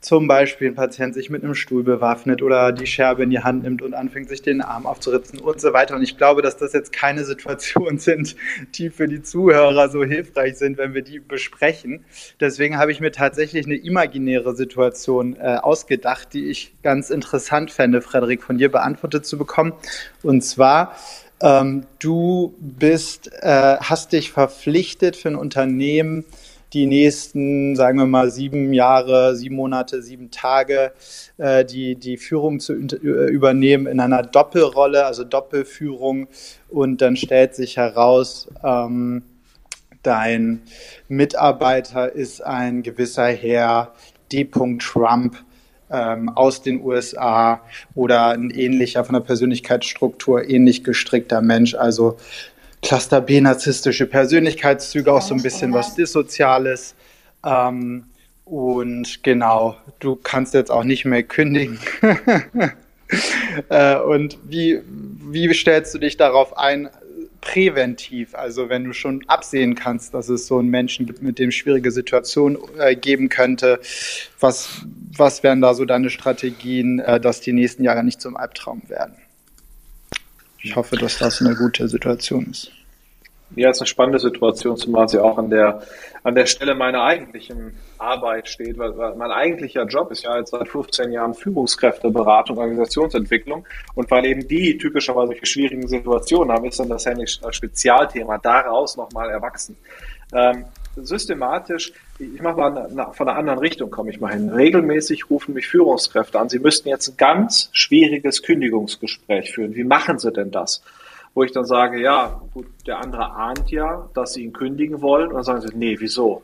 zum 0.00 0.26
Beispiel 0.26 0.68
ein 0.68 0.74
Patient 0.74 1.12
sich 1.12 1.28
mit 1.28 1.44
einem 1.44 1.54
Stuhl 1.54 1.82
bewaffnet 1.82 2.40
oder 2.40 2.72
die 2.72 2.86
Scherbe 2.86 3.22
in 3.22 3.30
die 3.30 3.40
Hand 3.40 3.64
nimmt 3.64 3.82
und 3.82 3.92
anfängt, 3.92 4.30
sich 4.30 4.40
den 4.40 4.62
Arm 4.62 4.86
aufzuritzen 4.86 5.38
und 5.40 5.60
so 5.60 5.74
weiter. 5.74 5.94
Und 5.94 6.02
ich 6.02 6.16
glaube, 6.16 6.40
dass 6.40 6.56
das 6.56 6.72
jetzt 6.72 6.92
keine 6.92 7.24
Situationen 7.24 7.98
sind, 7.98 8.34
die 8.74 8.88
für 8.88 9.08
die 9.08 9.22
Zuhörer 9.22 9.90
so 9.90 10.02
hilfreich 10.02 10.56
sind, 10.56 10.78
wenn 10.78 10.94
wir 10.94 11.02
die 11.02 11.18
besprechen. 11.18 12.04
Deswegen 12.40 12.78
habe 12.78 12.92
ich 12.92 13.00
mir 13.00 13.12
tatsächlich 13.12 13.66
eine 13.66 13.76
imaginäre 13.76 14.56
Situation 14.56 15.36
äh, 15.36 15.58
ausgedacht, 15.60 16.32
die 16.32 16.48
ich 16.48 16.74
ganz 16.82 17.10
interessant 17.10 17.70
fände, 17.70 18.00
Frederik, 18.00 18.42
von 18.42 18.56
dir 18.56 18.70
beantwortet 18.70 19.26
zu 19.26 19.36
bekommen. 19.36 19.74
Und 20.22 20.42
zwar, 20.42 20.96
ähm, 21.42 21.84
du 21.98 22.54
bist, 22.58 23.30
äh, 23.42 23.76
hast 23.80 24.12
dich 24.12 24.32
verpflichtet 24.32 25.16
für 25.16 25.28
ein 25.28 25.36
Unternehmen, 25.36 26.24
die 26.72 26.86
nächsten, 26.86 27.74
sagen 27.74 27.98
wir 27.98 28.06
mal, 28.06 28.30
sieben 28.30 28.72
Jahre, 28.72 29.34
sieben 29.36 29.56
Monate, 29.56 30.02
sieben 30.02 30.30
Tage 30.30 30.92
äh, 31.38 31.64
die, 31.64 31.96
die 31.96 32.16
Führung 32.16 32.60
zu 32.60 32.74
übernehmen 32.74 33.86
in 33.86 34.00
einer 34.00 34.22
Doppelrolle, 34.22 35.04
also 35.04 35.24
Doppelführung. 35.24 36.28
Und 36.68 37.00
dann 37.00 37.16
stellt 37.16 37.54
sich 37.54 37.76
heraus, 37.76 38.48
ähm, 38.62 39.22
dein 40.02 40.62
Mitarbeiter 41.08 42.12
ist 42.12 42.40
ein 42.42 42.82
gewisser 42.82 43.26
Herr 43.26 43.92
D. 44.32 44.44
Trump 44.44 45.36
ähm, 45.90 46.28
aus 46.30 46.62
den 46.62 46.82
USA 46.82 47.60
oder 47.94 48.28
ein 48.28 48.50
ähnlicher 48.50 49.04
von 49.04 49.14
der 49.14 49.20
Persönlichkeitsstruktur 49.20 50.48
ähnlich 50.48 50.84
gestrickter 50.84 51.42
Mensch, 51.42 51.74
also 51.74 52.16
Cluster 52.82 53.20
B 53.20 53.40
narzisstische 53.40 54.06
Persönlichkeitszüge, 54.06 55.12
auch 55.12 55.22
so 55.22 55.34
ein 55.34 55.42
bisschen 55.42 55.72
was 55.72 55.94
Dissoziales. 55.94 56.94
Ähm, 57.44 58.04
und 58.44 59.22
genau, 59.22 59.76
du 60.00 60.16
kannst 60.16 60.54
jetzt 60.54 60.70
auch 60.70 60.84
nicht 60.84 61.04
mehr 61.04 61.22
kündigen. 61.22 61.78
äh, 63.68 63.96
und 63.96 64.38
wie, 64.44 64.80
wie 64.86 65.52
stellst 65.54 65.94
du 65.94 65.98
dich 65.98 66.16
darauf 66.16 66.56
ein, 66.58 66.88
präventiv, 67.40 68.34
also 68.34 68.68
wenn 68.68 68.84
du 68.84 68.92
schon 68.92 69.24
absehen 69.26 69.74
kannst, 69.74 70.14
dass 70.14 70.28
es 70.28 70.46
so 70.46 70.58
einen 70.58 70.68
Menschen 70.68 71.06
gibt, 71.06 71.22
mit 71.22 71.38
dem 71.38 71.50
schwierige 71.50 71.90
Situationen 71.90 72.58
äh, 72.78 72.94
geben 72.94 73.28
könnte, 73.28 73.80
was, 74.38 74.82
was 75.16 75.42
wären 75.42 75.60
da 75.60 75.74
so 75.74 75.84
deine 75.84 76.10
Strategien, 76.10 76.98
äh, 77.00 77.20
dass 77.20 77.40
die 77.40 77.52
nächsten 77.52 77.82
Jahre 77.82 78.04
nicht 78.04 78.20
zum 78.20 78.36
Albtraum 78.36 78.82
werden? 78.88 79.14
Ich 80.62 80.76
hoffe, 80.76 80.96
dass 80.96 81.18
das 81.18 81.40
eine 81.40 81.54
gute 81.54 81.88
Situation 81.88 82.46
ist. 82.50 82.70
Ja, 83.56 83.70
es 83.70 83.78
ist 83.78 83.80
eine 83.82 83.86
spannende 83.88 84.18
Situation, 84.20 84.76
zumal 84.76 85.08
sie 85.08 85.18
auch 85.18 85.36
an 85.36 85.50
der, 85.50 85.82
an 86.22 86.36
der 86.36 86.46
Stelle 86.46 86.76
meiner 86.76 87.02
eigentlichen 87.02 87.74
Arbeit 87.98 88.48
steht, 88.48 88.78
weil, 88.78 88.96
weil 88.96 89.16
mein 89.16 89.32
eigentlicher 89.32 89.84
Job 89.86 90.12
ist 90.12 90.22
ja 90.22 90.38
jetzt 90.38 90.50
seit 90.50 90.68
15 90.68 91.10
Jahren 91.10 91.34
Führungskräfteberatung, 91.34 92.58
Organisationsentwicklung 92.58 93.66
und 93.94 94.08
weil 94.10 94.24
eben 94.26 94.46
die 94.46 94.78
typischerweise 94.78 95.28
solche 95.28 95.46
schwierigen 95.46 95.88
Situationen 95.88 96.52
haben, 96.52 96.64
ist 96.66 96.78
dann 96.78 96.88
das 96.88 97.04
ja 97.04 97.14
nicht 97.14 97.44
als 97.44 97.56
Spezialthema 97.56 98.38
daraus 98.38 98.96
nochmal 98.96 99.30
erwachsen. 99.30 99.76
Ähm, 100.32 100.66
systematisch, 100.96 101.92
ich 102.20 102.42
mache 102.42 102.56
mal 102.56 102.76
eine, 102.76 103.12
von 103.12 103.28
einer 103.28 103.38
anderen 103.38 103.58
Richtung, 103.58 103.90
komme 103.90 104.10
ich 104.10 104.20
mal 104.20 104.32
hin. 104.32 104.50
Regelmäßig 104.50 105.30
rufen 105.30 105.54
mich 105.54 105.68
Führungskräfte 105.68 106.38
an, 106.38 106.48
sie 106.48 106.58
müssten 106.58 106.88
jetzt 106.88 107.08
ein 107.08 107.16
ganz 107.16 107.70
schwieriges 107.72 108.42
Kündigungsgespräch 108.42 109.52
führen. 109.52 109.74
Wie 109.74 109.84
machen 109.84 110.18
sie 110.18 110.30
denn 110.30 110.50
das? 110.50 110.82
wo 111.34 111.44
ich 111.44 111.52
dann 111.52 111.64
sage, 111.64 112.00
ja, 112.00 112.40
gut, 112.52 112.66
der 112.86 112.98
andere 112.98 113.32
ahnt 113.32 113.70
ja, 113.70 114.08
dass 114.14 114.34
sie 114.34 114.44
ihn 114.44 114.52
kündigen 114.52 115.00
wollen. 115.00 115.28
Und 115.28 115.34
dann 115.34 115.44
sagen 115.44 115.60
sie, 115.60 115.76
nee, 115.76 115.96
wieso? 115.98 116.42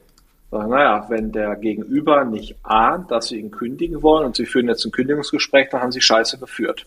Sagen, 0.51 0.71
naja, 0.71 1.07
wenn 1.09 1.33
der 1.33 1.57
Gegenüber 1.57 2.25
nicht 2.25 2.57
ahnt, 2.63 3.11
dass 3.11 3.29
sie 3.29 3.41
ihn 3.41 3.51
kündigen 3.51 4.03
wollen 4.03 4.27
und 4.27 4.37
sie 4.37 4.47
führen 4.47 4.69
jetzt 4.69 4.85
ein 4.85 4.93
Kündigungsgespräch, 4.93 5.69
dann 5.71 5.83
haben 5.83 5.93
sie 5.93 6.01
Scheiße 6.01 6.39
geführt. 6.39 6.87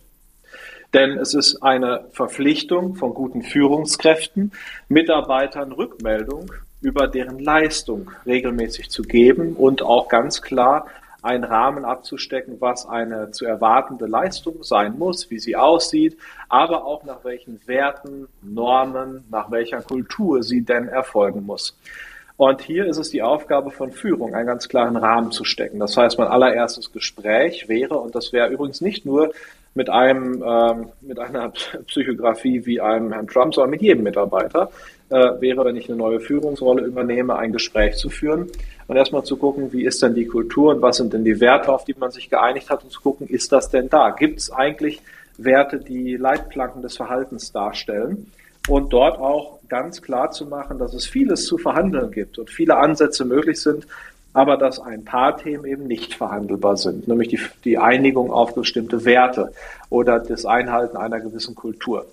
Denn 0.93 1.19
es 1.19 1.33
ist 1.33 1.61
eine 1.61 2.05
Verpflichtung 2.11 2.95
von 2.95 3.13
guten 3.13 3.43
Führungskräften, 3.43 4.53
Mitarbeitern 4.87 5.71
Rückmeldung 5.71 6.51
über 6.81 7.07
deren 7.07 7.39
Leistung 7.39 8.11
regelmäßig 8.25 8.89
zu 8.89 9.01
geben 9.01 9.55
und 9.55 9.81
auch 9.81 10.07
ganz 10.07 10.41
klar 10.41 10.87
einen 11.21 11.43
Rahmen 11.43 11.83
abzustecken, 11.83 12.61
was 12.61 12.87
eine 12.87 13.31
zu 13.31 13.45
erwartende 13.45 14.05
Leistung 14.05 14.63
sein 14.63 14.97
muss, 14.97 15.29
wie 15.29 15.39
sie 15.39 15.55
aussieht, 15.55 16.17
aber 16.47 16.85
auch 16.85 17.03
nach 17.03 17.25
welchen 17.25 17.59
Werten, 17.67 18.27
Normen, 18.41 19.25
nach 19.29 19.51
welcher 19.51 19.81
Kultur 19.81 20.43
sie 20.43 20.61
denn 20.61 20.87
erfolgen 20.87 21.45
muss. 21.45 21.77
Und 22.37 22.61
hier 22.61 22.85
ist 22.85 22.97
es 22.97 23.09
die 23.09 23.21
Aufgabe 23.21 23.69
von 23.69 23.91
Führung, 23.91 24.33
einen 24.33 24.47
ganz 24.47 24.69
klaren 24.69 24.95
Rahmen 24.95 25.31
zu 25.31 25.43
stecken. 25.43 25.77
Das 25.79 25.97
heißt, 25.97 26.17
mein 26.17 26.29
allererstes 26.29 26.93
Gespräch 26.93 27.67
wäre, 27.67 27.97
und 27.97 28.15
das 28.15 28.31
wäre 28.31 28.47
übrigens 28.47 28.79
nicht 28.79 29.05
nur 29.05 29.33
mit 29.75 29.89
einem, 29.89 30.41
ähm, 30.41 30.87
mit 31.01 31.19
einer 31.19 31.49
Psychografie 31.87 32.65
wie 32.65 32.79
einem 32.79 33.11
Herrn 33.11 33.27
Trump, 33.27 33.53
sondern 33.53 33.71
mit 33.71 33.81
jedem 33.81 34.03
Mitarbeiter, 34.03 34.71
äh, 35.09 35.41
wäre, 35.41 35.65
wenn 35.65 35.75
ich 35.75 35.89
eine 35.89 35.97
neue 35.97 36.19
Führungsrolle 36.19 36.83
übernehme, 36.83 37.35
ein 37.37 37.51
Gespräch 37.51 37.97
zu 37.97 38.09
führen 38.09 38.47
und 38.87 38.95
erstmal 38.95 39.23
zu 39.23 39.37
gucken, 39.37 39.71
wie 39.73 39.83
ist 39.83 40.01
denn 40.01 40.15
die 40.15 40.25
Kultur 40.25 40.73
und 40.73 40.81
was 40.81 40.97
sind 40.97 41.13
denn 41.13 41.23
die 41.23 41.39
Werte, 41.39 41.71
auf 41.71 41.85
die 41.85 41.95
man 41.97 42.11
sich 42.11 42.29
geeinigt 42.29 42.69
hat 42.69 42.83
und 42.83 42.91
zu 42.91 43.01
gucken, 43.01 43.27
ist 43.27 43.51
das 43.51 43.69
denn 43.69 43.89
da? 43.89 44.11
Gibt 44.11 44.39
es 44.39 44.51
eigentlich 44.51 45.01
Werte, 45.37 45.79
die 45.79 46.15
Leitplanken 46.15 46.81
des 46.81 46.97
Verhaltens 46.97 47.51
darstellen? 47.51 48.31
Und 48.67 48.93
dort 48.93 49.17
auch 49.19 49.59
ganz 49.67 50.01
klar 50.01 50.31
zu 50.31 50.45
machen, 50.45 50.77
dass 50.77 50.93
es 50.93 51.07
vieles 51.07 51.45
zu 51.45 51.57
verhandeln 51.57 52.11
gibt 52.11 52.37
und 52.37 52.49
viele 52.49 52.77
Ansätze 52.77 53.25
möglich 53.25 53.59
sind, 53.61 53.87
aber 54.33 54.57
dass 54.57 54.79
ein 54.79 55.05
paar 55.05 55.37
Themen 55.37 55.65
eben 55.65 55.87
nicht 55.87 56.13
verhandelbar 56.13 56.77
sind, 56.77 57.07
nämlich 57.07 57.29
die, 57.29 57.39
die 57.63 57.77
Einigung 57.77 58.31
auf 58.31 58.53
bestimmte 58.53 59.05
Werte 59.05 59.51
oder 59.89 60.19
das 60.19 60.45
Einhalten 60.45 60.97
einer 60.97 61.19
gewissen 61.19 61.55
Kultur. 61.55 62.05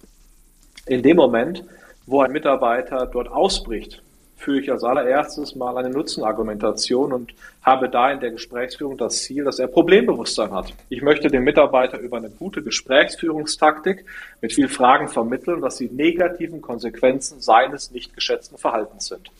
In 0.86 1.02
dem 1.02 1.16
Moment, 1.16 1.64
wo 2.06 2.20
ein 2.20 2.32
Mitarbeiter 2.32 3.06
dort 3.06 3.28
ausbricht, 3.28 4.02
führe 4.36 4.60
ich 4.60 4.70
als 4.70 4.84
allererstes 4.84 5.56
mal 5.56 5.76
eine 5.78 5.90
Nutzenargumentation 5.90 7.12
und 7.12 7.34
habe 7.62 7.88
da 7.88 8.12
in 8.12 8.20
der 8.20 8.30
Gesprächsführung 8.30 8.96
das 8.96 9.22
Ziel, 9.22 9.44
dass 9.44 9.58
er 9.58 9.66
Problembewusstsein 9.66 10.52
hat. 10.52 10.72
Ich 10.88 11.02
möchte 11.02 11.28
dem 11.28 11.42
Mitarbeiter 11.42 11.98
über 11.98 12.18
eine 12.18 12.30
gute 12.30 12.62
Gesprächsführungstaktik 12.62 14.04
mit 14.42 14.52
viel 14.52 14.68
Fragen 14.68 15.08
vermitteln, 15.08 15.62
was 15.62 15.76
die 15.76 15.88
negativen 15.88 16.60
Konsequenzen 16.60 17.40
seines 17.40 17.90
nicht 17.90 18.14
geschätzten 18.14 18.58
Verhaltens 18.58 19.06
sind. 19.06 19.30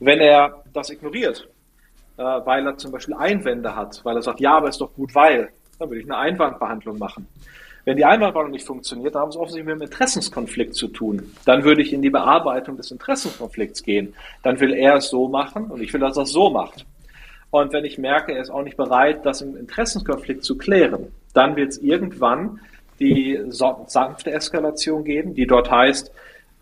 Wenn 0.00 0.20
er 0.20 0.64
das 0.72 0.88
ignoriert, 0.90 1.46
äh, 2.16 2.22
weil 2.22 2.66
er 2.66 2.78
zum 2.78 2.92
Beispiel 2.92 3.14
Einwände 3.14 3.76
hat, 3.76 4.00
weil 4.04 4.16
er 4.16 4.22
sagt, 4.22 4.40
ja, 4.40 4.56
aber 4.56 4.70
ist 4.70 4.80
doch 4.80 4.94
gut, 4.94 5.14
weil, 5.14 5.50
dann 5.78 5.90
würde 5.90 6.00
ich 6.00 6.06
eine 6.06 6.16
Einwandbehandlung 6.16 6.98
machen. 6.98 7.26
Wenn 7.90 7.96
die 7.96 8.04
Einwandbehandlung 8.04 8.52
nicht 8.52 8.68
funktioniert, 8.68 9.16
dann 9.16 9.22
haben 9.22 9.30
es 9.30 9.36
offensichtlich 9.36 9.66
mit 9.66 9.82
einem 9.82 9.90
Interessenskonflikt 9.90 10.76
zu 10.76 10.86
tun. 10.86 11.32
Dann 11.44 11.64
würde 11.64 11.82
ich 11.82 11.92
in 11.92 12.02
die 12.02 12.10
Bearbeitung 12.10 12.76
des 12.76 12.92
Interessenskonflikts 12.92 13.82
gehen. 13.82 14.14
Dann 14.44 14.60
will 14.60 14.72
er 14.74 14.94
es 14.94 15.08
so 15.08 15.26
machen 15.26 15.64
und 15.72 15.82
ich 15.82 15.92
will, 15.92 15.98
dass 15.98 16.16
er 16.16 16.22
es 16.22 16.30
so 16.30 16.50
macht. 16.50 16.86
Und 17.50 17.72
wenn 17.72 17.84
ich 17.84 17.98
merke, 17.98 18.32
er 18.32 18.42
ist 18.42 18.50
auch 18.50 18.62
nicht 18.62 18.76
bereit, 18.76 19.26
das 19.26 19.42
im 19.42 19.56
Interessenskonflikt 19.56 20.44
zu 20.44 20.56
klären, 20.56 21.08
dann 21.34 21.56
wird 21.56 21.70
es 21.70 21.78
irgendwann 21.78 22.60
die 23.00 23.40
sanfte 23.48 24.30
Eskalation 24.30 25.02
geben, 25.02 25.34
die 25.34 25.48
dort 25.48 25.68
heißt, 25.68 26.12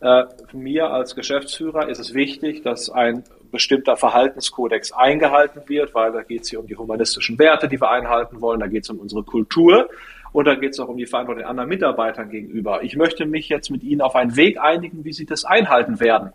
äh, 0.01 0.25
mir 0.55 0.91
als 0.91 1.15
Geschäftsführer 1.15 1.91
ist 1.91 1.99
es 1.99 2.15
wichtig, 2.15 2.63
dass 2.63 2.89
ein 2.89 3.23
bestimmter 3.53 3.99
Verhaltenskodex 3.99 4.93
eingehalten 4.93 5.61
wird, 5.67 5.95
weil 5.95 6.11
da 6.11 6.23
geht 6.23 6.45
es 6.45 6.49
hier 6.49 6.61
um 6.61 6.67
die 6.67 6.77
humanistischen 6.77 7.39
Werte, 7.39 7.69
die 7.69 7.79
wir 7.79 7.91
einhalten 7.91 8.41
wollen, 8.41 8.61
da 8.61 8.67
geht 8.67 8.85
es 8.85 8.89
um 8.89 8.99
unsere 8.99 9.25
Kultur 9.25 9.91
und 10.33 10.47
da 10.47 10.55
geht 10.55 10.73
es 10.73 10.81
auch 10.81 10.89
um 10.89 10.97
die 10.97 11.07
Verantwortung 11.07 11.43
den 11.43 11.49
anderen 11.49 11.69
Mitarbeitern 11.69 12.31
gegenüber. 12.31 12.83
Ich 12.83 12.97
möchte 12.97 13.27
mich 13.27 13.49
jetzt 13.49 13.71
mit 13.71 13.83
Ihnen 13.83 14.01
auf 14.01 14.15
einen 14.15 14.37
Weg 14.37 14.61
einigen, 14.61 15.05
wie 15.05 15.13
Sie 15.13 15.27
das 15.27 15.45
einhalten 15.45 16.01
werden. 16.01 16.33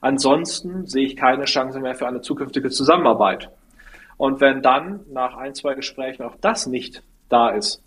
Ansonsten 0.00 0.86
sehe 0.86 1.06
ich 1.06 1.16
keine 1.16 1.44
Chance 1.44 1.80
mehr 1.80 1.94
für 1.94 2.08
eine 2.08 2.20
zukünftige 2.20 2.70
Zusammenarbeit. 2.70 3.50
Und 4.16 4.40
wenn 4.40 4.62
dann 4.62 5.00
nach 5.10 5.36
ein, 5.36 5.54
zwei 5.54 5.74
Gesprächen 5.74 6.22
auch 6.22 6.36
das 6.40 6.66
nicht 6.66 7.02
da 7.28 7.50
ist, 7.50 7.82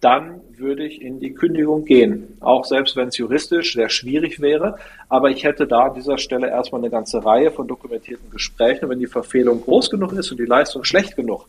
dann 0.00 0.40
würde 0.56 0.84
ich 0.86 1.00
in 1.00 1.20
die 1.20 1.32
Kündigung 1.32 1.84
gehen. 1.84 2.36
Auch 2.40 2.64
selbst 2.64 2.96
wenn 2.96 3.08
es 3.08 3.16
juristisch 3.16 3.74
sehr 3.74 3.88
schwierig 3.88 4.40
wäre. 4.40 4.78
Aber 5.08 5.30
ich 5.30 5.44
hätte 5.44 5.66
da 5.66 5.86
an 5.86 5.94
dieser 5.94 6.18
Stelle 6.18 6.48
erstmal 6.48 6.80
eine 6.82 6.90
ganze 6.90 7.24
Reihe 7.24 7.50
von 7.50 7.66
dokumentierten 7.66 8.30
Gesprächen. 8.30 8.88
wenn 8.88 8.98
die 8.98 9.06
Verfehlung 9.06 9.62
groß 9.62 9.90
genug 9.90 10.12
ist 10.12 10.30
und 10.30 10.38
die 10.38 10.44
Leistung 10.44 10.84
schlecht 10.84 11.16
genug, 11.16 11.48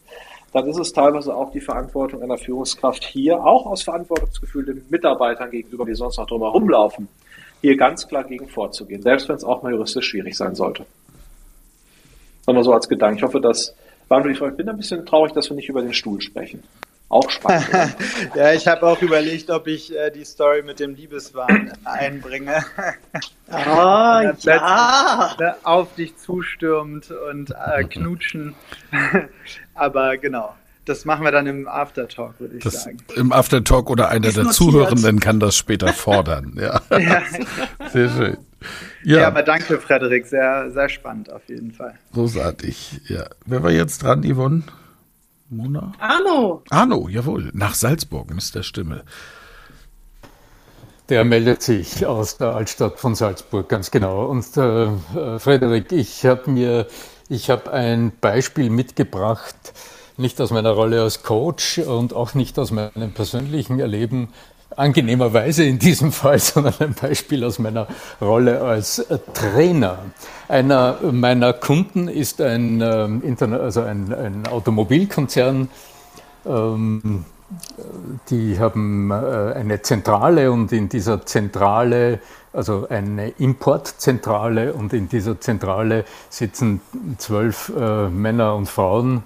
dann 0.53 0.67
ist 0.67 0.79
es 0.79 0.93
teilweise 0.93 1.35
auch 1.35 1.51
die 1.51 1.61
Verantwortung 1.61 2.21
einer 2.21 2.37
Führungskraft 2.37 3.03
hier, 3.03 3.43
auch 3.43 3.65
aus 3.65 3.83
Verantwortungsgefühl 3.83 4.65
den 4.65 4.85
Mitarbeitern 4.89 5.51
gegenüber, 5.51 5.85
die 5.85 5.95
sonst 5.95 6.17
noch 6.17 6.27
drüber 6.27 6.49
rumlaufen, 6.49 7.07
hier 7.61 7.75
ganz 7.75 8.07
klar 8.07 8.23
gegen 8.23 8.47
vorzugehen, 8.47 9.01
selbst 9.01 9.27
wenn 9.29 9.35
es 9.35 9.43
auch 9.43 9.63
mal 9.63 9.71
juristisch 9.71 10.07
schwierig 10.07 10.35
sein 10.37 10.55
sollte. 10.55 10.85
Nochmal 12.45 12.63
so 12.63 12.73
als 12.73 12.87
Gedanke. 12.87 13.17
Ich 13.17 13.23
hoffe, 13.23 13.41
dass 13.41 13.75
ich 14.29 14.39
bin 14.39 14.69
ein 14.69 14.77
bisschen 14.77 15.05
traurig, 15.05 15.33
dass 15.33 15.49
wir 15.49 15.55
nicht 15.55 15.67
über 15.67 15.81
den 15.81 15.93
Stuhl 15.93 16.21
sprechen. 16.21 16.63
Auch 17.09 17.29
spannend. 17.29 17.67
ja, 18.35 18.51
ich 18.51 18.67
habe 18.67 18.85
auch 18.85 19.01
überlegt, 19.01 19.49
ob 19.49 19.67
ich 19.67 19.95
äh, 19.95 20.11
die 20.11 20.25
Story 20.25 20.61
mit 20.61 20.81
dem 20.81 20.93
Liebeswahn 20.93 21.71
einbringe. 21.85 22.65
Ah, 23.49 24.21
oh, 24.33 24.37
ja. 24.41 25.35
Ne, 25.39 25.55
auf 25.63 25.95
dich 25.95 26.17
zustürmt 26.17 27.09
und 27.11 27.51
äh, 27.51 27.83
knutschen. 27.85 28.55
Aber 29.77 30.17
genau, 30.17 30.53
das 30.85 31.05
machen 31.05 31.23
wir 31.23 31.31
dann 31.31 31.47
im 31.47 31.67
Aftertalk, 31.67 32.39
würde 32.39 32.57
ich 32.57 32.63
das, 32.63 32.83
sagen. 32.83 32.97
Im 33.15 33.31
Aftertalk 33.31 33.89
oder 33.89 34.09
einer 34.09 34.31
der 34.31 34.47
Zuhörenden 34.47 35.19
kann 35.19 35.39
das 35.39 35.55
später 35.55 35.93
fordern. 35.93 36.57
Ja. 36.59 36.81
ja. 36.97 37.21
Sehr 37.91 38.09
schön. 38.09 38.37
Ja. 39.03 39.19
ja, 39.19 39.27
aber 39.27 39.43
danke, 39.43 39.79
Frederik. 39.79 40.25
Sehr, 40.25 40.71
sehr 40.71 40.89
spannend 40.89 41.31
auf 41.31 41.47
jeden 41.47 41.71
Fall. 41.71 41.93
Großartig. 42.13 43.01
Ja. 43.07 43.25
Wer 43.45 43.63
war 43.63 43.71
jetzt 43.71 44.03
dran, 44.03 44.23
Yvonne? 44.23 44.63
Mona? 45.49 45.93
Arno. 45.99 46.63
Arno, 46.69 47.07
jawohl. 47.09 47.51
Nach 47.53 47.73
Salzburg, 47.73 48.31
Mr. 48.31 48.63
Stimme. 48.63 49.03
Der 51.09 51.23
meldet 51.23 51.61
sich 51.61 52.05
aus 52.05 52.37
der 52.37 52.55
Altstadt 52.55 52.99
von 52.99 53.15
Salzburg, 53.15 53.69
ganz 53.69 53.91
genau. 53.91 54.25
Und 54.25 54.57
äh, 54.57 54.85
äh 54.85 55.39
Frederik, 55.39 55.91
ich 55.93 56.25
habe 56.25 56.51
mir, 56.51 56.87
ich 57.29 57.49
habe 57.49 57.71
ein 57.71 58.11
Beispiel 58.21 58.69
mitgebracht, 58.69 59.55
nicht 60.17 60.39
aus 60.41 60.51
meiner 60.51 60.71
Rolle 60.71 61.01
als 61.01 61.23
Coach 61.23 61.79
und 61.79 62.13
auch 62.13 62.33
nicht 62.33 62.57
aus 62.57 62.71
meinem 62.71 63.11
persönlichen 63.13 63.79
Erleben, 63.79 64.29
angenehmerweise 64.75 65.63
in 65.63 65.79
diesem 65.79 66.11
Fall, 66.13 66.39
sondern 66.39 66.73
ein 66.79 66.93
Beispiel 66.93 67.43
aus 67.43 67.59
meiner 67.59 67.87
Rolle 68.21 68.61
als 68.61 69.05
Trainer. 69.33 69.99
Einer 70.47 70.97
meiner 71.11 71.53
Kunden 71.53 72.07
ist 72.07 72.41
ein, 72.41 72.81
ähm, 72.81 73.37
also 73.39 73.81
ein, 73.81 74.13
ein 74.13 74.47
Automobilkonzern. 74.47 75.69
Ähm, 76.45 77.25
die 78.29 78.59
haben 78.59 79.11
äh, 79.11 79.13
eine 79.13 79.81
Zentrale 79.81 80.51
und 80.51 80.71
in 80.71 80.89
dieser 80.89 81.25
Zentrale, 81.25 82.19
also 82.57 82.87
eine 82.89 83.29
Importzentrale 83.29 84.73
und 84.73 84.91
in 84.91 85.07
dieser 85.07 85.39
Zentrale 85.39 86.05
sitzen 86.29 86.81
zwölf 87.19 87.71
äh, 87.77 88.09
Männer 88.09 88.55
und 88.55 88.67
Frauen 88.67 89.23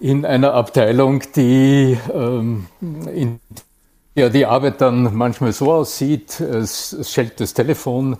in 0.00 0.26
einer 0.26 0.52
Abteilung, 0.52 1.22
die 1.34 1.98
ähm, 2.12 2.66
in 2.80 3.40
ja, 4.14 4.28
die 4.28 4.44
Arbeit 4.44 4.82
dann 4.82 5.14
manchmal 5.14 5.52
so 5.52 5.72
aussieht, 5.72 6.40
es, 6.40 7.10
schellt 7.10 7.40
das 7.40 7.54
Telefon, 7.54 8.18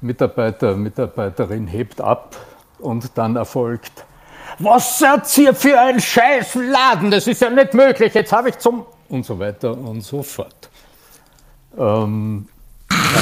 Mitarbeiter, 0.00 0.76
Mitarbeiterin 0.76 1.68
hebt 1.68 2.00
ab 2.00 2.36
und 2.80 3.16
dann 3.16 3.36
erfolgt, 3.36 4.04
was 4.58 4.98
seid 4.98 5.38
ihr 5.38 5.54
für 5.54 5.80
ein 5.80 6.00
scheiß 6.00 6.56
Laden, 6.56 7.12
das 7.12 7.28
ist 7.28 7.40
ja 7.40 7.48
nicht 7.48 7.74
möglich, 7.74 8.12
jetzt 8.12 8.32
habe 8.32 8.48
ich 8.48 8.58
zum... 8.58 8.84
und 9.08 9.24
so 9.24 9.38
weiter 9.38 9.70
und 9.70 10.02
so 10.02 10.22
fort. 10.22 10.68
Ähm, 11.78 12.48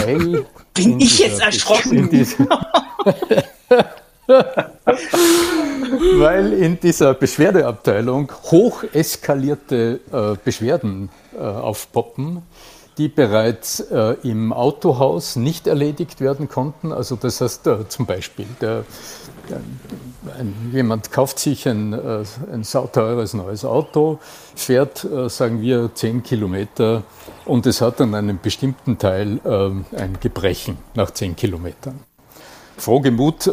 weil 0.05 0.45
Bin 0.75 1.01
ich 1.01 1.19
jetzt 1.19 1.41
erschrocken? 1.41 2.09
weil 6.15 6.53
in 6.53 6.79
dieser 6.81 7.15
Beschwerdeabteilung 7.15 8.31
hoch 8.51 8.85
eskalierte 8.93 10.01
äh, 10.13 10.37
Beschwerden 10.45 11.11
äh, 11.35 11.41
aufpoppen, 11.41 12.43
die 12.99 13.09
bereits 13.09 13.81
äh, 13.81 14.17
im 14.23 14.53
Autohaus 14.53 15.37
nicht 15.37 15.67
erledigt 15.67 16.21
werden 16.21 16.49
konnten. 16.49 16.93
Also 16.93 17.17
das 17.17 17.41
heißt 17.41 17.67
äh, 17.67 17.89
zum 17.89 18.07
Beispiel, 18.07 18.47
der, 18.61 18.85
jemand 20.73 21.11
kauft 21.11 21.39
sich 21.39 21.69
ein, 21.69 21.93
äh, 21.93 22.25
ein 22.53 22.65
sauteures 22.65 23.35
neues 23.35 23.65
Auto, 23.65 24.19
fährt, 24.55 25.05
äh, 25.05 25.29
sagen 25.29 25.61
wir, 25.61 25.91
10 25.95 26.23
Kilometer 26.23 27.03
und 27.45 27.67
es 27.67 27.81
hat 27.81 28.01
an 28.01 28.15
einem 28.15 28.39
bestimmten 28.41 28.99
Teil 28.99 29.41
äh, 29.45 29.99
ein 29.99 30.19
Gebrechen 30.21 30.79
nach 30.95 31.11
10 31.11 31.37
Kilometern. 31.37 32.01
Frohgemut 32.77 33.49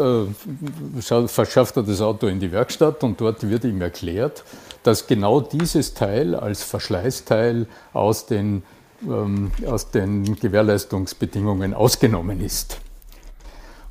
verschafft 1.28 1.78
er 1.78 1.84
das 1.84 2.02
Auto 2.02 2.26
in 2.28 2.40
die 2.40 2.52
Werkstatt 2.52 3.04
und 3.04 3.20
dort 3.22 3.48
wird 3.48 3.66
ihm 3.66 3.82
erklärt, 3.82 4.44
dass 4.84 5.06
genau 5.08 5.42
dieses 5.42 5.94
Teil 5.94 6.34
als 6.34 6.64
Verschleißteil 6.64 7.68
aus 7.94 8.26
den, 8.26 8.64
ähm, 9.04 9.52
aus 9.68 9.92
den 9.92 10.36
Gewährleistungsbedingungen 10.36 11.74
ausgenommen 11.74 12.42
ist. 12.42 12.80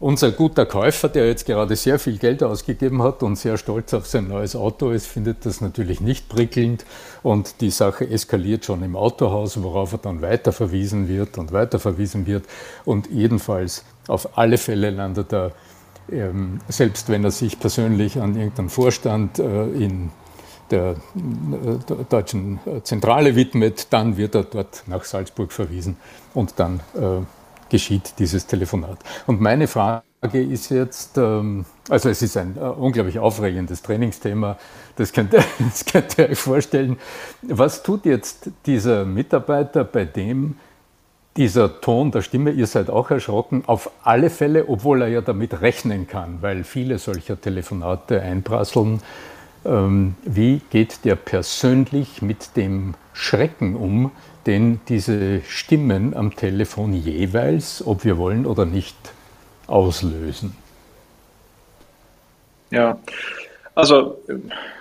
Unser 0.01 0.31
guter 0.31 0.65
Käufer, 0.65 1.09
der 1.09 1.27
jetzt 1.27 1.45
gerade 1.45 1.75
sehr 1.75 1.99
viel 1.99 2.19
Geld 2.19 2.45
ausgegeben 2.45 3.03
hat 3.03 3.25
und 3.25 3.35
sehr 3.35 3.57
stolz 3.57 3.93
auf 3.95 4.07
sein 4.07 4.29
neues 4.29 4.55
Auto 4.55 4.91
ist, 4.91 5.09
findet 5.09 5.45
das 5.45 5.61
natürlich 5.61 6.01
nicht 6.01 6.29
prickelnd. 6.29 6.85
Und 7.25 7.61
die 7.61 7.71
Sache 7.71 8.09
eskaliert 8.09 8.65
schon 8.65 8.85
im 8.85 8.95
Autohaus, 8.95 9.61
worauf 9.61 9.93
er 9.93 9.99
dann 9.99 10.23
weiterverwiesen 10.23 11.09
wird 11.09 11.37
und 11.37 11.51
weiterverwiesen 11.51 12.27
wird. 12.27 12.45
Und 12.85 13.11
jedenfalls 13.11 13.85
auf 14.07 14.39
alle 14.39 14.57
Fälle 14.57 14.91
landet 14.91 15.33
er, 15.33 15.51
ähm, 16.13 16.61
selbst 16.69 17.09
wenn 17.09 17.25
er 17.25 17.33
sich 17.33 17.59
persönlich 17.59 18.21
an 18.21 18.37
irgendeinen 18.37 18.69
Vorstand 18.69 19.41
äh, 19.41 19.65
in 19.71 20.11
der, 20.71 20.91
äh, 20.91 22.05
deutschen 22.09 22.61
Zentrale 22.85 23.35
widmet, 23.35 23.89
dann 23.91 24.17
wird 24.17 24.37
er 24.37 24.45
dort 24.45 24.85
nach 24.87 25.03
Salzburg 25.03 25.51
verwiesen 25.51 25.97
und 26.35 26.55
dann 26.57 26.81
äh, 26.95 27.23
geschieht 27.69 28.15
dieses 28.19 28.47
Telefonat. 28.47 28.99
Und 29.27 29.41
meine 29.41 29.67
Frage 29.67 30.03
ist 30.33 30.71
jetzt, 30.71 31.19
ähm, 31.19 31.65
also 31.89 32.09
es 32.09 32.23
ist 32.23 32.37
ein 32.37 32.57
äh, 32.57 32.61
unglaublich 32.61 33.19
aufregendes 33.19 33.83
Trainingsthema, 33.83 34.59
das 34.97 35.13
könnt, 35.13 35.33
ihr, 35.33 35.45
das 35.59 35.85
könnt 35.85 36.19
ihr 36.19 36.31
euch 36.31 36.39
vorstellen. 36.39 36.99
Was 37.43 37.83
tut 37.83 38.05
jetzt 38.05 38.51
dieser 38.67 39.05
Mitarbeiter, 39.05 39.85
bei 39.85 40.05
dem 40.05 40.57
dieser 41.37 41.81
Ton 41.81 42.11
der 42.11 42.23
Stimme, 42.23 42.51
ihr 42.51 42.67
seid 42.67 42.91
auch 42.91 43.13
erschrocken, 43.13 43.63
auf 43.67 43.93
alle 44.03 44.29
Fälle, 44.29 44.69
obwohl 44.69 45.03
er 45.03 45.09
ja 45.09 45.21
damit 45.21 45.61
rechnen 45.61 46.09
kann, 46.09 46.39
weil 46.41 46.65
viele 46.65 46.99
solcher 46.99 47.41
Telefonate 47.41 48.21
einprasseln, 48.21 49.01
ähm, 49.65 50.17
wie 50.25 50.61
geht 50.71 51.05
der 51.05 51.15
persönlich 51.15 52.23
mit 52.23 52.57
dem 52.57 52.95
Schrecken 53.13 53.77
um, 53.77 54.11
den 54.49 54.81
diese 54.89 55.43
Stimmen 55.43 56.17
am 56.17 56.35
Telefon 56.35 56.95
jeweils, 56.95 57.87
ob 57.87 58.05
wir 58.05 58.17
wollen 58.17 58.47
oder 58.47 58.65
nicht, 58.65 58.97
auslösen? 59.67 60.57
Ja, 62.71 62.99
also 63.75 64.19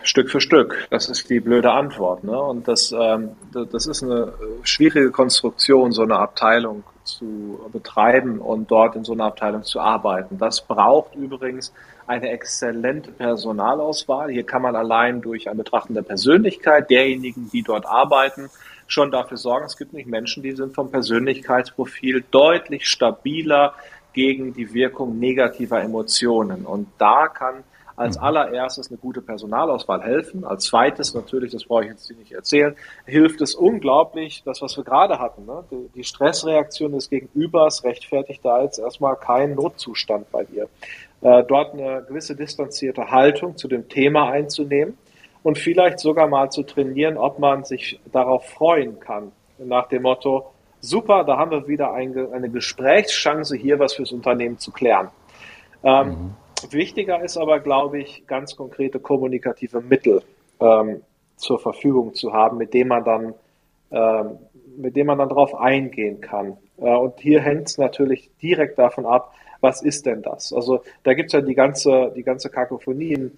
Stück 0.03 0.31
für 0.31 0.41
Stück, 0.41 0.88
das 0.89 1.10
ist 1.10 1.30
die 1.30 1.41
blöde 1.41 1.72
Antwort. 1.72 2.23
Ne? 2.23 2.39
Und 2.39 2.68
das, 2.68 2.94
ähm, 2.98 3.31
das 3.52 3.85
ist 3.85 4.03
eine 4.03 4.34
schwierige 4.64 5.11
Konstruktion, 5.11 5.91
so 5.91 6.03
eine 6.03 6.15
Abteilung 6.15 6.84
zu 7.03 7.60
betreiben 7.72 8.39
und 8.39 8.72
dort 8.72 8.95
in 8.95 9.03
so 9.03 9.14
einer 9.14 9.26
Abteilung 9.26 9.64
zu 9.64 9.80
arbeiten. 9.80 10.38
Das 10.38 10.61
braucht 10.61 11.14
übrigens 11.15 11.73
eine 12.07 12.30
exzellente 12.30 13.11
Personalauswahl. 13.11 14.31
Hier 14.31 14.45
kann 14.45 14.61
man 14.61 14.76
allein 14.76 15.22
durch 15.22 15.49
ein 15.49 15.57
Betrachten 15.57 15.94
der 15.94 16.02
Persönlichkeit 16.02 16.89
derjenigen, 16.89 17.49
die 17.52 17.64
dort 17.64 17.85
arbeiten, 17.85 18.49
schon 18.88 19.11
dafür 19.11 19.38
sorgen, 19.38 19.65
es 19.65 19.77
gibt 19.77 19.93
nicht 19.93 20.07
Menschen, 20.07 20.43
die 20.43 20.51
sind 20.51 20.73
vom 20.73 20.91
Persönlichkeitsprofil 20.91 22.23
deutlich 22.31 22.88
stabiler 22.88 23.73
gegen 24.14 24.53
die 24.53 24.73
Wirkung 24.73 25.19
negativer 25.19 25.81
Emotionen. 25.81 26.65
Und 26.65 26.88
da 26.97 27.27
kann 27.27 27.64
als 27.97 28.18
mhm. 28.18 28.23
allererstes 28.23 28.89
eine 28.89 28.97
gute 28.97 29.22
Personalauswahl 29.22 30.01
helfen. 30.01 30.45
Als 30.45 30.65
zweites 30.65 31.14
natürlich, 31.14 31.51
das 31.51 31.65
brauche 31.65 31.84
ich 31.84 31.89
jetzt 31.89 32.09
nicht 32.11 32.31
erzählen, 32.31 32.76
hilft 33.05 33.41
es 33.41 33.55
unglaublich, 33.55 34.43
das, 34.45 34.61
was 34.61 34.77
wir 34.77 34.84
gerade 34.84 35.19
hatten. 35.19 35.45
Ne? 35.45 35.64
Die 35.95 36.03
Stressreaktion 36.03 36.93
des 36.93 37.09
Gegenübers 37.09 37.84
rechtfertigt 37.84 38.45
da 38.45 38.64
jetzt 38.64 38.80
erstmal 38.80 39.15
keinen 39.15 39.55
Notzustand 39.55 40.31
bei 40.31 40.45
dir. 40.45 40.69
Äh, 41.22 41.43
dort 41.47 41.73
eine 41.73 42.05
gewisse 42.07 42.35
distanzierte 42.35 43.09
Haltung 43.09 43.57
zu 43.57 43.68
dem 43.68 43.89
Thema 43.89 44.30
einzunehmen 44.30 44.97
und 45.47 45.57
vielleicht 45.57 45.99
sogar 45.99 46.27
mal 46.27 46.51
zu 46.51 46.63
trainieren, 46.63 47.15
ob 47.15 47.39
man 47.39 47.63
sich 47.63 48.01
darauf 48.11 48.49
freuen 48.49 48.99
kann. 48.99 49.31
Nach 49.57 49.87
dem 49.87 50.01
Motto, 50.01 50.51
super, 50.81 51.23
da 51.23 51.37
haben 51.37 51.51
wir 51.51 51.69
wieder 51.69 51.93
eine, 51.93 52.33
eine 52.33 52.49
Gesprächschance 52.49 53.55
hier, 53.55 53.79
was 53.79 53.93
fürs 53.93 54.11
Unternehmen 54.11 54.57
zu 54.57 54.73
klären. 54.73 55.07
Ähm, 55.85 56.09
mhm. 56.09 56.33
Wichtiger 56.71 57.23
ist 57.23 57.37
aber, 57.37 57.61
glaube 57.61 57.97
ich, 57.97 58.27
ganz 58.27 58.57
konkrete 58.57 58.99
kommunikative 58.99 59.79
Mittel 59.79 60.21
ähm, 60.59 61.01
zur 61.37 61.59
Verfügung 61.59 62.13
zu 62.13 62.33
haben, 62.33 62.57
mit 62.57 62.73
denen 62.73 62.89
man 62.89 63.05
dann, 63.05 63.33
ähm, 63.91 64.39
mit 64.75 64.97
dem 64.97 65.07
man 65.07 65.17
dann 65.17 65.29
darauf 65.29 65.55
eingehen 65.55 66.19
kann. 66.19 66.57
Äh, 66.77 66.93
und 66.93 67.21
hier 67.21 67.39
hängt 67.39 67.69
es 67.69 67.77
natürlich 67.77 68.31
direkt 68.41 68.77
davon 68.77 69.05
ab, 69.05 69.33
was 69.61 69.81
ist 69.81 70.05
denn 70.07 70.23
das? 70.23 70.51
Also 70.51 70.81
da 71.03 71.13
gibt 71.13 71.27
es 71.27 71.33
ja 71.33 71.39
die 71.39 71.55
ganze, 71.55 72.11
die 72.13 72.23
ganze 72.23 72.49
Kakophonie. 72.49 73.31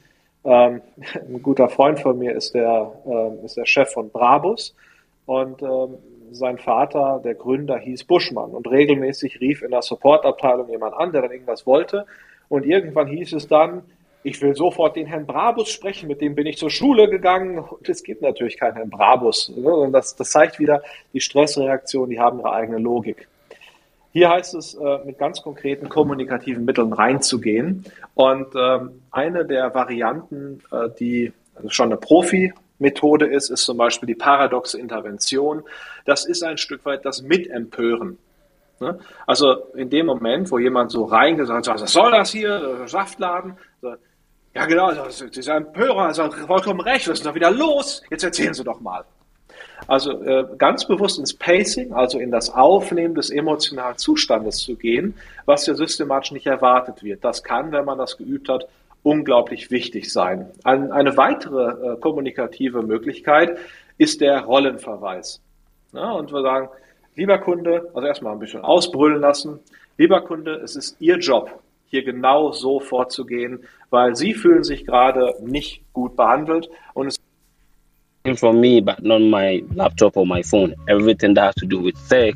Ähm, 0.43 0.81
ein 1.13 1.41
guter 1.41 1.69
Freund 1.69 1.99
von 1.99 2.17
mir 2.17 2.35
ist 2.35 2.53
der, 2.53 2.91
ähm, 3.05 3.45
ist 3.45 3.57
der 3.57 3.65
Chef 3.65 3.89
von 3.91 4.09
Brabus 4.09 4.75
und 5.25 5.61
ähm, 5.61 5.97
sein 6.31 6.57
Vater, 6.57 7.21
der 7.23 7.35
Gründer, 7.35 7.77
hieß 7.77 8.03
Buschmann 8.03 8.51
und 8.51 8.69
regelmäßig 8.69 9.39
rief 9.41 9.63
in 9.63 9.71
der 9.71 9.81
Supportabteilung 9.81 10.69
jemand 10.69 10.95
an, 10.95 11.11
der 11.11 11.23
dann 11.23 11.31
irgendwas 11.31 11.65
wollte 11.65 12.05
und 12.49 12.65
irgendwann 12.65 13.07
hieß 13.07 13.33
es 13.33 13.47
dann, 13.47 13.83
ich 14.23 14.41
will 14.41 14.55
sofort 14.55 14.95
den 14.95 15.05
Herrn 15.05 15.25
Brabus 15.25 15.69
sprechen, 15.69 16.07
mit 16.07 16.19
dem 16.19 16.35
bin 16.35 16.45
ich 16.45 16.57
zur 16.57 16.69
Schule 16.69 17.09
gegangen. 17.09 17.59
Und 17.59 17.87
es 17.87 18.03
gibt 18.03 18.21
natürlich 18.21 18.57
keinen 18.57 18.75
Herrn 18.75 18.89
Brabus. 18.89 19.49
Ne? 19.55 19.73
Und 19.73 19.93
das, 19.93 20.15
das 20.15 20.31
zeigt 20.31 20.59
wieder, 20.59 20.83
die 21.13 21.21
Stressreaktionen, 21.21 22.09
die 22.09 22.19
haben 22.19 22.39
ihre 22.39 22.51
eigene 22.51 22.79
Logik. 22.79 23.27
Hier 24.11 24.29
heißt 24.29 24.55
es, 24.55 24.73
äh, 24.73 24.99
mit 25.05 25.19
ganz 25.19 25.41
konkreten 25.41 25.87
kommunikativen 25.87 26.65
Mitteln 26.65 26.93
reinzugehen. 26.93 27.85
Und 28.15 28.47
ähm, 28.55 29.01
eine 29.11 29.45
der 29.45 29.73
Varianten, 29.75 30.63
äh, 30.71 30.89
die 30.99 31.31
schon 31.67 31.89
eine 31.89 31.97
Profi-Methode 31.97 33.27
ist, 33.27 33.49
ist 33.49 33.65
zum 33.65 33.77
Beispiel 33.77 34.07
die 34.07 34.15
paradoxe 34.15 34.79
Intervention. 34.79 35.63
Das 36.05 36.25
ist 36.25 36.43
ein 36.43 36.57
Stück 36.57 36.85
weit 36.85 37.05
das 37.05 37.21
Mitempören. 37.21 38.17
Ne? 38.79 38.97
Also 39.27 39.65
in 39.75 39.89
dem 39.89 40.07
Moment, 40.07 40.49
wo 40.51 40.57
jemand 40.57 40.91
so 40.91 41.03
reingeht 41.05 41.47
und 41.49 41.63
sagt, 41.63 41.81
was 41.81 41.91
soll 41.91 42.11
das 42.11 42.31
hier, 42.31 42.87
Saftladen? 42.87 43.57
ja 44.55 44.65
genau, 44.65 44.91
das 44.91 45.21
ist 45.21 45.49
ein 45.49 45.65
Empörer, 45.65 46.07
also 46.07 46.31
vollkommen 46.31 46.79
recht, 46.81 47.07
was 47.07 47.19
ist 47.19 47.25
da 47.25 47.35
wieder 47.35 47.51
los? 47.51 48.01
Jetzt 48.09 48.23
erzählen 48.23 48.53
Sie 48.53 48.63
doch 48.63 48.79
mal. 48.79 49.05
Also 49.87 50.21
äh, 50.23 50.45
ganz 50.57 50.85
bewusst 50.85 51.19
ins 51.19 51.33
Pacing, 51.33 51.93
also 51.93 52.19
in 52.19 52.31
das 52.31 52.49
Aufnehmen 52.49 53.15
des 53.15 53.29
emotionalen 53.29 53.97
Zustandes 53.97 54.57
zu 54.57 54.75
gehen, 54.75 55.15
was 55.45 55.65
ja 55.65 55.73
systematisch 55.73 56.31
nicht 56.31 56.47
erwartet 56.47 57.03
wird. 57.03 57.23
Das 57.23 57.43
kann, 57.43 57.71
wenn 57.71 57.85
man 57.85 57.97
das 57.97 58.17
geübt 58.17 58.49
hat, 58.49 58.67
unglaublich 59.03 59.71
wichtig 59.71 60.11
sein. 60.11 60.51
Ein, 60.63 60.91
eine 60.91 61.17
weitere 61.17 61.93
äh, 61.93 61.99
kommunikative 61.99 62.83
Möglichkeit 62.83 63.57
ist 63.97 64.21
der 64.21 64.41
Rollenverweis. 64.41 65.41
Ja, 65.93 66.11
und 66.11 66.31
wir 66.31 66.41
sagen, 66.41 66.69
lieber 67.15 67.37
Kunde, 67.39 67.89
also 67.93 68.07
erstmal 68.07 68.33
ein 68.33 68.39
bisschen 68.39 68.61
ausbrüllen 68.61 69.19
lassen, 69.19 69.59
lieber 69.97 70.21
Kunde, 70.21 70.55
es 70.55 70.75
ist 70.75 70.97
Ihr 70.99 71.17
Job, 71.17 71.59
hier 71.87 72.03
genau 72.03 72.51
so 72.51 72.79
vorzugehen, 72.79 73.63
weil 73.89 74.15
Sie 74.15 74.33
fühlen 74.33 74.63
sich 74.63 74.85
gerade 74.85 75.35
nicht 75.41 75.81
gut 75.93 76.15
behandelt 76.15 76.69
und 76.93 77.07
es 77.07 77.15
from 78.35 78.59
me, 78.59 78.81
but 78.81 79.01
not 79.03 79.21
my 79.21 79.63
laptop 79.73 80.17
or 80.17 80.25
my 80.25 80.43
phone. 80.43 80.75
Everything 80.87 81.33
that 81.35 81.45
has 81.45 81.55
to 81.55 81.65
do 81.65 81.79
with 81.79 81.95
tech. 82.09 82.35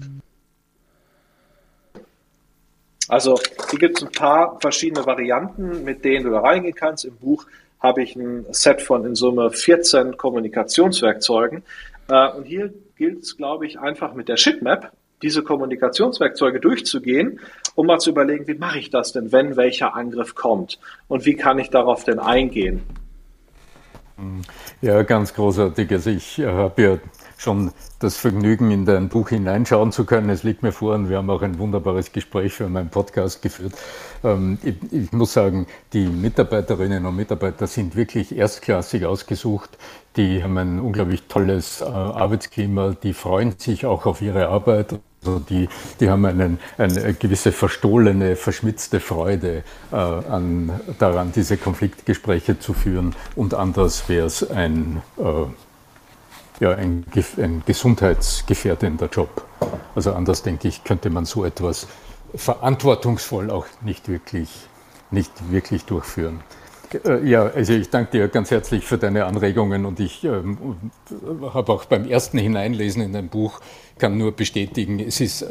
Also 3.10 3.38
hier 3.69 3.80
gibt 3.80 3.97
es 3.97 4.03
ein 4.03 4.11
paar 4.11 4.60
verschiedene 4.61 5.05
Varianten, 5.05 5.84
mit 5.84 6.03
denen 6.05 6.23
du 6.23 6.31
da 6.31 6.39
reingehen 6.39 6.73
kannst. 6.73 7.05
Im 7.05 7.15
Buch 7.18 7.45
habe 7.80 8.01
ich 8.01 8.15
ein 8.15 8.45
Set 8.51 8.81
von 8.81 9.05
in 9.05 9.14
Summe 9.14 9.51
14 9.51 10.15
Kommunikationswerkzeugen. 10.18 11.64
Äh, 12.10 12.30
und 12.30 12.45
hier 12.45 12.73
gilt 12.95 13.23
es, 13.23 13.35
glaube 13.35 13.68
ich, 13.68 13.80
einfach 13.80 14.14
mit 14.14 14.30
der 14.30 14.38
Shitmap 14.38 14.93
diese 15.22 15.43
Kommunikationswerkzeuge 15.43 16.60
durchzugehen, 16.60 17.39
um 17.76 17.88
mal 17.88 17.99
zu 17.99 18.10
überlegen, 18.10 18.47
wie 18.47 18.55
mache 18.55 18.80
ich 18.80 18.89
das 18.89 19.14
denn, 19.14 19.31
wenn 19.31 19.57
welcher 19.57 19.95
Angriff 19.95 20.35
kommt 20.35 20.80
und 21.07 21.26
wie 21.26 21.35
kann 21.35 21.60
ich 21.60 21.69
darauf 21.69 22.03
denn 22.03 22.19
eingehen. 22.19 22.84
Ja, 24.81 25.02
ganz 25.03 25.34
großartig. 25.34 25.91
Also 25.91 26.10
ich 26.11 26.40
äh, 26.40 26.48
habe 26.48 26.81
ja 26.81 26.98
schon 27.38 27.72
das 27.99 28.18
Vergnügen, 28.18 28.72
in 28.72 28.85
dein 28.85 29.10
Buch 29.10 29.30
hineinschauen 29.30 29.91
zu 29.91 30.06
können. 30.06 30.30
Es 30.30 30.44
liegt 30.44 30.61
mir 30.64 30.72
vor 30.72 30.95
und 30.95 31.10
wir 31.10 31.18
haben 31.18 31.30
auch 31.30 31.41
ein 31.41 31.57
wunderbares 31.57 32.11
Gespräch 32.11 32.53
für 32.53 32.69
meinen 32.69 32.90
Podcast 32.90 33.41
geführt. 33.41 33.73
Ähm, 34.23 34.57
ich, 34.91 35.11
muss 35.11 35.34
sagen, 35.34 35.68
die 35.94 36.06
Mitarbeiterinnen 36.06 37.06
und 37.06 37.15
Mitarbeiter 37.15 37.68
sind 37.68 37.95
wirklich 37.95 38.35
erstklassig 38.35 39.06
ausgesucht. 39.06 39.77
Die 40.15 40.44
haben 40.44 40.57
ein 40.57 40.80
unglaublich 40.80 41.23
tolles 41.27 41.81
äh, 41.81 41.85
Arbeitsklima, 41.85 42.95
die 43.02 43.14
freuen 43.14 43.57
sich 43.57 43.85
auch 43.85 44.06
auf 44.06 44.22
ihre 44.22 44.48
Arbeit. 44.48 44.99
Also 45.25 45.39
die, 45.39 45.69
die 45.99 46.09
haben 46.09 46.25
einen, 46.25 46.59
eine 46.77 47.13
gewisse 47.13 47.51
verstohlene, 47.51 48.35
verschmitzte 48.35 48.99
Freude 48.99 49.63
äh, 49.91 49.95
an, 49.95 50.81
daran, 50.99 51.31
diese 51.33 51.57
Konfliktgespräche 51.57 52.59
zu 52.59 52.73
führen. 52.73 53.15
Und 53.35 53.53
anders 53.53 54.09
wäre 54.09 54.27
es 54.27 54.49
ein, 54.49 55.01
äh, 55.17 56.63
ja, 56.63 56.71
ein, 56.71 57.05
ein 57.37 57.63
gesundheitsgefährdender 57.65 59.07
Job. 59.07 59.45
Also 59.95 60.13
anders, 60.13 60.43
denke 60.43 60.67
ich, 60.67 60.83
könnte 60.83 61.09
man 61.09 61.25
so 61.25 61.45
etwas 61.45 61.87
verantwortungsvoll 62.35 63.49
auch 63.49 63.67
nicht 63.81 64.09
wirklich, 64.09 64.49
nicht 65.11 65.31
wirklich 65.51 65.85
durchführen. 65.85 66.41
Äh, 67.05 67.27
ja, 67.27 67.43
also 67.45 67.73
ich 67.73 67.89
danke 67.89 68.11
dir 68.11 68.27
ganz 68.27 68.51
herzlich 68.51 68.85
für 68.85 68.97
deine 68.97 69.25
Anregungen 69.25 69.85
und 69.85 69.99
ich 69.99 70.23
ähm, 70.23 70.57
habe 71.53 71.71
auch 71.71 71.85
beim 71.85 72.05
ersten 72.05 72.37
Hineinlesen 72.37 73.01
in 73.01 73.13
dein 73.13 73.29
Buch, 73.29 73.61
kann 73.98 74.18
nur 74.18 74.32
bestätigen, 74.32 74.99
es 74.99 75.20
ist 75.20 75.45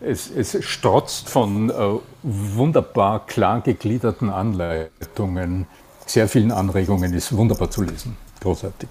es, 0.00 0.30
es 0.30 0.64
strotzt 0.64 1.28
von 1.28 1.70
äh, 1.70 1.74
wunderbar 2.22 3.26
klar 3.26 3.60
gegliederten 3.60 4.30
Anleitungen, 4.30 5.66
sehr 6.06 6.28
vielen 6.28 6.52
Anregungen, 6.52 7.12
ist 7.14 7.36
wunderbar 7.36 7.70
zu 7.70 7.82
lesen. 7.82 8.16
Großartig. 8.40 8.88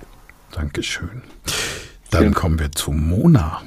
Dankeschön. 0.52 1.24
Dann 2.12 2.34
kommen 2.34 2.60
wir 2.60 2.72
zu 2.72 2.92
Mona. 2.92 3.62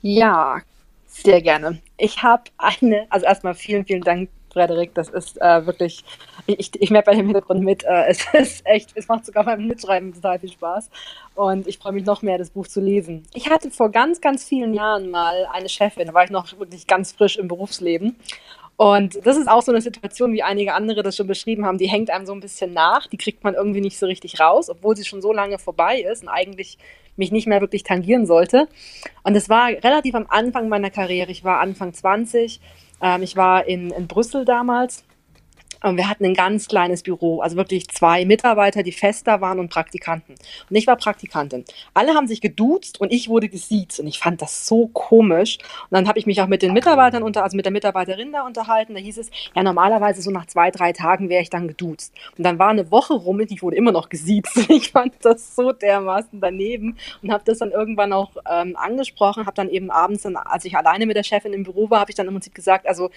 Ja, 0.00 0.60
sehr 1.06 1.42
gerne. 1.42 1.80
Ich 1.96 2.22
habe 2.22 2.44
eine, 2.56 3.06
also 3.10 3.26
erstmal 3.26 3.54
vielen, 3.54 3.84
vielen 3.84 4.02
Dank, 4.02 4.30
Frederik. 4.58 4.92
Das 4.94 5.08
ist 5.08 5.40
äh, 5.40 5.66
wirklich, 5.66 6.04
ich, 6.46 6.70
ich 6.80 6.90
merke 6.90 7.10
bei 7.10 7.16
dem 7.16 7.26
Hintergrund 7.26 7.62
mit, 7.62 7.84
äh, 7.84 8.06
es 8.08 8.26
ist 8.32 8.66
echt, 8.66 8.90
es 8.96 9.06
macht 9.06 9.24
sogar 9.24 9.44
beim 9.44 9.66
Mitschreiben 9.66 10.12
total 10.12 10.40
viel 10.40 10.50
Spaß. 10.50 10.90
Und 11.36 11.68
ich 11.68 11.78
freue 11.78 11.92
mich 11.92 12.04
noch 12.04 12.22
mehr, 12.22 12.38
das 12.38 12.50
Buch 12.50 12.66
zu 12.66 12.80
lesen. 12.80 13.22
Ich 13.34 13.48
hatte 13.48 13.70
vor 13.70 13.90
ganz, 13.90 14.20
ganz 14.20 14.44
vielen 14.44 14.74
Jahren 14.74 15.10
mal 15.10 15.46
eine 15.52 15.68
Chefin, 15.68 16.08
da 16.08 16.14
war 16.14 16.24
ich 16.24 16.30
noch 16.30 16.58
wirklich 16.58 16.88
ganz 16.88 17.12
frisch 17.12 17.36
im 17.36 17.46
Berufsleben. 17.46 18.16
Und 18.76 19.24
das 19.26 19.36
ist 19.36 19.48
auch 19.48 19.62
so 19.62 19.72
eine 19.72 19.80
Situation, 19.80 20.32
wie 20.32 20.42
einige 20.42 20.74
andere 20.74 21.02
das 21.02 21.16
schon 21.16 21.26
beschrieben 21.26 21.64
haben, 21.64 21.78
die 21.78 21.88
hängt 21.88 22.10
einem 22.10 22.26
so 22.26 22.32
ein 22.32 22.40
bisschen 22.40 22.72
nach, 22.72 23.06
die 23.08 23.16
kriegt 23.16 23.42
man 23.42 23.54
irgendwie 23.54 23.80
nicht 23.80 23.98
so 23.98 24.06
richtig 24.06 24.40
raus, 24.40 24.70
obwohl 24.70 24.96
sie 24.96 25.04
schon 25.04 25.20
so 25.20 25.32
lange 25.32 25.58
vorbei 25.58 26.00
ist 26.00 26.22
und 26.22 26.28
eigentlich 26.28 26.78
mich 27.16 27.32
nicht 27.32 27.48
mehr 27.48 27.60
wirklich 27.60 27.82
tangieren 27.82 28.24
sollte. 28.26 28.68
Und 29.24 29.34
es 29.34 29.48
war 29.48 29.68
relativ 29.68 30.14
am 30.14 30.26
Anfang 30.28 30.68
meiner 30.68 30.90
Karriere, 30.90 31.30
ich 31.30 31.42
war 31.42 31.58
Anfang 31.58 31.92
20, 31.92 32.60
ähm, 33.00 33.22
ich 33.22 33.36
war 33.36 33.66
in, 33.66 33.90
in 33.90 34.06
Brüssel 34.06 34.44
damals 34.44 35.04
und 35.82 35.96
wir 35.96 36.08
hatten 36.08 36.24
ein 36.24 36.34
ganz 36.34 36.68
kleines 36.68 37.02
Büro, 37.02 37.40
also 37.40 37.56
wirklich 37.56 37.88
zwei 37.88 38.24
Mitarbeiter, 38.24 38.82
die 38.82 38.92
fest 38.92 39.26
da 39.26 39.40
waren 39.40 39.58
und 39.58 39.68
Praktikanten. 39.68 40.34
Und 40.68 40.76
ich 40.76 40.86
war 40.86 40.96
Praktikantin. 40.96 41.64
Alle 41.94 42.14
haben 42.14 42.26
sich 42.26 42.40
geduzt 42.40 43.00
und 43.00 43.12
ich 43.12 43.28
wurde 43.28 43.48
gesiezt 43.48 44.00
und 44.00 44.06
ich 44.06 44.18
fand 44.18 44.42
das 44.42 44.66
so 44.66 44.88
komisch. 44.88 45.58
Und 45.58 45.92
dann 45.92 46.08
habe 46.08 46.18
ich 46.18 46.26
mich 46.26 46.40
auch 46.40 46.46
mit 46.46 46.62
den 46.62 46.72
Mitarbeitern 46.72 47.22
unter, 47.22 47.44
also 47.44 47.56
mit 47.56 47.64
der 47.64 47.72
Mitarbeiterin 47.72 48.32
da 48.32 48.44
unterhalten. 48.44 48.94
Da 48.94 49.00
hieß 49.00 49.18
es, 49.18 49.30
ja 49.54 49.62
normalerweise 49.62 50.22
so 50.22 50.30
nach 50.30 50.46
zwei, 50.46 50.70
drei 50.70 50.92
Tagen 50.92 51.28
wäre 51.28 51.42
ich 51.42 51.50
dann 51.50 51.68
geduzt. 51.68 52.12
Und 52.36 52.44
dann 52.44 52.58
war 52.58 52.68
eine 52.68 52.90
Woche 52.90 53.14
rum 53.14 53.36
und 53.36 53.50
ich 53.50 53.62
wurde 53.62 53.76
immer 53.76 53.92
noch 53.92 54.08
gesiezt. 54.08 54.58
Ich 54.78 54.92
fand 54.92 55.14
das 55.22 55.56
so 55.56 55.72
dermaßen 55.72 56.40
daneben 56.40 56.96
und 57.22 57.32
habe 57.32 57.42
das 57.44 57.58
dann 57.58 57.72
irgendwann 57.72 58.12
auch 58.12 58.30
ähm, 58.48 58.76
angesprochen, 58.76 59.46
habe 59.46 59.54
dann 59.54 59.68
eben 59.68 59.90
abends, 59.90 60.22
dann, 60.22 60.36
als 60.36 60.64
ich 60.64 60.76
alleine 60.76 61.06
mit 61.06 61.16
der 61.16 61.24
Chefin 61.24 61.52
im 61.52 61.64
Büro 61.64 61.90
war, 61.90 62.00
habe 62.00 62.10
ich 62.10 62.14
dann 62.14 62.26
im 62.26 62.34
Prinzip 62.34 62.54
gesagt, 62.54 62.86
also 62.86 63.10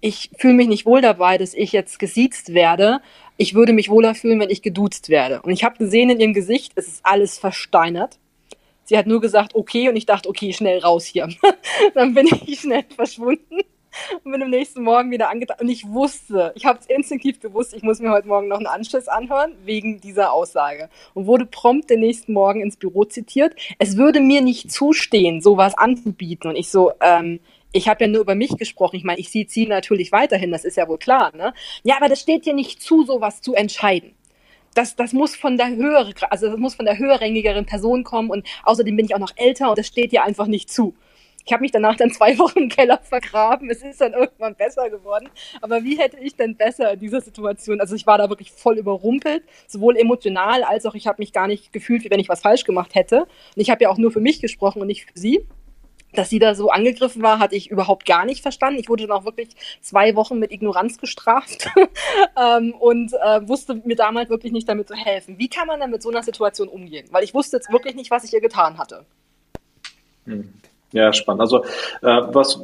ich 0.00 0.30
fühle 0.36 0.54
mich 0.54 0.68
nicht 0.68 0.86
wohl 0.86 1.00
dabei, 1.00 1.38
dass 1.38 1.54
ich 1.54 1.72
jetzt 1.72 1.98
gesiezt 1.98 2.54
werde. 2.54 3.00
Ich 3.36 3.54
würde 3.54 3.72
mich 3.72 3.90
wohler 3.90 4.14
fühlen, 4.14 4.40
wenn 4.40 4.50
ich 4.50 4.62
geduzt 4.62 5.08
werde. 5.08 5.42
Und 5.42 5.50
ich 5.50 5.64
habe 5.64 5.78
gesehen 5.78 6.10
in 6.10 6.20
ihrem 6.20 6.34
Gesicht, 6.34 6.72
es 6.76 6.88
ist 6.88 7.00
alles 7.04 7.38
versteinert. 7.38 8.18
Sie 8.84 8.96
hat 8.96 9.06
nur 9.06 9.20
gesagt, 9.20 9.54
okay, 9.54 9.88
und 9.88 9.96
ich 9.96 10.06
dachte, 10.06 10.28
okay, 10.28 10.52
schnell 10.52 10.78
raus 10.78 11.04
hier. 11.04 11.28
dann 11.94 12.14
bin 12.14 12.28
ich 12.46 12.60
schnell 12.60 12.84
verschwunden 12.94 13.60
und 14.24 14.32
bin 14.32 14.42
am 14.42 14.50
nächsten 14.50 14.82
Morgen 14.82 15.10
wieder 15.10 15.28
angetan. 15.28 15.58
Und 15.60 15.68
ich 15.68 15.86
wusste, 15.88 16.52
ich 16.54 16.64
habe 16.64 16.78
es 16.78 16.86
instinktiv 16.86 17.40
gewusst, 17.40 17.74
ich 17.74 17.82
muss 17.82 18.00
mir 18.00 18.10
heute 18.10 18.28
Morgen 18.28 18.48
noch 18.48 18.56
einen 18.56 18.66
Anschluss 18.66 19.08
anhören, 19.08 19.52
wegen 19.64 20.00
dieser 20.00 20.32
Aussage. 20.32 20.88
Und 21.14 21.26
wurde 21.26 21.46
prompt 21.46 21.90
den 21.90 22.00
nächsten 22.00 22.32
Morgen 22.32 22.60
ins 22.60 22.76
Büro 22.76 23.04
zitiert. 23.04 23.54
Es 23.78 23.96
würde 23.96 24.20
mir 24.20 24.40
nicht 24.40 24.70
zustehen, 24.70 25.40
sowas 25.40 25.76
anzubieten. 25.76 26.50
Und 26.50 26.56
ich 26.56 26.70
so, 26.70 26.92
ähm, 27.00 27.40
ich 27.72 27.88
habe 27.88 28.04
ja 28.04 28.10
nur 28.10 28.20
über 28.20 28.34
mich 28.34 28.56
gesprochen. 28.56 28.96
Ich 28.96 29.04
meine, 29.04 29.20
ich 29.20 29.30
sehe 29.30 29.46
sie 29.48 29.66
natürlich 29.66 30.12
weiterhin, 30.12 30.50
das 30.50 30.64
ist 30.64 30.76
ja 30.76 30.88
wohl 30.88 30.98
klar. 30.98 31.34
Ne? 31.36 31.52
Ja, 31.82 31.96
aber 31.96 32.08
das 32.08 32.20
steht 32.20 32.46
dir 32.46 32.54
nicht 32.54 32.82
zu, 32.82 33.04
sowas 33.04 33.40
zu 33.42 33.54
entscheiden. 33.54 34.14
Das, 34.74 34.96
das 34.96 35.12
muss 35.12 35.34
von 35.34 35.56
der 35.56 35.74
höhere, 35.74 36.12
also 36.30 36.48
das 36.48 36.58
muss 36.58 36.74
von 36.74 36.86
der 36.86 36.98
höherrängigeren 36.98 37.66
Person 37.66 38.04
kommen 38.04 38.30
und 38.30 38.46
außerdem 38.64 38.96
bin 38.96 39.06
ich 39.06 39.14
auch 39.14 39.18
noch 39.18 39.32
älter 39.36 39.70
und 39.70 39.78
das 39.78 39.86
steht 39.86 40.12
dir 40.12 40.24
einfach 40.24 40.46
nicht 40.46 40.70
zu. 40.70 40.94
Ich 41.44 41.52
habe 41.52 41.62
mich 41.62 41.72
danach 41.72 41.96
dann 41.96 42.10
zwei 42.10 42.38
Wochen 42.38 42.58
im 42.58 42.68
Keller 42.68 42.98
vergraben. 43.02 43.70
Es 43.70 43.82
ist 43.82 44.02
dann 44.02 44.12
irgendwann 44.12 44.54
besser 44.54 44.90
geworden. 44.90 45.30
Aber 45.62 45.82
wie 45.82 45.98
hätte 45.98 46.18
ich 46.18 46.36
denn 46.36 46.56
besser 46.56 46.92
in 46.92 47.00
dieser 47.00 47.22
Situation? 47.22 47.80
Also 47.80 47.94
ich 47.94 48.06
war 48.06 48.18
da 48.18 48.28
wirklich 48.28 48.52
voll 48.52 48.76
überrumpelt, 48.76 49.44
sowohl 49.66 49.96
emotional 49.96 50.62
als 50.62 50.84
auch 50.84 50.94
ich 50.94 51.06
habe 51.06 51.22
mich 51.22 51.32
gar 51.32 51.46
nicht 51.46 51.72
gefühlt, 51.72 52.04
wie 52.04 52.10
wenn 52.10 52.20
ich 52.20 52.28
was 52.28 52.42
falsch 52.42 52.64
gemacht 52.64 52.94
hätte. 52.94 53.22
Und 53.22 53.62
ich 53.62 53.70
habe 53.70 53.82
ja 53.82 53.88
auch 53.88 53.96
nur 53.96 54.12
für 54.12 54.20
mich 54.20 54.40
gesprochen 54.40 54.82
und 54.82 54.88
nicht 54.88 55.06
für 55.06 55.18
sie 55.18 55.46
dass 56.12 56.30
sie 56.30 56.38
da 56.38 56.54
so 56.54 56.70
angegriffen 56.70 57.22
war, 57.22 57.38
hatte 57.38 57.54
ich 57.54 57.70
überhaupt 57.70 58.06
gar 58.06 58.24
nicht 58.24 58.42
verstanden. 58.42 58.80
Ich 58.80 58.88
wurde 58.88 59.06
dann 59.06 59.16
auch 59.16 59.24
wirklich 59.24 59.50
zwei 59.80 60.14
Wochen 60.14 60.38
mit 60.38 60.52
Ignoranz 60.52 60.98
gestraft 60.98 61.68
ähm, 62.36 62.72
und 62.72 63.12
äh, 63.12 63.46
wusste 63.46 63.80
mir 63.84 63.96
damals 63.96 64.30
wirklich 64.30 64.52
nicht 64.52 64.68
damit 64.68 64.88
zu 64.88 64.94
helfen. 64.94 65.38
Wie 65.38 65.48
kann 65.48 65.66
man 65.66 65.80
denn 65.80 65.90
mit 65.90 66.02
so 66.02 66.10
einer 66.10 66.22
Situation 66.22 66.68
umgehen? 66.68 67.06
Weil 67.10 67.24
ich 67.24 67.34
wusste 67.34 67.56
jetzt 67.58 67.70
wirklich 67.70 67.94
nicht, 67.94 68.10
was 68.10 68.24
ich 68.24 68.32
ihr 68.32 68.40
getan 68.40 68.78
hatte. 68.78 69.04
Hm. 70.24 70.52
Ja, 70.92 71.12
spannend. 71.12 71.42
Also 71.42 71.64
äh, 71.64 71.66
was, 72.02 72.60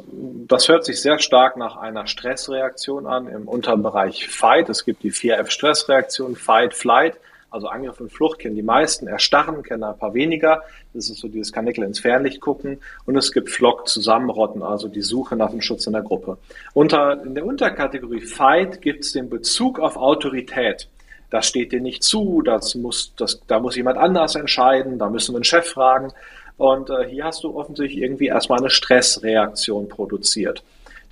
das 0.47 0.67
hört 0.67 0.83
sich 0.83 0.99
sehr 0.99 1.19
stark 1.19 1.57
nach 1.57 1.77
einer 1.77 2.07
Stressreaktion 2.07 3.05
an 3.05 3.27
im 3.27 3.47
Unterbereich 3.47 4.27
Fight. 4.27 4.67
Es 4.69 4.83
gibt 4.83 5.03
die 5.03 5.11
4F-Stressreaktion, 5.11 6.35
Fight, 6.35 6.73
Flight. 6.73 7.17
Also 7.55 7.69
Angriff 7.69 8.01
und 8.01 8.11
Flucht 8.11 8.39
kennen 8.39 8.57
die 8.57 8.61
meisten, 8.61 9.07
Erstarren 9.07 9.63
kennen 9.63 9.85
ein 9.85 9.97
paar 9.97 10.13
weniger. 10.13 10.63
Das 10.93 11.09
ist 11.09 11.19
so 11.19 11.29
dieses 11.29 11.53
Kanickel 11.53 11.85
ins 11.85 12.01
Fernlicht 12.01 12.41
gucken. 12.41 12.79
Und 13.05 13.15
es 13.15 13.31
gibt 13.31 13.49
Flock, 13.49 13.87
Zusammenrotten, 13.87 14.61
also 14.61 14.89
die 14.89 15.01
Suche 15.01 15.37
nach 15.37 15.51
dem 15.51 15.61
Schutz 15.61 15.87
in 15.87 15.93
der 15.93 16.01
Gruppe. 16.01 16.37
Unter, 16.73 17.23
in 17.23 17.33
der 17.33 17.45
Unterkategorie 17.45 18.19
Fight 18.19 18.81
gibt 18.81 19.05
es 19.05 19.13
den 19.13 19.29
Bezug 19.29 19.79
auf 19.79 19.95
Autorität. 19.95 20.89
Das 21.29 21.45
steht 21.47 21.71
dir 21.71 21.79
nicht 21.79 22.03
zu, 22.03 22.41
das 22.41 22.75
muss, 22.75 23.13
das, 23.15 23.39
da 23.47 23.61
muss 23.61 23.77
jemand 23.77 23.99
anders 23.99 24.35
entscheiden, 24.35 24.99
da 24.99 25.09
müssen 25.09 25.33
wir 25.33 25.37
einen 25.37 25.45
Chef 25.45 25.65
fragen. 25.65 26.11
Und 26.57 26.89
äh, 26.89 27.07
hier 27.07 27.23
hast 27.23 27.45
du 27.45 27.57
offensichtlich 27.57 28.03
irgendwie 28.03 28.27
erstmal 28.27 28.59
eine 28.59 28.69
Stressreaktion 28.69 29.87
produziert. 29.87 30.61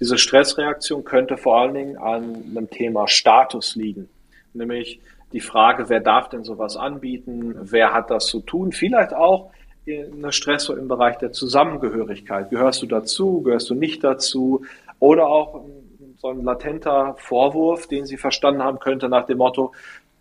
Diese 0.02 0.18
Stressreaktion 0.18 1.06
könnte 1.06 1.38
vor 1.38 1.62
allen 1.62 1.74
Dingen 1.74 1.98
an 1.98 2.44
einem 2.50 2.70
Thema 2.70 3.08
Status 3.08 3.78
liegen. 3.78 4.10
Nämlich 4.54 5.00
die 5.34 5.42
Frage, 5.42 5.90
wer 5.90 6.00
darf 6.00 6.30
denn 6.30 6.44
sowas 6.44 6.78
anbieten, 6.78 7.56
wer 7.60 7.94
hat 7.94 8.10
das 8.10 8.28
zu 8.28 8.40
tun, 8.40 8.72
vielleicht 8.72 9.14
auch 9.14 9.52
eine 9.86 10.32
Stressor 10.32 10.78
im 10.78 10.88
Bereich 10.88 11.18
der 11.18 11.32
Zusammengehörigkeit. 11.32 12.50
Gehörst 12.50 12.82
du 12.82 12.86
dazu, 12.86 13.42
gehörst 13.42 13.70
du 13.70 13.76
nicht 13.76 14.04
dazu? 14.04 14.64
Oder 15.00 15.28
auch 15.28 15.66
so 16.18 16.30
ein 16.30 16.44
latenter 16.44 17.16
Vorwurf, 17.18 17.88
den 17.88 18.06
sie 18.06 18.16
verstanden 18.16 18.64
haben 18.64 18.80
könnte 18.80 19.10
nach 19.10 19.26
dem 19.26 19.40
Motto, 19.40 19.74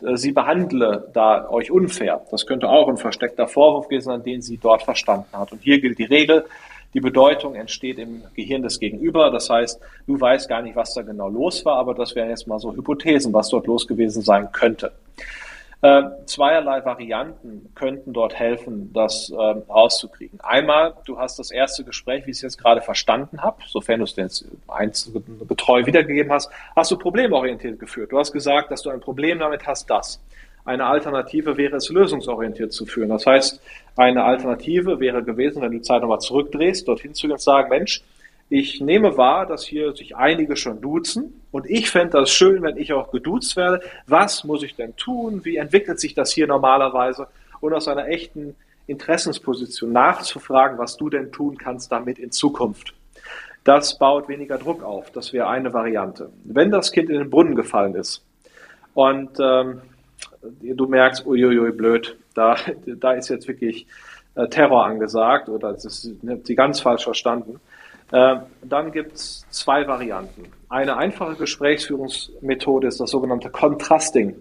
äh, 0.03 0.17
sie 0.17 0.33
behandle 0.33 1.09
da 1.13 1.49
euch 1.49 1.71
unfair. 1.71 2.23
Das 2.31 2.47
könnte 2.47 2.69
auch 2.69 2.89
ein 2.89 2.97
versteckter 2.97 3.47
Vorwurf 3.47 3.87
gewesen 3.87 4.07
sein, 4.07 4.23
den 4.25 4.43
sie 4.43 4.57
dort 4.57 4.83
verstanden 4.83 5.29
hat. 5.33 5.53
Und 5.53 5.63
hier 5.63 5.81
gilt 5.81 5.99
die 5.99 6.05
Regel, 6.05 6.45
die 6.95 7.01
Bedeutung 7.01 7.55
entsteht 7.55 7.99
im 7.99 8.23
Gehirn 8.35 8.63
des 8.63 8.81
Gegenüber. 8.81 9.31
Das 9.31 9.49
heißt, 9.49 9.81
du 10.07 10.21
weißt 10.21 10.49
gar 10.49 10.63
nicht, 10.63 10.77
was 10.77 10.93
da 10.93 11.03
genau 11.03 11.29
los 11.29 11.65
war, 11.65 11.77
aber 11.77 11.95
das 11.95 12.15
wären 12.15 12.29
jetzt 12.29 12.47
mal 12.47 12.59
so 12.59 12.75
Hypothesen, 12.75 13.33
was 13.33 13.49
dort 13.49 13.67
los 13.67 13.87
gewesen 13.87 14.23
sein 14.23 14.51
könnte. 14.53 14.93
Äh, 15.85 16.03
zweierlei 16.27 16.85
Varianten 16.85 17.73
könnten 17.75 18.13
dort 18.13 18.37
helfen, 18.39 18.93
das 18.93 19.31
äh, 19.31 19.35
rauszukriegen. 19.37 20.41
Einmal, 20.41 20.95
du 21.07 21.19
hast 21.19 21.41
das 21.41 21.51
erste 21.51 21.83
Gespräch, 21.83 22.25
wie 22.25 22.31
ich 22.31 22.37
es 22.37 22.43
jetzt 22.43 22.59
gerade 22.59 22.81
verstanden 22.81 23.43
habe, 23.43 23.57
sofern 23.67 23.99
du 23.99 24.05
es 24.05 24.15
jetzt 24.15 24.47
eins 24.69 25.13
getreu 25.49 25.85
wiedergegeben 25.85 26.31
hast, 26.31 26.53
hast 26.77 26.93
du 26.93 26.97
problemorientiert 26.97 27.81
geführt. 27.81 28.13
Du 28.13 28.19
hast 28.19 28.31
gesagt, 28.31 28.71
dass 28.71 28.83
du 28.83 28.91
ein 28.91 29.01
Problem 29.01 29.41
damit 29.41 29.67
hast, 29.67 29.91
das. 29.91 30.21
Eine 30.65 30.87
Alternative 30.87 31.57
wäre 31.57 31.75
es, 31.75 31.89
lösungsorientiert 31.89 32.73
zu 32.73 32.87
führen. 32.87 33.09
Das 33.09 33.27
heißt, 33.27 33.61
eine 33.97 34.23
Alternative 34.23 35.01
wäre 35.01 35.25
gewesen, 35.25 35.63
wenn 35.63 35.73
du 35.73 35.79
die 35.79 35.83
Zeit 35.83 36.03
nochmal 36.03 36.21
zurückdrehst, 36.21 36.87
dorthin 36.87 37.15
zu 37.15 37.23
gehen 37.23 37.33
und 37.33 37.41
sagen, 37.41 37.69
Mensch, 37.69 38.05
ich 38.53 38.83
nehme 38.83 39.17
wahr, 39.17 39.47
dass 39.47 39.65
hier 39.65 39.95
sich 39.95 40.15
einige 40.15 40.57
schon 40.57 40.83
duzen 40.83 41.41
und 41.53 41.65
ich 41.71 41.91
fände 41.91 42.19
das 42.19 42.31
schön, 42.31 42.63
wenn 42.63 42.77
ich 42.77 42.93
auch 42.93 43.11
geduzt 43.11 43.57
werde. 43.57 43.81
Was 44.07 44.45
muss 44.45 44.63
ich 44.63 44.77
denn 44.77 44.95
tun? 44.95 45.43
Wie 45.47 45.57
entwickelt 45.57 45.99
sich 45.99 46.13
das 46.13 46.33
hier 46.33 46.47
normalerweise? 46.47 47.29
Und 47.63 47.73
aus 47.73 47.89
einer 47.89 48.09
echten 48.09 48.55
Interessensposition 48.87 49.93
nachzufragen, 49.93 50.77
was 50.77 50.99
du 50.99 51.09
denn 51.09 51.33
tun 51.33 51.57
kannst 51.57 51.91
damit 51.91 52.19
in 52.19 52.31
Zukunft. 52.31 52.93
Das 53.65 53.97
baut 53.97 54.29
weniger 54.29 54.59
Druck 54.59 54.83
auf. 54.83 55.11
Das 55.13 55.33
wäre 55.33 55.49
eine 55.49 55.73
Variante. 55.73 56.29
Wenn 56.45 56.71
das 56.71 56.93
Kind 56.93 57.09
in 57.09 57.21
den 57.21 57.31
Brunnen 57.31 57.55
gefallen 57.55 57.95
ist 57.95 58.23
und 58.93 59.31
ähm, 59.41 59.81
du 60.61 60.87
merkst, 60.87 61.27
uiuiui, 61.27 61.73
blöd, 61.73 62.19
da, 62.35 62.57
da 62.87 63.13
ist 63.13 63.31
jetzt 63.31 63.49
wirklich 63.49 63.87
äh, 64.35 64.47
Terror 64.49 64.85
angesagt 64.85 65.49
oder 65.49 65.73
das 65.73 65.87
ist 65.87 66.17
sie 66.45 66.55
ganz 66.55 66.81
falsch 66.81 67.05
verstanden, 67.05 67.59
dann 68.13 68.93
gibt 68.93 69.15
es 69.15 69.47
zwei 69.49 69.87
Varianten. 69.87 70.53
Eine 70.69 70.99
einfache 70.99 71.35
Gesprächsführungsmethode 71.35 72.87
ist 72.87 73.01
das 73.01 73.11
sogenannte 73.11 73.49
Contrasting. 73.49 74.37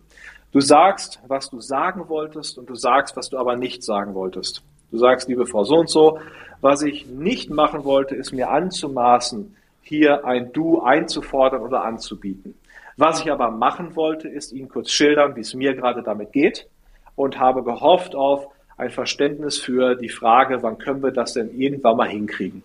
Du 0.52 0.60
sagst, 0.60 1.22
was 1.27 1.49
du 1.49 1.61
sagen 1.61 2.10
wolltest 2.10 2.57
und 2.57 2.69
du 2.69 2.76
sagst, 2.76 3.15
was 3.15 3.30
du 3.30 3.38
aber 3.38 3.56
nicht 3.56 3.84
sagen 3.84 4.14
wolltest. 4.14 4.61
Du 4.91 4.98
sagst, 4.98 5.30
liebe 5.30 5.45
Frau 5.45 5.64
so 5.64 5.76
und 5.76 5.89
so, 5.89 6.19
was 6.60 6.81
ich 6.81 7.07
nicht 7.07 7.49
machen 7.49 7.85
wollte, 7.85 8.15
ist 8.15 8.34
mir 8.34 8.49
anzumaßen, 8.49 9.56
hier 9.81 10.26
ein 10.26 10.52
Du 10.52 10.81
einzufordern 10.81 11.61
oder 11.61 11.85
anzubieten. 11.85 12.56
Was 12.98 13.22
ich 13.22 13.31
aber 13.31 13.52
machen 13.52 13.95
wollte, 13.95 14.27
ist 14.27 14.52
Ihnen 14.52 14.68
kurz 14.68 14.91
schildern, 14.91 15.35
wie 15.38 15.41
es 15.41 15.53
mir 15.53 15.73
gerade 15.76 16.03
damit 16.03 16.34
geht 16.34 16.68
und 17.15 17.39
habe 17.39 17.64
gehofft 17.64 18.15
auf 18.15 18.48
ein 18.77 18.89
Verständnis 18.89 19.57
für 19.57 19.95
die 19.95 20.10
Frage, 20.10 20.61
wann 20.61 20.77
können 20.77 21.02
wir 21.02 21.11
das 21.11 21.34
denn 21.34 21.57
irgendwann 21.57 21.95
mal 21.98 22.10
hinkriegen. 22.10 22.64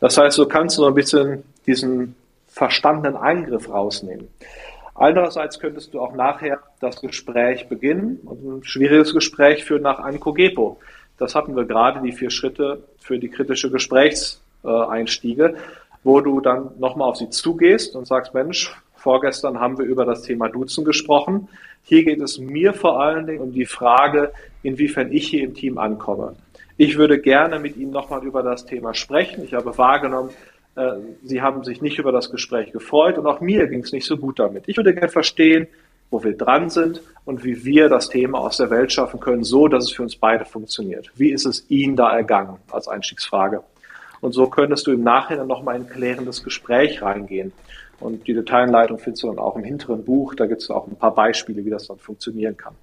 Das 0.00 0.18
heißt, 0.18 0.36
so 0.36 0.46
kannst 0.46 0.78
du 0.78 0.82
so 0.82 0.88
ein 0.88 0.94
bisschen 0.94 1.44
diesen 1.66 2.14
verstandenen 2.48 3.16
Eingriff 3.16 3.68
rausnehmen. 3.68 4.28
Andererseits 4.94 5.58
könntest 5.58 5.92
du 5.92 6.00
auch 6.00 6.14
nachher 6.14 6.60
das 6.80 7.00
Gespräch 7.00 7.68
beginnen 7.68 8.20
und 8.24 8.44
ein 8.44 8.64
schwieriges 8.64 9.12
Gespräch 9.12 9.64
führen 9.64 9.82
nach 9.82 9.98
einem 9.98 10.20
Kogepo. 10.20 10.78
Das 11.18 11.34
hatten 11.34 11.56
wir 11.56 11.64
gerade, 11.64 12.00
die 12.00 12.12
vier 12.12 12.30
Schritte 12.30 12.84
für 13.00 13.18
die 13.18 13.28
kritische 13.28 13.70
Gesprächseinstiege, 13.70 15.56
wo 16.04 16.20
du 16.20 16.40
dann 16.40 16.70
nochmal 16.78 17.08
auf 17.08 17.16
sie 17.16 17.30
zugehst 17.30 17.96
und 17.96 18.06
sagst, 18.06 18.34
Mensch, 18.34 18.72
vorgestern 18.94 19.58
haben 19.58 19.78
wir 19.78 19.84
über 19.84 20.04
das 20.04 20.22
Thema 20.22 20.48
Duzen 20.48 20.84
gesprochen. 20.84 21.48
Hier 21.82 22.04
geht 22.04 22.20
es 22.20 22.38
mir 22.38 22.72
vor 22.72 23.00
allen 23.02 23.26
Dingen 23.26 23.40
um 23.40 23.52
die 23.52 23.66
Frage, 23.66 24.32
inwiefern 24.62 25.12
ich 25.12 25.28
hier 25.28 25.44
im 25.44 25.54
Team 25.54 25.78
ankomme. 25.78 26.36
Ich 26.76 26.98
würde 26.98 27.20
gerne 27.20 27.58
mit 27.58 27.76
Ihnen 27.76 27.92
nochmal 27.92 28.24
über 28.24 28.42
das 28.42 28.66
Thema 28.66 28.94
sprechen. 28.94 29.44
Ich 29.44 29.54
habe 29.54 29.76
wahrgenommen, 29.78 30.30
äh, 30.76 30.92
Sie 31.22 31.40
haben 31.40 31.62
sich 31.62 31.80
nicht 31.80 31.98
über 31.98 32.10
das 32.10 32.30
Gespräch 32.30 32.72
gefreut 32.72 33.16
und 33.18 33.26
auch 33.26 33.40
mir 33.40 33.68
ging 33.68 33.80
es 33.80 33.92
nicht 33.92 34.06
so 34.06 34.16
gut 34.16 34.38
damit. 34.38 34.64
Ich 34.66 34.76
würde 34.76 34.92
gerne 34.92 35.08
verstehen, 35.08 35.68
wo 36.10 36.22
wir 36.22 36.36
dran 36.36 36.70
sind 36.70 37.00
und 37.24 37.44
wie 37.44 37.64
wir 37.64 37.88
das 37.88 38.08
Thema 38.08 38.40
aus 38.40 38.56
der 38.56 38.70
Welt 38.70 38.92
schaffen 38.92 39.20
können, 39.20 39.44
so 39.44 39.68
dass 39.68 39.84
es 39.84 39.92
für 39.92 40.02
uns 40.02 40.16
beide 40.16 40.44
funktioniert. 40.44 41.10
Wie 41.16 41.30
ist 41.30 41.46
es 41.46 41.68
Ihnen 41.70 41.96
da 41.96 42.14
ergangen 42.14 42.58
als 42.70 42.88
Einstiegsfrage? 42.88 43.62
Und 44.20 44.32
so 44.32 44.46
könntest 44.48 44.86
du 44.86 44.92
im 44.92 45.02
Nachhinein 45.02 45.46
nochmal 45.46 45.76
in 45.76 45.82
ein 45.82 45.88
klärendes 45.88 46.42
Gespräch 46.42 47.02
reingehen. 47.02 47.52
Und 48.00 48.26
die 48.26 48.34
Detailanleitung 48.34 48.98
findest 48.98 49.22
du 49.22 49.28
dann 49.28 49.38
auch 49.38 49.56
im 49.56 49.64
hinteren 49.64 50.04
Buch. 50.04 50.34
Da 50.34 50.46
gibt 50.46 50.62
es 50.62 50.70
auch 50.70 50.86
ein 50.86 50.96
paar 50.96 51.14
Beispiele, 51.14 51.64
wie 51.64 51.70
das 51.70 51.86
dann 51.86 51.98
funktionieren 51.98 52.56
kann. 52.56 52.74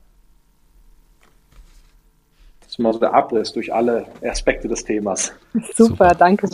Das 2.72 2.76
ist 2.76 2.84
mal 2.84 2.94
so 2.94 3.00
der 3.00 3.14
Abriss 3.14 3.52
durch 3.52 3.74
alle 3.74 4.06
Aspekte 4.24 4.70
des 4.70 4.86
Themas. 4.86 5.34
Super, 5.54 5.74
Super. 5.76 6.16
danke. 6.16 6.48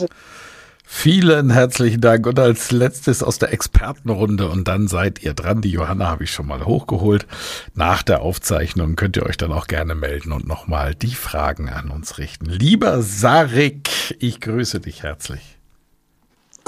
Vielen 0.84 1.50
herzlichen 1.50 2.00
Dank. 2.00 2.26
Und 2.26 2.40
als 2.40 2.72
letztes 2.72 3.22
aus 3.22 3.38
der 3.38 3.52
Expertenrunde, 3.52 4.48
und 4.48 4.66
dann 4.66 4.88
seid 4.88 5.22
ihr 5.22 5.34
dran. 5.34 5.60
Die 5.60 5.70
Johanna 5.70 6.08
habe 6.08 6.24
ich 6.24 6.32
schon 6.32 6.48
mal 6.48 6.66
hochgeholt. 6.66 7.28
Nach 7.74 8.02
der 8.02 8.22
Aufzeichnung 8.22 8.96
könnt 8.96 9.16
ihr 9.16 9.26
euch 9.26 9.36
dann 9.36 9.52
auch 9.52 9.68
gerne 9.68 9.94
melden 9.94 10.32
und 10.32 10.44
nochmal 10.44 10.96
die 10.96 11.14
Fragen 11.14 11.68
an 11.68 11.88
uns 11.88 12.18
richten. 12.18 12.46
Lieber 12.46 13.00
Sarik, 13.00 13.88
ich 14.18 14.40
grüße 14.40 14.80
dich 14.80 15.04
herzlich. 15.04 15.57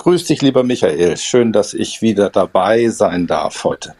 Grüß 0.01 0.25
dich, 0.25 0.41
lieber 0.41 0.63
Michael. 0.63 1.19
Schön, 1.19 1.53
dass 1.53 1.75
ich 1.75 2.01
wieder 2.01 2.31
dabei 2.31 2.89
sein 2.89 3.27
darf 3.27 3.65
heute. 3.65 3.95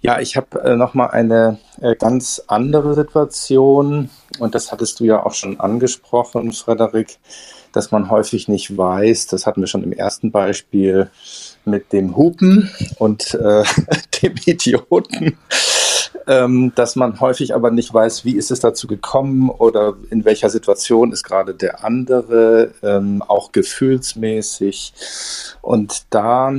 Ja, 0.00 0.18
ich 0.18 0.36
habe 0.36 0.60
äh, 0.60 0.74
noch 0.74 0.94
mal 0.94 1.06
eine 1.06 1.58
äh, 1.80 1.94
ganz 1.94 2.42
andere 2.48 2.96
Situation 2.96 4.10
und 4.40 4.56
das 4.56 4.72
hattest 4.72 4.98
du 4.98 5.04
ja 5.04 5.24
auch 5.24 5.34
schon 5.34 5.60
angesprochen, 5.60 6.50
Frederik, 6.50 7.20
dass 7.72 7.92
man 7.92 8.10
häufig 8.10 8.48
nicht 8.48 8.76
weiß. 8.76 9.28
Das 9.28 9.46
hatten 9.46 9.60
wir 9.60 9.68
schon 9.68 9.84
im 9.84 9.92
ersten 9.92 10.32
Beispiel 10.32 11.12
mit 11.64 11.92
dem 11.92 12.16
Hupen 12.16 12.68
und 12.98 13.32
äh, 13.34 13.62
dem 14.22 14.34
Idioten 14.46 15.38
ähm, 16.30 16.70
dass 16.76 16.94
man 16.94 17.18
häufig 17.18 17.56
aber 17.56 17.72
nicht 17.72 17.92
weiß, 17.92 18.24
wie 18.24 18.36
ist 18.36 18.52
es 18.52 18.60
dazu 18.60 18.86
gekommen 18.86 19.50
oder 19.50 19.94
in 20.10 20.24
welcher 20.24 20.48
Situation 20.48 21.12
ist 21.12 21.24
gerade 21.24 21.54
der 21.54 21.84
andere, 21.84 22.70
ähm, 22.84 23.20
auch 23.26 23.50
gefühlsmäßig. 23.50 24.94
Und 25.60 26.04
da 26.10 26.54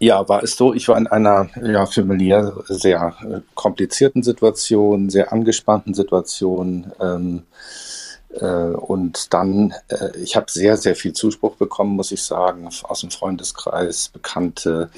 ja, 0.00 0.28
war 0.28 0.42
es 0.42 0.56
so, 0.56 0.74
ich 0.74 0.86
war 0.86 0.98
in 0.98 1.06
einer 1.06 1.48
ja, 1.62 1.86
familiär 1.86 2.52
sehr 2.66 3.14
äh, 3.22 3.40
komplizierten 3.54 4.22
Situation, 4.22 5.08
sehr 5.08 5.32
angespannten 5.32 5.94
Situation. 5.94 6.92
Ähm, 7.00 7.38
äh, 7.38 7.87
und 8.36 9.32
dann, 9.32 9.74
äh, 9.88 10.16
ich 10.18 10.36
habe 10.36 10.50
sehr, 10.50 10.76
sehr 10.76 10.94
viel 10.94 11.12
Zuspruch 11.12 11.56
bekommen, 11.56 11.96
muss 11.96 12.12
ich 12.12 12.22
sagen, 12.22 12.68
aus 12.82 13.00
dem 13.00 13.10
Freundeskreis, 13.10 14.10
Bekannte, 14.10 14.90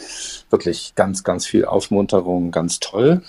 wirklich 0.51 0.95
ganz, 0.97 1.23
ganz 1.23 1.47
viel 1.47 1.65
Aufmunterung, 1.65 2.51
ganz 2.51 2.81
toll. 2.81 3.23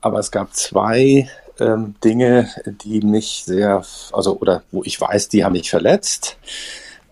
Aber 0.00 0.18
es 0.18 0.30
gab 0.30 0.54
zwei 0.54 1.28
ähm, 1.60 1.94
Dinge, 2.02 2.48
die 2.84 3.00
mich 3.00 3.42
sehr, 3.44 3.82
also 4.12 4.38
oder 4.38 4.62
wo 4.70 4.82
ich 4.84 5.00
weiß, 5.00 5.28
die 5.28 5.44
haben 5.44 5.52
mich 5.52 5.70
verletzt. 5.70 6.38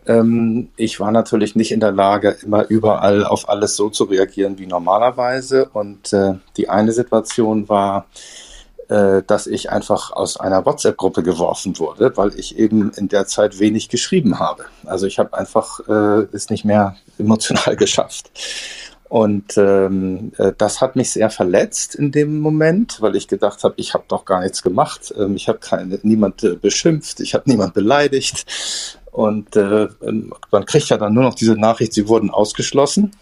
Ähm, 0.06 0.68
ich 0.76 1.00
war 1.00 1.10
natürlich 1.10 1.56
nicht 1.56 1.72
in 1.72 1.80
der 1.80 1.92
Lage, 1.92 2.36
immer 2.42 2.66
überall 2.68 3.24
auf 3.24 3.48
alles 3.48 3.76
so 3.76 3.90
zu 3.90 4.04
reagieren 4.04 4.58
wie 4.58 4.66
normalerweise. 4.66 5.68
Und 5.72 6.12
äh, 6.12 6.34
die 6.56 6.68
eine 6.68 6.92
Situation 6.92 7.68
war, 7.68 8.06
äh, 8.88 9.22
dass 9.26 9.46
ich 9.46 9.70
einfach 9.70 10.12
aus 10.12 10.38
einer 10.38 10.64
WhatsApp-Gruppe 10.64 11.22
geworfen 11.22 11.78
wurde, 11.78 12.16
weil 12.16 12.38
ich 12.38 12.58
eben 12.58 12.92
in 12.92 13.08
der 13.08 13.26
Zeit 13.26 13.58
wenig 13.58 13.88
geschrieben 13.88 14.38
habe. 14.38 14.64
Also 14.84 15.06
ich 15.06 15.18
habe 15.18 15.36
einfach 15.36 15.80
äh, 15.88 16.26
es 16.32 16.50
nicht 16.50 16.64
mehr 16.64 16.96
emotional 17.18 17.76
geschafft. 17.76 18.30
Und 19.08 19.56
ähm, 19.56 20.32
äh, 20.36 20.52
das 20.56 20.80
hat 20.80 20.96
mich 20.96 21.10
sehr 21.10 21.30
verletzt 21.30 21.94
in 21.94 22.10
dem 22.10 22.40
Moment, 22.40 23.00
weil 23.00 23.14
ich 23.14 23.28
gedacht 23.28 23.62
habe, 23.62 23.74
ich 23.76 23.94
habe 23.94 24.04
doch 24.08 24.24
gar 24.24 24.40
nichts 24.40 24.62
gemacht. 24.62 25.14
Ähm, 25.16 25.36
ich 25.36 25.48
habe 25.48 25.60
niemand 26.02 26.42
äh, 26.42 26.56
beschimpft, 26.56 27.20
ich 27.20 27.34
habe 27.34 27.48
niemand 27.48 27.74
beleidigt. 27.74 28.44
Und 29.12 29.56
äh, 29.56 29.88
man 30.50 30.66
kriegt 30.66 30.88
ja 30.88 30.98
dann 30.98 31.14
nur 31.14 31.22
noch 31.22 31.34
diese 31.34 31.54
Nachricht, 31.54 31.94
sie 31.94 32.08
wurden 32.08 32.30
ausgeschlossen. 32.30 33.12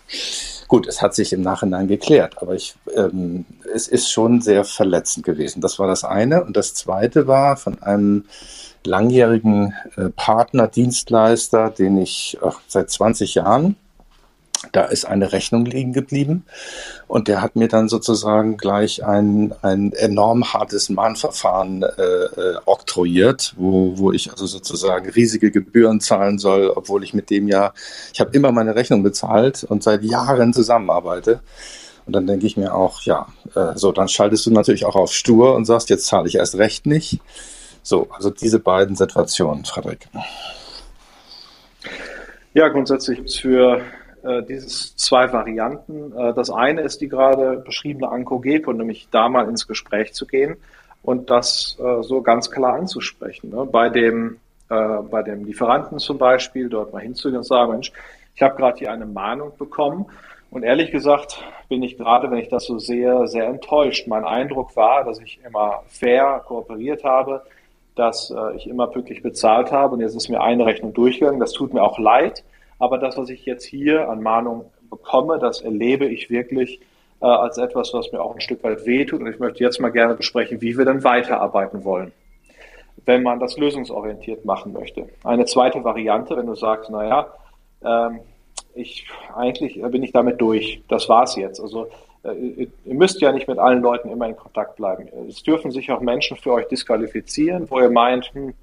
Gut, 0.69 0.87
es 0.87 1.03
hat 1.03 1.15
sich 1.15 1.33
im 1.33 1.43
Nachhinein 1.43 1.89
geklärt, 1.89 2.37
aber 2.41 2.55
ich, 2.55 2.75
ähm, 2.95 3.45
es 3.75 3.89
ist 3.89 4.11
schon 4.11 4.41
sehr 4.41 4.65
verletzend 4.65 5.25
gewesen. 5.25 5.61
Das 5.61 5.79
war 5.79 5.87
das 5.87 6.05
eine. 6.05 6.45
Und 6.45 6.57
das 6.57 6.75
zweite 6.75 7.27
war 7.27 7.57
von 7.57 7.83
einem 7.83 8.25
langjährigen 8.85 9.75
äh, 9.97 10.11
Partner, 10.11 10.69
Dienstleister, 10.69 11.71
den 11.71 11.99
ich 11.99 12.39
ach, 12.43 12.61
seit 12.67 12.91
20 12.91 13.35
Jahren 13.35 13.77
da 14.73 14.85
ist 14.85 15.05
eine 15.05 15.33
Rechnung 15.33 15.65
liegen 15.65 15.93
geblieben 15.93 16.45
und 17.07 17.29
der 17.29 17.43
hat 17.43 17.57
mir 17.57 17.69
dann 17.69 17.89
sozusagen 17.89 18.57
gleich 18.57 19.05
ein, 19.05 19.55
ein 19.63 19.93
enorm 19.93 20.53
hartes 20.53 20.89
Mahnverfahren 20.89 21.83
äh, 21.83 22.03
äh, 22.03 22.57
oktroyiert, 22.65 23.55
wo, 23.57 23.99
wo 23.99 24.13
ich 24.13 24.31
also 24.31 24.47
sozusagen 24.47 25.11
riesige 25.11 25.51
Gebühren 25.51 26.01
zahlen 26.01 26.39
soll, 26.39 26.73
obwohl 26.75 27.05
ich 27.05 27.15
mit 27.15 27.31
dem 27.31 27.49
ja, 27.49 27.73
ich 28.13 28.21
habe 28.21 28.31
immer 28.37 28.53
meine 28.53 28.75
Rechnung 28.75 29.03
bezahlt 29.03 29.65
und 29.65 29.83
seit 29.83 30.03
Jahren 30.03 30.53
zusammenarbeite. 30.53 31.41
Und 32.07 32.13
dann 32.15 32.27
denke 32.27 32.47
ich 32.47 32.57
mir 32.57 32.75
auch, 32.75 33.01
ja, 33.03 33.29
äh, 33.55 33.77
so, 33.77 33.91
dann 33.91 34.09
schaltest 34.09 34.45
du 34.45 34.51
natürlich 34.51 34.85
auch 34.85 34.97
auf 34.97 35.13
Stur 35.13 35.55
und 35.55 35.65
sagst, 35.65 35.89
jetzt 35.89 36.07
zahle 36.07 36.29
ich 36.29 36.35
erst 36.35 36.57
recht 36.57 36.85
nicht. 36.85 37.21
So, 37.83 38.09
also 38.11 38.31
diese 38.31 38.59
beiden 38.59 38.97
Situationen, 38.97 39.65
Frederik. 39.65 40.09
Ja, 42.55 42.69
grundsätzlich 42.69 43.19
es 43.21 43.37
für 43.37 43.83
äh, 44.25 44.43
dieses 44.43 44.97
zwei 44.97 45.33
Varianten. 45.33 46.13
Äh, 46.17 46.35
das 46.35 46.51
eine 46.51 46.81
ist 46.83 47.01
die 47.01 47.09
gerade 47.09 47.59
beschriebene 47.59 48.09
Ankogepo, 48.09 48.73
nämlich 48.73 49.09
da 49.11 49.29
mal 49.29 49.49
ins 49.49 49.67
Gespräch 49.67 50.13
zu 50.15 50.27
gehen 50.27 50.57
und 51.03 51.31
das 51.31 51.79
äh, 51.81 52.03
so 52.03 52.23
ganz 52.23 52.51
klar 52.51 52.75
anzusprechen. 52.75 53.51
Ne? 53.51 53.67
Bei 53.67 53.89
dem 53.89 54.39
äh, 54.71 55.03
bei 55.11 55.23
dem 55.23 55.45
Lieferanten 55.45 55.99
zum 55.99 56.19
Beispiel, 56.19 56.69
dort 56.69 56.93
mal 56.93 57.03
hinzugehen 57.03 57.39
und 57.39 57.45
sagen, 57.45 57.73
Mensch, 57.73 57.93
ich 58.35 58.43
habe 58.43 58.57
gerade 58.57 58.79
hier 58.79 58.93
eine 58.93 59.07
Mahnung 59.07 59.53
bekommen 59.59 60.07
und 60.51 60.63
ehrlich 60.63 60.91
gesagt 60.91 61.45
bin 61.69 61.83
ich 61.83 61.99
gerade, 61.99 62.31
wenn 62.31 62.39
ich 62.39 62.49
das 62.49 62.65
so 62.65 62.79
sehe, 62.79 63.27
sehr 63.27 63.47
enttäuscht. 63.47 64.07
Mein 64.07 64.25
Eindruck 64.25 64.75
war, 64.77 65.05
dass 65.05 65.21
ich 65.21 65.39
immer 65.45 65.83
fair 65.89 66.43
kooperiert 66.47 67.05
habe, 67.05 67.43
dass 67.95 68.31
äh, 68.31 68.57
ich 68.57 68.67
immer 68.67 68.87
pünktlich 68.87 69.23
bezahlt 69.23 69.71
habe 69.71 69.95
und 69.95 70.01
jetzt 70.01 70.17
ist 70.17 70.29
mir 70.29 70.41
eine 70.41 70.65
Rechnung 70.65 70.95
durchgegangen. 70.95 71.41
Das 71.41 71.53
tut 71.53 71.75
mir 71.75 71.83
auch 71.83 71.99
leid, 71.99 72.43
aber 72.79 72.99
das, 72.99 73.17
was 73.17 73.31
ich 73.31 73.45
jetzt 73.45 73.65
hier 73.65 74.09
an 74.09 74.23
Mahnung 74.23 74.71
bekomme, 74.91 75.39
das 75.39 75.61
erlebe 75.61 76.07
ich 76.07 76.31
wirklich 76.31 76.81
äh, 77.21 77.27
als 77.27 77.59
etwas, 77.59 77.93
was 77.95 78.13
mir 78.13 78.21
auch 78.21 78.35
ein 78.35 78.41
Stück 78.41 78.63
weit 78.65 78.87
wehtut 78.87 79.21
und 79.21 79.27
ich 79.27 79.39
möchte 79.39 79.63
jetzt 79.63 79.81
mal 79.81 79.91
gerne 79.91 80.15
besprechen, 80.15 80.61
wie 80.61 80.77
wir 80.77 80.85
dann 80.85 81.05
weiterarbeiten 81.05 81.85
wollen 81.85 82.13
wenn 83.07 83.23
man 83.23 83.41
das 83.41 83.57
lösungsorientiert 83.57 84.45
machen 84.45 84.73
möchte. 84.73 85.09
Eine 85.25 85.45
zweite 85.45 85.85
Variante, 85.85 86.37
wenn 86.37 86.47
du 86.47 86.55
sagst, 86.55 86.91
naja, 86.91 87.33
ähm, 87.85 88.21
ich, 88.75 89.07
eigentlich 89.35 89.81
bin 89.83 90.03
ich 90.03 90.13
damit 90.13 90.41
durch. 90.41 90.83
Das 90.89 91.09
war's 91.09 91.37
jetzt. 91.37 91.61
Also 91.61 91.89
äh, 92.25 92.67
ihr 92.85 92.95
müsst 92.95 93.21
ja 93.21 93.33
nicht 93.33 93.47
mit 93.47 93.59
allen 93.59 93.83
Leuten 93.83 94.09
immer 94.09 94.27
in 94.27 94.37
Kontakt 94.37 94.77
bleiben. 94.77 95.09
Es 95.29 95.43
dürfen 95.43 95.71
sich 95.71 95.91
auch 95.93 96.01
Menschen 96.01 96.37
für 96.37 96.53
euch 96.53 96.67
disqualifizieren, 96.69 97.71
wo 97.71 97.81
ihr 97.81 97.91
meint, 97.91 98.33
hm, 98.35 98.55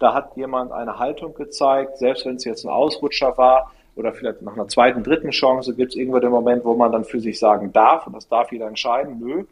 da 0.00 0.14
hat 0.14 0.36
jemand 0.36 0.72
eine 0.72 0.98
Haltung 0.98 1.34
gezeigt, 1.34 1.98
selbst 1.98 2.26
wenn 2.26 2.36
es 2.36 2.44
jetzt 2.44 2.64
ein 2.64 2.70
Ausrutscher 2.70 3.38
war 3.38 3.70
oder 3.94 4.12
vielleicht 4.12 4.42
nach 4.42 4.54
einer 4.54 4.66
zweiten, 4.66 5.04
dritten 5.04 5.30
Chance 5.30 5.74
gibt 5.74 5.92
es 5.92 5.96
irgendwo 5.96 6.18
den 6.18 6.30
Moment, 6.30 6.64
wo 6.64 6.74
man 6.74 6.90
dann 6.90 7.04
für 7.04 7.20
sich 7.20 7.38
sagen 7.38 7.72
darf 7.72 8.06
und 8.06 8.14
das 8.16 8.26
darf 8.26 8.50
jeder 8.50 8.66
entscheiden. 8.66 9.18
Nö, 9.20 9.44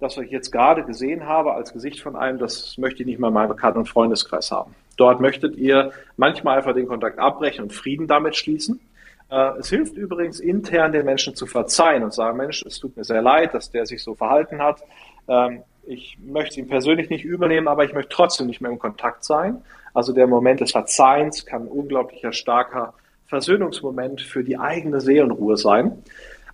das, 0.00 0.16
was 0.16 0.24
ich 0.24 0.30
jetzt 0.30 0.50
gerade 0.50 0.84
gesehen 0.84 1.26
habe 1.26 1.52
als 1.52 1.72
Gesicht 1.72 2.00
von 2.00 2.16
einem, 2.16 2.38
das 2.38 2.78
möchte 2.78 3.02
ich 3.02 3.06
nicht 3.06 3.18
mal 3.18 3.28
in 3.28 3.34
meinem 3.34 3.48
Bekannten- 3.50 3.80
und 3.80 3.88
Freundeskreis 3.88 4.50
haben. 4.50 4.74
Dort 4.96 5.20
möchtet 5.20 5.56
ihr 5.56 5.92
manchmal 6.16 6.56
einfach 6.56 6.74
den 6.74 6.88
Kontakt 6.88 7.18
abbrechen 7.18 7.64
und 7.64 7.72
Frieden 7.72 8.06
damit 8.06 8.36
schließen. 8.36 8.80
Äh, 9.30 9.58
es 9.58 9.68
hilft 9.68 9.96
übrigens 9.96 10.40
intern 10.40 10.92
den 10.92 11.04
Menschen 11.04 11.34
zu 11.34 11.46
verzeihen 11.46 12.04
und 12.04 12.14
sagen, 12.14 12.38
Mensch, 12.38 12.64
es 12.64 12.78
tut 12.78 12.96
mir 12.96 13.04
sehr 13.04 13.20
leid, 13.20 13.52
dass 13.52 13.70
der 13.70 13.84
sich 13.84 14.02
so 14.02 14.14
verhalten 14.14 14.62
hat. 14.62 14.82
Ich 15.86 16.18
möchte 16.24 16.60
ihn 16.60 16.68
persönlich 16.68 17.10
nicht 17.10 17.24
übernehmen, 17.24 17.68
aber 17.68 17.84
ich 17.84 17.92
möchte 17.92 18.10
trotzdem 18.10 18.46
nicht 18.46 18.60
mehr 18.60 18.70
im 18.70 18.78
Kontakt 18.78 19.24
sein. 19.24 19.62
Also 19.92 20.12
der 20.12 20.26
Moment 20.26 20.60
des 20.60 20.72
Verzeihens 20.72 21.44
kann 21.46 21.62
ein 21.62 21.68
unglaublicher 21.68 22.32
starker 22.32 22.94
Versöhnungsmoment 23.26 24.20
für 24.20 24.44
die 24.44 24.58
eigene 24.58 25.00
Seelenruhe 25.00 25.56
sein. 25.56 26.02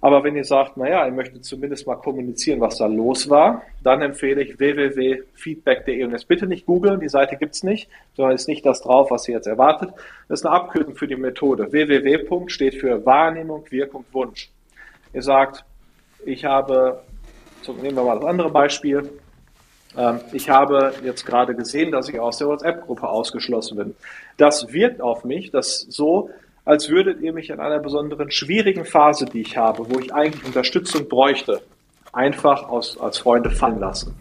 Aber 0.02 0.24
wenn 0.24 0.35
ihr 0.35 0.44
sagt, 0.44 0.78
naja, 0.78 1.05
ihr 1.05 1.12
möchtet 1.12 1.44
zumindest 1.44 1.86
mal 1.86 1.97
kommunizieren, 1.97 2.61
was 2.61 2.78
da 2.78 2.86
los 2.86 3.28
war, 3.28 3.62
dann 3.82 4.01
empfehle 4.01 4.43
ich 4.43 4.59
www.feedback.de 4.59 6.05
und 6.05 6.12
jetzt 6.12 6.27
bitte 6.27 6.47
nicht 6.47 6.65
googeln, 6.65 7.01
die 7.01 7.09
Seite 7.09 7.36
gibt's 7.36 7.62
nicht, 7.62 7.90
sondern 8.16 8.35
ist 8.35 8.48
nicht 8.48 8.65
das 8.65 8.81
drauf, 8.81 9.11
was 9.11 9.28
ihr 9.28 9.35
jetzt 9.35 9.47
erwartet. 9.47 9.90
Das 10.28 10.40
ist 10.40 10.47
eine 10.47 10.55
Abkürzung 10.55 10.94
für 10.94 11.07
die 11.07 11.16
Methode. 11.16 11.70
www. 11.70 12.48
steht 12.48 12.77
für 12.77 13.05
Wahrnehmung, 13.05 13.65
Wirkung, 13.70 14.07
Wunsch. 14.12 14.51
Ihr 15.12 15.23
sagt, 15.23 15.65
ich 16.24 16.47
habe, 16.47 17.02
so 17.62 17.73
nehmen 17.73 17.97
wir 17.97 18.05
mal 18.05 18.16
das 18.16 18.24
andere 18.24 18.51
Beispiel, 18.51 19.11
ähm, 19.97 20.20
ich 20.32 20.49
habe 20.49 20.93
jetzt 21.05 21.27
gerade 21.27 21.55
gesehen, 21.55 21.93
dass 21.93 22.09
ich 22.09 22.19
aus 22.19 22.39
der 22.39 22.49
WhatsApp-Gruppe 22.49 23.09
ausgeschlossen 23.09 23.77
bin. 23.77 23.95
Das 24.37 24.73
wirkt 24.73 25.01
auf 25.01 25.24
mich, 25.24 25.51
dass 25.51 25.81
so 25.81 26.31
als 26.65 26.89
würdet 26.89 27.20
ihr 27.20 27.32
mich 27.32 27.51
in 27.51 27.59
einer 27.59 27.78
besonderen 27.78 28.31
schwierigen 28.31 28.85
Phase, 28.85 29.24
die 29.24 29.41
ich 29.41 29.57
habe, 29.57 29.91
wo 29.91 29.99
ich 29.99 30.12
eigentlich 30.15 30.45
Unterstützung 30.45 31.09
bräuchte, 31.09 31.62
einfach 32.12 32.69
aus, 32.69 33.01
als 33.01 33.19
Freunde 33.19 33.51
fallen 33.51 33.81
lassen. 33.81 34.15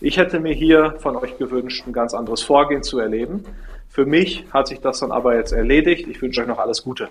Ich 0.00 0.16
hätte 0.16 0.40
mir 0.40 0.52
hier 0.52 0.94
von 1.00 1.16
euch 1.16 1.36
gewünscht, 1.38 1.86
ein 1.86 1.92
ganz 1.92 2.14
anderes 2.14 2.42
Vorgehen 2.42 2.82
zu 2.82 2.98
erleben. 2.98 3.44
Für 3.88 4.06
mich 4.06 4.44
hat 4.52 4.68
sich 4.68 4.80
das 4.80 5.00
dann 5.00 5.10
aber 5.10 5.36
jetzt 5.36 5.52
erledigt. 5.52 6.06
Ich 6.06 6.20
wünsche 6.20 6.42
euch 6.42 6.46
noch 6.46 6.58
alles 6.58 6.82
Gute. 6.82 7.08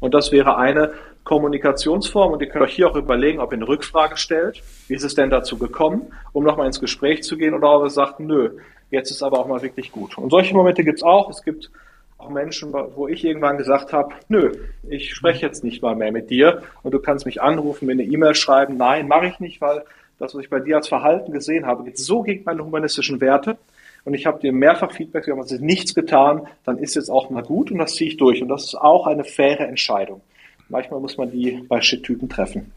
Und 0.00 0.14
das 0.14 0.30
wäre 0.30 0.56
eine 0.56 0.92
Kommunikationsform. 1.28 2.32
Und 2.32 2.42
ihr 2.42 2.48
könnt 2.48 2.64
euch 2.64 2.74
hier 2.74 2.90
auch 2.90 2.96
überlegen, 2.96 3.38
ob 3.38 3.52
ihr 3.52 3.58
eine 3.58 3.68
Rückfrage 3.68 4.16
stellt. 4.16 4.62
Wie 4.88 4.94
ist 4.94 5.04
es 5.04 5.14
denn 5.14 5.28
dazu 5.28 5.58
gekommen, 5.58 6.12
um 6.32 6.42
nochmal 6.42 6.66
ins 6.66 6.80
Gespräch 6.80 7.22
zu 7.22 7.36
gehen 7.36 7.54
oder 7.54 7.76
ob 7.76 7.84
ihr 7.84 7.90
sagt, 7.90 8.18
nö, 8.18 8.56
jetzt 8.90 9.10
ist 9.10 9.22
aber 9.22 9.38
auch 9.38 9.46
mal 9.46 9.60
wirklich 9.62 9.92
gut. 9.92 10.16
Und 10.16 10.30
solche 10.30 10.54
Momente 10.54 10.82
gibt 10.82 10.98
es 10.98 11.02
auch. 11.02 11.28
Es 11.28 11.42
gibt 11.44 11.70
auch 12.16 12.30
Menschen, 12.30 12.72
wo 12.72 13.06
ich 13.06 13.24
irgendwann 13.24 13.58
gesagt 13.58 13.92
habe, 13.92 14.14
nö, 14.28 14.52
ich 14.88 15.14
spreche 15.14 15.44
jetzt 15.44 15.62
nicht 15.62 15.82
mal 15.82 15.94
mehr 15.94 16.10
mit 16.10 16.30
dir 16.30 16.62
und 16.82 16.92
du 16.92 16.98
kannst 16.98 17.26
mich 17.26 17.42
anrufen, 17.42 17.86
mir 17.86 17.92
eine 17.92 18.04
E-Mail 18.04 18.34
schreiben. 18.34 18.76
Nein, 18.76 19.06
mache 19.06 19.26
ich 19.26 19.38
nicht, 19.38 19.60
weil 19.60 19.84
das, 20.18 20.34
was 20.34 20.42
ich 20.42 20.50
bei 20.50 20.60
dir 20.60 20.76
als 20.76 20.88
Verhalten 20.88 21.30
gesehen 21.30 21.66
habe, 21.66 21.84
geht 21.84 21.98
so 21.98 22.22
gegen 22.22 22.42
meine 22.44 22.64
humanistischen 22.64 23.20
Werte. 23.20 23.58
Und 24.04 24.14
ich 24.14 24.24
habe 24.24 24.40
dir 24.40 24.52
mehrfach 24.52 24.92
Feedback 24.92 25.24
gegeben, 25.24 25.42
es 25.44 25.52
ist 25.52 25.60
nichts 25.60 25.94
getan, 25.94 26.48
dann 26.64 26.78
ist 26.78 26.94
jetzt 26.94 27.10
auch 27.10 27.28
mal 27.28 27.42
gut 27.42 27.70
und 27.70 27.78
das 27.78 27.94
ziehe 27.94 28.10
ich 28.10 28.16
durch. 28.16 28.40
Und 28.40 28.48
das 28.48 28.64
ist 28.64 28.74
auch 28.74 29.06
eine 29.06 29.24
faire 29.24 29.68
Entscheidung. 29.68 30.22
Manchmal 30.68 31.00
muss 31.00 31.16
man 31.16 31.30
die 31.30 31.64
bei 31.68 31.80
Shit-Typen 31.80 32.28
treffen. 32.28 32.72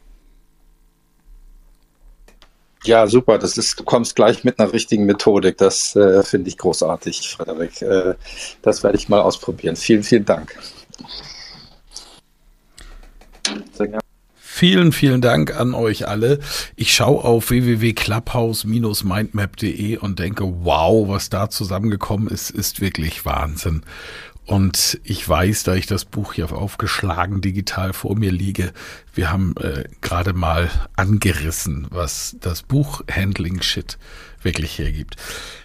Ja, 2.83 3.05
super. 3.05 3.37
Das 3.37 3.57
ist, 3.57 3.79
du 3.79 3.83
kommst 3.83 4.15
gleich 4.15 4.43
mit 4.43 4.59
einer 4.59 4.73
richtigen 4.73 5.05
Methodik. 5.05 5.57
Das 5.57 5.95
äh, 5.95 6.23
finde 6.23 6.49
ich 6.49 6.57
großartig, 6.57 7.29
Frederik. 7.29 7.79
Äh, 7.81 8.15
das 8.61 8.83
werde 8.83 8.97
ich 8.97 9.07
mal 9.07 9.21
ausprobieren. 9.21 9.75
Vielen, 9.75 10.01
vielen 10.03 10.25
Dank. 10.25 10.57
Sehr 13.73 13.87
gerne. 13.87 14.01
Vielen, 14.35 14.91
vielen 14.91 15.21
Dank 15.21 15.59
an 15.59 15.73
euch 15.73 16.07
alle. 16.07 16.39
Ich 16.75 16.93
schaue 16.93 17.23
auf 17.23 17.49
www.clubhouse-mindmap.de 17.49 19.97
und 19.97 20.19
denke, 20.19 20.43
wow, 20.63 21.07
was 21.07 21.29
da 21.29 21.49
zusammengekommen 21.49 22.27
ist, 22.27 22.51
ist 22.51 22.79
wirklich 22.79 23.25
Wahnsinn. 23.25 23.81
Und 24.51 24.99
ich 25.05 25.29
weiß, 25.29 25.63
da 25.63 25.75
ich 25.75 25.85
das 25.85 26.03
Buch 26.03 26.33
hier 26.33 26.51
aufgeschlagen 26.51 27.39
digital 27.39 27.93
vor 27.93 28.17
mir 28.17 28.33
liege, 28.33 28.73
wir 29.13 29.31
haben 29.31 29.55
äh, 29.61 29.85
gerade 30.01 30.33
mal 30.33 30.69
angerissen, 30.97 31.87
was 31.89 32.35
das 32.41 32.61
Buch 32.61 33.01
Handling 33.09 33.61
Shit 33.61 33.97
wirklich 34.43 34.77
hergibt. 34.77 35.15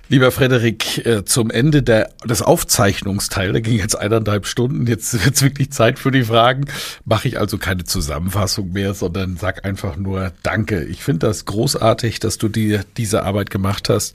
Lieber 0.09 0.31
Frederik, 0.31 1.05
äh, 1.05 1.25
zum 1.25 1.51
Ende 1.51 1.83
der, 1.83 2.11
des 2.25 2.43
Aufzeichnungsteils, 2.43 3.51
der 3.55 3.61
ging 3.61 3.77
jetzt 3.77 3.99
eineinhalb 3.99 4.47
Stunden, 4.47 4.87
jetzt 4.87 5.25
wird's 5.25 5.43
wirklich 5.43 5.73
Zeit 5.73 5.99
für 5.99 6.13
die 6.13 6.23
Fragen, 6.23 6.67
mache 7.05 7.27
ich 7.27 7.41
also 7.41 7.59
keine 7.59 7.83
Zusammenfassung 7.83 8.71
mehr, 8.71 8.95
sondern 8.95 9.37
sag 9.37 9.65
einfach 9.65 9.97
nur 9.97 10.31
Danke. 10.45 10.85
Ich 10.85 11.03
finde 11.03 11.27
das 11.27 11.45
großartig, 11.45 12.21
dass 12.21 12.39
du 12.39 12.49
dir 12.49 12.85
diese 12.97 13.25
Arbeit 13.25 13.51
gemacht 13.51 13.89
hast 13.89 14.15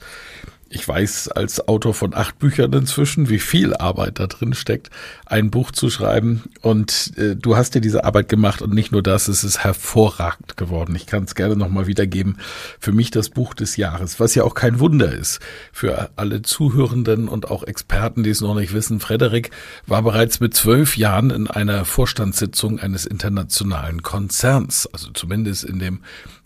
ich 0.74 0.88
weiß 0.88 1.28
als 1.28 1.68
Autor 1.68 1.92
von 1.92 2.14
acht 2.14 2.38
Büchern 2.38 2.72
inzwischen, 2.72 3.28
wie 3.28 3.38
viel 3.38 3.74
Arbeit 3.74 4.18
da 4.18 4.26
drin 4.26 4.54
steckt, 4.54 4.90
ein 5.26 5.50
Buch 5.50 5.70
zu 5.70 5.90
schreiben. 5.90 6.44
Und 6.62 7.12
äh, 7.16 7.36
du 7.36 7.56
hast 7.56 7.74
dir 7.74 7.80
diese 7.80 8.04
Arbeit 8.04 8.28
gemacht 8.28 8.62
und 8.62 8.72
nicht 8.72 8.90
nur 8.90 9.02
das, 9.02 9.28
es 9.28 9.44
ist 9.44 9.62
hervorragend 9.62 10.56
geworden. 10.56 10.96
Ich 10.96 11.06
kann 11.06 11.24
es 11.24 11.34
gerne 11.34 11.56
nochmal 11.56 11.86
wiedergeben. 11.86 12.38
Für 12.80 12.92
mich 12.92 13.10
das 13.10 13.28
Buch 13.28 13.52
des 13.52 13.76
Jahres, 13.76 14.18
was 14.18 14.34
ja 14.34 14.44
auch 14.44 14.54
kein 14.54 14.80
Wunder 14.80 15.12
ist. 15.12 15.40
Für 15.72 16.10
alle 16.16 16.40
Zuhörenden 16.40 17.28
und 17.28 17.50
auch 17.50 17.64
Experten, 17.64 18.22
die 18.22 18.30
es 18.30 18.40
noch 18.40 18.54
nicht 18.54 18.72
wissen, 18.72 18.98
Frederik 18.98 19.50
war 19.86 20.02
bereits 20.02 20.40
mit 20.40 20.54
zwölf 20.54 20.96
Jahren 20.96 21.30
in 21.30 21.48
einer 21.48 21.84
Vorstandssitzung 21.84 22.80
eines 22.80 23.04
internationalen 23.04 24.02
Konzerns, 24.02 24.88
also 24.92 25.10
zumindest 25.10 25.64
in 25.64 25.78
dem 25.78 26.00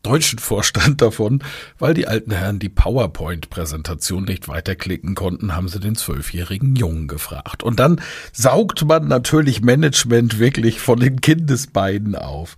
deutschen 0.07 0.39
Vorstand 0.39 1.03
davon, 1.03 1.43
weil 1.79 1.93
die 1.93 2.07
alten 2.07 2.31
Herren 2.31 2.61
die 2.61 2.69
PowerPoint-Präsentation 2.69 4.25
nicht 4.25 4.47
weiterklicken 4.47 5.17
konnten, 5.17 5.57
haben 5.57 5.69
sie 5.69 5.81
den 5.81 5.97
zwölfjährigen 5.97 6.77
Jungen 6.77 7.09
gefragt. 7.09 7.65
Und 7.65 7.81
dann 7.81 8.01
saugt 8.33 8.85
man 8.85 9.09
natürlich 9.09 9.63
Management 9.63 10.39
wirklich 10.39 10.79
von 10.79 11.01
den 11.01 11.21
Kindesbeinen 11.21 12.15
auf. 12.15 12.57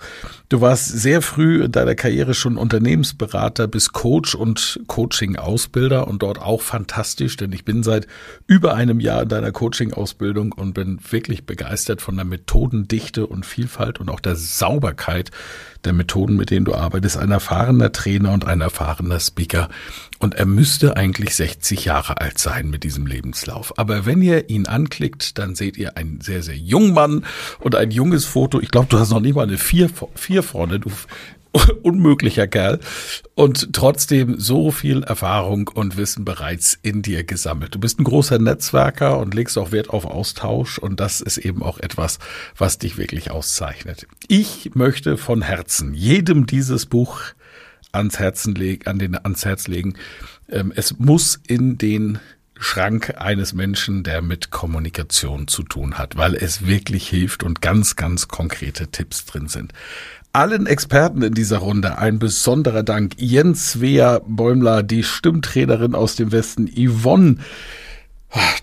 Du 0.51 0.61
warst 0.61 0.89
sehr 0.89 1.23
früh 1.23 1.65
in 1.65 1.73
deiner 1.73 1.95
Karriere 1.95 2.35
schon 2.35 2.59
Unternehmensberater 2.59 3.67
bis 3.67 3.93
Coach 3.93 4.35
und 4.35 4.81
Coaching-Ausbilder 4.87 6.07
und 6.07 6.23
dort 6.23 6.41
auch 6.41 6.61
fantastisch, 6.61 7.37
denn 7.39 7.53
ich 7.53 7.65
bin 7.65 7.83
seit 7.83 8.07
über 8.47 8.75
einem 8.75 9.01
Jahr 9.01 9.23
in 9.23 9.29
deiner 9.29 9.53
Coaching-Ausbildung 9.53 10.53
und 10.53 10.75
bin 10.75 10.99
wirklich 11.11 11.47
begeistert 11.47 12.03
von 12.03 12.17
der 12.17 12.27
Methodendichte 12.27 13.27
und 13.27 13.47
Vielfalt 13.47 14.01
und 14.01 14.11
auch 14.11 14.21
der 14.21 14.37
Sauberkeit 14.37 15.31
der 15.85 15.93
Methoden, 15.93 16.37
mit 16.37 16.51
denen 16.51 16.65
du 16.65 16.75
arbeitest, 16.75 17.17
ein 17.17 17.31
erfahrener 17.31 17.93
Trainer 17.93 18.33
und 18.33 18.47
ein 18.47 18.61
erfahrener 18.61 19.21
Speaker. 19.21 19.69
Und 20.19 20.35
er 20.35 20.47
müsste 20.47 20.97
eigentlich 20.97 21.37
60 21.37 21.85
Jahre 21.85 22.21
alt 22.21 22.39
sein 22.39 22.71
mit 22.71 22.83
diesem 22.83 23.07
Lebenslauf. 23.07 23.79
Aber 23.79 24.05
wenn 24.05 24.21
ihr 24.21 24.51
ihn 24.51 24.67
anklickt, 24.67 25.39
dann 25.39 25.55
seht 25.55 25.77
ihr 25.77 25.97
einen 25.97 26.21
sehr, 26.21 26.43
sehr 26.43 26.57
jungen 26.57 26.93
Mann 26.95 27.25
und 27.61 27.77
ein 27.77 27.91
junges 27.91 28.25
Foto. 28.25 28.61
Ich 28.61 28.71
glaube, 28.71 28.89
du 28.89 28.99
hast 28.99 29.11
noch 29.11 29.21
nicht 29.21 29.37
mal 29.37 29.43
eine 29.43 29.59
vier, 29.59 29.89
vier 30.15 30.43
vorne. 30.43 30.81
Du 30.81 30.91
unmöglicher 31.83 32.47
Kerl 32.47 32.81
und 33.35 33.73
trotzdem 33.73 34.39
so 34.39 34.71
viel 34.71 35.03
Erfahrung 35.03 35.69
und 35.69 35.97
Wissen 35.97 36.25
bereits 36.25 36.79
in 36.83 37.03
dir 37.03 37.25
gesammelt. 37.25 37.75
Du 37.75 37.79
bist 37.79 37.99
ein 37.99 38.05
großer 38.05 38.39
Netzwerker 38.39 39.19
und 39.19 39.35
legst 39.35 39.57
auch 39.59 39.73
Wert 39.73 39.91
auf 39.91 40.05
Austausch 40.05 40.79
und 40.79 41.01
das 41.01 41.21
ist 41.21 41.39
eben 41.39 41.63
auch 41.63 41.79
etwas, 41.79 42.19
was 42.57 42.79
dich 42.79 42.99
wirklich 42.99 43.31
auszeichnet. 43.31 44.07
Ich 44.29 44.75
möchte 44.75 45.17
von 45.17 45.43
Herzen 45.43 45.95
jedem 45.95 46.47
dieses 46.47 46.87
Buch 46.87 47.21
ans 47.93 48.19
Herzen 48.19 48.55
legen, 48.55 48.87
an 48.87 48.99
den, 48.99 49.17
ans 49.17 49.45
Herz 49.45 49.67
legen. 49.67 49.95
Ähm, 50.49 50.73
es 50.75 50.99
muss 50.99 51.41
in 51.47 51.79
den 51.79 52.19
Schrank 52.61 53.15
eines 53.19 53.53
Menschen, 53.53 54.03
der 54.03 54.21
mit 54.21 54.51
Kommunikation 54.51 55.47
zu 55.47 55.63
tun 55.63 55.97
hat, 55.97 56.17
weil 56.17 56.35
es 56.35 56.67
wirklich 56.67 57.09
hilft 57.09 57.45
und 57.45 57.63
ganz, 57.63 57.95
ganz 57.95 58.27
konkrete 58.27 58.89
Tipps 58.89 59.25
drin 59.27 59.47
sind 59.47 59.73
allen 60.39 60.69
Experten 60.69 61.23
in 61.23 61.35
dieser 61.35 61.59
Runde 61.59 61.99
ein 61.99 62.21
besonderer 62.21 62.85
Dank. 62.85 63.15
Jens 63.17 63.73
Svea 63.73 64.21
Bäumler, 64.25 64.85
die 64.85 65.03
Stimmtrainerin 65.03 65.97
aus 65.97 66.15
dem 66.15 66.31
Westen, 66.31 66.69
Yvonne 66.69 67.39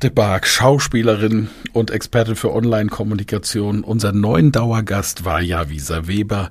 de 0.01 0.09
Barg, 0.09 0.47
Schauspielerin 0.47 1.49
und 1.73 1.91
Expertin 1.91 2.37
für 2.37 2.53
Online-Kommunikation. 2.53 3.83
Unser 3.83 4.13
neuen 4.13 4.53
Dauergast 4.53 5.25
war 5.25 5.41
Javisa 5.41 6.07
Weber, 6.07 6.49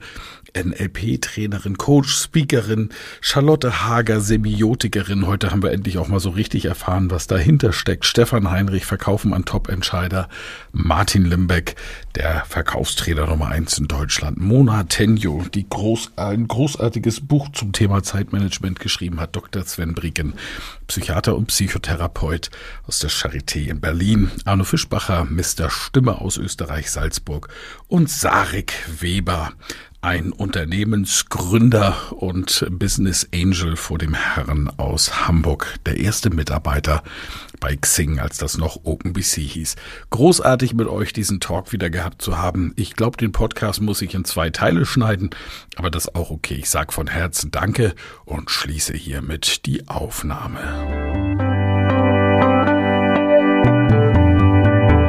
NLP-Trainerin, 0.54 1.76
Coach, 1.76 2.14
Speakerin, 2.14 2.90
Charlotte 3.20 3.84
Hager, 3.84 4.20
Semiotikerin. 4.20 5.26
Heute 5.26 5.50
haben 5.50 5.62
wir 5.62 5.72
endlich 5.72 5.98
auch 5.98 6.08
mal 6.08 6.20
so 6.20 6.30
richtig 6.30 6.64
erfahren, 6.66 7.10
was 7.10 7.26
dahinter 7.26 7.72
steckt. 7.72 8.04
Stefan 8.04 8.50
Heinrich, 8.50 8.86
Verkaufen 8.86 9.34
an 9.34 9.44
Top-Entscheider. 9.44 10.28
Martin 10.72 11.24
Limbeck, 11.24 11.74
der 12.14 12.44
Verkaufstrainer 12.46 13.26
Nummer 13.26 13.48
eins 13.48 13.78
in 13.78 13.88
Deutschland. 13.88 14.38
Mona 14.38 14.84
Tenjo, 14.84 15.44
die 15.52 15.68
groß, 15.68 16.12
ein 16.16 16.46
großartiges 16.46 17.20
Buch 17.26 17.48
zum 17.52 17.72
Thema 17.72 18.02
Zeitmanagement 18.02 18.78
geschrieben 18.78 19.20
hat. 19.20 19.34
Dr. 19.34 19.64
Sven 19.64 19.94
Bricken, 19.94 20.34
Psychiater 20.86 21.36
und 21.36 21.46
Psychotherapeut 21.46 22.50
aus 22.86 23.00
der 23.00 23.10
Charité 23.10 23.68
in 23.68 23.80
Berlin. 23.80 24.30
Arno 24.44 24.64
Fischbacher, 24.64 25.24
Mr. 25.24 25.70
Stimme 25.70 26.20
aus 26.20 26.36
Österreich, 26.36 26.90
Salzburg. 26.90 27.48
Und 27.88 28.08
Sarik 28.08 28.72
Weber, 29.00 29.52
ein 30.04 30.32
Unternehmensgründer 30.32 32.12
und 32.12 32.66
Business 32.70 33.26
Angel 33.34 33.74
vor 33.74 33.96
dem 33.96 34.12
Herren 34.12 34.70
aus 34.78 35.26
Hamburg, 35.26 35.78
der 35.86 35.96
erste 35.96 36.28
Mitarbeiter 36.28 37.02
bei 37.58 37.74
Xing, 37.74 38.20
als 38.20 38.36
das 38.36 38.58
noch 38.58 38.80
OpenBC 38.84 39.40
hieß. 39.40 39.76
Großartig 40.10 40.74
mit 40.74 40.88
euch 40.88 41.14
diesen 41.14 41.40
Talk 41.40 41.72
wieder 41.72 41.88
gehabt 41.88 42.20
zu 42.20 42.36
haben. 42.36 42.74
Ich 42.76 42.96
glaube, 42.96 43.16
den 43.16 43.32
Podcast 43.32 43.80
muss 43.80 44.02
ich 44.02 44.14
in 44.14 44.26
zwei 44.26 44.50
Teile 44.50 44.84
schneiden, 44.84 45.30
aber 45.76 45.90
das 45.90 46.04
ist 46.04 46.14
auch 46.14 46.30
okay. 46.30 46.56
Ich 46.56 46.68
sage 46.68 46.92
von 46.92 47.06
Herzen 47.06 47.50
Danke 47.50 47.94
und 48.26 48.50
schließe 48.50 48.92
hiermit 48.92 49.64
die 49.64 49.88
Aufnahme. 49.88 51.83